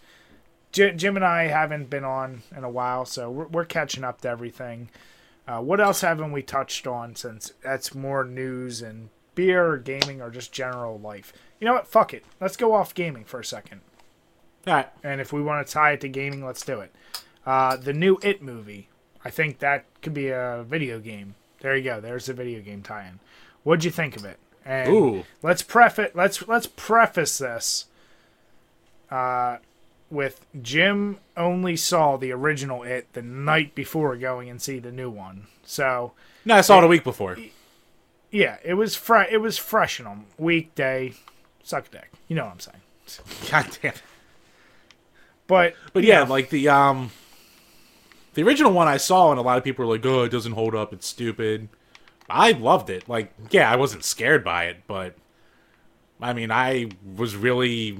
Jim 0.71 1.15
and 1.15 1.23
I 1.23 1.47
haven't 1.47 1.89
been 1.89 2.03
on 2.03 2.43
in 2.55 2.65
a 2.65 2.69
while, 2.69 3.05
so 3.05 3.31
we're, 3.31 3.47
we're 3.47 3.65
catching 3.65 4.03
up 4.03 4.21
to 4.21 4.29
everything. 4.29 4.89
Uh, 5.47 5.61
what 5.61 5.79
else 5.79 6.01
haven't 6.01 6.33
we 6.33 6.41
touched 6.41 6.85
on 6.85 7.15
since 7.15 7.53
that's 7.63 7.95
more 7.95 8.25
news 8.25 8.81
and 8.81 9.09
beer 9.35 9.65
or 9.65 9.77
gaming 9.77 10.21
or 10.21 10.29
just 10.29 10.51
general 10.51 10.99
life? 10.99 11.33
You 11.59 11.65
know 11.65 11.73
what? 11.73 11.87
Fuck 11.87 12.13
it. 12.13 12.25
Let's 12.41 12.57
go 12.57 12.73
off 12.73 12.93
gaming 12.93 13.25
for 13.25 13.39
a 13.39 13.45
second. 13.45 13.81
All 14.65 14.73
right. 14.73 14.89
And 15.03 15.21
if 15.21 15.31
we 15.31 15.41
want 15.41 15.65
to 15.65 15.71
tie 15.73 15.91
it 15.91 16.01
to 16.01 16.09
gaming, 16.09 16.43
let's 16.43 16.65
do 16.65 16.79
it. 16.79 16.93
Uh, 17.45 17.77
the 17.77 17.93
new 17.93 18.17
It 18.23 18.41
movie. 18.41 18.89
I 19.23 19.29
think 19.29 19.59
that 19.59 19.85
could 20.01 20.13
be 20.13 20.29
a 20.29 20.65
video 20.67 20.99
game. 20.99 21.35
There 21.59 21.75
you 21.75 21.83
go. 21.83 21.99
There's 21.99 22.27
the 22.27 22.33
video 22.33 22.61
game 22.61 22.83
tie-in. 22.83 23.19
What'd 23.63 23.83
you 23.83 23.91
think 23.91 24.15
of 24.15 24.25
it? 24.25 24.37
And 24.63 24.89
Ooh. 24.91 25.23
let's 25.43 25.61
preface 25.61 26.11
let's 26.15 26.47
let's 26.47 26.67
preface 26.67 27.37
this 27.37 27.85
uh, 29.11 29.57
with 30.09 30.45
Jim 30.61 31.17
only 31.37 31.75
saw 31.75 32.17
the 32.17 32.31
original 32.31 32.83
It 32.83 33.13
the 33.13 33.21
night 33.21 33.75
before 33.75 34.15
going 34.15 34.49
and 34.49 34.61
see 34.61 34.79
the 34.79 34.91
new 34.91 35.09
one. 35.09 35.47
So 35.63 36.13
No, 36.45 36.55
I 36.55 36.61
saw 36.61 36.79
it 36.79 36.83
a 36.83 36.87
week 36.87 37.03
before. 37.03 37.37
Yeah, 38.35 38.57
it 38.63 38.73
was 38.73 38.95
fre- 38.95 39.29
it 39.31 39.39
was 39.39 39.57
fresh 39.57 39.99
in 39.99 40.05
them. 40.05 40.25
Weekday, 40.37 41.13
suck 41.63 41.87
a 41.87 41.89
dick. 41.89 42.11
You 42.27 42.35
know 42.35 42.43
what 42.45 42.51
I'm 42.51 42.59
saying. 42.59 42.81
God 43.51 43.77
damn. 43.81 43.91
It. 43.93 44.01
But 45.47 45.75
But 45.93 46.03
yeah, 46.03 46.23
like 46.23 46.49
the 46.49 46.67
um, 46.67 47.11
the 48.33 48.43
original 48.43 48.73
one 48.73 48.89
I 48.89 48.97
saw, 48.97 49.31
and 49.31 49.39
a 49.39 49.43
lot 49.43 49.57
of 49.57 49.63
people 49.63 49.85
were 49.85 49.93
like, 49.93 50.05
"Oh, 50.05 50.23
it 50.23 50.29
doesn't 50.29 50.51
hold 50.51 50.75
up. 50.75 50.91
It's 50.91 51.07
stupid." 51.07 51.69
I 52.29 52.51
loved 52.51 52.89
it. 52.89 53.07
Like, 53.07 53.33
yeah, 53.51 53.71
I 53.71 53.75
wasn't 53.75 54.03
scared 54.03 54.43
by 54.43 54.65
it, 54.65 54.77
but 54.87 55.15
I 56.19 56.33
mean, 56.33 56.51
I 56.51 56.89
was 57.15 57.35
really, 57.35 57.99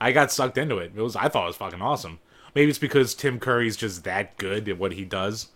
I 0.00 0.12
got 0.12 0.30
sucked 0.30 0.56
into 0.56 0.78
it. 0.78 0.92
It 0.94 1.00
was, 1.00 1.16
I 1.16 1.28
thought 1.28 1.44
it 1.44 1.48
was 1.48 1.56
fucking 1.56 1.82
awesome. 1.82 2.20
Maybe 2.54 2.70
it's 2.70 2.78
because 2.78 3.14
Tim 3.14 3.40
Curry's 3.40 3.76
just 3.76 4.04
that 4.04 4.36
good 4.38 4.68
at 4.68 4.78
what 4.78 4.92
he 4.92 5.04
does, 5.04 5.48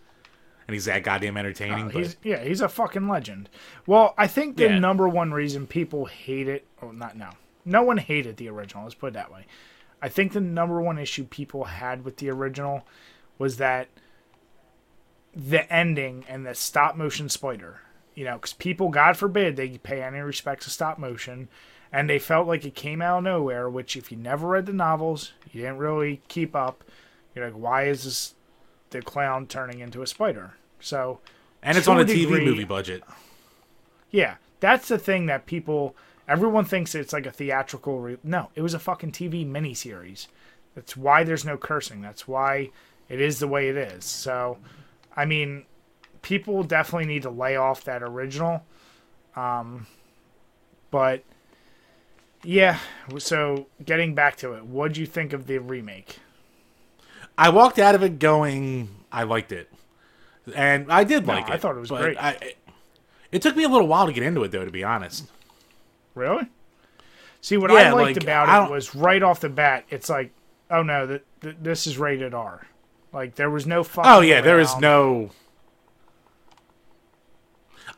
and 0.66 0.74
he's 0.74 0.86
that 0.86 1.02
goddamn 1.04 1.36
entertaining. 1.36 1.86
Uh, 1.86 1.90
but 1.92 1.94
He's 2.02 2.16
yeah, 2.22 2.42
he's 2.42 2.60
a 2.60 2.68
fucking 2.68 3.08
legend. 3.08 3.48
Well, 3.86 4.14
I 4.18 4.26
think 4.26 4.56
the 4.56 4.64
Yeah. 4.64 4.78
number 4.78 5.08
one 5.08 5.32
reason 5.32 5.66
people 5.66 6.06
hate 6.06 6.48
it, 6.48 6.66
or 6.80 6.92
not 6.92 7.16
now, 7.16 7.32
no 7.64 7.82
one 7.82 7.98
hated 7.98 8.36
the 8.36 8.48
original. 8.48 8.84
Let's 8.84 8.94
put 8.94 9.08
it 9.08 9.12
that 9.14 9.32
way. 9.32 9.46
I 10.02 10.08
think 10.08 10.32
the 10.32 10.40
number 10.40 10.80
one 10.80 10.98
issue 10.98 11.24
people 11.24 11.64
had 11.64 12.04
with 12.04 12.18
the 12.18 12.30
original 12.30 12.86
was 13.38 13.56
that 13.58 13.88
the 15.34 15.70
ending 15.72 16.24
and 16.28 16.46
the 16.46 16.54
stop 16.54 16.96
motion 16.96 17.28
spider. 17.28 17.80
You 18.14 18.24
know, 18.24 18.36
because 18.36 18.54
people, 18.54 18.88
God 18.88 19.16
forbid, 19.16 19.56
they 19.56 19.76
pay 19.78 20.02
any 20.02 20.20
respect 20.20 20.62
to 20.62 20.70
stop 20.70 20.98
motion, 20.98 21.48
and 21.92 22.08
they 22.08 22.18
felt 22.18 22.46
like 22.48 22.64
it 22.64 22.74
came 22.74 23.02
out 23.02 23.18
of 23.18 23.24
nowhere. 23.24 23.68
Which, 23.68 23.94
if 23.96 24.10
you 24.10 24.16
never 24.16 24.48
read 24.48 24.64
the 24.66 24.72
novels, 24.72 25.32
you 25.52 25.60
didn't 25.60 25.76
really 25.78 26.22
keep 26.28 26.56
up. 26.56 26.82
You're 27.34 27.44
like, 27.46 27.54
why 27.60 27.84
is 27.84 28.04
this 28.04 28.34
the 28.90 29.02
clown 29.02 29.46
turning 29.46 29.80
into 29.80 30.02
a 30.02 30.06
spider? 30.06 30.54
So 30.80 31.20
and 31.62 31.76
it's 31.78 31.88
on 31.88 31.98
a 31.98 32.00
a 32.00 32.04
TV 32.04 32.20
degree- 32.22 32.44
movie 32.44 32.64
budget. 32.64 33.02
yeah, 34.10 34.36
that's 34.60 34.88
the 34.88 34.98
thing 34.98 35.26
that 35.26 35.46
people. 35.46 35.94
Everyone 36.28 36.64
thinks 36.64 36.94
it's 36.96 37.12
like 37.12 37.24
a 37.26 37.30
theatrical. 37.30 38.00
Re- 38.00 38.18
no, 38.24 38.50
it 38.56 38.62
was 38.62 38.74
a 38.74 38.78
fucking 38.80 39.12
TV 39.12 39.46
miniseries. 39.46 40.26
That's 40.74 40.96
why 40.96 41.22
there's 41.24 41.44
no 41.44 41.56
cursing. 41.56 42.02
That's 42.02 42.26
why 42.26 42.70
it 43.08 43.20
is 43.20 43.38
the 43.38 43.46
way 43.48 43.68
it 43.68 43.76
is. 43.76 44.04
So, 44.04 44.58
I 45.16 45.24
mean, 45.24 45.64
people 46.22 46.64
definitely 46.64 47.06
need 47.06 47.22
to 47.22 47.30
lay 47.30 47.54
off 47.56 47.84
that 47.84 48.02
original. 48.02 48.64
Um, 49.36 49.86
but 50.90 51.22
yeah, 52.42 52.78
so 53.18 53.66
getting 53.84 54.14
back 54.14 54.36
to 54.38 54.54
it, 54.54 54.64
what 54.66 54.92
do 54.94 55.00
you 55.00 55.06
think 55.06 55.32
of 55.32 55.46
the 55.46 55.58
remake? 55.58 56.18
I 57.38 57.50
walked 57.50 57.78
out 57.78 57.94
of 57.94 58.02
it 58.02 58.18
going, 58.18 58.88
I 59.12 59.24
liked 59.24 59.52
it, 59.52 59.70
and 60.54 60.90
I 60.90 61.04
did 61.04 61.26
No, 61.26 61.34
like 61.34 61.48
it. 61.48 61.52
I 61.52 61.56
thought 61.58 61.76
it 61.76 61.80
was 61.80 61.90
great. 61.90 62.16
I, 62.16 62.54
It 63.32 63.42
took 63.42 63.56
me 63.56 63.64
a 63.64 63.68
little 63.68 63.88
while 63.88 64.06
to 64.06 64.12
get 64.12 64.22
into 64.22 64.42
it, 64.44 64.50
though. 64.50 64.64
To 64.64 64.70
be 64.70 64.84
honest. 64.84 65.26
Really? 66.14 66.46
See, 67.40 67.56
what 67.56 67.70
I 67.70 67.92
liked 67.92 68.16
like, 68.16 68.22
about 68.22 68.68
it 68.68 68.72
was 68.72 68.94
right 68.94 69.22
off 69.22 69.40
the 69.40 69.48
bat. 69.48 69.84
It's 69.90 70.08
like, 70.08 70.32
oh 70.70 70.82
no, 70.82 71.06
that 71.06 71.24
th- 71.40 71.56
this 71.60 71.86
is 71.86 71.98
rated 71.98 72.34
R. 72.34 72.66
Like 73.12 73.34
there 73.34 73.50
was 73.50 73.66
no 73.66 73.84
fucking. 73.84 74.10
Oh 74.10 74.20
yeah, 74.20 74.40
there 74.40 74.58
is 74.58 74.76
no. 74.78 75.30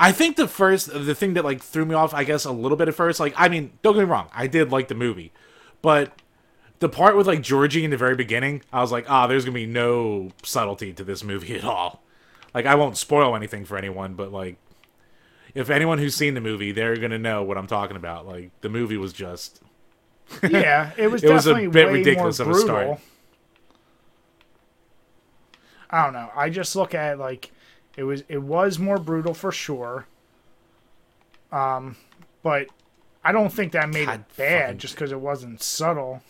I 0.01 0.13
think 0.13 0.37
the 0.37 0.47
first, 0.47 0.93
the 0.93 1.15
thing 1.15 1.35
that 1.35 1.45
like 1.45 1.63
threw 1.63 1.85
me 1.85 1.95
off, 1.95 2.15
I 2.15 2.25
guess 2.25 2.45
a 2.45 2.53
little 2.53 2.77
bit 2.77 2.89
at 2.89 2.95
first. 2.95 3.19
Like, 3.21 3.35
I 3.37 3.49
mean, 3.49 3.73
don't 3.83 3.95
get 3.95 4.01
me 4.01 4.07
wrong, 4.07 4.29
I 4.33 4.47
did 4.47 4.71
like 4.71 4.89
the 4.89 4.95
movie, 4.95 5.33
but 5.83 6.13
the 6.81 6.89
part 6.89 7.17
with 7.17 7.27
like 7.27 7.43
Georgie 7.43 7.85
in 7.85 7.91
the 7.91 7.97
very 7.97 8.15
beginning, 8.15 8.63
I 8.73 8.81
was 8.81 8.93
like, 8.93 9.11
ah, 9.11 9.27
there's 9.27 9.45
gonna 9.45 9.55
be 9.55 9.67
no 9.67 10.31
subtlety 10.43 10.93
to 10.95 11.05
this 11.05 11.25
movie 11.25 11.55
at 11.57 11.65
all. 11.65 12.03
Like, 12.55 12.67
I 12.67 12.75
won't 12.75 12.97
spoil 12.97 13.37
anything 13.37 13.65
for 13.65 13.77
anyone, 13.77 14.15
but 14.15 14.33
like, 14.33 14.57
if 15.55 15.71
anyone 15.71 15.99
who's 15.99 16.15
seen 16.15 16.35
the 16.35 16.41
movie, 16.41 16.73
they're 16.73 16.97
gonna 16.97 17.19
know 17.19 17.43
what 17.43 17.59
I'm 17.59 17.67
talking 17.67 17.97
about. 17.97 18.27
Like, 18.27 18.51
the 18.61 18.69
movie 18.69 18.97
was 18.97 19.13
just 19.13 19.61
Yeah, 20.43 20.91
it 20.97 21.09
was 21.09 21.23
It 21.25 21.33
was 21.33 21.47
a 21.47 21.51
definitely 21.51 21.71
bit 21.71 21.89
ridiculous 21.91 22.41
of 22.41 22.49
a 22.49 22.55
start. 22.55 23.01
I 25.91 26.05
don't 26.05 26.13
know. 26.13 26.31
I 26.35 26.51
just 26.51 26.77
look 26.77 26.95
at 26.95 27.15
it 27.15 27.19
like 27.19 27.51
it 27.97 28.05
was 28.05 28.23
it 28.29 28.43
was 28.43 28.79
more 28.79 28.99
brutal 28.99 29.35
for 29.35 29.51
sure. 29.51 30.07
Um, 31.51 31.97
but 32.43 32.67
I 33.25 33.33
don't 33.33 33.53
think 33.53 33.73
that 33.73 33.89
made 33.89 34.07
God 34.07 34.21
it 34.21 34.37
bad 34.37 34.79
just 34.79 34.95
because 34.95 35.13
it 35.13 35.21
wasn't 35.21 35.63
subtle. 35.63 36.23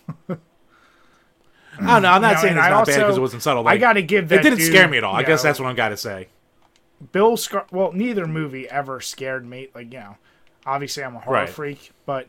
I 1.78 1.94
don't 1.94 2.02
know. 2.02 2.09
I'm 2.09 2.23
not 2.23 2.36
No, 2.36 2.40
saying 2.40 2.56
it's 2.56 2.66
I 2.66 2.70
not 2.70 2.86
bad 2.86 2.98
because 3.01 3.16
it 3.16 3.20
wasn't 3.20 3.43
subtle. 3.43 3.69
I 3.69 3.77
got 3.77 3.93
to 3.94 4.02
give 4.02 4.28
that 4.31 4.40
it 4.40 4.43
didn't 4.43 4.59
dude, 4.59 4.66
scare 4.69 4.89
me 4.89 4.98
at 4.98 5.05
all. 5.05 5.15
I 5.15 5.20
you 5.20 5.27
guess 5.27 5.44
know, 5.44 5.48
that's 5.51 5.60
what 5.60 5.69
I 5.69 5.74
got 5.74 5.90
to 5.90 5.97
say. 5.97 6.28
Bill 7.12 7.36
Scar. 7.36 7.66
Well, 7.70 7.93
neither 7.93 8.27
movie 8.27 8.69
ever 8.69 9.01
scared 9.01 9.47
me. 9.47 9.69
Like 9.74 9.93
you 9.93 10.01
know, 10.01 10.16
obviously 10.66 11.05
I'm 11.05 11.15
a 11.15 11.20
horror 11.20 11.36
Right. 11.36 11.48
freak, 11.48 11.93
but 12.06 12.28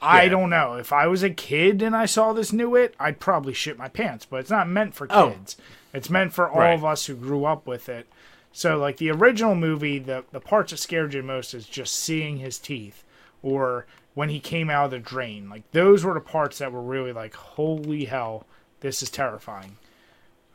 I 0.00 0.24
Yeah. 0.24 0.28
don't 0.28 0.50
know 0.50 0.74
if 0.74 0.92
I 0.92 1.08
was 1.08 1.22
a 1.24 1.30
kid 1.30 1.82
and 1.82 1.96
I 1.96 2.06
saw 2.06 2.32
this 2.32 2.52
new 2.52 2.76
it, 2.76 2.94
I'd 3.00 3.18
probably 3.18 3.52
shit 3.54 3.78
my 3.78 3.88
pants. 3.88 4.26
But 4.26 4.40
it's 4.40 4.50
not 4.50 4.68
meant 4.68 4.94
for 4.94 5.08
Oh. 5.10 5.30
kids. 5.30 5.56
It's 5.92 6.10
meant 6.10 6.32
for 6.32 6.48
all 6.48 6.60
Right. 6.60 6.74
of 6.74 6.84
us 6.84 7.06
who 7.06 7.14
grew 7.16 7.44
up 7.44 7.66
with 7.66 7.88
it. 7.88 8.06
So 8.52 8.76
like 8.78 8.98
the 8.98 9.10
original 9.10 9.56
movie, 9.56 9.98
the 9.98 10.24
the 10.30 10.40
parts 10.40 10.70
that 10.70 10.76
scared 10.76 11.14
you 11.14 11.22
most 11.24 11.52
is 11.54 11.66
just 11.66 11.96
seeing 11.96 12.36
his 12.36 12.58
teeth 12.58 13.02
or 13.44 13.86
when 14.14 14.28
he 14.30 14.40
came 14.40 14.70
out 14.70 14.86
of 14.86 14.90
the 14.92 14.98
drain. 14.98 15.48
Like 15.50 15.70
those 15.72 16.02
were 16.04 16.14
the 16.14 16.20
parts 16.20 16.58
that 16.58 16.72
were 16.72 16.82
really 16.82 17.12
like, 17.12 17.34
holy 17.34 18.04
hell, 18.06 18.46
this 18.80 19.02
is 19.02 19.10
terrifying. 19.10 19.76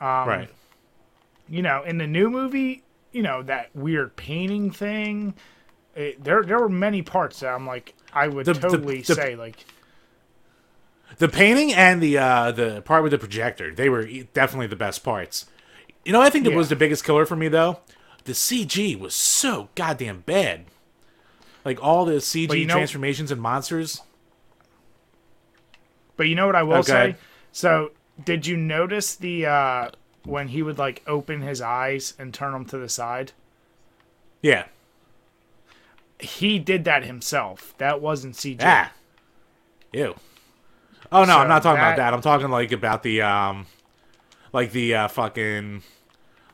Um, 0.02 0.08
right. 0.28 0.50
you 1.50 1.62
know, 1.62 1.84
in 1.84 1.98
the 1.98 2.08
new 2.08 2.30
movie, 2.30 2.84
you 3.12 3.22
know 3.22 3.44
that 3.44 3.70
weird 3.76 4.16
painting 4.16 4.72
thing. 4.72 5.34
It, 5.96 6.24
there, 6.24 6.44
there 6.44 6.60
were 6.60 6.70
many 6.70 7.02
parts 7.02 7.42
that 7.42 7.50
I'm 7.54 7.68
like, 7.68 7.96
I 8.14 8.28
would 8.28 8.46
The- 8.46 8.54
the- 8.54 8.60
totally 8.62 9.02
the- 9.02 9.16
say 9.16 9.36
like, 9.36 9.66
The 11.18 11.28
painting 11.28 11.74
and 11.74 12.02
the 12.02 12.18
uh, 12.18 12.52
the 12.52 12.82
part 12.82 13.04
with 13.04 13.12
the 13.12 13.18
projector, 13.18 13.74
they 13.74 13.90
were 13.90 14.06
definitely 14.34 14.68
the 14.68 14.76
best 14.78 15.04
parts. 15.04 15.46
You 16.06 16.14
know, 16.14 16.22
I 16.22 16.30
think 16.30 16.46
that 16.46 16.52
Yeah. 16.52 16.58
was 16.58 16.70
the 16.70 16.76
biggest 16.78 17.04
killer 17.04 17.26
for 17.26 17.36
me 17.36 17.50
though. 17.50 17.80
The 18.24 18.34
CG 18.34 18.98
was 18.98 19.14
so 19.16 19.70
goddamn 19.76 20.22
bad. 20.22 20.66
Like 21.70 21.84
all 21.84 22.04
the 22.04 22.14
CG 22.20 22.58
you 22.62 22.66
know- 22.66 22.74
transformations 22.74 23.30
and 23.32 23.40
monsters. 23.40 24.02
but 26.18 26.28
you 26.28 26.34
know 26.34 26.48
what 26.48 26.56
I 26.56 26.64
will 26.64 26.78
Okay. 26.78 27.12
say. 27.12 27.16
So, 27.52 27.92
did 28.26 28.48
you 28.48 28.58
notice 28.58 29.16
the 29.16 29.46
uh 29.46 29.90
when 30.24 30.48
he 30.48 30.64
would 30.64 30.80
like 30.80 31.04
open 31.06 31.42
his 31.42 31.62
eyes 31.62 32.16
and 32.18 32.34
turn 32.34 32.54
them 32.54 32.66
to 32.66 32.78
the 32.80 32.90
side? 32.90 33.34
Yeah. 34.42 34.66
He 36.20 36.58
did 36.58 36.86
that 36.86 37.06
himself. 37.06 37.76
That 37.78 38.02
wasn't 38.02 38.34
CG. 38.36 38.58
Ah. 38.64 38.92
Ew. 39.94 40.16
Oh 41.12 41.22
no, 41.22 41.34
So 41.34 41.40
I'm 41.40 41.48
not 41.48 41.62
talking 41.62 41.80
about 41.80 41.98
that- 41.98 42.10
that. 42.10 42.14
I'm 42.16 42.22
talking 42.22 42.50
like 42.50 42.72
about 42.72 43.04
the 43.04 43.22
um, 43.22 43.68
like 44.54 44.72
the 44.72 44.96
uh, 44.96 45.08
fucking, 45.08 45.84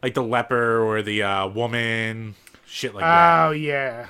like 0.03 0.13
the 0.13 0.23
leper 0.23 0.83
or 0.83 1.01
the 1.01 1.23
uh, 1.23 1.47
woman, 1.47 2.35
shit 2.67 2.93
like 2.93 3.03
that. 3.05 3.45
Oh 3.47 3.51
yeah. 3.51 4.07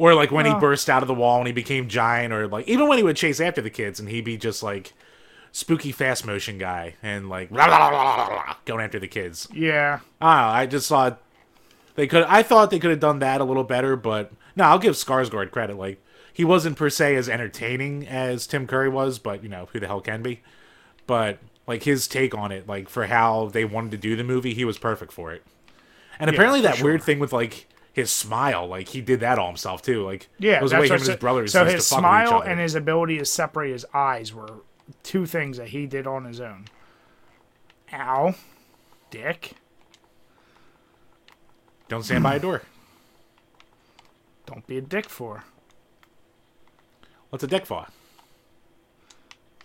Or 0.00 0.14
like 0.14 0.30
when 0.30 0.46
he 0.46 0.54
burst 0.54 0.88
out 0.88 1.02
of 1.02 1.08
the 1.08 1.14
wall 1.14 1.38
and 1.38 1.46
he 1.46 1.52
became 1.52 1.86
giant, 1.86 2.32
or 2.32 2.48
like 2.48 2.66
even 2.66 2.88
when 2.88 2.96
he 2.96 3.04
would 3.04 3.16
chase 3.16 3.38
after 3.38 3.60
the 3.60 3.68
kids 3.68 4.00
and 4.00 4.08
he'd 4.08 4.24
be 4.24 4.38
just 4.38 4.62
like 4.62 4.94
spooky 5.52 5.92
fast 5.92 6.24
motion 6.24 6.56
guy 6.56 6.94
and 7.02 7.28
like 7.28 7.50
blah, 7.50 7.66
blah, 7.66 7.90
blah, 7.90 8.56
going 8.64 8.82
after 8.82 8.98
the 8.98 9.06
kids. 9.06 9.46
Yeah. 9.52 10.00
I 10.20 10.40
don't 10.40 10.46
know. 10.48 10.54
I 10.54 10.66
just 10.66 10.88
thought 10.88 11.20
they 11.96 12.06
could. 12.06 12.24
I 12.24 12.42
thought 12.42 12.70
they 12.70 12.78
could 12.78 12.90
have 12.90 13.00
done 13.00 13.18
that 13.18 13.42
a 13.42 13.44
little 13.44 13.62
better, 13.62 13.94
but 13.94 14.32
no, 14.56 14.64
I'll 14.64 14.78
give 14.78 14.94
Skarsgård 14.94 15.50
credit. 15.50 15.76
Like 15.76 16.02
he 16.32 16.44
wasn't 16.44 16.78
per 16.78 16.88
se 16.88 17.16
as 17.16 17.28
entertaining 17.28 18.06
as 18.06 18.46
Tim 18.46 18.66
Curry 18.66 18.88
was, 18.88 19.18
but 19.18 19.42
you 19.42 19.50
know 19.50 19.68
who 19.72 19.80
the 19.80 19.86
hell 19.86 20.00
can 20.00 20.22
be. 20.22 20.40
But 21.06 21.40
like 21.66 21.82
his 21.82 22.08
take 22.08 22.34
on 22.34 22.52
it, 22.52 22.66
like 22.66 22.88
for 22.88 23.06
how 23.06 23.50
they 23.52 23.66
wanted 23.66 23.90
to 23.90 23.98
do 23.98 24.16
the 24.16 24.24
movie, 24.24 24.54
he 24.54 24.64
was 24.64 24.78
perfect 24.78 25.12
for 25.12 25.32
it. 25.32 25.42
And 26.18 26.30
apparently 26.30 26.60
that 26.62 26.76
sure. 26.76 26.86
weird 26.86 27.02
thing 27.02 27.18
with 27.18 27.32
like 27.32 27.66
his 27.92 28.10
smile, 28.10 28.66
like 28.66 28.88
he 28.88 29.00
did 29.00 29.20
that 29.20 29.38
all 29.38 29.48
himself 29.48 29.82
too. 29.82 30.04
Like 30.04 30.28
Yeah, 30.38 30.56
it 30.58 30.62
was 30.62 30.72
the 30.72 30.78
way 30.80 30.86
him 30.86 30.94
and 30.94 31.02
his 31.02 31.16
brothers 31.16 31.52
So 31.52 31.64
his 31.64 31.88
to 31.88 31.94
fuck 31.94 31.98
with 31.98 32.22
each 32.22 32.28
smile 32.28 32.40
and 32.42 32.60
his 32.60 32.74
ability 32.74 33.18
to 33.18 33.24
separate 33.24 33.72
his 33.72 33.86
eyes 33.92 34.32
were 34.32 34.60
two 35.02 35.26
things 35.26 35.56
that 35.56 35.68
he 35.68 35.86
did 35.86 36.06
on 36.06 36.24
his 36.24 36.40
own. 36.40 36.66
Ow, 37.92 38.34
dick! 39.10 39.52
Don't 41.88 42.04
stand 42.04 42.22
by 42.22 42.36
a 42.36 42.40
door. 42.40 42.62
Don't 44.46 44.66
be 44.66 44.78
a 44.78 44.80
dick 44.80 45.08
for 45.08 45.44
What's 47.30 47.44
a 47.44 47.46
dick 47.46 47.66
for? 47.66 47.86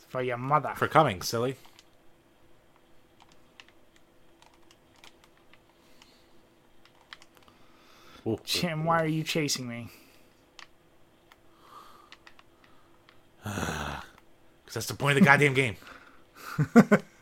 for 0.08 0.22
your 0.22 0.38
mother. 0.38 0.72
For 0.78 0.88
coming, 0.88 1.22
silly. 1.22 1.58
Jim, 8.44 8.86
why 8.86 9.02
are 9.02 9.08
you 9.08 9.24
chasing 9.24 9.68
me? 9.68 9.90
Because 14.64 14.74
that's 14.74 14.88
the 14.88 14.96
point 14.96 15.16
of 15.16 15.24
the 15.24 15.26
goddamn 15.26 15.54
game. 15.54 15.76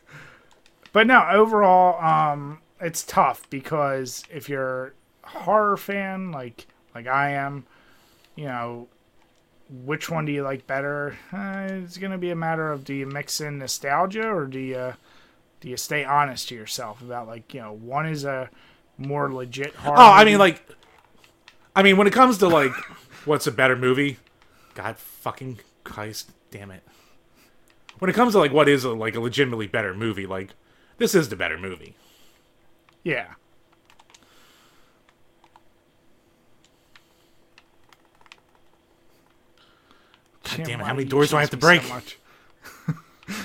But 0.94 1.08
no, 1.08 1.28
overall, 1.30 2.02
um, 2.02 2.60
it's 2.80 3.04
tough 3.04 3.50
because 3.50 4.24
if 4.32 4.48
you're 4.48 4.94
a 5.24 5.28
horror 5.28 5.76
fan, 5.76 6.32
like 6.32 6.68
like 6.96 7.08
I 7.08 7.32
am, 7.32 7.66
you 8.36 8.46
know, 8.46 8.88
which 9.70 10.10
one 10.10 10.26
do 10.26 10.32
you 10.32 10.44
like 10.44 10.68
better? 10.68 11.18
Uh, 11.34 11.68
it's 11.84 11.98
gonna 11.98 12.20
be 12.20 12.30
a 12.30 12.36
matter 12.36 12.72
of 12.72 12.86
do 12.86 12.94
you 12.94 13.08
mix 13.08 13.42
in 13.42 13.58
nostalgia 13.58 14.30
or 14.30 14.46
do 14.46 14.60
you 14.60 14.94
do 15.62 15.70
you 15.70 15.78
stay 15.78 16.06
honest 16.06 16.50
to 16.50 16.56
yourself 16.56 17.02
about 17.02 17.26
like 17.28 17.56
you 17.56 17.60
know 17.60 17.74
one 17.74 18.06
is 18.06 18.24
a 18.24 18.52
more 19.00 19.34
legit 19.34 19.74
horror. 19.74 19.98
Oh, 19.98 20.12
I 20.12 20.26
mean, 20.26 20.38
like, 20.38 20.64
I 21.76 21.84
mean, 21.84 21.98
when 21.98 22.08
it 22.08 22.14
comes 22.14 22.38
to 22.40 22.48
like, 22.48 22.72
what's 23.26 23.48
a 23.48 23.52
better 23.52 23.76
movie? 23.76 24.18
God 24.76 24.98
fucking 24.98 25.60
Christ, 25.84 26.32
damn 26.52 26.72
it! 26.72 26.84
When 28.00 28.10
it 28.10 28.14
comes 28.14 28.34
to 28.34 28.40
like, 28.40 28.54
what 28.54 28.70
is 28.70 28.84
a, 28.84 28.92
like 28.92 29.16
a 29.16 29.20
legitimately 29.20 29.68
better 29.68 29.94
movie? 29.94 30.26
Like, 30.26 30.52
this 30.98 31.16
is 31.16 31.30
the 31.30 31.36
better 31.36 31.58
movie. 31.58 31.96
yeah. 33.04 33.34
God 40.44 40.64
damn 40.66 40.82
it! 40.82 40.84
How 40.84 40.94
many 40.94 41.06
doors 41.06 41.32
do 41.32 41.38
I 41.38 41.42
have 41.42 41.50
to 41.52 41.58
me 41.58 41.62
so 41.62 41.68
break? 41.68 42.20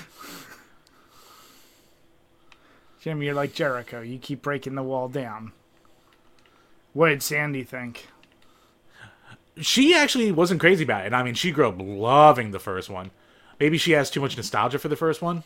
Jim, 3.01 3.23
you're 3.23 3.35
like 3.35 3.55
Jericho. 3.55 4.01
You 4.03 4.19
keep 4.19 4.43
breaking 4.43 4.75
the 4.75 4.83
wall 4.83 5.09
down. 5.09 5.53
What 6.93 7.09
did 7.09 7.23
Sandy 7.23 7.63
think? 7.63 8.09
She 9.61 9.95
actually 9.95 10.33
wasn't 10.33 10.61
crazy 10.61 10.85
about 10.85 11.07
it. 11.07 11.13
I 11.13 11.23
mean, 11.23 11.35
she 11.35 11.51
grew 11.51 11.69
up 11.69 11.77
loving 11.79 12.51
the 12.51 12.59
first 12.59 12.89
one. 12.91 13.11
Maybe 13.61 13.79
she 13.79 13.93
has 13.93 14.11
too 14.11 14.21
much 14.21 14.37
nostalgia 14.37 14.79
for 14.79 14.89
the 14.89 14.97
first 14.97 15.21
one. 15.23 15.43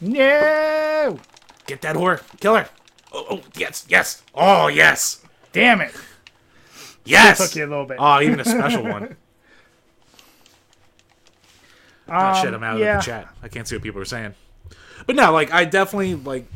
No! 0.00 1.18
Get 1.66 1.80
that 1.82 1.96
whore, 1.96 2.22
kill 2.40 2.56
her. 2.56 2.68
Oh, 3.12 3.26
oh 3.30 3.40
yes, 3.56 3.86
yes. 3.88 4.22
Oh, 4.34 4.66
yes, 4.68 5.22
Damn 5.52 5.80
it! 5.80 5.94
yes. 7.04 7.38
took 7.38 7.54
you 7.54 7.66
a 7.66 7.68
little 7.68 7.84
bit. 7.84 7.98
Oh, 8.00 8.20
even 8.20 8.40
a 8.40 8.44
special 8.44 8.82
one. 8.84 9.16
oh 12.08 12.34
shit, 12.42 12.48
Um, 12.48 12.54
I'm 12.54 12.62
out 12.64 12.78
yeah. 12.78 12.98
of 12.98 13.04
the 13.04 13.10
chat. 13.10 13.28
I 13.42 13.48
can't 13.48 13.68
see 13.68 13.76
what 13.76 13.82
people 13.82 14.00
are 14.00 14.06
saying. 14.06 14.34
But 15.06 15.16
no, 15.16 15.32
like 15.32 15.52
I 15.52 15.64
definitely 15.64 16.14
like. 16.14 16.46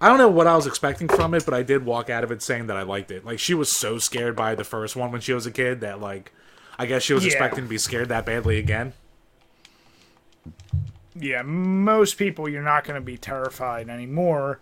I 0.00 0.08
don't 0.08 0.18
know 0.18 0.28
what 0.28 0.46
I 0.46 0.56
was 0.56 0.66
expecting 0.66 1.08
from 1.08 1.34
it, 1.34 1.44
but 1.44 1.54
I 1.54 1.62
did 1.62 1.84
walk 1.86 2.10
out 2.10 2.24
of 2.24 2.30
it 2.30 2.42
saying 2.42 2.66
that 2.66 2.76
I 2.76 2.82
liked 2.82 3.10
it. 3.10 3.24
Like 3.24 3.38
she 3.38 3.54
was 3.54 3.70
so 3.70 3.98
scared 3.98 4.36
by 4.36 4.54
the 4.54 4.64
first 4.64 4.96
one 4.96 5.10
when 5.12 5.20
she 5.20 5.32
was 5.32 5.46
a 5.46 5.50
kid 5.50 5.80
that 5.80 6.00
like, 6.00 6.32
I 6.78 6.86
guess 6.86 7.02
she 7.02 7.14
was 7.14 7.24
Yeah. 7.24 7.30
expecting 7.32 7.64
to 7.64 7.70
be 7.70 7.78
scared 7.78 8.08
that 8.10 8.26
badly 8.26 8.58
again. 8.58 8.92
Yeah, 11.16 11.42
most 11.42 12.18
people 12.18 12.48
you're 12.48 12.62
not 12.62 12.84
going 12.84 12.96
to 13.00 13.04
be 13.04 13.16
terrified 13.16 13.88
anymore. 13.88 14.58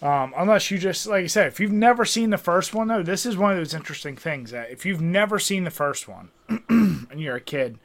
Um, 0.00 0.32
unless 0.36 0.70
you 0.70 0.78
just 0.78 1.06
like 1.08 1.24
I 1.24 1.26
said, 1.26 1.46
if 1.48 1.58
you've 1.58 1.72
never 1.72 2.04
seen 2.04 2.30
the 2.30 2.38
first 2.38 2.72
one 2.74 2.86
though, 2.86 3.02
this 3.02 3.26
is 3.26 3.36
one 3.36 3.50
of 3.52 3.56
those 3.58 3.74
interesting 3.74 4.14
things 4.16 4.52
that 4.52 4.70
if 4.70 4.86
you've 4.86 5.00
never 5.00 5.38
seen 5.40 5.64
the 5.64 5.70
first 5.70 6.06
one 6.06 6.28
and 6.68 7.08
you're 7.20 7.36
a 7.36 7.40
kid, 7.40 7.78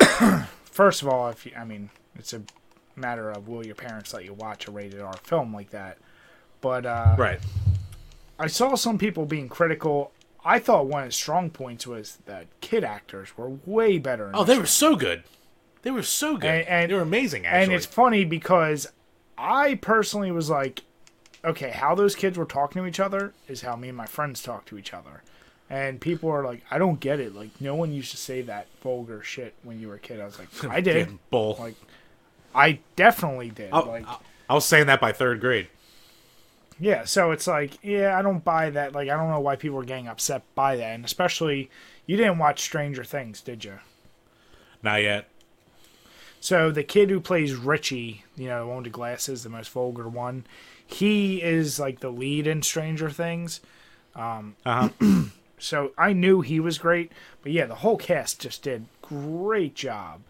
first 0.64 1.02
of 1.02 1.08
all, 1.08 1.28
if 1.28 1.44
you, 1.44 1.52
I 1.58 1.64
mean, 1.64 1.90
it's 2.18 2.32
a 2.32 2.40
matter 2.96 3.30
of 3.30 3.48
will 3.48 3.64
your 3.64 3.74
parents 3.74 4.12
let 4.14 4.24
you 4.24 4.34
watch 4.34 4.66
a 4.66 4.70
rated 4.70 5.00
R 5.00 5.14
film 5.22 5.52
like 5.54 5.70
that? 5.70 5.98
But 6.60 6.86
uh, 6.86 7.14
Right. 7.18 7.40
I 8.38 8.46
saw 8.48 8.74
some 8.74 8.98
people 8.98 9.24
being 9.26 9.48
critical. 9.48 10.12
I 10.44 10.58
thought 10.58 10.86
one 10.86 11.02
of 11.02 11.08
the 11.08 11.12
strong 11.12 11.50
points 11.50 11.86
was 11.86 12.18
that 12.26 12.46
kid 12.60 12.84
actors 12.84 13.36
were 13.36 13.50
way 13.66 13.98
better. 13.98 14.30
Oh, 14.34 14.44
they 14.44 14.58
were 14.58 14.66
so 14.66 14.94
good. 14.96 15.22
They 15.82 15.90
were 15.90 16.02
so 16.02 16.36
good. 16.36 16.50
And- 16.50 16.68
and- 16.68 16.90
they 16.90 16.94
were 16.94 17.00
amazing. 17.02 17.46
Actually, 17.46 17.62
And 17.64 17.72
it's 17.72 17.86
funny 17.86 18.24
because 18.24 18.86
I 19.38 19.74
personally 19.76 20.30
was 20.32 20.48
like, 20.50 20.82
okay, 21.44 21.70
how 21.70 21.94
those 21.94 22.14
kids 22.14 22.36
were 22.38 22.44
talking 22.44 22.82
to 22.82 22.88
each 22.88 23.00
other 23.00 23.32
is 23.48 23.60
how 23.62 23.76
me 23.76 23.88
and 23.88 23.96
my 23.96 24.06
friends 24.06 24.42
talk 24.42 24.64
to 24.66 24.78
each 24.78 24.92
other. 24.92 25.22
And 25.68 26.00
people 26.00 26.30
are 26.30 26.44
like, 26.44 26.62
I 26.70 26.78
don't 26.78 27.00
get 27.00 27.18
it. 27.18 27.34
Like, 27.34 27.60
no 27.60 27.74
one 27.74 27.92
used 27.92 28.10
to 28.12 28.16
say 28.16 28.40
that 28.42 28.66
vulgar 28.82 29.22
shit 29.22 29.54
when 29.64 29.80
you 29.80 29.88
were 29.88 29.96
a 29.96 29.98
kid. 29.98 30.20
I 30.20 30.24
was 30.24 30.38
like, 30.38 30.48
I 30.70 30.80
did. 30.80 31.18
Bull. 31.30 31.56
Like, 31.58 31.74
I 32.56 32.80
definitely 32.96 33.50
did. 33.50 33.72
I, 33.72 33.78
like, 33.80 34.06
I- 34.48 34.54
was 34.54 34.64
saying 34.64 34.86
that 34.86 35.00
by 35.00 35.12
third 35.12 35.40
grade. 35.40 35.68
yeah, 36.80 37.04
so 37.04 37.30
it's 37.30 37.46
like, 37.46 37.82
yeah, 37.84 38.18
I 38.18 38.22
don't 38.22 38.44
buy 38.44 38.70
that. 38.70 38.92
Like, 38.92 39.08
I 39.08 39.16
don't 39.16 39.30
know 39.30 39.40
why 39.40 39.56
people 39.56 39.78
are 39.78 39.84
getting 39.84 40.08
upset 40.08 40.42
by 40.54 40.76
that. 40.76 40.94
And 40.94 41.04
especially, 41.04 41.70
you 42.06 42.16
didn't 42.16 42.38
watch 42.38 42.60
Stranger 42.60 43.04
Things, 43.04 43.40
did 43.40 43.64
you? 43.64 43.78
Not 44.82 45.02
yet. 45.02 45.28
So 46.40 46.70
the 46.70 46.84
kid 46.84 47.10
who 47.10 47.20
plays 47.20 47.54
Richie, 47.54 48.24
you 48.36 48.48
know, 48.48 48.60
the 48.60 48.66
one 48.66 48.76
with 48.76 48.84
the 48.84 48.90
glasses, 48.90 49.42
the 49.42 49.48
most 49.48 49.70
vulgar 49.70 50.08
one, 50.08 50.46
he 50.86 51.42
is 51.42 51.80
like 51.80 52.00
the 52.00 52.10
lead 52.10 52.46
in 52.46 52.62
Stranger 52.62 53.10
Things. 53.10 53.60
Um, 54.14 54.56
Uh 54.64 54.88
huh. 55.00 55.22
So 55.58 55.92
I 55.96 56.12
knew 56.12 56.42
he 56.42 56.60
was 56.60 56.76
great, 56.76 57.10
but 57.42 57.50
yeah, 57.50 57.64
the 57.64 57.76
whole 57.76 57.96
cast 57.96 58.42
just 58.42 58.62
did 58.62 58.84
great 59.00 59.74
job. 59.74 60.20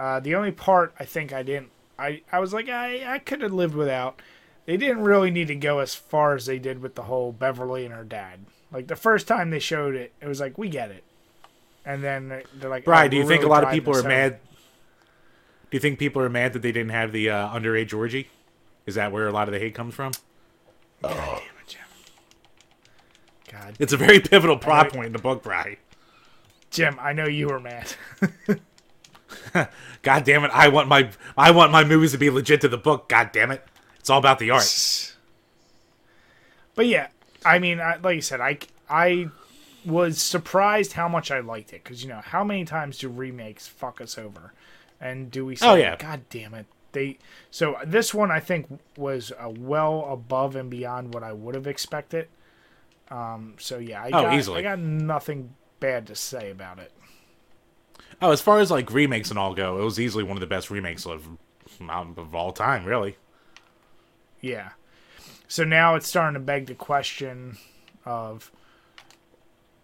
Uh, 0.00 0.18
the 0.18 0.34
only 0.34 0.50
part 0.50 0.94
I 0.98 1.04
think 1.04 1.30
I 1.30 1.42
didn't, 1.42 1.68
I 1.98 2.22
I 2.32 2.38
was 2.38 2.54
like 2.54 2.70
I 2.70 3.14
I 3.14 3.18
could 3.18 3.42
have 3.42 3.52
lived 3.52 3.74
without. 3.74 4.22
They 4.64 4.78
didn't 4.78 5.02
really 5.02 5.30
need 5.30 5.48
to 5.48 5.54
go 5.54 5.80
as 5.80 5.94
far 5.94 6.34
as 6.34 6.46
they 6.46 6.58
did 6.58 6.80
with 6.80 6.94
the 6.94 7.02
whole 7.02 7.32
Beverly 7.32 7.84
and 7.84 7.92
her 7.94 8.04
dad. 8.04 8.40
Like 8.72 8.86
the 8.86 8.96
first 8.96 9.26
time 9.28 9.50
they 9.50 9.58
showed 9.58 9.94
it, 9.94 10.12
it 10.22 10.26
was 10.26 10.40
like 10.40 10.56
we 10.56 10.70
get 10.70 10.90
it, 10.90 11.04
and 11.84 12.02
then 12.02 12.28
they- 12.28 12.44
they're 12.54 12.70
like, 12.70 12.84
Brian, 12.86 13.08
oh, 13.08 13.10
do 13.10 13.16
you 13.18 13.26
think 13.26 13.42
really 13.42 13.46
a 13.46 13.54
lot 13.54 13.64
of 13.64 13.70
people 13.70 13.94
are 13.94 14.02
mad? 14.02 14.38
Do 15.70 15.76
you 15.76 15.80
think 15.80 15.98
people 15.98 16.22
are 16.22 16.28
mad 16.30 16.52
that 16.54 16.62
they 16.62 16.72
didn't 16.72 16.92
have 16.92 17.12
the 17.12 17.28
uh, 17.30 17.48
underage 17.50 17.88
Georgie? 17.88 18.28
Is 18.86 18.94
that 18.94 19.12
where 19.12 19.28
a 19.28 19.32
lot 19.32 19.48
of 19.48 19.52
the 19.52 19.60
hate 19.60 19.74
comes 19.74 19.94
from? 19.94 20.12
God 21.02 21.14
damn 21.14 21.36
it, 21.38 21.66
Jim. 21.66 21.80
God 23.52 23.76
It's 23.78 23.92
a 23.92 23.96
very 23.96 24.20
pivotal 24.20 24.56
plot 24.56 24.86
know- 24.86 24.90
point 24.92 25.06
in 25.08 25.12
the 25.12 25.18
book, 25.18 25.42
Brian. 25.42 25.76
Jim, 26.70 26.96
I 27.00 27.12
know 27.12 27.26
you 27.26 27.48
were 27.48 27.58
mad. 27.60 27.92
God 30.02 30.24
damn 30.24 30.44
it! 30.44 30.50
I 30.52 30.68
want 30.68 30.88
my 30.88 31.10
I 31.36 31.50
want 31.50 31.72
my 31.72 31.84
movies 31.84 32.12
to 32.12 32.18
be 32.18 32.30
legit 32.30 32.60
to 32.62 32.68
the 32.68 32.78
book. 32.78 33.08
God 33.08 33.30
damn 33.32 33.50
it! 33.50 33.64
It's 33.98 34.10
all 34.10 34.18
about 34.18 34.38
the 34.38 34.50
art. 34.50 35.14
but 36.74 36.86
yeah, 36.86 37.08
I 37.44 37.58
mean, 37.58 37.80
I, 37.80 37.96
like 37.96 38.16
you 38.16 38.22
said, 38.22 38.40
I 38.40 38.58
I 38.88 39.28
was 39.84 40.20
surprised 40.20 40.92
how 40.94 41.08
much 41.08 41.30
I 41.30 41.40
liked 41.40 41.72
it 41.72 41.82
because 41.84 42.02
you 42.02 42.08
know 42.08 42.20
how 42.22 42.44
many 42.44 42.64
times 42.64 42.98
do 42.98 43.08
remakes 43.08 43.66
fuck 43.66 44.00
us 44.00 44.18
over, 44.18 44.52
and 45.00 45.30
do 45.30 45.44
we? 45.46 45.56
Say, 45.56 45.68
Oh, 45.68 45.74
yeah. 45.74 45.96
God 45.96 46.22
damn 46.30 46.54
it, 46.54 46.66
they. 46.92 47.18
So 47.50 47.76
this 47.84 48.12
one 48.14 48.30
I 48.30 48.40
think 48.40 48.80
was 48.96 49.32
uh, 49.32 49.48
well 49.50 50.06
above 50.10 50.56
and 50.56 50.70
beyond 50.70 51.14
what 51.14 51.22
I 51.22 51.32
would 51.32 51.54
have 51.54 51.66
expected. 51.66 52.28
Um. 53.10 53.54
So 53.58 53.78
yeah, 53.78 54.02
I 54.02 54.06
Oh, 54.08 54.22
got, 54.22 54.34
easily. 54.34 54.58
I 54.60 54.62
got 54.62 54.78
nothing 54.78 55.54
bad 55.80 56.06
to 56.08 56.14
say 56.14 56.50
about 56.50 56.78
it. 56.78 56.92
Oh, 58.22 58.32
as 58.32 58.40
far 58.40 58.60
as 58.60 58.70
like 58.70 58.92
remakes 58.92 59.30
and 59.30 59.38
all 59.38 59.54
go, 59.54 59.80
it 59.80 59.84
was 59.84 59.98
easily 59.98 60.24
one 60.24 60.36
of 60.36 60.40
the 60.40 60.46
best 60.46 60.70
remakes 60.70 61.06
of 61.06 61.26
um, 61.80 62.14
of 62.16 62.34
all 62.34 62.52
time. 62.52 62.84
Really. 62.84 63.16
Yeah. 64.40 64.70
So 65.48 65.64
now 65.64 65.94
it's 65.94 66.06
starting 66.08 66.34
to 66.34 66.40
beg 66.40 66.66
the 66.66 66.74
question 66.74 67.56
of 68.04 68.52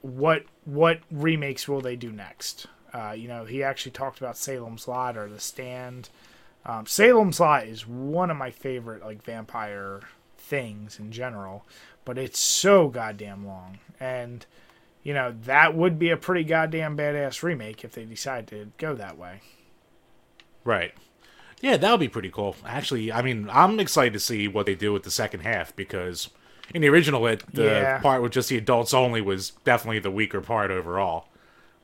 what 0.02 0.44
what 0.64 1.00
remakes 1.10 1.66
will 1.66 1.80
they 1.80 1.96
do 1.96 2.12
next? 2.12 2.66
Uh, 2.92 3.12
you 3.12 3.28
know, 3.28 3.44
he 3.44 3.62
actually 3.62 3.92
talked 3.92 4.18
about 4.18 4.36
Salem's 4.36 4.88
Lot 4.88 5.16
or 5.16 5.28
The 5.28 5.40
Stand. 5.40 6.08
Um, 6.64 6.86
Salem's 6.86 7.40
Lot 7.40 7.66
is 7.66 7.86
one 7.86 8.30
of 8.30 8.36
my 8.36 8.50
favorite 8.50 9.02
like 9.02 9.22
vampire 9.22 10.00
things 10.38 10.98
in 10.98 11.10
general, 11.10 11.66
but 12.04 12.18
it's 12.18 12.38
so 12.38 12.88
goddamn 12.88 13.46
long, 13.46 13.78
and 13.98 14.46
you 15.06 15.14
know 15.14 15.32
that 15.44 15.76
would 15.76 16.00
be 16.00 16.10
a 16.10 16.16
pretty 16.16 16.42
goddamn 16.42 16.96
badass 16.96 17.40
remake 17.44 17.84
if 17.84 17.92
they 17.92 18.04
decide 18.04 18.48
to 18.48 18.72
go 18.76 18.92
that 18.96 19.16
way. 19.16 19.40
Right. 20.64 20.92
Yeah, 21.60 21.76
that 21.76 21.90
would 21.92 22.00
be 22.00 22.08
pretty 22.08 22.28
cool. 22.30 22.56
Actually, 22.66 23.12
I 23.12 23.22
mean, 23.22 23.48
I'm 23.52 23.78
excited 23.78 24.12
to 24.14 24.18
see 24.18 24.48
what 24.48 24.66
they 24.66 24.74
do 24.74 24.92
with 24.92 25.04
the 25.04 25.10
second 25.12 25.40
half 25.40 25.74
because 25.76 26.28
in 26.74 26.82
the 26.82 26.88
original, 26.88 27.24
it 27.28 27.44
the 27.54 27.62
Yeah. 27.64 27.98
part 28.00 28.20
with 28.20 28.32
just 28.32 28.48
the 28.48 28.56
adults 28.58 28.92
only 28.92 29.20
was 29.20 29.50
definitely 29.64 30.00
the 30.00 30.10
weaker 30.10 30.40
part 30.40 30.72
overall. 30.72 31.28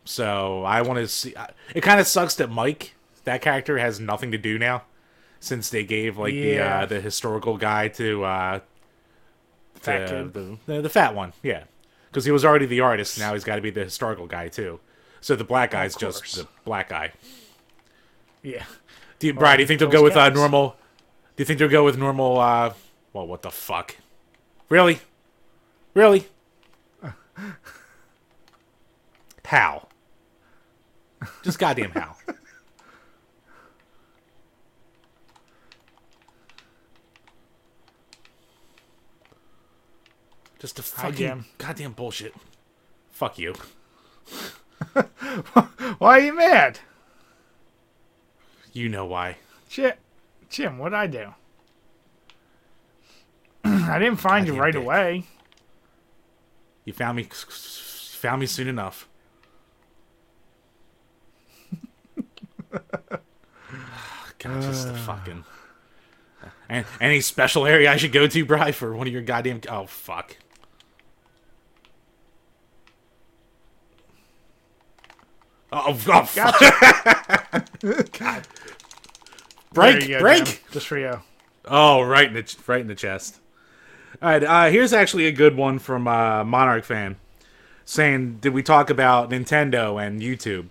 So 0.04 0.64
I 0.64 0.82
want 0.82 0.98
to 0.98 1.06
see. 1.06 1.32
It 1.76 1.82
kind 1.82 2.00
of 2.00 2.08
sucks 2.08 2.34
that 2.34 2.50
Mike, 2.50 2.94
that 3.22 3.40
character, 3.40 3.78
has 3.78 4.00
nothing 4.00 4.32
to 4.32 4.38
do 4.38 4.58
now, 4.58 4.82
since 5.38 5.70
they 5.70 5.84
gave 5.84 6.18
like 6.18 6.34
the 6.34 6.58
uh, 6.58 6.86
the 6.86 7.00
historical 7.00 7.56
guy 7.56 7.86
to 7.88 8.24
uh, 8.24 8.60
Fat 9.74 10.08
the, 10.08 10.24
the, 10.24 10.58
the 10.74 10.82
the 10.82 10.88
fat 10.88 11.14
one. 11.14 11.32
Yeah, 11.42 11.64
because 12.12 12.26
he 12.26 12.30
was 12.30 12.44
already 12.44 12.66
the 12.66 12.80
artist. 12.80 13.18
Now 13.18 13.32
he's 13.32 13.43
got 13.43 13.56
to 13.56 13.62
be 13.62 13.70
the 13.70 13.84
historical 13.84 14.26
guy 14.26 14.48
too. 14.48 14.78
So 15.22 15.34
the 15.34 15.44
black 15.44 15.70
guy's 15.70 15.97
just 15.97 16.36
the 16.36 16.47
black 16.64 16.90
guy. 16.90 17.12
Yeah. 18.43 18.64
Do 19.18 19.28
you, 19.28 19.34
Brian, 19.34 19.56
do 19.56 19.62
you 19.62 19.66
think 19.66 19.80
they'll 19.80 19.89
go 19.89 20.02
with 20.02 20.16
uh, 20.16 20.28
normal? 20.28 20.76
Do 21.36 21.43
you 21.43 21.47
think 21.47 21.59
they'll 21.59 21.68
go 21.68 21.84
with 21.84 21.97
normal? 21.97 22.39
Uh, 22.39 22.74
well, 23.14 23.26
what 23.26 23.40
the 23.40 23.51
fuck? 23.51 23.97
Really? 24.68 25.01
Really? 25.94 26.26
How? 29.44 29.89
Just 31.43 31.59
goddamn 31.59 31.90
how? 31.90 32.16
Just 40.62 40.78
a 40.78 40.82
fucking 40.82 41.16
Jim. 41.16 41.44
goddamn 41.59 41.90
bullshit. 41.90 42.32
Fuck 43.10 43.36
you. 43.36 43.52
Why 45.98 46.18
are 46.18 46.20
you 46.20 46.36
mad? 46.36 46.78
You 48.72 48.89
know 48.89 49.05
why. 49.05 49.39
Jim, 49.68 49.94
Jim, 50.48 50.78
what'd 50.78 50.94
I 50.94 51.09
do? 51.09 51.34
I 53.64 53.98
didn't 53.98 54.18
find 54.20 54.47
you 54.47 54.55
right 54.55 54.72
dick. 54.72 54.80
away. 54.80 55.24
You 56.84 56.93
found 56.93 57.16
me 57.16 57.24
found 57.24 58.39
me 58.39 58.47
soon 58.47 58.68
enough. 58.68 59.09
God, 62.70 64.62
just 64.62 64.86
the 64.86 64.94
fucking. 64.94 65.43
And 66.68 66.86
any 67.01 67.20
special 67.20 67.66
area 67.66 67.90
I 67.90 67.97
should 67.97 68.12
go 68.12 68.28
to, 68.28 68.44
Bry, 68.44 68.70
for 68.70 68.94
one 68.94 69.09
of 69.09 69.12
your 69.12 69.22
goddamn. 69.22 69.62
Oh 69.68 69.86
fuck. 69.86 70.36
Oh, 75.72 75.84
oh 75.88 75.94
fuck. 75.94 76.32
God. 78.12 78.46
Break, 79.72 80.06
go, 80.06 80.20
break. 80.20 80.44
Jim. 80.44 80.56
Just 80.70 80.86
for 80.86 80.98
you. 80.98 81.20
Oh, 81.64 82.02
right 82.02 82.28
in 82.28 82.34
the 82.34 82.56
right 82.66 82.80
in 82.80 82.88
the 82.88 82.94
chest. 82.94 83.40
All 84.20 84.28
right, 84.28 84.44
uh, 84.44 84.70
here's 84.70 84.92
actually 84.92 85.26
a 85.26 85.32
good 85.32 85.56
one 85.56 85.78
from 85.78 86.06
uh, 86.06 86.44
Monarch 86.44 86.84
fan 86.84 87.16
saying, 87.84 88.38
"Did 88.40 88.52
we 88.52 88.62
talk 88.62 88.90
about 88.90 89.30
Nintendo 89.30 90.04
and 90.04 90.20
YouTube?" 90.20 90.68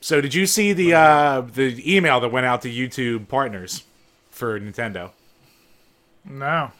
So, 0.00 0.20
did 0.20 0.34
you 0.34 0.46
see 0.46 0.72
the 0.72 0.94
uh, 0.94 1.40
the 1.42 1.80
email 1.96 2.18
that 2.20 2.32
went 2.32 2.46
out 2.46 2.62
to 2.62 2.70
YouTube 2.70 3.28
partners 3.28 3.84
for 4.30 4.58
Nintendo? 4.58 5.10
No. 6.24 6.72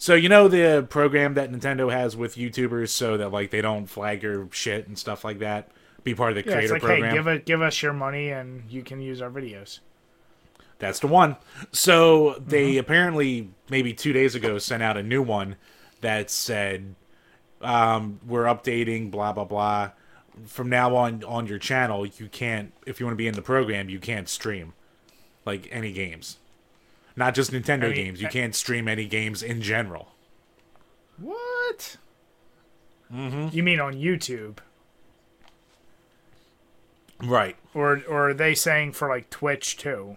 So, 0.00 0.14
you 0.14 0.28
know 0.28 0.48
the 0.48 0.86
program 0.88 1.34
that 1.34 1.50
Nintendo 1.50 1.92
has 1.92 2.16
with 2.16 2.36
YouTubers, 2.36 2.88
so 2.88 3.16
that 3.16 3.30
like 3.30 3.50
they 3.50 3.60
don't 3.60 3.86
flag 3.86 4.22
your 4.22 4.48
shit 4.52 4.88
and 4.88 4.98
stuff 4.98 5.24
like 5.24 5.40
that. 5.40 5.70
Be 6.08 6.14
part 6.14 6.36
of 6.36 6.42
the 6.42 6.50
Yeah, 6.50 6.56
it's 6.56 6.70
creator 6.70 6.72
like, 6.74 6.82
program. 6.82 7.10
hey, 7.10 7.16
give 7.16 7.26
it, 7.26 7.44
give 7.44 7.60
us 7.60 7.82
your 7.82 7.92
money, 7.92 8.30
and 8.30 8.62
you 8.70 8.82
can 8.82 8.98
use 8.98 9.20
our 9.20 9.28
videos. 9.28 9.80
That's 10.78 11.00
the 11.00 11.06
one. 11.06 11.36
So 11.70 12.42
they 12.46 12.78
apparently 12.78 13.50
maybe 13.68 13.92
two 13.92 14.14
days 14.14 14.34
ago 14.34 14.56
sent 14.56 14.82
out 14.82 14.96
a 14.96 15.02
new 15.02 15.22
one 15.22 15.56
that 16.00 16.30
said 16.30 16.94
um, 17.60 18.20
we're 18.26 18.44
updating 18.44 19.10
blah 19.10 19.34
blah 19.34 19.44
blah. 19.44 19.90
From 20.46 20.70
now 20.70 20.96
on 20.96 21.24
on 21.24 21.46
your 21.46 21.58
channel, 21.58 22.06
you 22.06 22.28
can't 22.28 22.72
if 22.86 23.00
you 23.00 23.04
want 23.06 23.12
to 23.12 23.18
be 23.18 23.26
in 23.28 23.34
the 23.34 23.42
program, 23.42 23.90
you 23.90 23.98
can't 23.98 24.30
stream 24.30 24.72
like 25.44 25.68
any 25.70 25.92
games. 25.92 26.38
Not 27.16 27.34
just 27.34 27.50
Nintendo 27.50 27.88
mean, 27.88 27.94
games. 27.94 28.22
You 28.22 28.28
can't 28.28 28.54
stream 28.54 28.88
any 28.88 29.04
games 29.06 29.42
in 29.42 29.60
general. 29.60 30.08
What? 31.20 31.98
Mm-hmm. 33.12 33.48
You 33.54 33.62
mean 33.62 33.80
on 33.80 33.92
YouTube? 33.92 34.58
Right. 37.22 37.56
Or 37.74 38.02
or 38.08 38.30
are 38.30 38.34
they 38.34 38.54
saying 38.54 38.92
for 38.92 39.08
like 39.08 39.30
Twitch 39.30 39.76
too? 39.76 40.16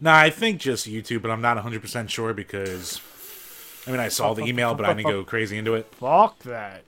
No, 0.00 0.12
I 0.12 0.30
think 0.30 0.60
just 0.60 0.88
YouTube, 0.88 1.22
but 1.22 1.30
I'm 1.30 1.40
not 1.40 1.56
100% 1.56 2.08
sure 2.08 2.34
because 2.34 3.00
I 3.86 3.90
mean, 3.92 4.00
I 4.00 4.08
saw 4.08 4.34
the 4.34 4.44
email, 4.44 4.74
but 4.74 4.84
I 4.84 4.94
didn't 4.94 5.10
go 5.10 5.24
crazy 5.32 5.58
into 5.58 5.74
it. 5.74 5.86
Fuck 5.94 6.40
that. 6.40 6.82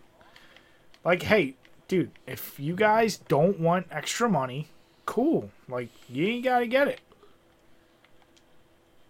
Like, 1.05 1.23
hey, 1.23 1.55
dude, 1.87 2.11
if 2.27 2.59
you 2.59 2.75
guys 2.75 3.16
don't 3.16 3.61
want 3.61 3.87
extra 3.91 4.29
money, 4.29 4.69
cool. 5.07 5.51
Like, 5.69 5.91
you 6.09 6.27
ain't 6.27 6.45
gotta 6.45 6.66
get 6.66 6.89
it. 6.89 7.01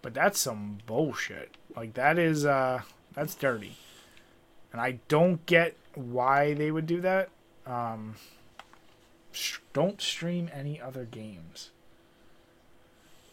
But 0.01 0.13
that's 0.13 0.39
some 0.39 0.77
bullshit. 0.85 1.57
Like 1.75 1.95
that 1.95 2.19
is 2.19 2.45
uh 2.45 2.81
that's 3.13 3.33
dirty. 3.33 3.77
And 4.71 4.79
I 4.79 4.99
don't 5.07 5.43
get 5.45 5.75
why 5.95 6.53
they 6.53 6.69
would 6.69 6.85
do 6.85 7.01
that. 7.01 7.29
Um 7.65 8.15
sh- 9.35 9.59
don't 9.73 10.01
stream 10.01 10.49
any 10.53 10.79
other 10.79 11.05
games. 11.05 11.71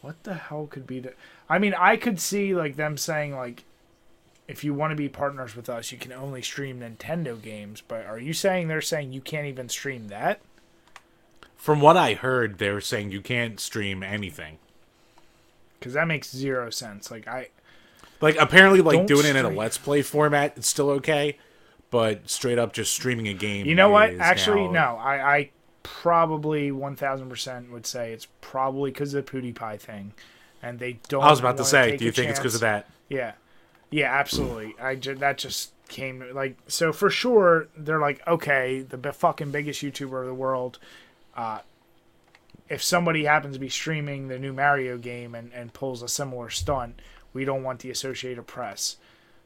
What 0.01 0.23
the 0.23 0.33
hell 0.33 0.67
could 0.69 0.85
be 0.85 0.99
the 0.99 1.13
I 1.49 1.59
mean, 1.59 1.73
I 1.73 1.95
could 1.95 2.19
see 2.19 2.53
like 2.53 2.75
them 2.75 2.97
saying 2.97 3.35
like 3.35 3.63
if 4.47 4.63
you 4.63 4.73
want 4.73 4.91
to 4.91 4.95
be 4.95 5.07
partners 5.07 5.55
with 5.55 5.69
us, 5.69 5.91
you 5.91 5.97
can 5.97 6.11
only 6.11 6.41
stream 6.41 6.81
Nintendo 6.81 7.41
games. 7.41 7.81
But 7.87 8.05
are 8.05 8.19
you 8.19 8.33
saying 8.33 8.67
they're 8.67 8.81
saying 8.81 9.13
you 9.13 9.21
can't 9.21 9.47
even 9.47 9.69
stream 9.69 10.09
that? 10.09 10.41
From 11.55 11.79
what 11.79 11.95
I 11.95 12.13
heard, 12.13 12.57
they 12.59 12.71
were 12.71 12.81
saying 12.81 13.11
you 13.11 13.21
can't 13.21 13.57
stream 13.59 14.03
anything. 14.03 14.57
Because 15.79 15.93
that 15.93 16.07
makes 16.07 16.29
zero 16.29 16.69
sense. 16.69 17.09
Like 17.09 17.25
I, 17.25 17.49
Like 18.19 18.35
apparently, 18.37 18.81
like 18.81 19.07
doing 19.07 19.25
it 19.25 19.37
in 19.37 19.45
a 19.45 19.49
let's 19.49 19.77
play 19.77 20.01
format, 20.01 20.53
it's 20.57 20.67
still 20.67 20.89
okay. 20.91 21.37
But 21.89 22.29
straight 22.29 22.57
up, 22.57 22.73
just 22.73 22.93
streaming 22.93 23.27
a 23.29 23.33
game. 23.33 23.65
you 23.65 23.75
know 23.75 23.89
what? 23.89 24.13
Actually, 24.19 24.67
now- 24.67 24.95
no. 24.95 24.97
I, 24.97 25.35
I 25.35 25.49
probably 25.83 26.71
one 26.71 26.95
thousand 26.95 27.29
percent 27.29 27.71
would 27.71 27.85
say 27.85 28.13
it's 28.13 28.27
probably 28.41 28.91
because 28.91 29.13
of 29.13 29.25
the 29.25 29.31
PewDiePie 29.31 29.79
thing, 29.79 30.13
and 30.61 30.79
they 30.79 30.99
don't. 31.07 31.23
I 31.23 31.29
was 31.29 31.39
about 31.39 31.57
to 31.57 31.65
say, 31.65 31.97
do 31.97 32.05
you 32.05 32.11
think 32.11 32.29
it's 32.29 32.39
because 32.39 32.55
of 32.55 32.61
that? 32.61 32.89
Yeah, 33.09 33.33
yeah, 33.91 34.13
absolutely. 34.13 34.75
I 34.81 34.95
ju- 34.95 35.15
that 35.15 35.37
just 35.37 35.71
came 35.89 36.25
like 36.33 36.57
so 36.67 36.91
for 36.93 37.09
sure. 37.09 37.67
They're 37.77 37.99
like, 37.99 38.25
okay, 38.27 38.81
the 38.81 38.97
b- 38.97 39.11
fucking 39.11 39.51
biggest 39.51 39.81
YouTuber 39.81 40.21
of 40.21 40.27
the 40.27 40.33
world. 40.33 40.79
Uh, 41.35 41.59
if 42.69 42.81
somebody 42.81 43.25
happens 43.25 43.55
to 43.55 43.59
be 43.59 43.69
streaming 43.69 44.29
the 44.29 44.39
new 44.39 44.53
Mario 44.53 44.97
game 44.97 45.35
and, 45.35 45.51
and 45.53 45.73
pulls 45.73 46.01
a 46.01 46.07
similar 46.07 46.49
stunt, 46.49 46.99
we 47.33 47.45
don't 47.45 47.61
want 47.63 47.79
the 47.79 47.91
Associated 47.91 48.47
Press. 48.47 48.97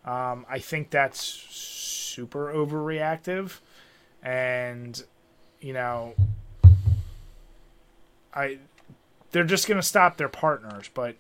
Um, 0.06 0.46
I 0.50 0.60
think 0.60 0.92
that's 0.92 1.20
super 1.20 2.54
overreactive, 2.54 3.60
and 4.24 5.04
you 5.62 5.74
know, 5.74 6.14
I 8.34 8.60
they're 9.32 9.44
just 9.44 9.68
gonna 9.68 9.82
stop 9.84 10.18
their 10.18 10.30
partners, 10.30 10.90
but 10.94 11.16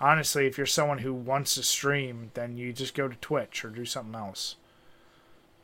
honestly, 0.00 0.46
if 0.46 0.56
you're 0.56 0.66
someone 0.66 0.98
who 0.98 1.12
wants 1.14 1.54
to 1.54 1.62
stream, 1.62 2.30
then 2.34 2.56
you 2.56 2.72
just 2.72 2.94
go 2.94 3.08
to 3.08 3.16
Twitch 3.16 3.64
or 3.64 3.68
do 3.70 3.84
something 3.84 4.14
else. 4.14 4.56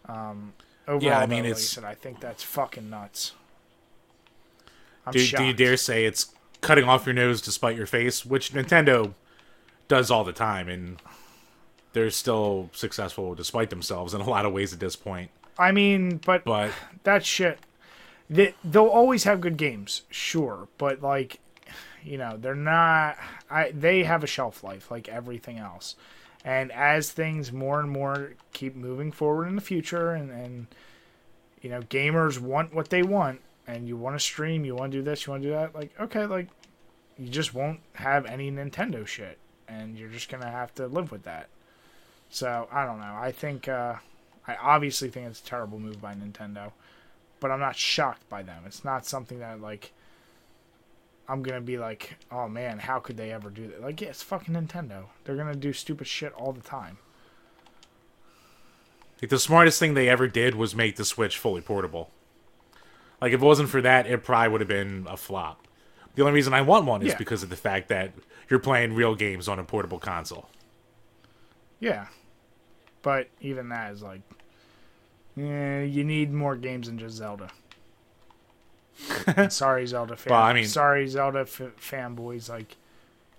Um, 0.06 0.54
overall, 0.86 1.14
I 1.14 1.26
mean, 1.26 1.28
though, 1.28 1.34
like 1.36 1.44
I 1.44 1.48
it's- 1.50 1.68
said, 1.68 1.84
I 1.84 1.94
think 1.94 2.20
that's 2.20 2.42
fucking 2.42 2.88
nuts. 2.88 3.32
Do, 5.10 5.26
do 5.26 5.44
you 5.44 5.54
dare 5.54 5.78
say 5.78 6.04
it's 6.04 6.32
cutting 6.60 6.84
off 6.84 7.06
your 7.06 7.14
nose 7.14 7.40
to 7.42 7.50
spite 7.52 7.74
your 7.76 7.86
face? 7.86 8.26
Which 8.26 8.52
Nintendo 8.52 9.14
does 9.88 10.10
all 10.10 10.22
the 10.22 10.34
time, 10.34 10.68
and 10.68 11.00
they're 11.94 12.10
still 12.10 12.68
successful 12.74 13.34
despite 13.34 13.70
themselves 13.70 14.12
in 14.12 14.20
a 14.20 14.28
lot 14.28 14.44
of 14.44 14.52
ways 14.52 14.74
at 14.74 14.80
this 14.80 14.96
point. 14.96 15.30
I 15.58 15.72
mean, 15.72 16.18
but 16.18 16.44
But 16.44 16.72
that 17.04 17.24
shit, 17.24 17.58
they, 18.30 18.54
they'll 18.64 18.86
always 18.86 19.24
have 19.24 19.40
good 19.40 19.56
games, 19.56 20.02
sure, 20.10 20.68
but 20.78 21.02
like, 21.02 21.40
you 22.04 22.18
know, 22.18 22.36
they're 22.36 22.54
not. 22.54 23.16
I 23.50 23.70
they 23.70 24.04
have 24.04 24.22
a 24.22 24.26
shelf 24.26 24.62
life 24.62 24.90
like 24.90 25.08
everything 25.08 25.58
else, 25.58 25.96
and 26.44 26.70
as 26.72 27.10
things 27.10 27.52
more 27.52 27.80
and 27.80 27.90
more 27.90 28.34
keep 28.52 28.76
moving 28.76 29.12
forward 29.12 29.48
in 29.48 29.56
the 29.56 29.62
future, 29.62 30.12
and 30.12 30.30
and 30.30 30.66
you 31.60 31.70
know, 31.70 31.80
gamers 31.82 32.38
want 32.38 32.74
what 32.74 32.90
they 32.90 33.02
want, 33.02 33.40
and 33.66 33.88
you 33.88 33.96
want 33.96 34.14
to 34.16 34.20
stream, 34.20 34.64
you 34.64 34.74
want 34.74 34.92
to 34.92 34.98
do 34.98 35.02
this, 35.02 35.26
you 35.26 35.32
want 35.32 35.42
to 35.42 35.48
do 35.48 35.54
that, 35.54 35.74
like 35.74 35.92
okay, 36.00 36.26
like 36.26 36.48
you 37.18 37.28
just 37.28 37.54
won't 37.54 37.80
have 37.94 38.26
any 38.26 38.50
Nintendo 38.50 39.06
shit, 39.06 39.38
and 39.66 39.98
you're 39.98 40.08
just 40.08 40.30
gonna 40.30 40.50
have 40.50 40.74
to 40.74 40.86
live 40.86 41.10
with 41.10 41.24
that. 41.24 41.48
So 42.30 42.68
I 42.70 42.84
don't 42.84 43.00
know. 43.00 43.16
I 43.18 43.32
think. 43.32 43.68
uh 43.68 43.96
I 44.46 44.56
obviously 44.62 45.10
think 45.10 45.26
it's 45.26 45.42
a 45.42 45.44
terrible 45.44 45.78
move 45.78 46.00
by 46.00 46.14
Nintendo, 46.14 46.72
but 47.40 47.50
I'm 47.50 47.60
not 47.60 47.76
shocked 47.76 48.28
by 48.28 48.42
them. 48.42 48.62
It's 48.66 48.84
not 48.84 49.06
something 49.06 49.38
that 49.40 49.60
like 49.60 49.92
I'm 51.28 51.42
gonna 51.42 51.60
be 51.60 51.78
like, 51.78 52.16
oh 52.32 52.48
man, 52.48 52.78
how 52.78 53.00
could 53.00 53.16
they 53.16 53.32
ever 53.32 53.50
do 53.50 53.66
that? 53.68 53.82
Like, 53.82 54.00
yeah, 54.00 54.08
it's 54.08 54.22
fucking 54.22 54.54
Nintendo. 54.54 55.04
They're 55.24 55.36
gonna 55.36 55.54
do 55.54 55.72
stupid 55.72 56.06
shit 56.06 56.32
all 56.34 56.52
the 56.52 56.60
time. 56.62 56.98
like, 59.20 59.30
the 59.30 59.38
smartest 59.38 59.78
thing 59.78 59.94
they 59.94 60.08
ever 60.08 60.28
did 60.28 60.54
was 60.54 60.74
make 60.74 60.96
the 60.96 61.04
Switch 61.04 61.36
fully 61.38 61.60
portable. 61.60 62.10
Like 63.20 63.32
if 63.32 63.42
it 63.42 63.44
wasn't 63.44 63.68
for 63.68 63.82
that, 63.82 64.06
it 64.06 64.22
probably 64.24 64.48
would 64.50 64.60
have 64.60 64.68
been 64.68 65.06
a 65.08 65.16
flop. 65.16 65.66
The 66.14 66.22
only 66.22 66.34
reason 66.34 66.54
I 66.54 66.62
want 66.62 66.86
one 66.86 67.02
is 67.02 67.08
Yeah. 67.12 67.18
because 67.18 67.42
of 67.42 67.50
the 67.50 67.56
fact 67.56 67.88
that 67.88 68.12
you're 68.48 68.58
playing 68.60 68.94
real 68.94 69.14
games 69.14 69.48
on 69.48 69.58
a 69.58 69.64
portable 69.64 69.98
console. 69.98 70.48
Yeah, 71.80 72.06
but 73.02 73.28
even 73.40 73.68
that 73.68 73.92
is 73.92 74.02
like, 74.02 74.22
yeah, 75.38 75.82
you 75.82 76.04
need 76.04 76.32
more 76.32 76.56
games 76.56 76.86
than 76.88 76.98
just 76.98 77.16
Zelda. 77.16 77.50
sorry, 79.48 79.86
Zelda 79.86 80.16
fan. 80.16 80.32
Well, 80.32 80.42
I 80.42 80.52
mean- 80.52 80.64
sorry, 80.66 81.06
Zelda 81.06 81.40
f- 81.40 81.60
fanboys. 81.80 82.48
Like, 82.48 82.76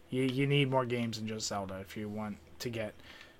you 0.09 0.23
you 0.23 0.47
need 0.47 0.69
more 0.71 0.85
games 0.85 1.17
than 1.17 1.27
just 1.27 1.47
Zelda 1.47 1.79
if 1.81 1.97
you 1.97 2.07
want 2.07 2.37
to 2.59 2.69
get 2.69 2.93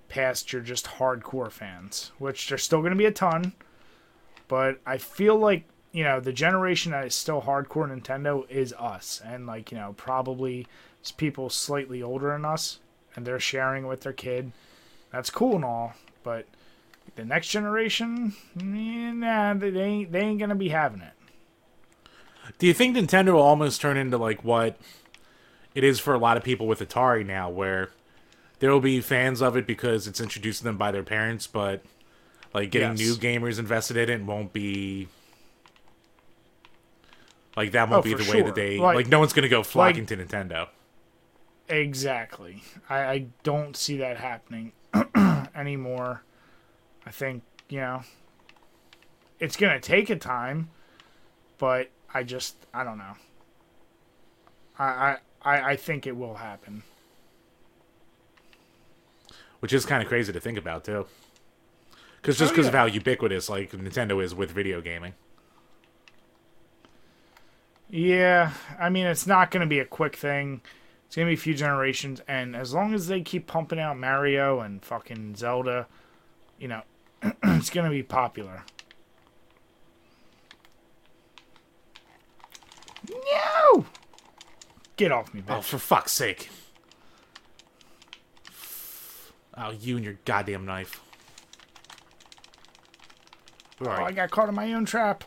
past 0.10 0.52
your 0.52 0.62
just 0.62 0.86
hardcore 0.86 1.52
fans, 1.52 2.12
which 2.20 2.50
there's 2.50 2.64
still 2.64 2.80
going 2.80 2.92
to 2.92 2.98
be 2.98 3.06
a 3.06 3.12
ton. 3.12 3.54
But 4.48 4.80
I 4.86 4.98
feel 4.98 5.38
like 5.38 5.64
you 5.92 6.04
know 6.04 6.20
the 6.20 6.34
generation 6.34 6.92
that 6.92 7.06
is 7.06 7.16
still 7.16 7.42
hardcore 7.42 7.90
Nintendo 7.90 8.50
is 8.50 8.74
us, 8.74 9.22
and 9.24 9.48
like 9.48 9.72
you 9.72 9.78
know 9.78 9.94
probably 9.98 10.68
people 11.18 11.50
slightly 11.50 12.04
older 12.04 12.32
than 12.32 12.44
us, 12.46 12.80
and 13.16 13.26
they're 13.26 13.40
sharing 13.40 13.88
with 13.88 14.02
their 14.02 14.14
kid. 14.14 14.52
That's 15.12 15.30
cool 15.30 15.56
and 15.56 15.66
all, 15.66 15.94
but 16.24 16.46
the 17.16 17.26
next 17.26 17.48
generation, 17.50 18.34
nah, 18.56 19.54
they 19.54 19.70
they 19.70 19.82
ain't 19.84 20.12
they 20.12 20.20
ain't 20.22 20.40
gonna 20.40 20.56
be 20.56 20.70
having 20.70 21.02
it. 21.02 21.14
Do 22.58 22.68
you 22.68 22.74
think 22.74 22.96
Nintendo 22.98 23.34
will 23.34 23.42
almost 23.42 23.80
turn 23.82 23.96
into 23.98 24.18
like 24.18 24.44
what 24.44 24.78
it 25.76 25.84
is 25.84 26.00
for 26.00 26.14
a 26.14 26.18
lot 26.18 26.36
of 26.38 26.44
people 26.44 26.68
with 26.68 26.80
Atari 26.80 27.26
now, 27.26 27.50
where 27.50 27.90
there 28.60 28.72
will 28.72 28.80
be 28.82 29.00
fans 29.02 29.42
of 29.42 29.56
it 29.56 29.66
because 29.68 30.08
it's 30.08 30.20
introduced 30.20 30.60
to 30.60 30.64
them 30.66 30.78
by 30.78 30.92
their 30.92 31.04
parents, 31.04 31.48
but 31.48 31.84
like 32.54 32.72
getting 32.72 32.98
Yes. 32.98 33.00
new 33.00 33.14
gamers 33.16 33.60
invested 33.60 33.98
in 33.98 34.10
it 34.10 34.26
won't 34.26 34.52
be 34.52 35.08
like 37.56 37.72
that 37.72 37.90
won't 37.90 38.00
Oh, 38.00 38.04
be 38.04 38.14
the 38.14 38.30
way 38.32 38.42
that 38.42 38.56
they 38.56 38.78
Like- 38.78 38.96
like, 38.96 39.08
no 39.08 39.20
one's 39.20 39.34
gonna 39.34 39.50
go 39.50 39.64
flocking 39.64 40.06
to 40.08 40.18
Nintendo. 40.18 40.68
Exactly. 41.68 42.64
I, 42.90 43.00
I 43.06 43.26
don't 43.44 43.78
see 43.78 43.98
that 43.98 44.18
happening 44.18 44.72
anymore. 45.56 46.24
I 47.10 47.12
think, 47.12 47.42
you 47.70 47.80
know, 47.80 48.04
it's 49.40 49.58
going 49.58 49.74
to 49.74 49.80
take 49.80 50.12
a 50.12 50.16
time, 50.16 50.70
but 51.58 51.90
I 52.14 52.22
just, 52.22 52.56
I 52.72 52.84
don't 52.84 53.00
know. 53.00 53.16
I, 54.78 55.18
I, 55.42 55.72
I, 55.72 55.76
think 55.76 56.06
it 56.08 56.16
will 56.16 56.36
happen. 56.36 56.84
which 59.60 59.74
is 59.74 59.86
kind 59.86 60.02
of 60.02 60.08
crazy 60.08 60.32
to 60.32 60.40
think 60.40 60.58
about 60.58 60.86
too. 60.86 61.08
Because 62.22 62.38
just 62.38 62.52
Oh, 62.52 62.56
because 62.56 62.68
of 62.68 62.74
how 62.74 62.86
ubiquitous 62.86 63.50
like 63.50 63.72
Nintendo 63.72 64.24
is 64.24 64.36
with 64.36 64.52
video 64.52 64.80
gaming. 64.80 65.14
Yeah, 67.90 68.54
I 68.80 68.90
mean, 68.90 69.08
it's 69.08 69.26
not 69.26 69.50
going 69.50 69.62
to 69.62 69.68
be 69.68 69.80
a 69.80 69.86
quick 69.86 70.16
thing. 70.16 70.62
It's 71.08 71.16
going 71.16 71.28
to 71.28 71.32
be 71.32 71.40
a 71.40 71.42
few 71.42 71.56
generations, 71.56 72.22
and 72.28 72.56
as 72.56 72.72
long 72.72 72.94
as 72.94 73.08
they 73.08 73.22
keep 73.22 73.48
pumping 73.48 73.80
out 73.80 73.98
Mario 73.98 74.60
and 74.60 74.86
fucking 74.86 75.36
Zelda, 75.36 75.88
you 76.60 76.68
know, 76.68 76.84
it's 77.44 77.70
going 77.70 77.86
to 77.86 77.92
be 77.92 78.04
popular. 78.04 78.64
No! 83.10 83.86
Get 84.98 85.12
off 85.12 85.34
me, 85.34 85.42
Oh, 85.48 85.62
for 85.62 85.78
fuck's 85.78 86.12
sake! 86.12 86.50
Oh, 89.58 89.72
you 89.72 89.96
and 89.96 90.06
your 90.06 90.18
goddamn 90.26 90.66
knife. 90.66 91.02
Oh, 93.82 93.90
I 93.90 94.12
got 94.12 94.30
caught 94.30 94.50
in 94.50 94.56
my 94.56 94.74
own 94.74 94.86
trap. 94.86 95.24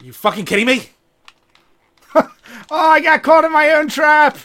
you 0.00 0.12
fucking 0.12 0.44
kidding 0.44 0.66
me? 0.66 0.90
Oh, 2.70 2.90
I 2.90 3.00
got 3.00 3.22
caught 3.22 3.46
in 3.46 3.52
my 3.52 3.70
own 3.70 3.88
trap. 3.88 4.36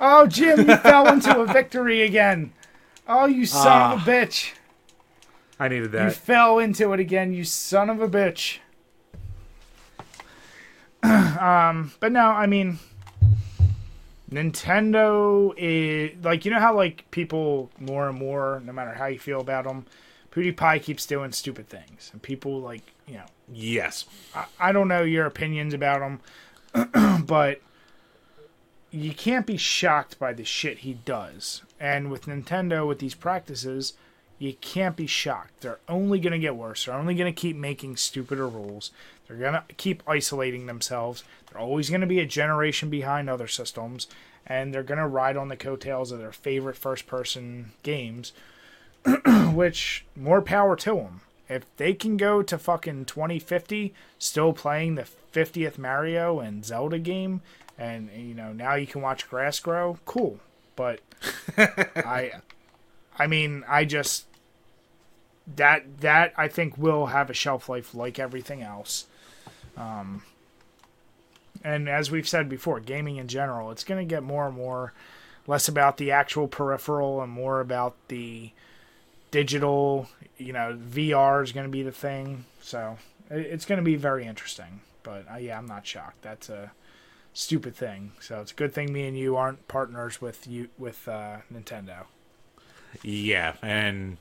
Oh, 0.00 0.28
Jim, 0.28 0.68
you 0.68 0.76
fell 0.76 1.12
into 1.12 1.40
a 1.40 1.44
victory 1.44 2.02
again. 2.02 2.52
Oh, 3.06 3.26
you 3.26 3.46
son 3.46 3.92
of 3.92 4.06
a 4.06 4.10
bitch. 4.10 4.52
I 5.58 5.68
needed 5.68 5.92
that. 5.92 6.04
You 6.04 6.10
fell 6.10 6.58
into 6.58 6.92
it 6.92 7.00
again, 7.00 7.32
you 7.32 7.44
son 7.44 7.90
of 7.90 8.00
a 8.00 8.08
bitch. 8.08 8.58
um, 11.02 11.92
but 12.00 12.12
no, 12.12 12.26
I 12.26 12.46
mean, 12.46 12.78
Nintendo 14.30 15.54
is 15.56 16.12
like 16.24 16.44
you 16.44 16.50
know 16.50 16.60
how 16.60 16.74
like 16.74 17.10
people 17.10 17.70
more 17.78 18.08
and 18.08 18.18
more, 18.18 18.62
no 18.64 18.72
matter 18.72 18.94
how 18.94 19.06
you 19.06 19.18
feel 19.18 19.40
about 19.40 19.64
them, 19.64 19.86
PewDiePie 20.32 20.82
keeps 20.82 21.06
doing 21.06 21.32
stupid 21.32 21.68
things, 21.68 22.10
and 22.12 22.22
people 22.22 22.60
like 22.60 22.82
you 23.06 23.14
know 23.14 23.26
Yes. 23.52 24.06
I, 24.34 24.46
I 24.58 24.72
don't 24.72 24.88
know 24.88 25.02
your 25.02 25.26
opinions 25.26 25.74
about 25.74 26.00
him, 26.02 27.22
but 27.26 27.60
you 28.90 29.12
can't 29.12 29.46
be 29.46 29.56
shocked 29.56 30.18
by 30.18 30.32
the 30.32 30.44
shit 30.44 30.78
he 30.78 30.94
does. 30.94 31.62
And 31.84 32.10
with 32.10 32.24
Nintendo, 32.24 32.88
with 32.88 32.98
these 32.98 33.14
practices, 33.14 33.92
you 34.38 34.54
can't 34.54 34.96
be 34.96 35.06
shocked. 35.06 35.60
They're 35.60 35.80
only 35.86 36.18
going 36.18 36.32
to 36.32 36.38
get 36.38 36.56
worse. 36.56 36.86
They're 36.86 36.94
only 36.94 37.14
going 37.14 37.30
to 37.30 37.38
keep 37.38 37.56
making 37.56 37.96
stupider 37.96 38.48
rules. 38.48 38.90
They're 39.28 39.36
going 39.36 39.52
to 39.52 39.64
keep 39.76 40.02
isolating 40.08 40.64
themselves. 40.64 41.24
They're 41.46 41.60
always 41.60 41.90
going 41.90 42.00
to 42.00 42.06
be 42.06 42.20
a 42.20 42.26
generation 42.26 42.88
behind 42.88 43.28
other 43.28 43.46
systems. 43.46 44.06
And 44.46 44.72
they're 44.72 44.82
going 44.82 44.98
to 44.98 45.06
ride 45.06 45.36
on 45.36 45.48
the 45.48 45.58
coattails 45.58 46.10
of 46.10 46.20
their 46.20 46.32
favorite 46.32 46.78
first 46.78 47.06
person 47.06 47.72
games, 47.82 48.32
which 49.52 50.06
more 50.16 50.40
power 50.40 50.76
to 50.76 50.94
them. 50.94 51.20
If 51.50 51.64
they 51.76 51.92
can 51.92 52.16
go 52.16 52.40
to 52.42 52.56
fucking 52.56 53.04
2050 53.04 53.92
still 54.18 54.54
playing 54.54 54.94
the 54.94 55.06
50th 55.34 55.76
Mario 55.76 56.40
and 56.40 56.64
Zelda 56.64 56.98
game, 56.98 57.42
and 57.76 58.08
you 58.16 58.34
know 58.34 58.54
now 58.54 58.74
you 58.74 58.86
can 58.86 59.02
watch 59.02 59.28
grass 59.28 59.60
grow, 59.60 59.98
cool. 60.06 60.40
But 60.76 61.00
I, 61.56 62.32
I 63.18 63.26
mean, 63.26 63.64
I 63.68 63.84
just 63.84 64.26
that 65.56 66.00
that 66.00 66.32
I 66.36 66.48
think 66.48 66.78
will 66.78 67.06
have 67.06 67.30
a 67.30 67.34
shelf 67.34 67.68
life 67.68 67.94
like 67.94 68.18
everything 68.18 68.62
else. 68.62 69.06
Um, 69.76 70.22
and 71.62 71.88
as 71.88 72.10
we've 72.10 72.28
said 72.28 72.48
before, 72.48 72.80
gaming 72.80 73.16
in 73.16 73.28
general, 73.28 73.70
it's 73.70 73.84
going 73.84 74.06
to 74.06 74.08
get 74.08 74.22
more 74.22 74.46
and 74.46 74.56
more 74.56 74.92
less 75.46 75.68
about 75.68 75.96
the 75.96 76.10
actual 76.10 76.48
peripheral 76.48 77.22
and 77.22 77.32
more 77.32 77.60
about 77.60 77.94
the 78.08 78.50
digital. 79.30 80.08
You 80.38 80.52
know, 80.52 80.78
VR 80.90 81.42
is 81.42 81.52
going 81.52 81.66
to 81.66 81.72
be 81.72 81.82
the 81.82 81.92
thing. 81.92 82.44
So 82.60 82.98
it's 83.30 83.64
going 83.64 83.78
to 83.78 83.84
be 83.84 83.96
very 83.96 84.26
interesting. 84.26 84.80
But 85.02 85.26
uh, 85.30 85.36
yeah, 85.36 85.58
I'm 85.58 85.66
not 85.66 85.86
shocked. 85.86 86.22
That's 86.22 86.48
a 86.48 86.72
stupid 87.34 87.76
thing. 87.76 88.12
So 88.20 88.40
it's 88.40 88.52
a 88.52 88.54
good 88.54 88.72
thing 88.72 88.92
me 88.92 89.06
and 89.06 89.18
you 89.18 89.36
aren't 89.36 89.68
partners 89.68 90.20
with 90.22 90.46
you 90.46 90.68
with 90.78 91.06
uh, 91.08 91.38
Nintendo. 91.52 92.06
Yeah, 93.02 93.54
and 93.60 94.18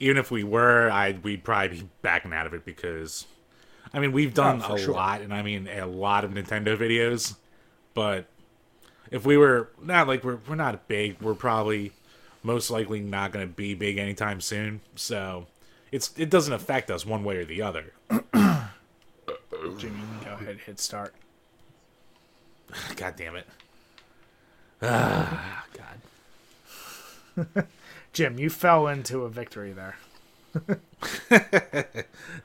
even 0.00 0.16
if 0.16 0.30
we 0.30 0.44
were, 0.44 0.90
I 0.90 1.16
we'd 1.22 1.44
probably 1.44 1.78
be 1.80 1.88
backing 2.02 2.32
out 2.32 2.46
of 2.46 2.54
it 2.54 2.64
because, 2.64 3.26
I 3.94 4.00
mean, 4.00 4.12
we've 4.12 4.34
done 4.34 4.62
Oh, 4.64 4.74
a 4.74 4.78
sure. 4.78 4.94
lot, 4.94 5.20
and 5.22 5.32
I 5.32 5.42
mean 5.42 5.68
a 5.68 5.86
lot 5.86 6.24
of 6.24 6.32
Nintendo 6.32 6.76
videos, 6.76 7.36
but 7.94 8.26
if 9.12 9.24
we 9.24 9.36
were 9.36 9.70
not 9.80 10.08
like 10.08 10.24
we're 10.24 10.40
we're 10.48 10.56
not 10.56 10.88
big, 10.88 11.20
we're 11.20 11.34
probably 11.34 11.92
most 12.42 12.70
likely 12.70 13.00
not 13.00 13.32
going 13.32 13.46
to 13.48 13.52
be 13.54 13.74
big 13.74 13.96
anytime 13.98 14.40
soon. 14.40 14.80
So 14.96 15.46
it's 15.92 16.12
it 16.18 16.28
doesn't 16.30 16.52
affect 16.52 16.90
us 16.90 17.06
one 17.06 17.22
way 17.22 17.36
or 17.36 17.44
the 17.44 17.62
other. 17.62 17.92
Jimmy, 19.78 20.00
go 20.24 20.32
ahead, 20.34 20.58
hit 20.66 20.80
start. 20.80 21.14
God 22.96 23.14
damn 23.16 23.36
it. 23.36 23.46
Ah, 24.82 25.64
God. 27.36 27.66
Jim, 28.12 28.38
you 28.38 28.50
fell 28.50 28.86
into 28.88 29.22
a 29.22 29.28
victory 29.28 29.72
there. 29.72 29.96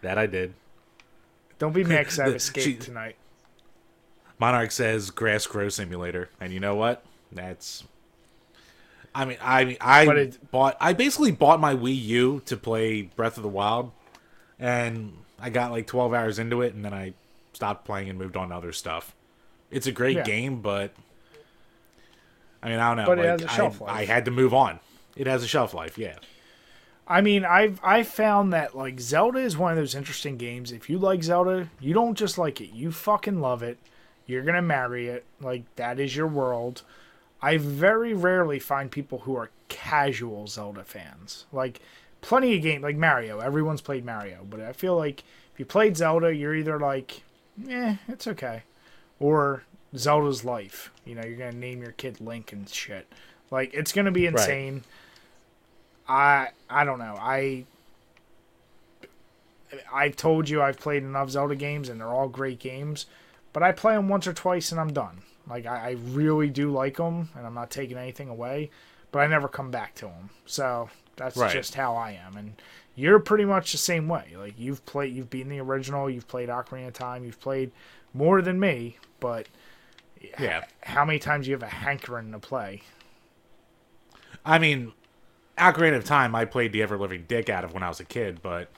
That 0.02 0.18
I 0.18 0.26
did. 0.26 0.53
Don't 1.60 1.73
be 1.73 1.84
mad 1.84 2.06
'cause 2.06 2.19
I've 2.19 2.35
escaped 2.35 2.65
she- 2.65 2.76
tonight. 2.76 3.15
Monarch 4.39 4.72
says 4.72 5.11
grass 5.11 5.45
grow 5.45 5.69
simulator, 5.69 6.30
and 6.39 6.52
you 6.52 6.60
know 6.60 6.76
what? 6.76 7.03
That's. 7.31 7.84
I 9.14 9.26
mean, 9.26 9.38
I 9.41 9.65
mean, 9.65 9.77
I 9.80 10.03
it- 10.11 10.52
bought. 10.52 10.76
I 10.81 10.93
basically 10.93 11.31
bought 11.31 11.60
my 11.60 11.76
Wii 11.76 11.95
U 12.06 12.41
to 12.48 12.57
play 12.57 13.03
Breath 13.03 13.38
of 13.38 13.43
the 13.43 13.49
Wild, 13.49 13.91
and 14.60 15.14
I 15.39 15.49
got 15.52 15.72
like 15.72 15.85
12 15.88 16.14
hours 16.14 16.39
into 16.39 16.61
it, 16.61 16.73
and 16.73 16.84
then 16.84 16.93
I 16.93 17.14
stopped 17.53 17.85
playing 17.85 18.10
and 18.10 18.18
moved 18.18 18.35
on 18.35 18.49
to 18.49 18.56
other 18.56 18.72
stuff. 18.73 19.14
It's 19.72 19.88
a 19.88 19.91
great 19.91 20.18
Yeah. 20.18 20.23
game, 20.23 20.61
but 20.61 20.93
I 22.61 22.69
mean, 22.69 22.80
I 22.80 22.89
don't 22.89 22.98
know. 22.98 23.06
But 23.06 23.19
it 23.19 23.26
has 23.26 23.41
a 23.41 23.48
shelf 23.48 23.81
I, 23.81 23.85
life. 23.85 23.95
I 23.95 24.06
had 24.06 24.26
to 24.26 24.31
move 24.31 24.53
on. 24.53 24.80
It 25.15 25.27
has 25.27 25.43
a 25.43 25.48
shelf 25.48 25.73
life, 25.73 25.98
yeah. 25.98 26.18
I 27.07 27.22
mean, 27.22 27.43
I've 27.43 27.80
I 27.84 28.03
found 28.03 28.53
that 28.53 28.76
like 28.77 28.99
Zelda 28.99 29.39
is 29.39 29.57
one 29.57 29.72
of 29.72 29.77
those 29.77 29.95
interesting 29.95 30.38
games. 30.38 30.72
If 30.72 30.89
you 30.89 30.98
like 30.98 31.23
Zelda, 31.23 31.69
you 31.80 31.93
don't 31.93 32.18
just 32.18 32.38
like 32.38 32.61
it; 32.61 32.72
you 32.73 32.91
fucking 32.91 33.41
love 33.41 33.64
it. 33.64 33.80
You're 34.27 34.43
gonna 34.43 34.61
marry 34.61 35.07
it. 35.07 35.26
Like 35.41 35.64
that 35.76 35.99
is 35.99 36.15
your 36.15 36.27
world. 36.27 36.84
I 37.41 37.57
very 37.57 38.14
rarely 38.14 38.60
find 38.60 38.91
people 38.91 39.19
who 39.19 39.35
are 39.35 39.49
casual 39.68 40.48
Zelda 40.48 40.84
fans. 40.84 41.45
Like 41.52 41.81
plenty 42.22 42.56
of 42.56 42.61
game 42.61 42.81
like 42.81 42.95
Mario. 42.95 43.39
Everyone's 43.39 43.81
played 43.81 44.06
Mario, 44.06 44.45
but 44.48 44.61
I 44.61 44.72
feel 44.73 44.95
like 44.95 45.23
if 45.53 45.60
you 45.60 45.65
played 45.65 45.98
Zelda, 45.98 46.34
you're 46.34 46.56
either 46.56 46.80
like, 46.80 47.23
eh, 47.68 47.95
it's 48.07 48.27
okay, 48.27 48.61
or 49.22 49.64
Zelda's 49.95 50.43
life. 50.43 50.91
You 51.06 51.15
know, 51.15 51.22
you're 51.23 51.38
gonna 51.38 51.52
name 51.53 51.81
your 51.81 51.91
kid 51.91 52.19
Link 52.19 52.52
and 52.52 52.68
shit. 52.68 53.07
Like 53.52 53.73
it's 53.73 53.91
gonna 53.91 54.11
be 54.11 54.26
insane. 54.26 54.84
I 56.07 56.49
I 56.69 56.84
don't 56.84 56.99
know. 56.99 57.15
I 57.19 57.65
I've 59.93 60.15
told 60.18 60.49
you 60.49 60.61
I've 60.61 60.80
played 60.80 61.03
enough 61.03 61.30
Zelda 61.30 61.56
games 61.56 61.88
and 61.88 61.99
they're 62.02 62.07
all 62.07 62.27
great 62.27 62.60
games, 62.60 63.06
but 63.53 63.64
I 63.64 63.72
play 63.72 63.93
them 63.95 64.10
once 64.10 64.27
or 64.27 64.34
twice 64.34 64.72
and 64.72 64.81
I'm 64.81 64.91
done. 64.91 65.22
Like 65.48 65.65
I, 65.65 65.89
I 65.89 65.91
really 66.10 66.49
do 66.49 66.72
like 66.72 66.98
them 66.98 67.30
and 67.38 67.45
I'm 67.45 67.53
not 67.53 67.72
taking 67.72 67.98
anything 67.98 68.27
away, 68.30 68.69
but 69.11 69.19
I 69.19 69.27
never 69.27 69.48
come 69.48 69.72
back 69.72 69.95
to 69.95 70.06
them. 70.06 70.30
So 70.45 70.89
that's 71.15 71.38
Right. 71.38 71.52
just 71.52 71.76
how 71.76 71.95
I 71.95 72.11
am. 72.11 72.35
And 72.35 72.53
you're 72.95 73.19
pretty 73.19 73.45
much 73.45 73.72
the 73.72 73.77
same 73.77 74.07
way. 74.10 74.34
Like 74.38 74.56
you've 74.57 74.85
played, 74.85 75.14
you've 75.15 75.30
beaten 75.30 75.49
the 75.49 75.60
original, 75.61 76.10
you've 76.10 76.27
played 76.27 76.49
Ocarina 76.49 76.88
of 76.88 76.93
Time, 76.93 77.23
you've 77.23 77.39
played 77.39 77.72
more 78.14 78.41
than 78.41 78.60
me, 78.60 78.98
but 79.22 79.48
Yeah. 80.39 80.65
how 80.84 81.06
many 81.06 81.18
times 81.19 81.45
do 81.45 81.52
you 81.52 81.56
have 81.56 81.64
a 81.64 81.68
hankering 81.73 82.34
to 82.34 82.39
play? 82.39 82.81
I 84.43 84.60
mean, 84.60 84.91
Ocarina 85.57 85.95
of 85.95 86.03
Time, 86.03 86.35
I 86.35 86.43
played 86.45 86.73
the 86.73 86.81
ever 86.81 86.98
living 86.98 87.23
dick 87.27 87.49
out 87.49 87.64
of 87.64 87.73
when 87.73 87.84
I 87.84 87.88
was 87.88 87.99
a 88.02 88.06
kid, 88.06 88.41
but 88.41 88.69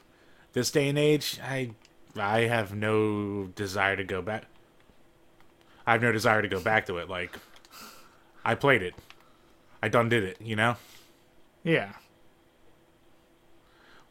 this 0.54 0.70
day 0.70 0.88
and 0.90 0.98
age, 1.00 1.40
I 1.44 1.72
I 2.16 2.42
have 2.42 2.76
no 2.76 3.46
desire 3.56 3.96
to 3.96 4.04
go 4.04 4.22
back. 4.22 4.44
I 5.88 5.94
have 5.94 6.02
no 6.04 6.12
desire 6.12 6.42
to 6.44 6.48
go 6.48 6.60
back 6.62 6.86
to 6.86 6.98
it. 6.98 7.10
Like, 7.10 7.38
I 8.46 8.54
played 8.56 8.84
it, 8.84 8.94
I 9.82 9.88
done 9.90 10.10
did 10.10 10.24
it, 10.24 10.40
you 10.40 10.56
know. 10.56 10.76
Yeah. 11.64 11.94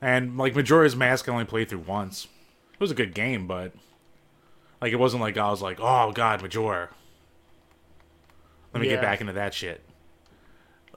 And 0.00 0.36
like 0.36 0.54
Majora's 0.56 0.96
Mask, 0.96 1.28
I 1.28 1.32
only 1.32 1.44
played 1.44 1.68
through 1.68 1.80
once. 1.80 2.26
It 2.74 2.80
was 2.80 2.90
a 2.90 2.94
good 2.94 3.14
game, 3.14 3.46
but 3.46 3.72
like 4.82 4.92
it 4.92 4.98
wasn't 4.98 5.22
like 5.22 5.38
I 5.38 5.48
was 5.50 5.62
like, 5.62 5.78
oh 5.80 6.12
god, 6.12 6.42
Majora. 6.42 6.88
Let 8.74 8.80
me 8.80 8.86
Yeah. 8.88 8.94
get 8.94 9.02
back 9.02 9.20
into 9.20 9.32
that 9.34 9.54
shit. 9.54 9.80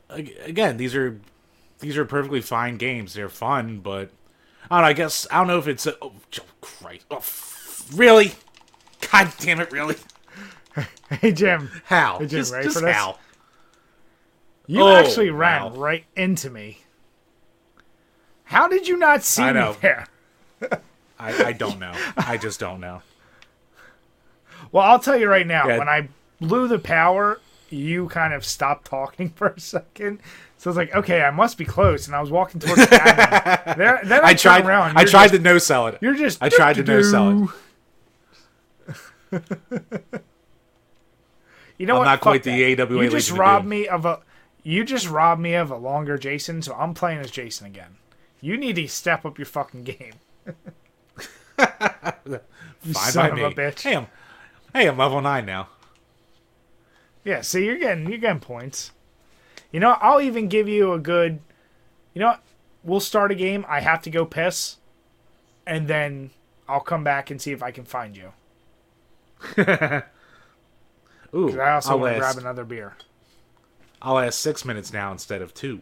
Again, 0.09 0.77
these 0.77 0.95
are 0.95 1.19
these 1.79 1.97
are 1.97 2.05
perfectly 2.05 2.41
fine 2.41 2.77
games. 2.77 3.13
They're 3.13 3.29
fun, 3.29 3.79
but 3.79 4.09
I 4.69 4.77
don't 4.77 4.81
know. 4.83 4.89
I 4.89 4.93
guess 4.93 5.27
I 5.31 5.37
don't 5.37 5.47
know 5.47 5.57
if 5.59 5.67
it's 5.67 5.85
a, 5.87 5.95
oh 6.01 6.13
Christ. 6.61 7.05
Oh, 7.11 7.23
really? 7.95 8.33
God 9.11 9.31
damn 9.39 9.59
it! 9.61 9.71
Really? 9.71 9.95
Hey 11.09 11.31
Jim, 11.31 11.69
How? 11.85 12.17
Hey, 12.17 12.25
Jim, 12.25 12.39
just 12.39 12.53
just 12.63 12.79
for 12.79 12.85
this? 12.85 12.95
how? 12.95 13.19
you 14.67 14.81
Oh, 14.81 14.89
actually 14.89 15.29
ran 15.29 15.61
wow. 15.61 15.69
right 15.69 16.03
into 16.15 16.49
me. 16.49 16.79
How 18.45 18.67
did 18.67 18.87
you 18.87 18.97
not 18.97 19.21
see 19.23 19.43
I 19.43 19.53
me 19.53 19.75
there? 19.81 20.07
I, 21.19 21.45
I 21.45 21.51
don't 21.53 21.79
know. 21.79 21.93
I 22.17 22.37
just 22.37 22.59
don't 22.59 22.79
know. 22.81 23.01
Well, 24.71 24.83
I'll 24.83 24.99
tell 24.99 25.17
you 25.17 25.27
right 25.29 25.47
now. 25.47 25.67
Yeah. 25.67 25.77
When 25.79 25.87
I 25.89 26.09
blew 26.41 26.67
the 26.67 26.79
power, 26.79 27.39
you 27.69 28.07
kind 28.09 28.33
of 28.33 28.45
stopped 28.45 28.85
talking 28.85 29.29
for 29.35 29.47
a 29.47 29.59
second. 29.59 30.19
So 30.57 30.69
I 30.69 30.71
was 30.71 30.77
like, 30.77 30.95
okay, 30.95 31.21
I 31.21 31.31
must 31.31 31.57
be 31.57 31.65
close, 31.65 32.07
and 32.07 32.15
I 32.15 32.21
was 32.21 32.31
walking 32.31 32.59
towards 32.61 32.81
the 32.81 32.87
cabin. 32.97 33.75
Then, 33.77 33.97
then 34.07 34.23
I, 34.23 34.29
I 34.29 34.33
tried. 34.33 34.65
around. 34.65 34.97
I 34.97 35.03
tried 35.05 35.25
just- 35.25 35.33
to 35.35 35.39
no 35.41 35.57
sell 35.57 35.87
it. 35.87 35.97
You're 36.01 36.15
just. 36.15 36.41
I 36.41 36.49
tried 36.49 36.73
to 36.77 36.83
no 36.83 37.01
sell 37.01 37.49
it. 39.31 39.41
You 41.77 41.85
know 41.85 41.95
I'm 41.95 41.99
what? 41.99 42.05
not 42.05 42.21
quite 42.21 42.43
Fuck 42.45 42.53
the 42.53 42.75
that. 42.75 42.83
AWA 42.89 43.03
You 43.03 43.09
just 43.09 43.31
robbed 43.31 43.65
me 43.67 43.85
of 43.87 44.05
a. 44.05 44.19
You 44.63 44.85
just 44.85 45.09
robbed 45.09 45.41
me 45.41 45.55
of 45.55 45.71
a 45.71 45.75
longer 45.75 46.17
Jason, 46.17 46.61
so 46.61 46.73
I'm 46.73 46.93
playing 46.93 47.19
as 47.19 47.29
Jason 47.29 47.67
again. 47.67 47.97
You 48.39 48.55
need 48.57 48.77
to 48.77 48.87
step 48.87 49.25
up 49.25 49.37
your 49.37 49.45
fucking 49.45 49.83
game. 49.83 50.13
Fine 51.57 52.39
son 52.93 53.31
of 53.31 53.35
me. 53.35 53.43
a 53.43 53.51
bitch. 53.51 53.85
I'm, 53.97 54.07
hey, 54.75 54.87
I'm 54.87 54.97
level 54.97 55.21
nine 55.21 55.45
now. 55.45 55.69
Yeah, 57.23 57.41
so 57.41 57.57
you're 57.57 57.77
getting 57.77 58.07
you're 58.07 58.19
getting 58.19 58.41
points. 58.41 58.91
You 59.71 59.79
know, 59.79 59.97
I'll 60.01 60.21
even 60.21 60.47
give 60.47 60.67
you 60.67 60.93
a 60.93 60.99
good. 60.99 61.39
You 62.13 62.21
know, 62.21 62.27
what? 62.27 62.43
we'll 62.83 62.99
start 62.99 63.31
a 63.31 63.35
game. 63.35 63.65
I 63.67 63.79
have 63.79 64.01
to 64.03 64.09
go 64.09 64.25
piss, 64.25 64.77
and 65.65 65.87
then 65.87 66.29
I'll 66.67 66.81
come 66.81 67.03
back 67.03 67.31
and 67.31 67.41
see 67.41 67.51
if 67.51 67.63
I 67.63 67.71
can 67.71 67.85
find 67.85 68.15
you. 68.15 68.31
Ooh, 71.33 71.59
I 71.59 71.73
also 71.73 71.91
I'll 71.91 71.99
want 71.99 72.13
to 72.13 72.19
grab 72.19 72.37
another 72.37 72.63
beer. 72.63 72.95
I'll 74.01 74.15
last 74.15 74.39
six 74.39 74.63
minutes 74.63 74.93
now 74.93 75.11
instead 75.11 75.41
of 75.41 75.53
two. 75.53 75.81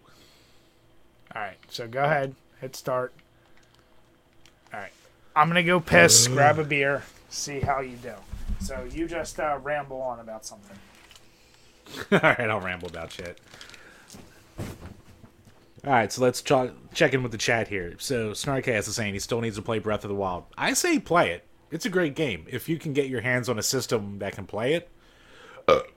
All 1.36 1.42
right, 1.42 1.58
so 1.68 1.88
go 1.88 2.04
ahead, 2.04 2.36
hit 2.62 2.76
start. 2.76 3.14
All 4.74 4.80
right, 4.80 4.92
I'm 5.36 5.48
gonna 5.48 5.64
go 5.64 5.80
piss, 5.80 6.28
grab 6.28 6.58
a 6.58 6.64
beer, 6.64 7.04
see 7.30 7.60
how 7.60 7.82
you 7.82 7.98
do. 7.98 8.14
So 8.64 8.88
you 8.90 9.08
just 9.08 9.40
uh, 9.42 9.60
ramble 9.62 10.02
on 10.02 10.22
about 10.22 10.46
something. 10.46 10.78
All 12.14 12.20
right, 12.22 12.50
I'll 12.50 12.62
ramble 12.62 12.88
about 12.88 13.12
shit. 13.12 13.42
All 15.86 15.92
right, 15.92 16.10
so 16.10 16.22
let's 16.22 16.42
ch- 16.42 16.72
check 16.94 17.14
in 17.14 17.24
with 17.24 17.34
the 17.34 17.38
chat 17.38 17.68
here. 17.68 17.96
So 17.98 18.32
Snarkcast 18.32 18.88
is 18.88 18.96
saying 18.96 19.14
he 19.14 19.20
still 19.20 19.42
needs 19.42 19.58
to 19.58 19.62
play 19.62 19.80
Breath 19.80 20.06
of 20.06 20.10
the 20.10 20.16
Wild. 20.16 20.46
I 20.58 20.74
say 20.74 20.98
play 20.98 21.32
it. 21.32 21.46
It's 21.72 21.86
a 21.86 21.90
great 21.90 22.16
game. 22.16 22.46
If 22.50 22.70
you 22.70 22.80
can 22.80 22.94
get 22.94 23.10
your 23.10 23.20
hands 23.20 23.50
on 23.50 23.60
a 23.60 23.64
system 23.64 24.20
that 24.20 24.34
can 24.34 24.46
play 24.46 24.76
it, 24.76 24.90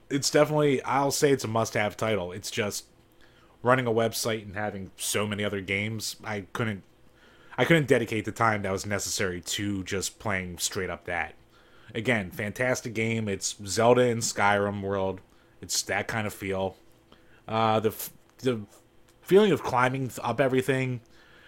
it's 0.09 0.29
definitely. 0.29 0.83
I'll 0.83 1.11
say 1.11 1.31
it's 1.31 1.45
a 1.45 1.47
must-have 1.47 1.95
title. 1.95 2.33
It's 2.33 2.51
just 2.51 2.85
running 3.63 3.87
a 3.87 3.91
website 3.91 4.43
and 4.43 4.55
having 4.55 4.91
so 4.97 5.25
many 5.25 5.45
other 5.45 5.61
games. 5.61 6.17
I 6.21 6.47
couldn't. 6.51 6.83
I 7.57 7.63
couldn't 7.63 7.87
dedicate 7.87 8.25
the 8.25 8.31
time 8.33 8.63
that 8.63 8.71
was 8.71 8.85
necessary 8.85 9.39
to 9.41 9.83
just 9.85 10.19
playing 10.19 10.57
straight 10.57 10.89
up 10.89 11.05
that. 11.05 11.33
Again, 11.95 12.31
fantastic 12.31 12.93
game. 12.93 13.27
It's 13.27 13.55
Zelda 13.65 14.01
in 14.01 14.19
Skyrim 14.19 14.81
world. 14.81 15.21
It's 15.61 15.81
that 15.83 16.07
kind 16.07 16.27
of 16.27 16.33
feel. 16.33 16.77
Uh, 17.47 17.79
the 17.79 17.93
the 18.39 18.61
feeling 19.21 19.51
of 19.51 19.63
climbing 19.63 20.11
up 20.21 20.39
everything, 20.39 21.01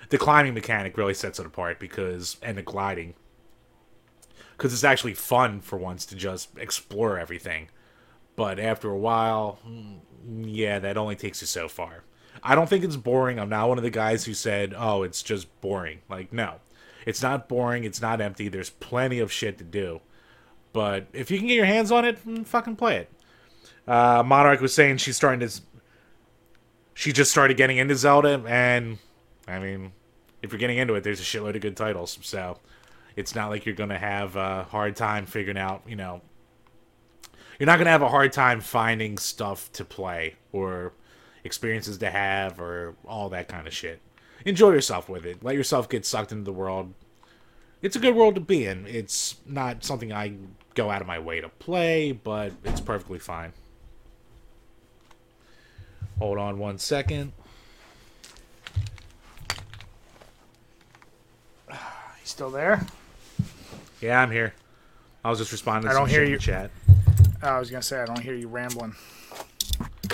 the 0.09 0.17
climbing 0.17 0.53
mechanic 0.53 0.97
really 0.97 1.13
sets 1.13 1.39
it 1.39 1.45
apart 1.45 1.79
because 1.79 2.37
and 2.41 2.57
the 2.57 2.61
gliding, 2.61 3.13
because 4.57 4.73
it's 4.73 4.83
actually 4.83 5.13
fun 5.13 5.61
for 5.61 5.77
once 5.77 6.05
to 6.07 6.15
just 6.15 6.57
explore 6.57 7.19
everything. 7.19 7.69
But 8.35 8.59
after 8.59 8.89
a 8.89 8.97
while, 8.97 9.59
mm, 9.67 9.99
yeah, 10.45 10.79
that 10.79 10.97
only 10.97 11.15
takes 11.15 11.41
you 11.41 11.47
so 11.47 11.67
far. 11.67 12.03
I 12.41 12.55
don't 12.55 12.69
think 12.69 12.85
it's 12.85 12.95
boring. 12.95 13.37
I'm 13.39 13.49
not 13.49 13.67
one 13.67 13.77
of 13.77 13.83
the 13.83 13.89
guys 13.89 14.23
who 14.23 14.33
said, 14.33 14.73
"Oh, 14.75 15.03
it's 15.03 15.21
just 15.21 15.59
boring." 15.59 15.99
Like, 16.09 16.31
no, 16.31 16.55
it's 17.05 17.21
not 17.21 17.49
boring. 17.49 17.83
It's 17.83 18.01
not 18.01 18.21
empty. 18.21 18.47
There's 18.47 18.69
plenty 18.69 19.19
of 19.19 19.31
shit 19.31 19.57
to 19.57 19.63
do. 19.65 20.01
But 20.73 21.07
if 21.13 21.31
you 21.31 21.37
can 21.37 21.47
get 21.47 21.55
your 21.55 21.65
hands 21.65 21.91
on 21.91 22.05
it, 22.05 22.19
fucking 22.45 22.75
play 22.75 22.97
it. 22.97 23.11
Uh, 23.87 24.23
Monarch 24.23 24.61
was 24.61 24.73
saying 24.73 24.97
she's 24.97 25.15
starting 25.15 25.47
to. 25.47 25.61
She 26.93 27.11
just 27.11 27.31
started 27.31 27.57
getting 27.57 27.77
into 27.77 27.95
Zelda, 27.95 28.43
and 28.47 28.97
I 29.47 29.59
mean, 29.59 29.93
if 30.41 30.51
you're 30.51 30.59
getting 30.59 30.77
into 30.77 30.95
it, 30.95 31.03
there's 31.03 31.19
a 31.19 31.23
shitload 31.23 31.55
of 31.55 31.61
good 31.61 31.77
titles. 31.77 32.19
So 32.21 32.59
it's 33.15 33.33
not 33.35 33.49
like 33.49 33.65
you're 33.65 33.75
gonna 33.75 33.97
have 33.97 34.35
a 34.35 34.63
hard 34.63 34.95
time 34.95 35.25
figuring 35.25 35.57
out, 35.57 35.83
you 35.87 35.95
know. 35.95 36.21
You're 37.57 37.67
not 37.67 37.77
gonna 37.77 37.89
have 37.89 38.01
a 38.01 38.09
hard 38.09 38.31
time 38.31 38.61
finding 38.61 39.17
stuff 39.17 39.71
to 39.73 39.83
play 39.83 40.35
or 40.51 40.93
experiences 41.43 41.97
to 41.97 42.09
have 42.09 42.59
or 42.59 42.95
all 43.05 43.29
that 43.29 43.47
kind 43.47 43.67
of 43.67 43.73
shit. 43.73 44.01
Enjoy 44.45 44.71
yourself 44.71 45.09
with 45.09 45.25
it. 45.25 45.43
Let 45.43 45.55
yourself 45.55 45.89
get 45.89 46.05
sucked 46.05 46.31
into 46.31 46.43
the 46.43 46.53
world. 46.53 46.93
It's 47.81 47.95
a 47.95 47.99
good 47.99 48.15
world 48.15 48.35
to 48.35 48.41
be 48.41 48.65
in. 48.65 48.85
It's 48.87 49.37
not 49.45 49.83
something 49.83 50.13
I 50.13 50.35
go 50.79 50.89
out 50.89 51.01
of 51.01 51.07
my 51.07 51.19
way 51.19 51.41
to 51.41 51.49
play, 51.49 52.13
but 52.13 52.53
it's 52.63 52.79
perfectly 52.79 53.19
fine. 53.19 53.51
Hold 56.19 56.37
on 56.37 56.57
one 56.57 56.77
second. 56.77 57.33
You 61.69 61.75
still 62.23 62.49
there? 62.49 62.85
Yeah, 63.99 64.21
I'm 64.21 64.31
here. 64.31 64.53
I 65.25 65.29
was 65.29 65.39
just 65.39 65.51
responding 65.51 65.89
to 65.89 65.95
I 65.95 65.99
don't 65.99 66.09
hear 66.09 66.23
you. 66.23 66.37
the 66.37 66.41
chat. 66.41 66.71
I 67.41 67.59
was 67.59 67.69
gonna 67.69 67.81
say 67.81 67.99
I 67.99 68.05
don't 68.05 68.21
hear 68.21 68.35
you 68.35 68.47
rambling. 68.47 68.95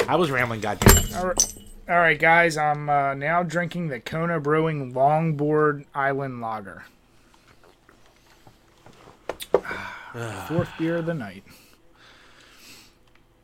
I 0.07 0.15
was 0.15 0.31
rambling, 0.31 0.61
goddamn. 0.61 1.15
All 1.15 1.27
right, 1.27 1.53
all 1.87 1.97
right 1.97 2.17
guys. 2.17 2.57
I'm 2.57 2.89
uh, 2.89 3.13
now 3.13 3.43
drinking 3.43 3.89
the 3.89 3.99
Kona 3.99 4.39
Brewing 4.39 4.93
Longboard 4.93 5.85
Island 5.93 6.41
Lager. 6.41 6.85
Fourth 10.47 10.69
beer 10.77 10.97
of 10.97 11.05
the 11.05 11.13
night. 11.13 11.43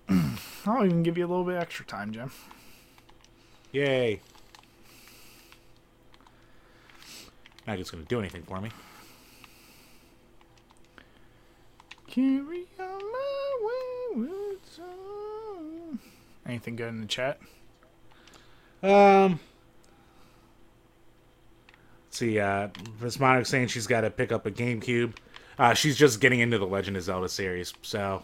I'll 0.65 0.85
even 0.85 1.03
give 1.03 1.17
you 1.17 1.25
a 1.25 1.27
little 1.27 1.43
bit 1.43 1.57
extra 1.61 1.83
time, 1.83 2.13
Jim. 2.13 2.31
Yay. 3.73 4.21
Not 7.67 7.77
just 7.77 7.91
gonna 7.91 8.05
do 8.05 8.19
anything 8.19 8.43
for 8.43 8.61
me. 8.61 8.69
Carry 12.07 12.65
on 12.79 13.01
my 13.11 13.57
wayward 14.15 14.59
son. 14.65 15.99
Anything 16.45 16.77
good 16.77 16.89
in 16.89 17.01
the 17.01 17.07
chat? 17.07 17.39
Um. 18.81 19.39
let's 22.05 22.17
See, 22.17 22.39
uh, 22.39 22.69
Miss 23.01 23.19
Monarch 23.19 23.45
saying 23.45 23.67
she's 23.67 23.87
got 23.87 24.01
to 24.01 24.09
pick 24.09 24.31
up 24.31 24.45
a 24.45 24.51
GameCube. 24.51 25.13
Uh, 25.61 25.75
she's 25.75 25.95
just 25.95 26.19
getting 26.19 26.39
into 26.39 26.57
the 26.57 26.65
Legend 26.65 26.97
of 26.97 27.03
Zelda 27.03 27.29
series. 27.29 27.71
So, 27.83 28.23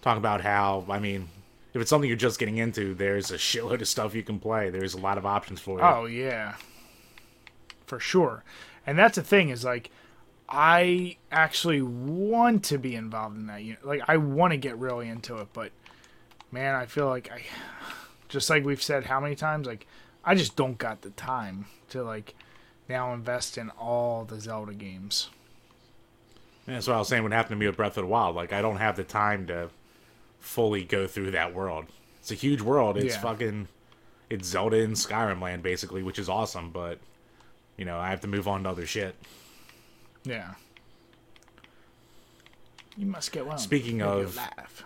talk 0.00 0.16
about 0.16 0.42
how, 0.42 0.84
I 0.88 1.00
mean, 1.00 1.28
if 1.74 1.82
it's 1.82 1.90
something 1.90 2.06
you're 2.06 2.16
just 2.16 2.38
getting 2.38 2.58
into, 2.58 2.94
there's 2.94 3.32
a 3.32 3.34
shitload 3.34 3.80
of 3.80 3.88
stuff 3.88 4.14
you 4.14 4.22
can 4.22 4.38
play. 4.38 4.70
There's 4.70 4.94
a 4.94 5.00
lot 5.00 5.18
of 5.18 5.26
options 5.26 5.58
for 5.58 5.78
you. 5.80 5.84
Oh 5.84 6.04
yeah, 6.06 6.54
for 7.84 7.98
sure. 7.98 8.44
And 8.86 8.96
that's 8.96 9.16
the 9.16 9.24
thing 9.24 9.48
is 9.48 9.64
like, 9.64 9.90
I 10.48 11.16
actually 11.32 11.82
want 11.82 12.62
to 12.66 12.78
be 12.78 12.94
involved 12.94 13.36
in 13.36 13.48
that. 13.48 13.64
unit. 13.64 13.84
Like 13.84 14.02
I 14.06 14.16
want 14.16 14.52
to 14.52 14.56
get 14.56 14.78
really 14.78 15.08
into 15.08 15.38
it, 15.38 15.48
but 15.52 15.72
man, 16.52 16.76
I 16.76 16.86
feel 16.86 17.08
like 17.08 17.28
I, 17.32 17.42
just 18.28 18.48
like 18.48 18.64
we've 18.64 18.80
said 18.80 19.06
how 19.06 19.18
many 19.18 19.34
times, 19.34 19.66
like 19.66 19.88
I 20.24 20.36
just 20.36 20.54
don't 20.54 20.78
got 20.78 21.02
the 21.02 21.10
time 21.10 21.66
to 21.88 22.04
like 22.04 22.36
now 22.88 23.12
invest 23.12 23.58
in 23.58 23.70
all 23.70 24.24
the 24.24 24.40
Zelda 24.40 24.74
games. 24.74 25.28
And 26.68 26.76
That's 26.76 26.86
what 26.86 26.96
I 26.96 26.98
was 26.98 27.08
saying. 27.08 27.22
What 27.22 27.32
happened 27.32 27.56
to 27.56 27.56
me 27.56 27.66
with 27.66 27.76
Breath 27.78 27.96
of 27.96 28.02
the 28.04 28.08
Wild? 28.08 28.36
Like, 28.36 28.52
I 28.52 28.60
don't 28.60 28.76
have 28.76 28.94
the 28.96 29.02
time 29.02 29.46
to 29.46 29.70
fully 30.38 30.84
go 30.84 31.06
through 31.06 31.30
that 31.30 31.54
world. 31.54 31.86
It's 32.20 32.30
a 32.30 32.34
huge 32.34 32.60
world. 32.60 32.98
It's 32.98 33.14
Yeah. 33.14 33.20
fucking, 33.22 33.68
it's 34.28 34.46
Zelda 34.46 34.82
and 34.82 34.94
Skyrim 34.94 35.40
land 35.40 35.62
basically, 35.62 36.02
which 36.02 36.18
is 36.18 36.28
awesome. 36.28 36.70
But 36.70 36.98
you 37.78 37.86
know, 37.86 37.98
I 37.98 38.10
have 38.10 38.20
to 38.20 38.28
move 38.28 38.46
on 38.46 38.64
to 38.64 38.68
other 38.68 38.84
shit. 38.86 39.14
Yeah. 40.24 40.54
You 42.98 43.06
must 43.06 43.32
get 43.32 43.46
one. 43.46 43.56
Speaking 43.58 43.98
Make 43.98 44.06
of-. 44.06 44.38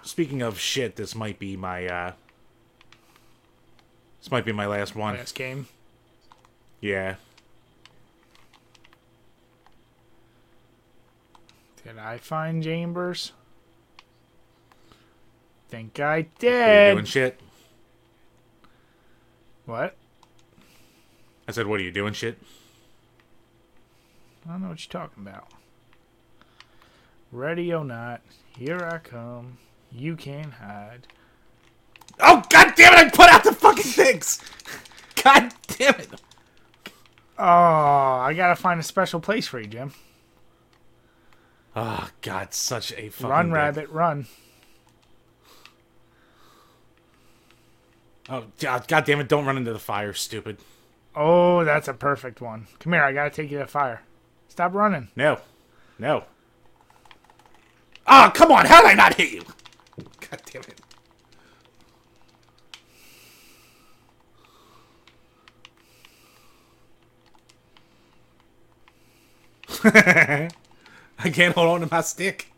Speaking 0.02 0.40
of 0.42 0.60
shit, 0.60 0.94
this 0.96 1.14
might 1.16 1.38
be 1.40 1.56
my, 1.56 1.86
uh 1.86 2.12
this 4.20 4.30
might 4.30 4.44
be 4.44 4.52
my 4.52 4.66
last 4.66 4.94
one. 4.94 5.16
last 5.16 5.34
game. 5.34 5.66
Yeah. 6.80 7.16
Did 11.84 11.98
I 11.98 12.18
find 12.18 12.62
Chambers? 12.62 13.32
Think 15.68 15.98
I 16.00 16.26
did. 16.38 16.94
doing 16.94 17.04
shit? 17.04 17.40
What? 19.66 19.96
I 21.48 21.52
said, 21.52 21.66
what 21.66 21.80
are 21.80 21.82
you 21.82 21.90
doing 21.90 22.12
shit? 22.12 22.38
I 24.46 24.52
don't 24.52 24.62
know 24.62 24.68
what 24.68 24.84
you're 24.84 25.00
talking 25.02 25.22
about. 25.22 25.48
Ready 27.30 27.72
or 27.72 27.84
not, 27.84 28.20
here 28.56 28.78
I 28.78 28.98
come. 28.98 29.56
You 29.90 30.16
can't 30.16 30.52
hide. 30.52 31.06
Oh 32.20 32.42
god 32.50 32.74
damn 32.76 32.92
it! 32.94 32.98
I 32.98 33.09
put 33.09 33.28
out 33.30 33.44
the 33.44 33.52
fucking 33.52 33.82
things. 33.82 34.40
God 35.22 35.52
damn 35.68 35.94
it! 35.94 36.10
Oh, 37.38 37.44
I 37.44 38.34
gotta 38.36 38.56
find 38.56 38.80
a 38.80 38.82
special 38.82 39.20
place 39.20 39.46
for 39.46 39.60
you, 39.60 39.66
Jim. 39.66 39.92
Oh 41.74 42.11
god, 42.20 42.53
such 42.53 42.93
a 42.93 43.09
fucking 43.09 43.31
run, 43.31 43.47
dick. 43.47 43.55
rabbit, 43.55 43.89
run. 43.89 44.27
Oh 48.28 48.44
god, 48.61 48.86
god 48.89 49.05
damn 49.05 49.20
it! 49.20 49.28
Don't 49.28 49.47
run 49.47 49.57
into 49.57 49.73
the 49.73 49.78
fire, 49.78 50.12
stupid. 50.12 50.59
Oh, 51.16 51.65
that's 51.65 51.89
a 51.89 51.94
perfect 51.94 52.40
one. 52.40 52.66
Come 52.78 52.93
here, 52.93 53.03
I 53.03 53.12
gotta 53.12 53.31
take 53.31 53.51
you 53.51 53.59
to 53.59 53.65
the 53.65 53.70
fire. 53.70 54.03
Stop 54.49 54.74
running. 54.74 55.09
No, 55.16 55.40
no. 55.99 56.24
Ah, 58.07 58.31
come 58.35 58.53
on! 58.53 58.66
How 58.66 58.82
did 58.82 58.90
I 58.90 58.94
not 58.94 59.15
hit 59.15 59.32
you? 59.32 59.43
God 60.20 60.43
damn 60.44 60.62
it! 70.44 70.53
I 71.24 71.31
can't 71.31 71.55
hold 71.55 71.69
on 71.69 71.81
to 71.81 71.89
my 71.90 72.01
stick. 72.01 72.49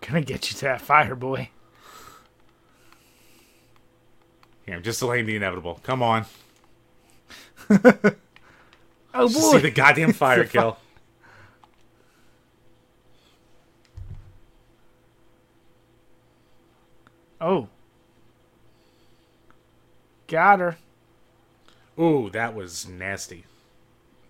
Can 0.00 0.12
gonna 0.12 0.20
get 0.20 0.50
you 0.50 0.56
to 0.58 0.64
that 0.66 0.82
fire, 0.82 1.14
boy. 1.14 1.48
Here, 4.66 4.76
I'm 4.76 4.82
just 4.82 5.00
delaying 5.00 5.26
the 5.26 5.36
inevitable. 5.36 5.80
Come 5.82 6.02
on. 6.02 6.26
Oh 9.16 9.28
Just 9.28 9.52
see 9.52 9.58
the 9.58 9.70
goddamn 9.70 10.12
fire 10.14 10.44
kill. 10.44 10.76
Oh. 17.40 17.68
Got 20.26 20.58
her. 20.58 20.78
Ooh, 21.96 22.28
that 22.30 22.56
was 22.56 22.88
nasty. 22.88 23.44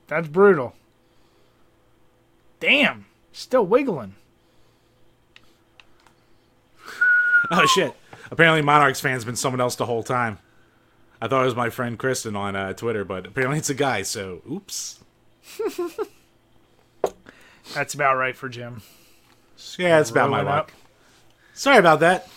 That's 0.06 0.28
brutal. 0.28 0.74
Damn. 2.64 3.04
Still 3.30 3.66
wiggling. 3.66 4.14
Oh 7.50 7.66
shit! 7.66 7.94
Apparently, 8.30 8.62
Monarchs 8.62 9.00
fan's 9.00 9.22
been 9.22 9.36
someone 9.36 9.60
else 9.60 9.76
the 9.76 9.84
whole 9.84 10.02
time. 10.02 10.38
I 11.20 11.28
thought 11.28 11.42
it 11.42 11.44
was 11.44 11.54
my 11.54 11.68
friend 11.68 11.98
Kristen 11.98 12.34
on 12.34 12.56
uh, 12.56 12.72
Twitter, 12.72 13.04
but 13.04 13.26
apparently 13.26 13.58
it's 13.58 13.68
a 13.68 13.74
guy. 13.74 14.00
So, 14.00 14.40
oops. 14.50 15.00
That's 17.74 17.92
about 17.92 18.16
right 18.16 18.34
for 18.34 18.48
Jim. 18.48 18.80
Yeah, 19.76 20.00
it's 20.00 20.08
about 20.08 20.30
my 20.30 20.40
luck. 20.40 20.72
Sorry 21.52 21.76
about 21.76 22.00
that. 22.00 22.30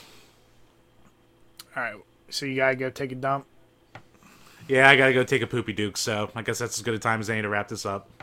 All 1.74 1.84
right. 1.84 1.96
So 2.30 2.46
you 2.46 2.58
gotta 2.58 2.76
go 2.76 2.90
take 2.90 3.14
a 3.14 3.16
dump. 3.16 3.46
Yeah, 4.68 4.90
I 4.90 4.98
gotta 4.98 5.14
go 5.14 5.24
take 5.24 5.42
a 5.42 5.48
poopy 5.48 5.72
duke. 5.72 5.96
So, 5.96 6.30
I 6.36 6.42
guess 6.42 6.60
that's 6.60 6.78
as 6.78 6.84
good 6.84 6.96
a 6.96 7.00
time 7.00 7.22
as 7.22 7.30
any 7.30 7.44
to 7.44 7.50
wrap 7.50 7.70
this 7.70 7.86
up. 7.86 8.17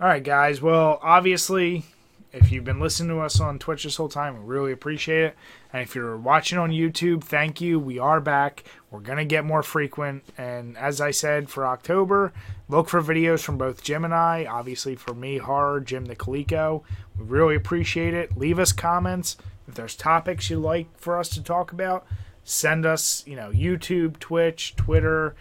All 0.00 0.08
right, 0.08 0.24
guys. 0.24 0.62
Well, 0.62 0.98
obviously, 1.02 1.84
if 2.32 2.50
you've 2.50 2.64
been 2.64 2.80
listening 2.80 3.10
to 3.10 3.20
us 3.20 3.38
on 3.38 3.58
Twitch 3.58 3.84
this 3.84 3.96
whole 3.96 4.08
time, 4.08 4.34
we 4.34 4.46
really 4.46 4.72
appreciate 4.72 5.24
it. 5.24 5.36
And 5.74 5.82
if 5.82 5.94
you're 5.94 6.16
watching 6.16 6.56
on 6.56 6.70
YouTube, 6.70 7.22
thank 7.22 7.60
you. 7.60 7.78
We 7.78 7.98
are 7.98 8.18
back. 8.18 8.64
We're 8.90 9.00
going 9.00 9.18
to 9.18 9.26
get 9.26 9.44
more 9.44 9.62
frequent. 9.62 10.24
And 10.38 10.78
as 10.78 11.02
I 11.02 11.10
said, 11.10 11.50
for 11.50 11.66
October, 11.66 12.32
look 12.66 12.88
for 12.88 13.02
videos 13.02 13.42
from 13.42 13.58
both 13.58 13.82
Jim 13.82 14.06
and 14.06 14.14
I. 14.14 14.46
Obviously, 14.46 14.96
for 14.96 15.12
me, 15.12 15.36
Horror, 15.36 15.82
Jim 15.82 16.06
the 16.06 16.16
Coleco. 16.16 16.82
We 17.18 17.26
really 17.26 17.54
appreciate 17.54 18.14
it. 18.14 18.38
Leave 18.38 18.58
us 18.58 18.72
comments. 18.72 19.36
If 19.68 19.74
there's 19.74 19.96
topics 19.96 20.48
you'd 20.48 20.60
like 20.60 20.98
for 20.98 21.18
us 21.18 21.28
to 21.28 21.42
talk 21.42 21.72
about, 21.72 22.06
send 22.42 22.86
us, 22.86 23.22
you 23.26 23.36
know, 23.36 23.50
YouTube, 23.50 24.18
Twitch, 24.18 24.74
Twitter, 24.76 25.34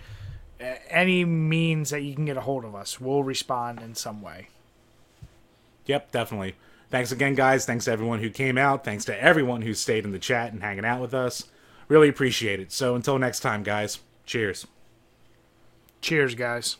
any 0.59 1.25
means 1.25 1.89
that 1.89 2.01
you 2.01 2.13
can 2.15 2.25
get 2.25 2.37
a 2.37 2.41
hold 2.41 2.65
of 2.65 2.75
us. 2.75 2.99
We'll 2.99 3.23
respond 3.23 3.81
in 3.81 3.95
some 3.95 4.21
way. 4.21 4.49
Yep, 5.85 6.11
definitely. 6.11 6.55
Thanks 6.89 7.11
again, 7.11 7.35
guys. 7.35 7.65
Thanks 7.65 7.85
to 7.85 7.91
everyone 7.91 8.19
who 8.19 8.29
came 8.29 8.57
out. 8.57 8.83
Thanks 8.83 9.05
to 9.05 9.23
everyone 9.23 9.61
who 9.61 9.73
stayed 9.73 10.05
in 10.05 10.11
the 10.11 10.19
chat 10.19 10.51
and 10.51 10.61
hanging 10.61 10.85
out 10.85 11.01
with 11.01 11.13
us. 11.13 11.45
Really 11.87 12.09
appreciate 12.09 12.59
it. 12.59 12.71
So, 12.71 12.95
until 12.95 13.17
next 13.17 13.39
time, 13.39 13.63
guys, 13.63 13.99
cheers. 14.25 14.67
Cheers, 16.01 16.35
guys. 16.35 16.77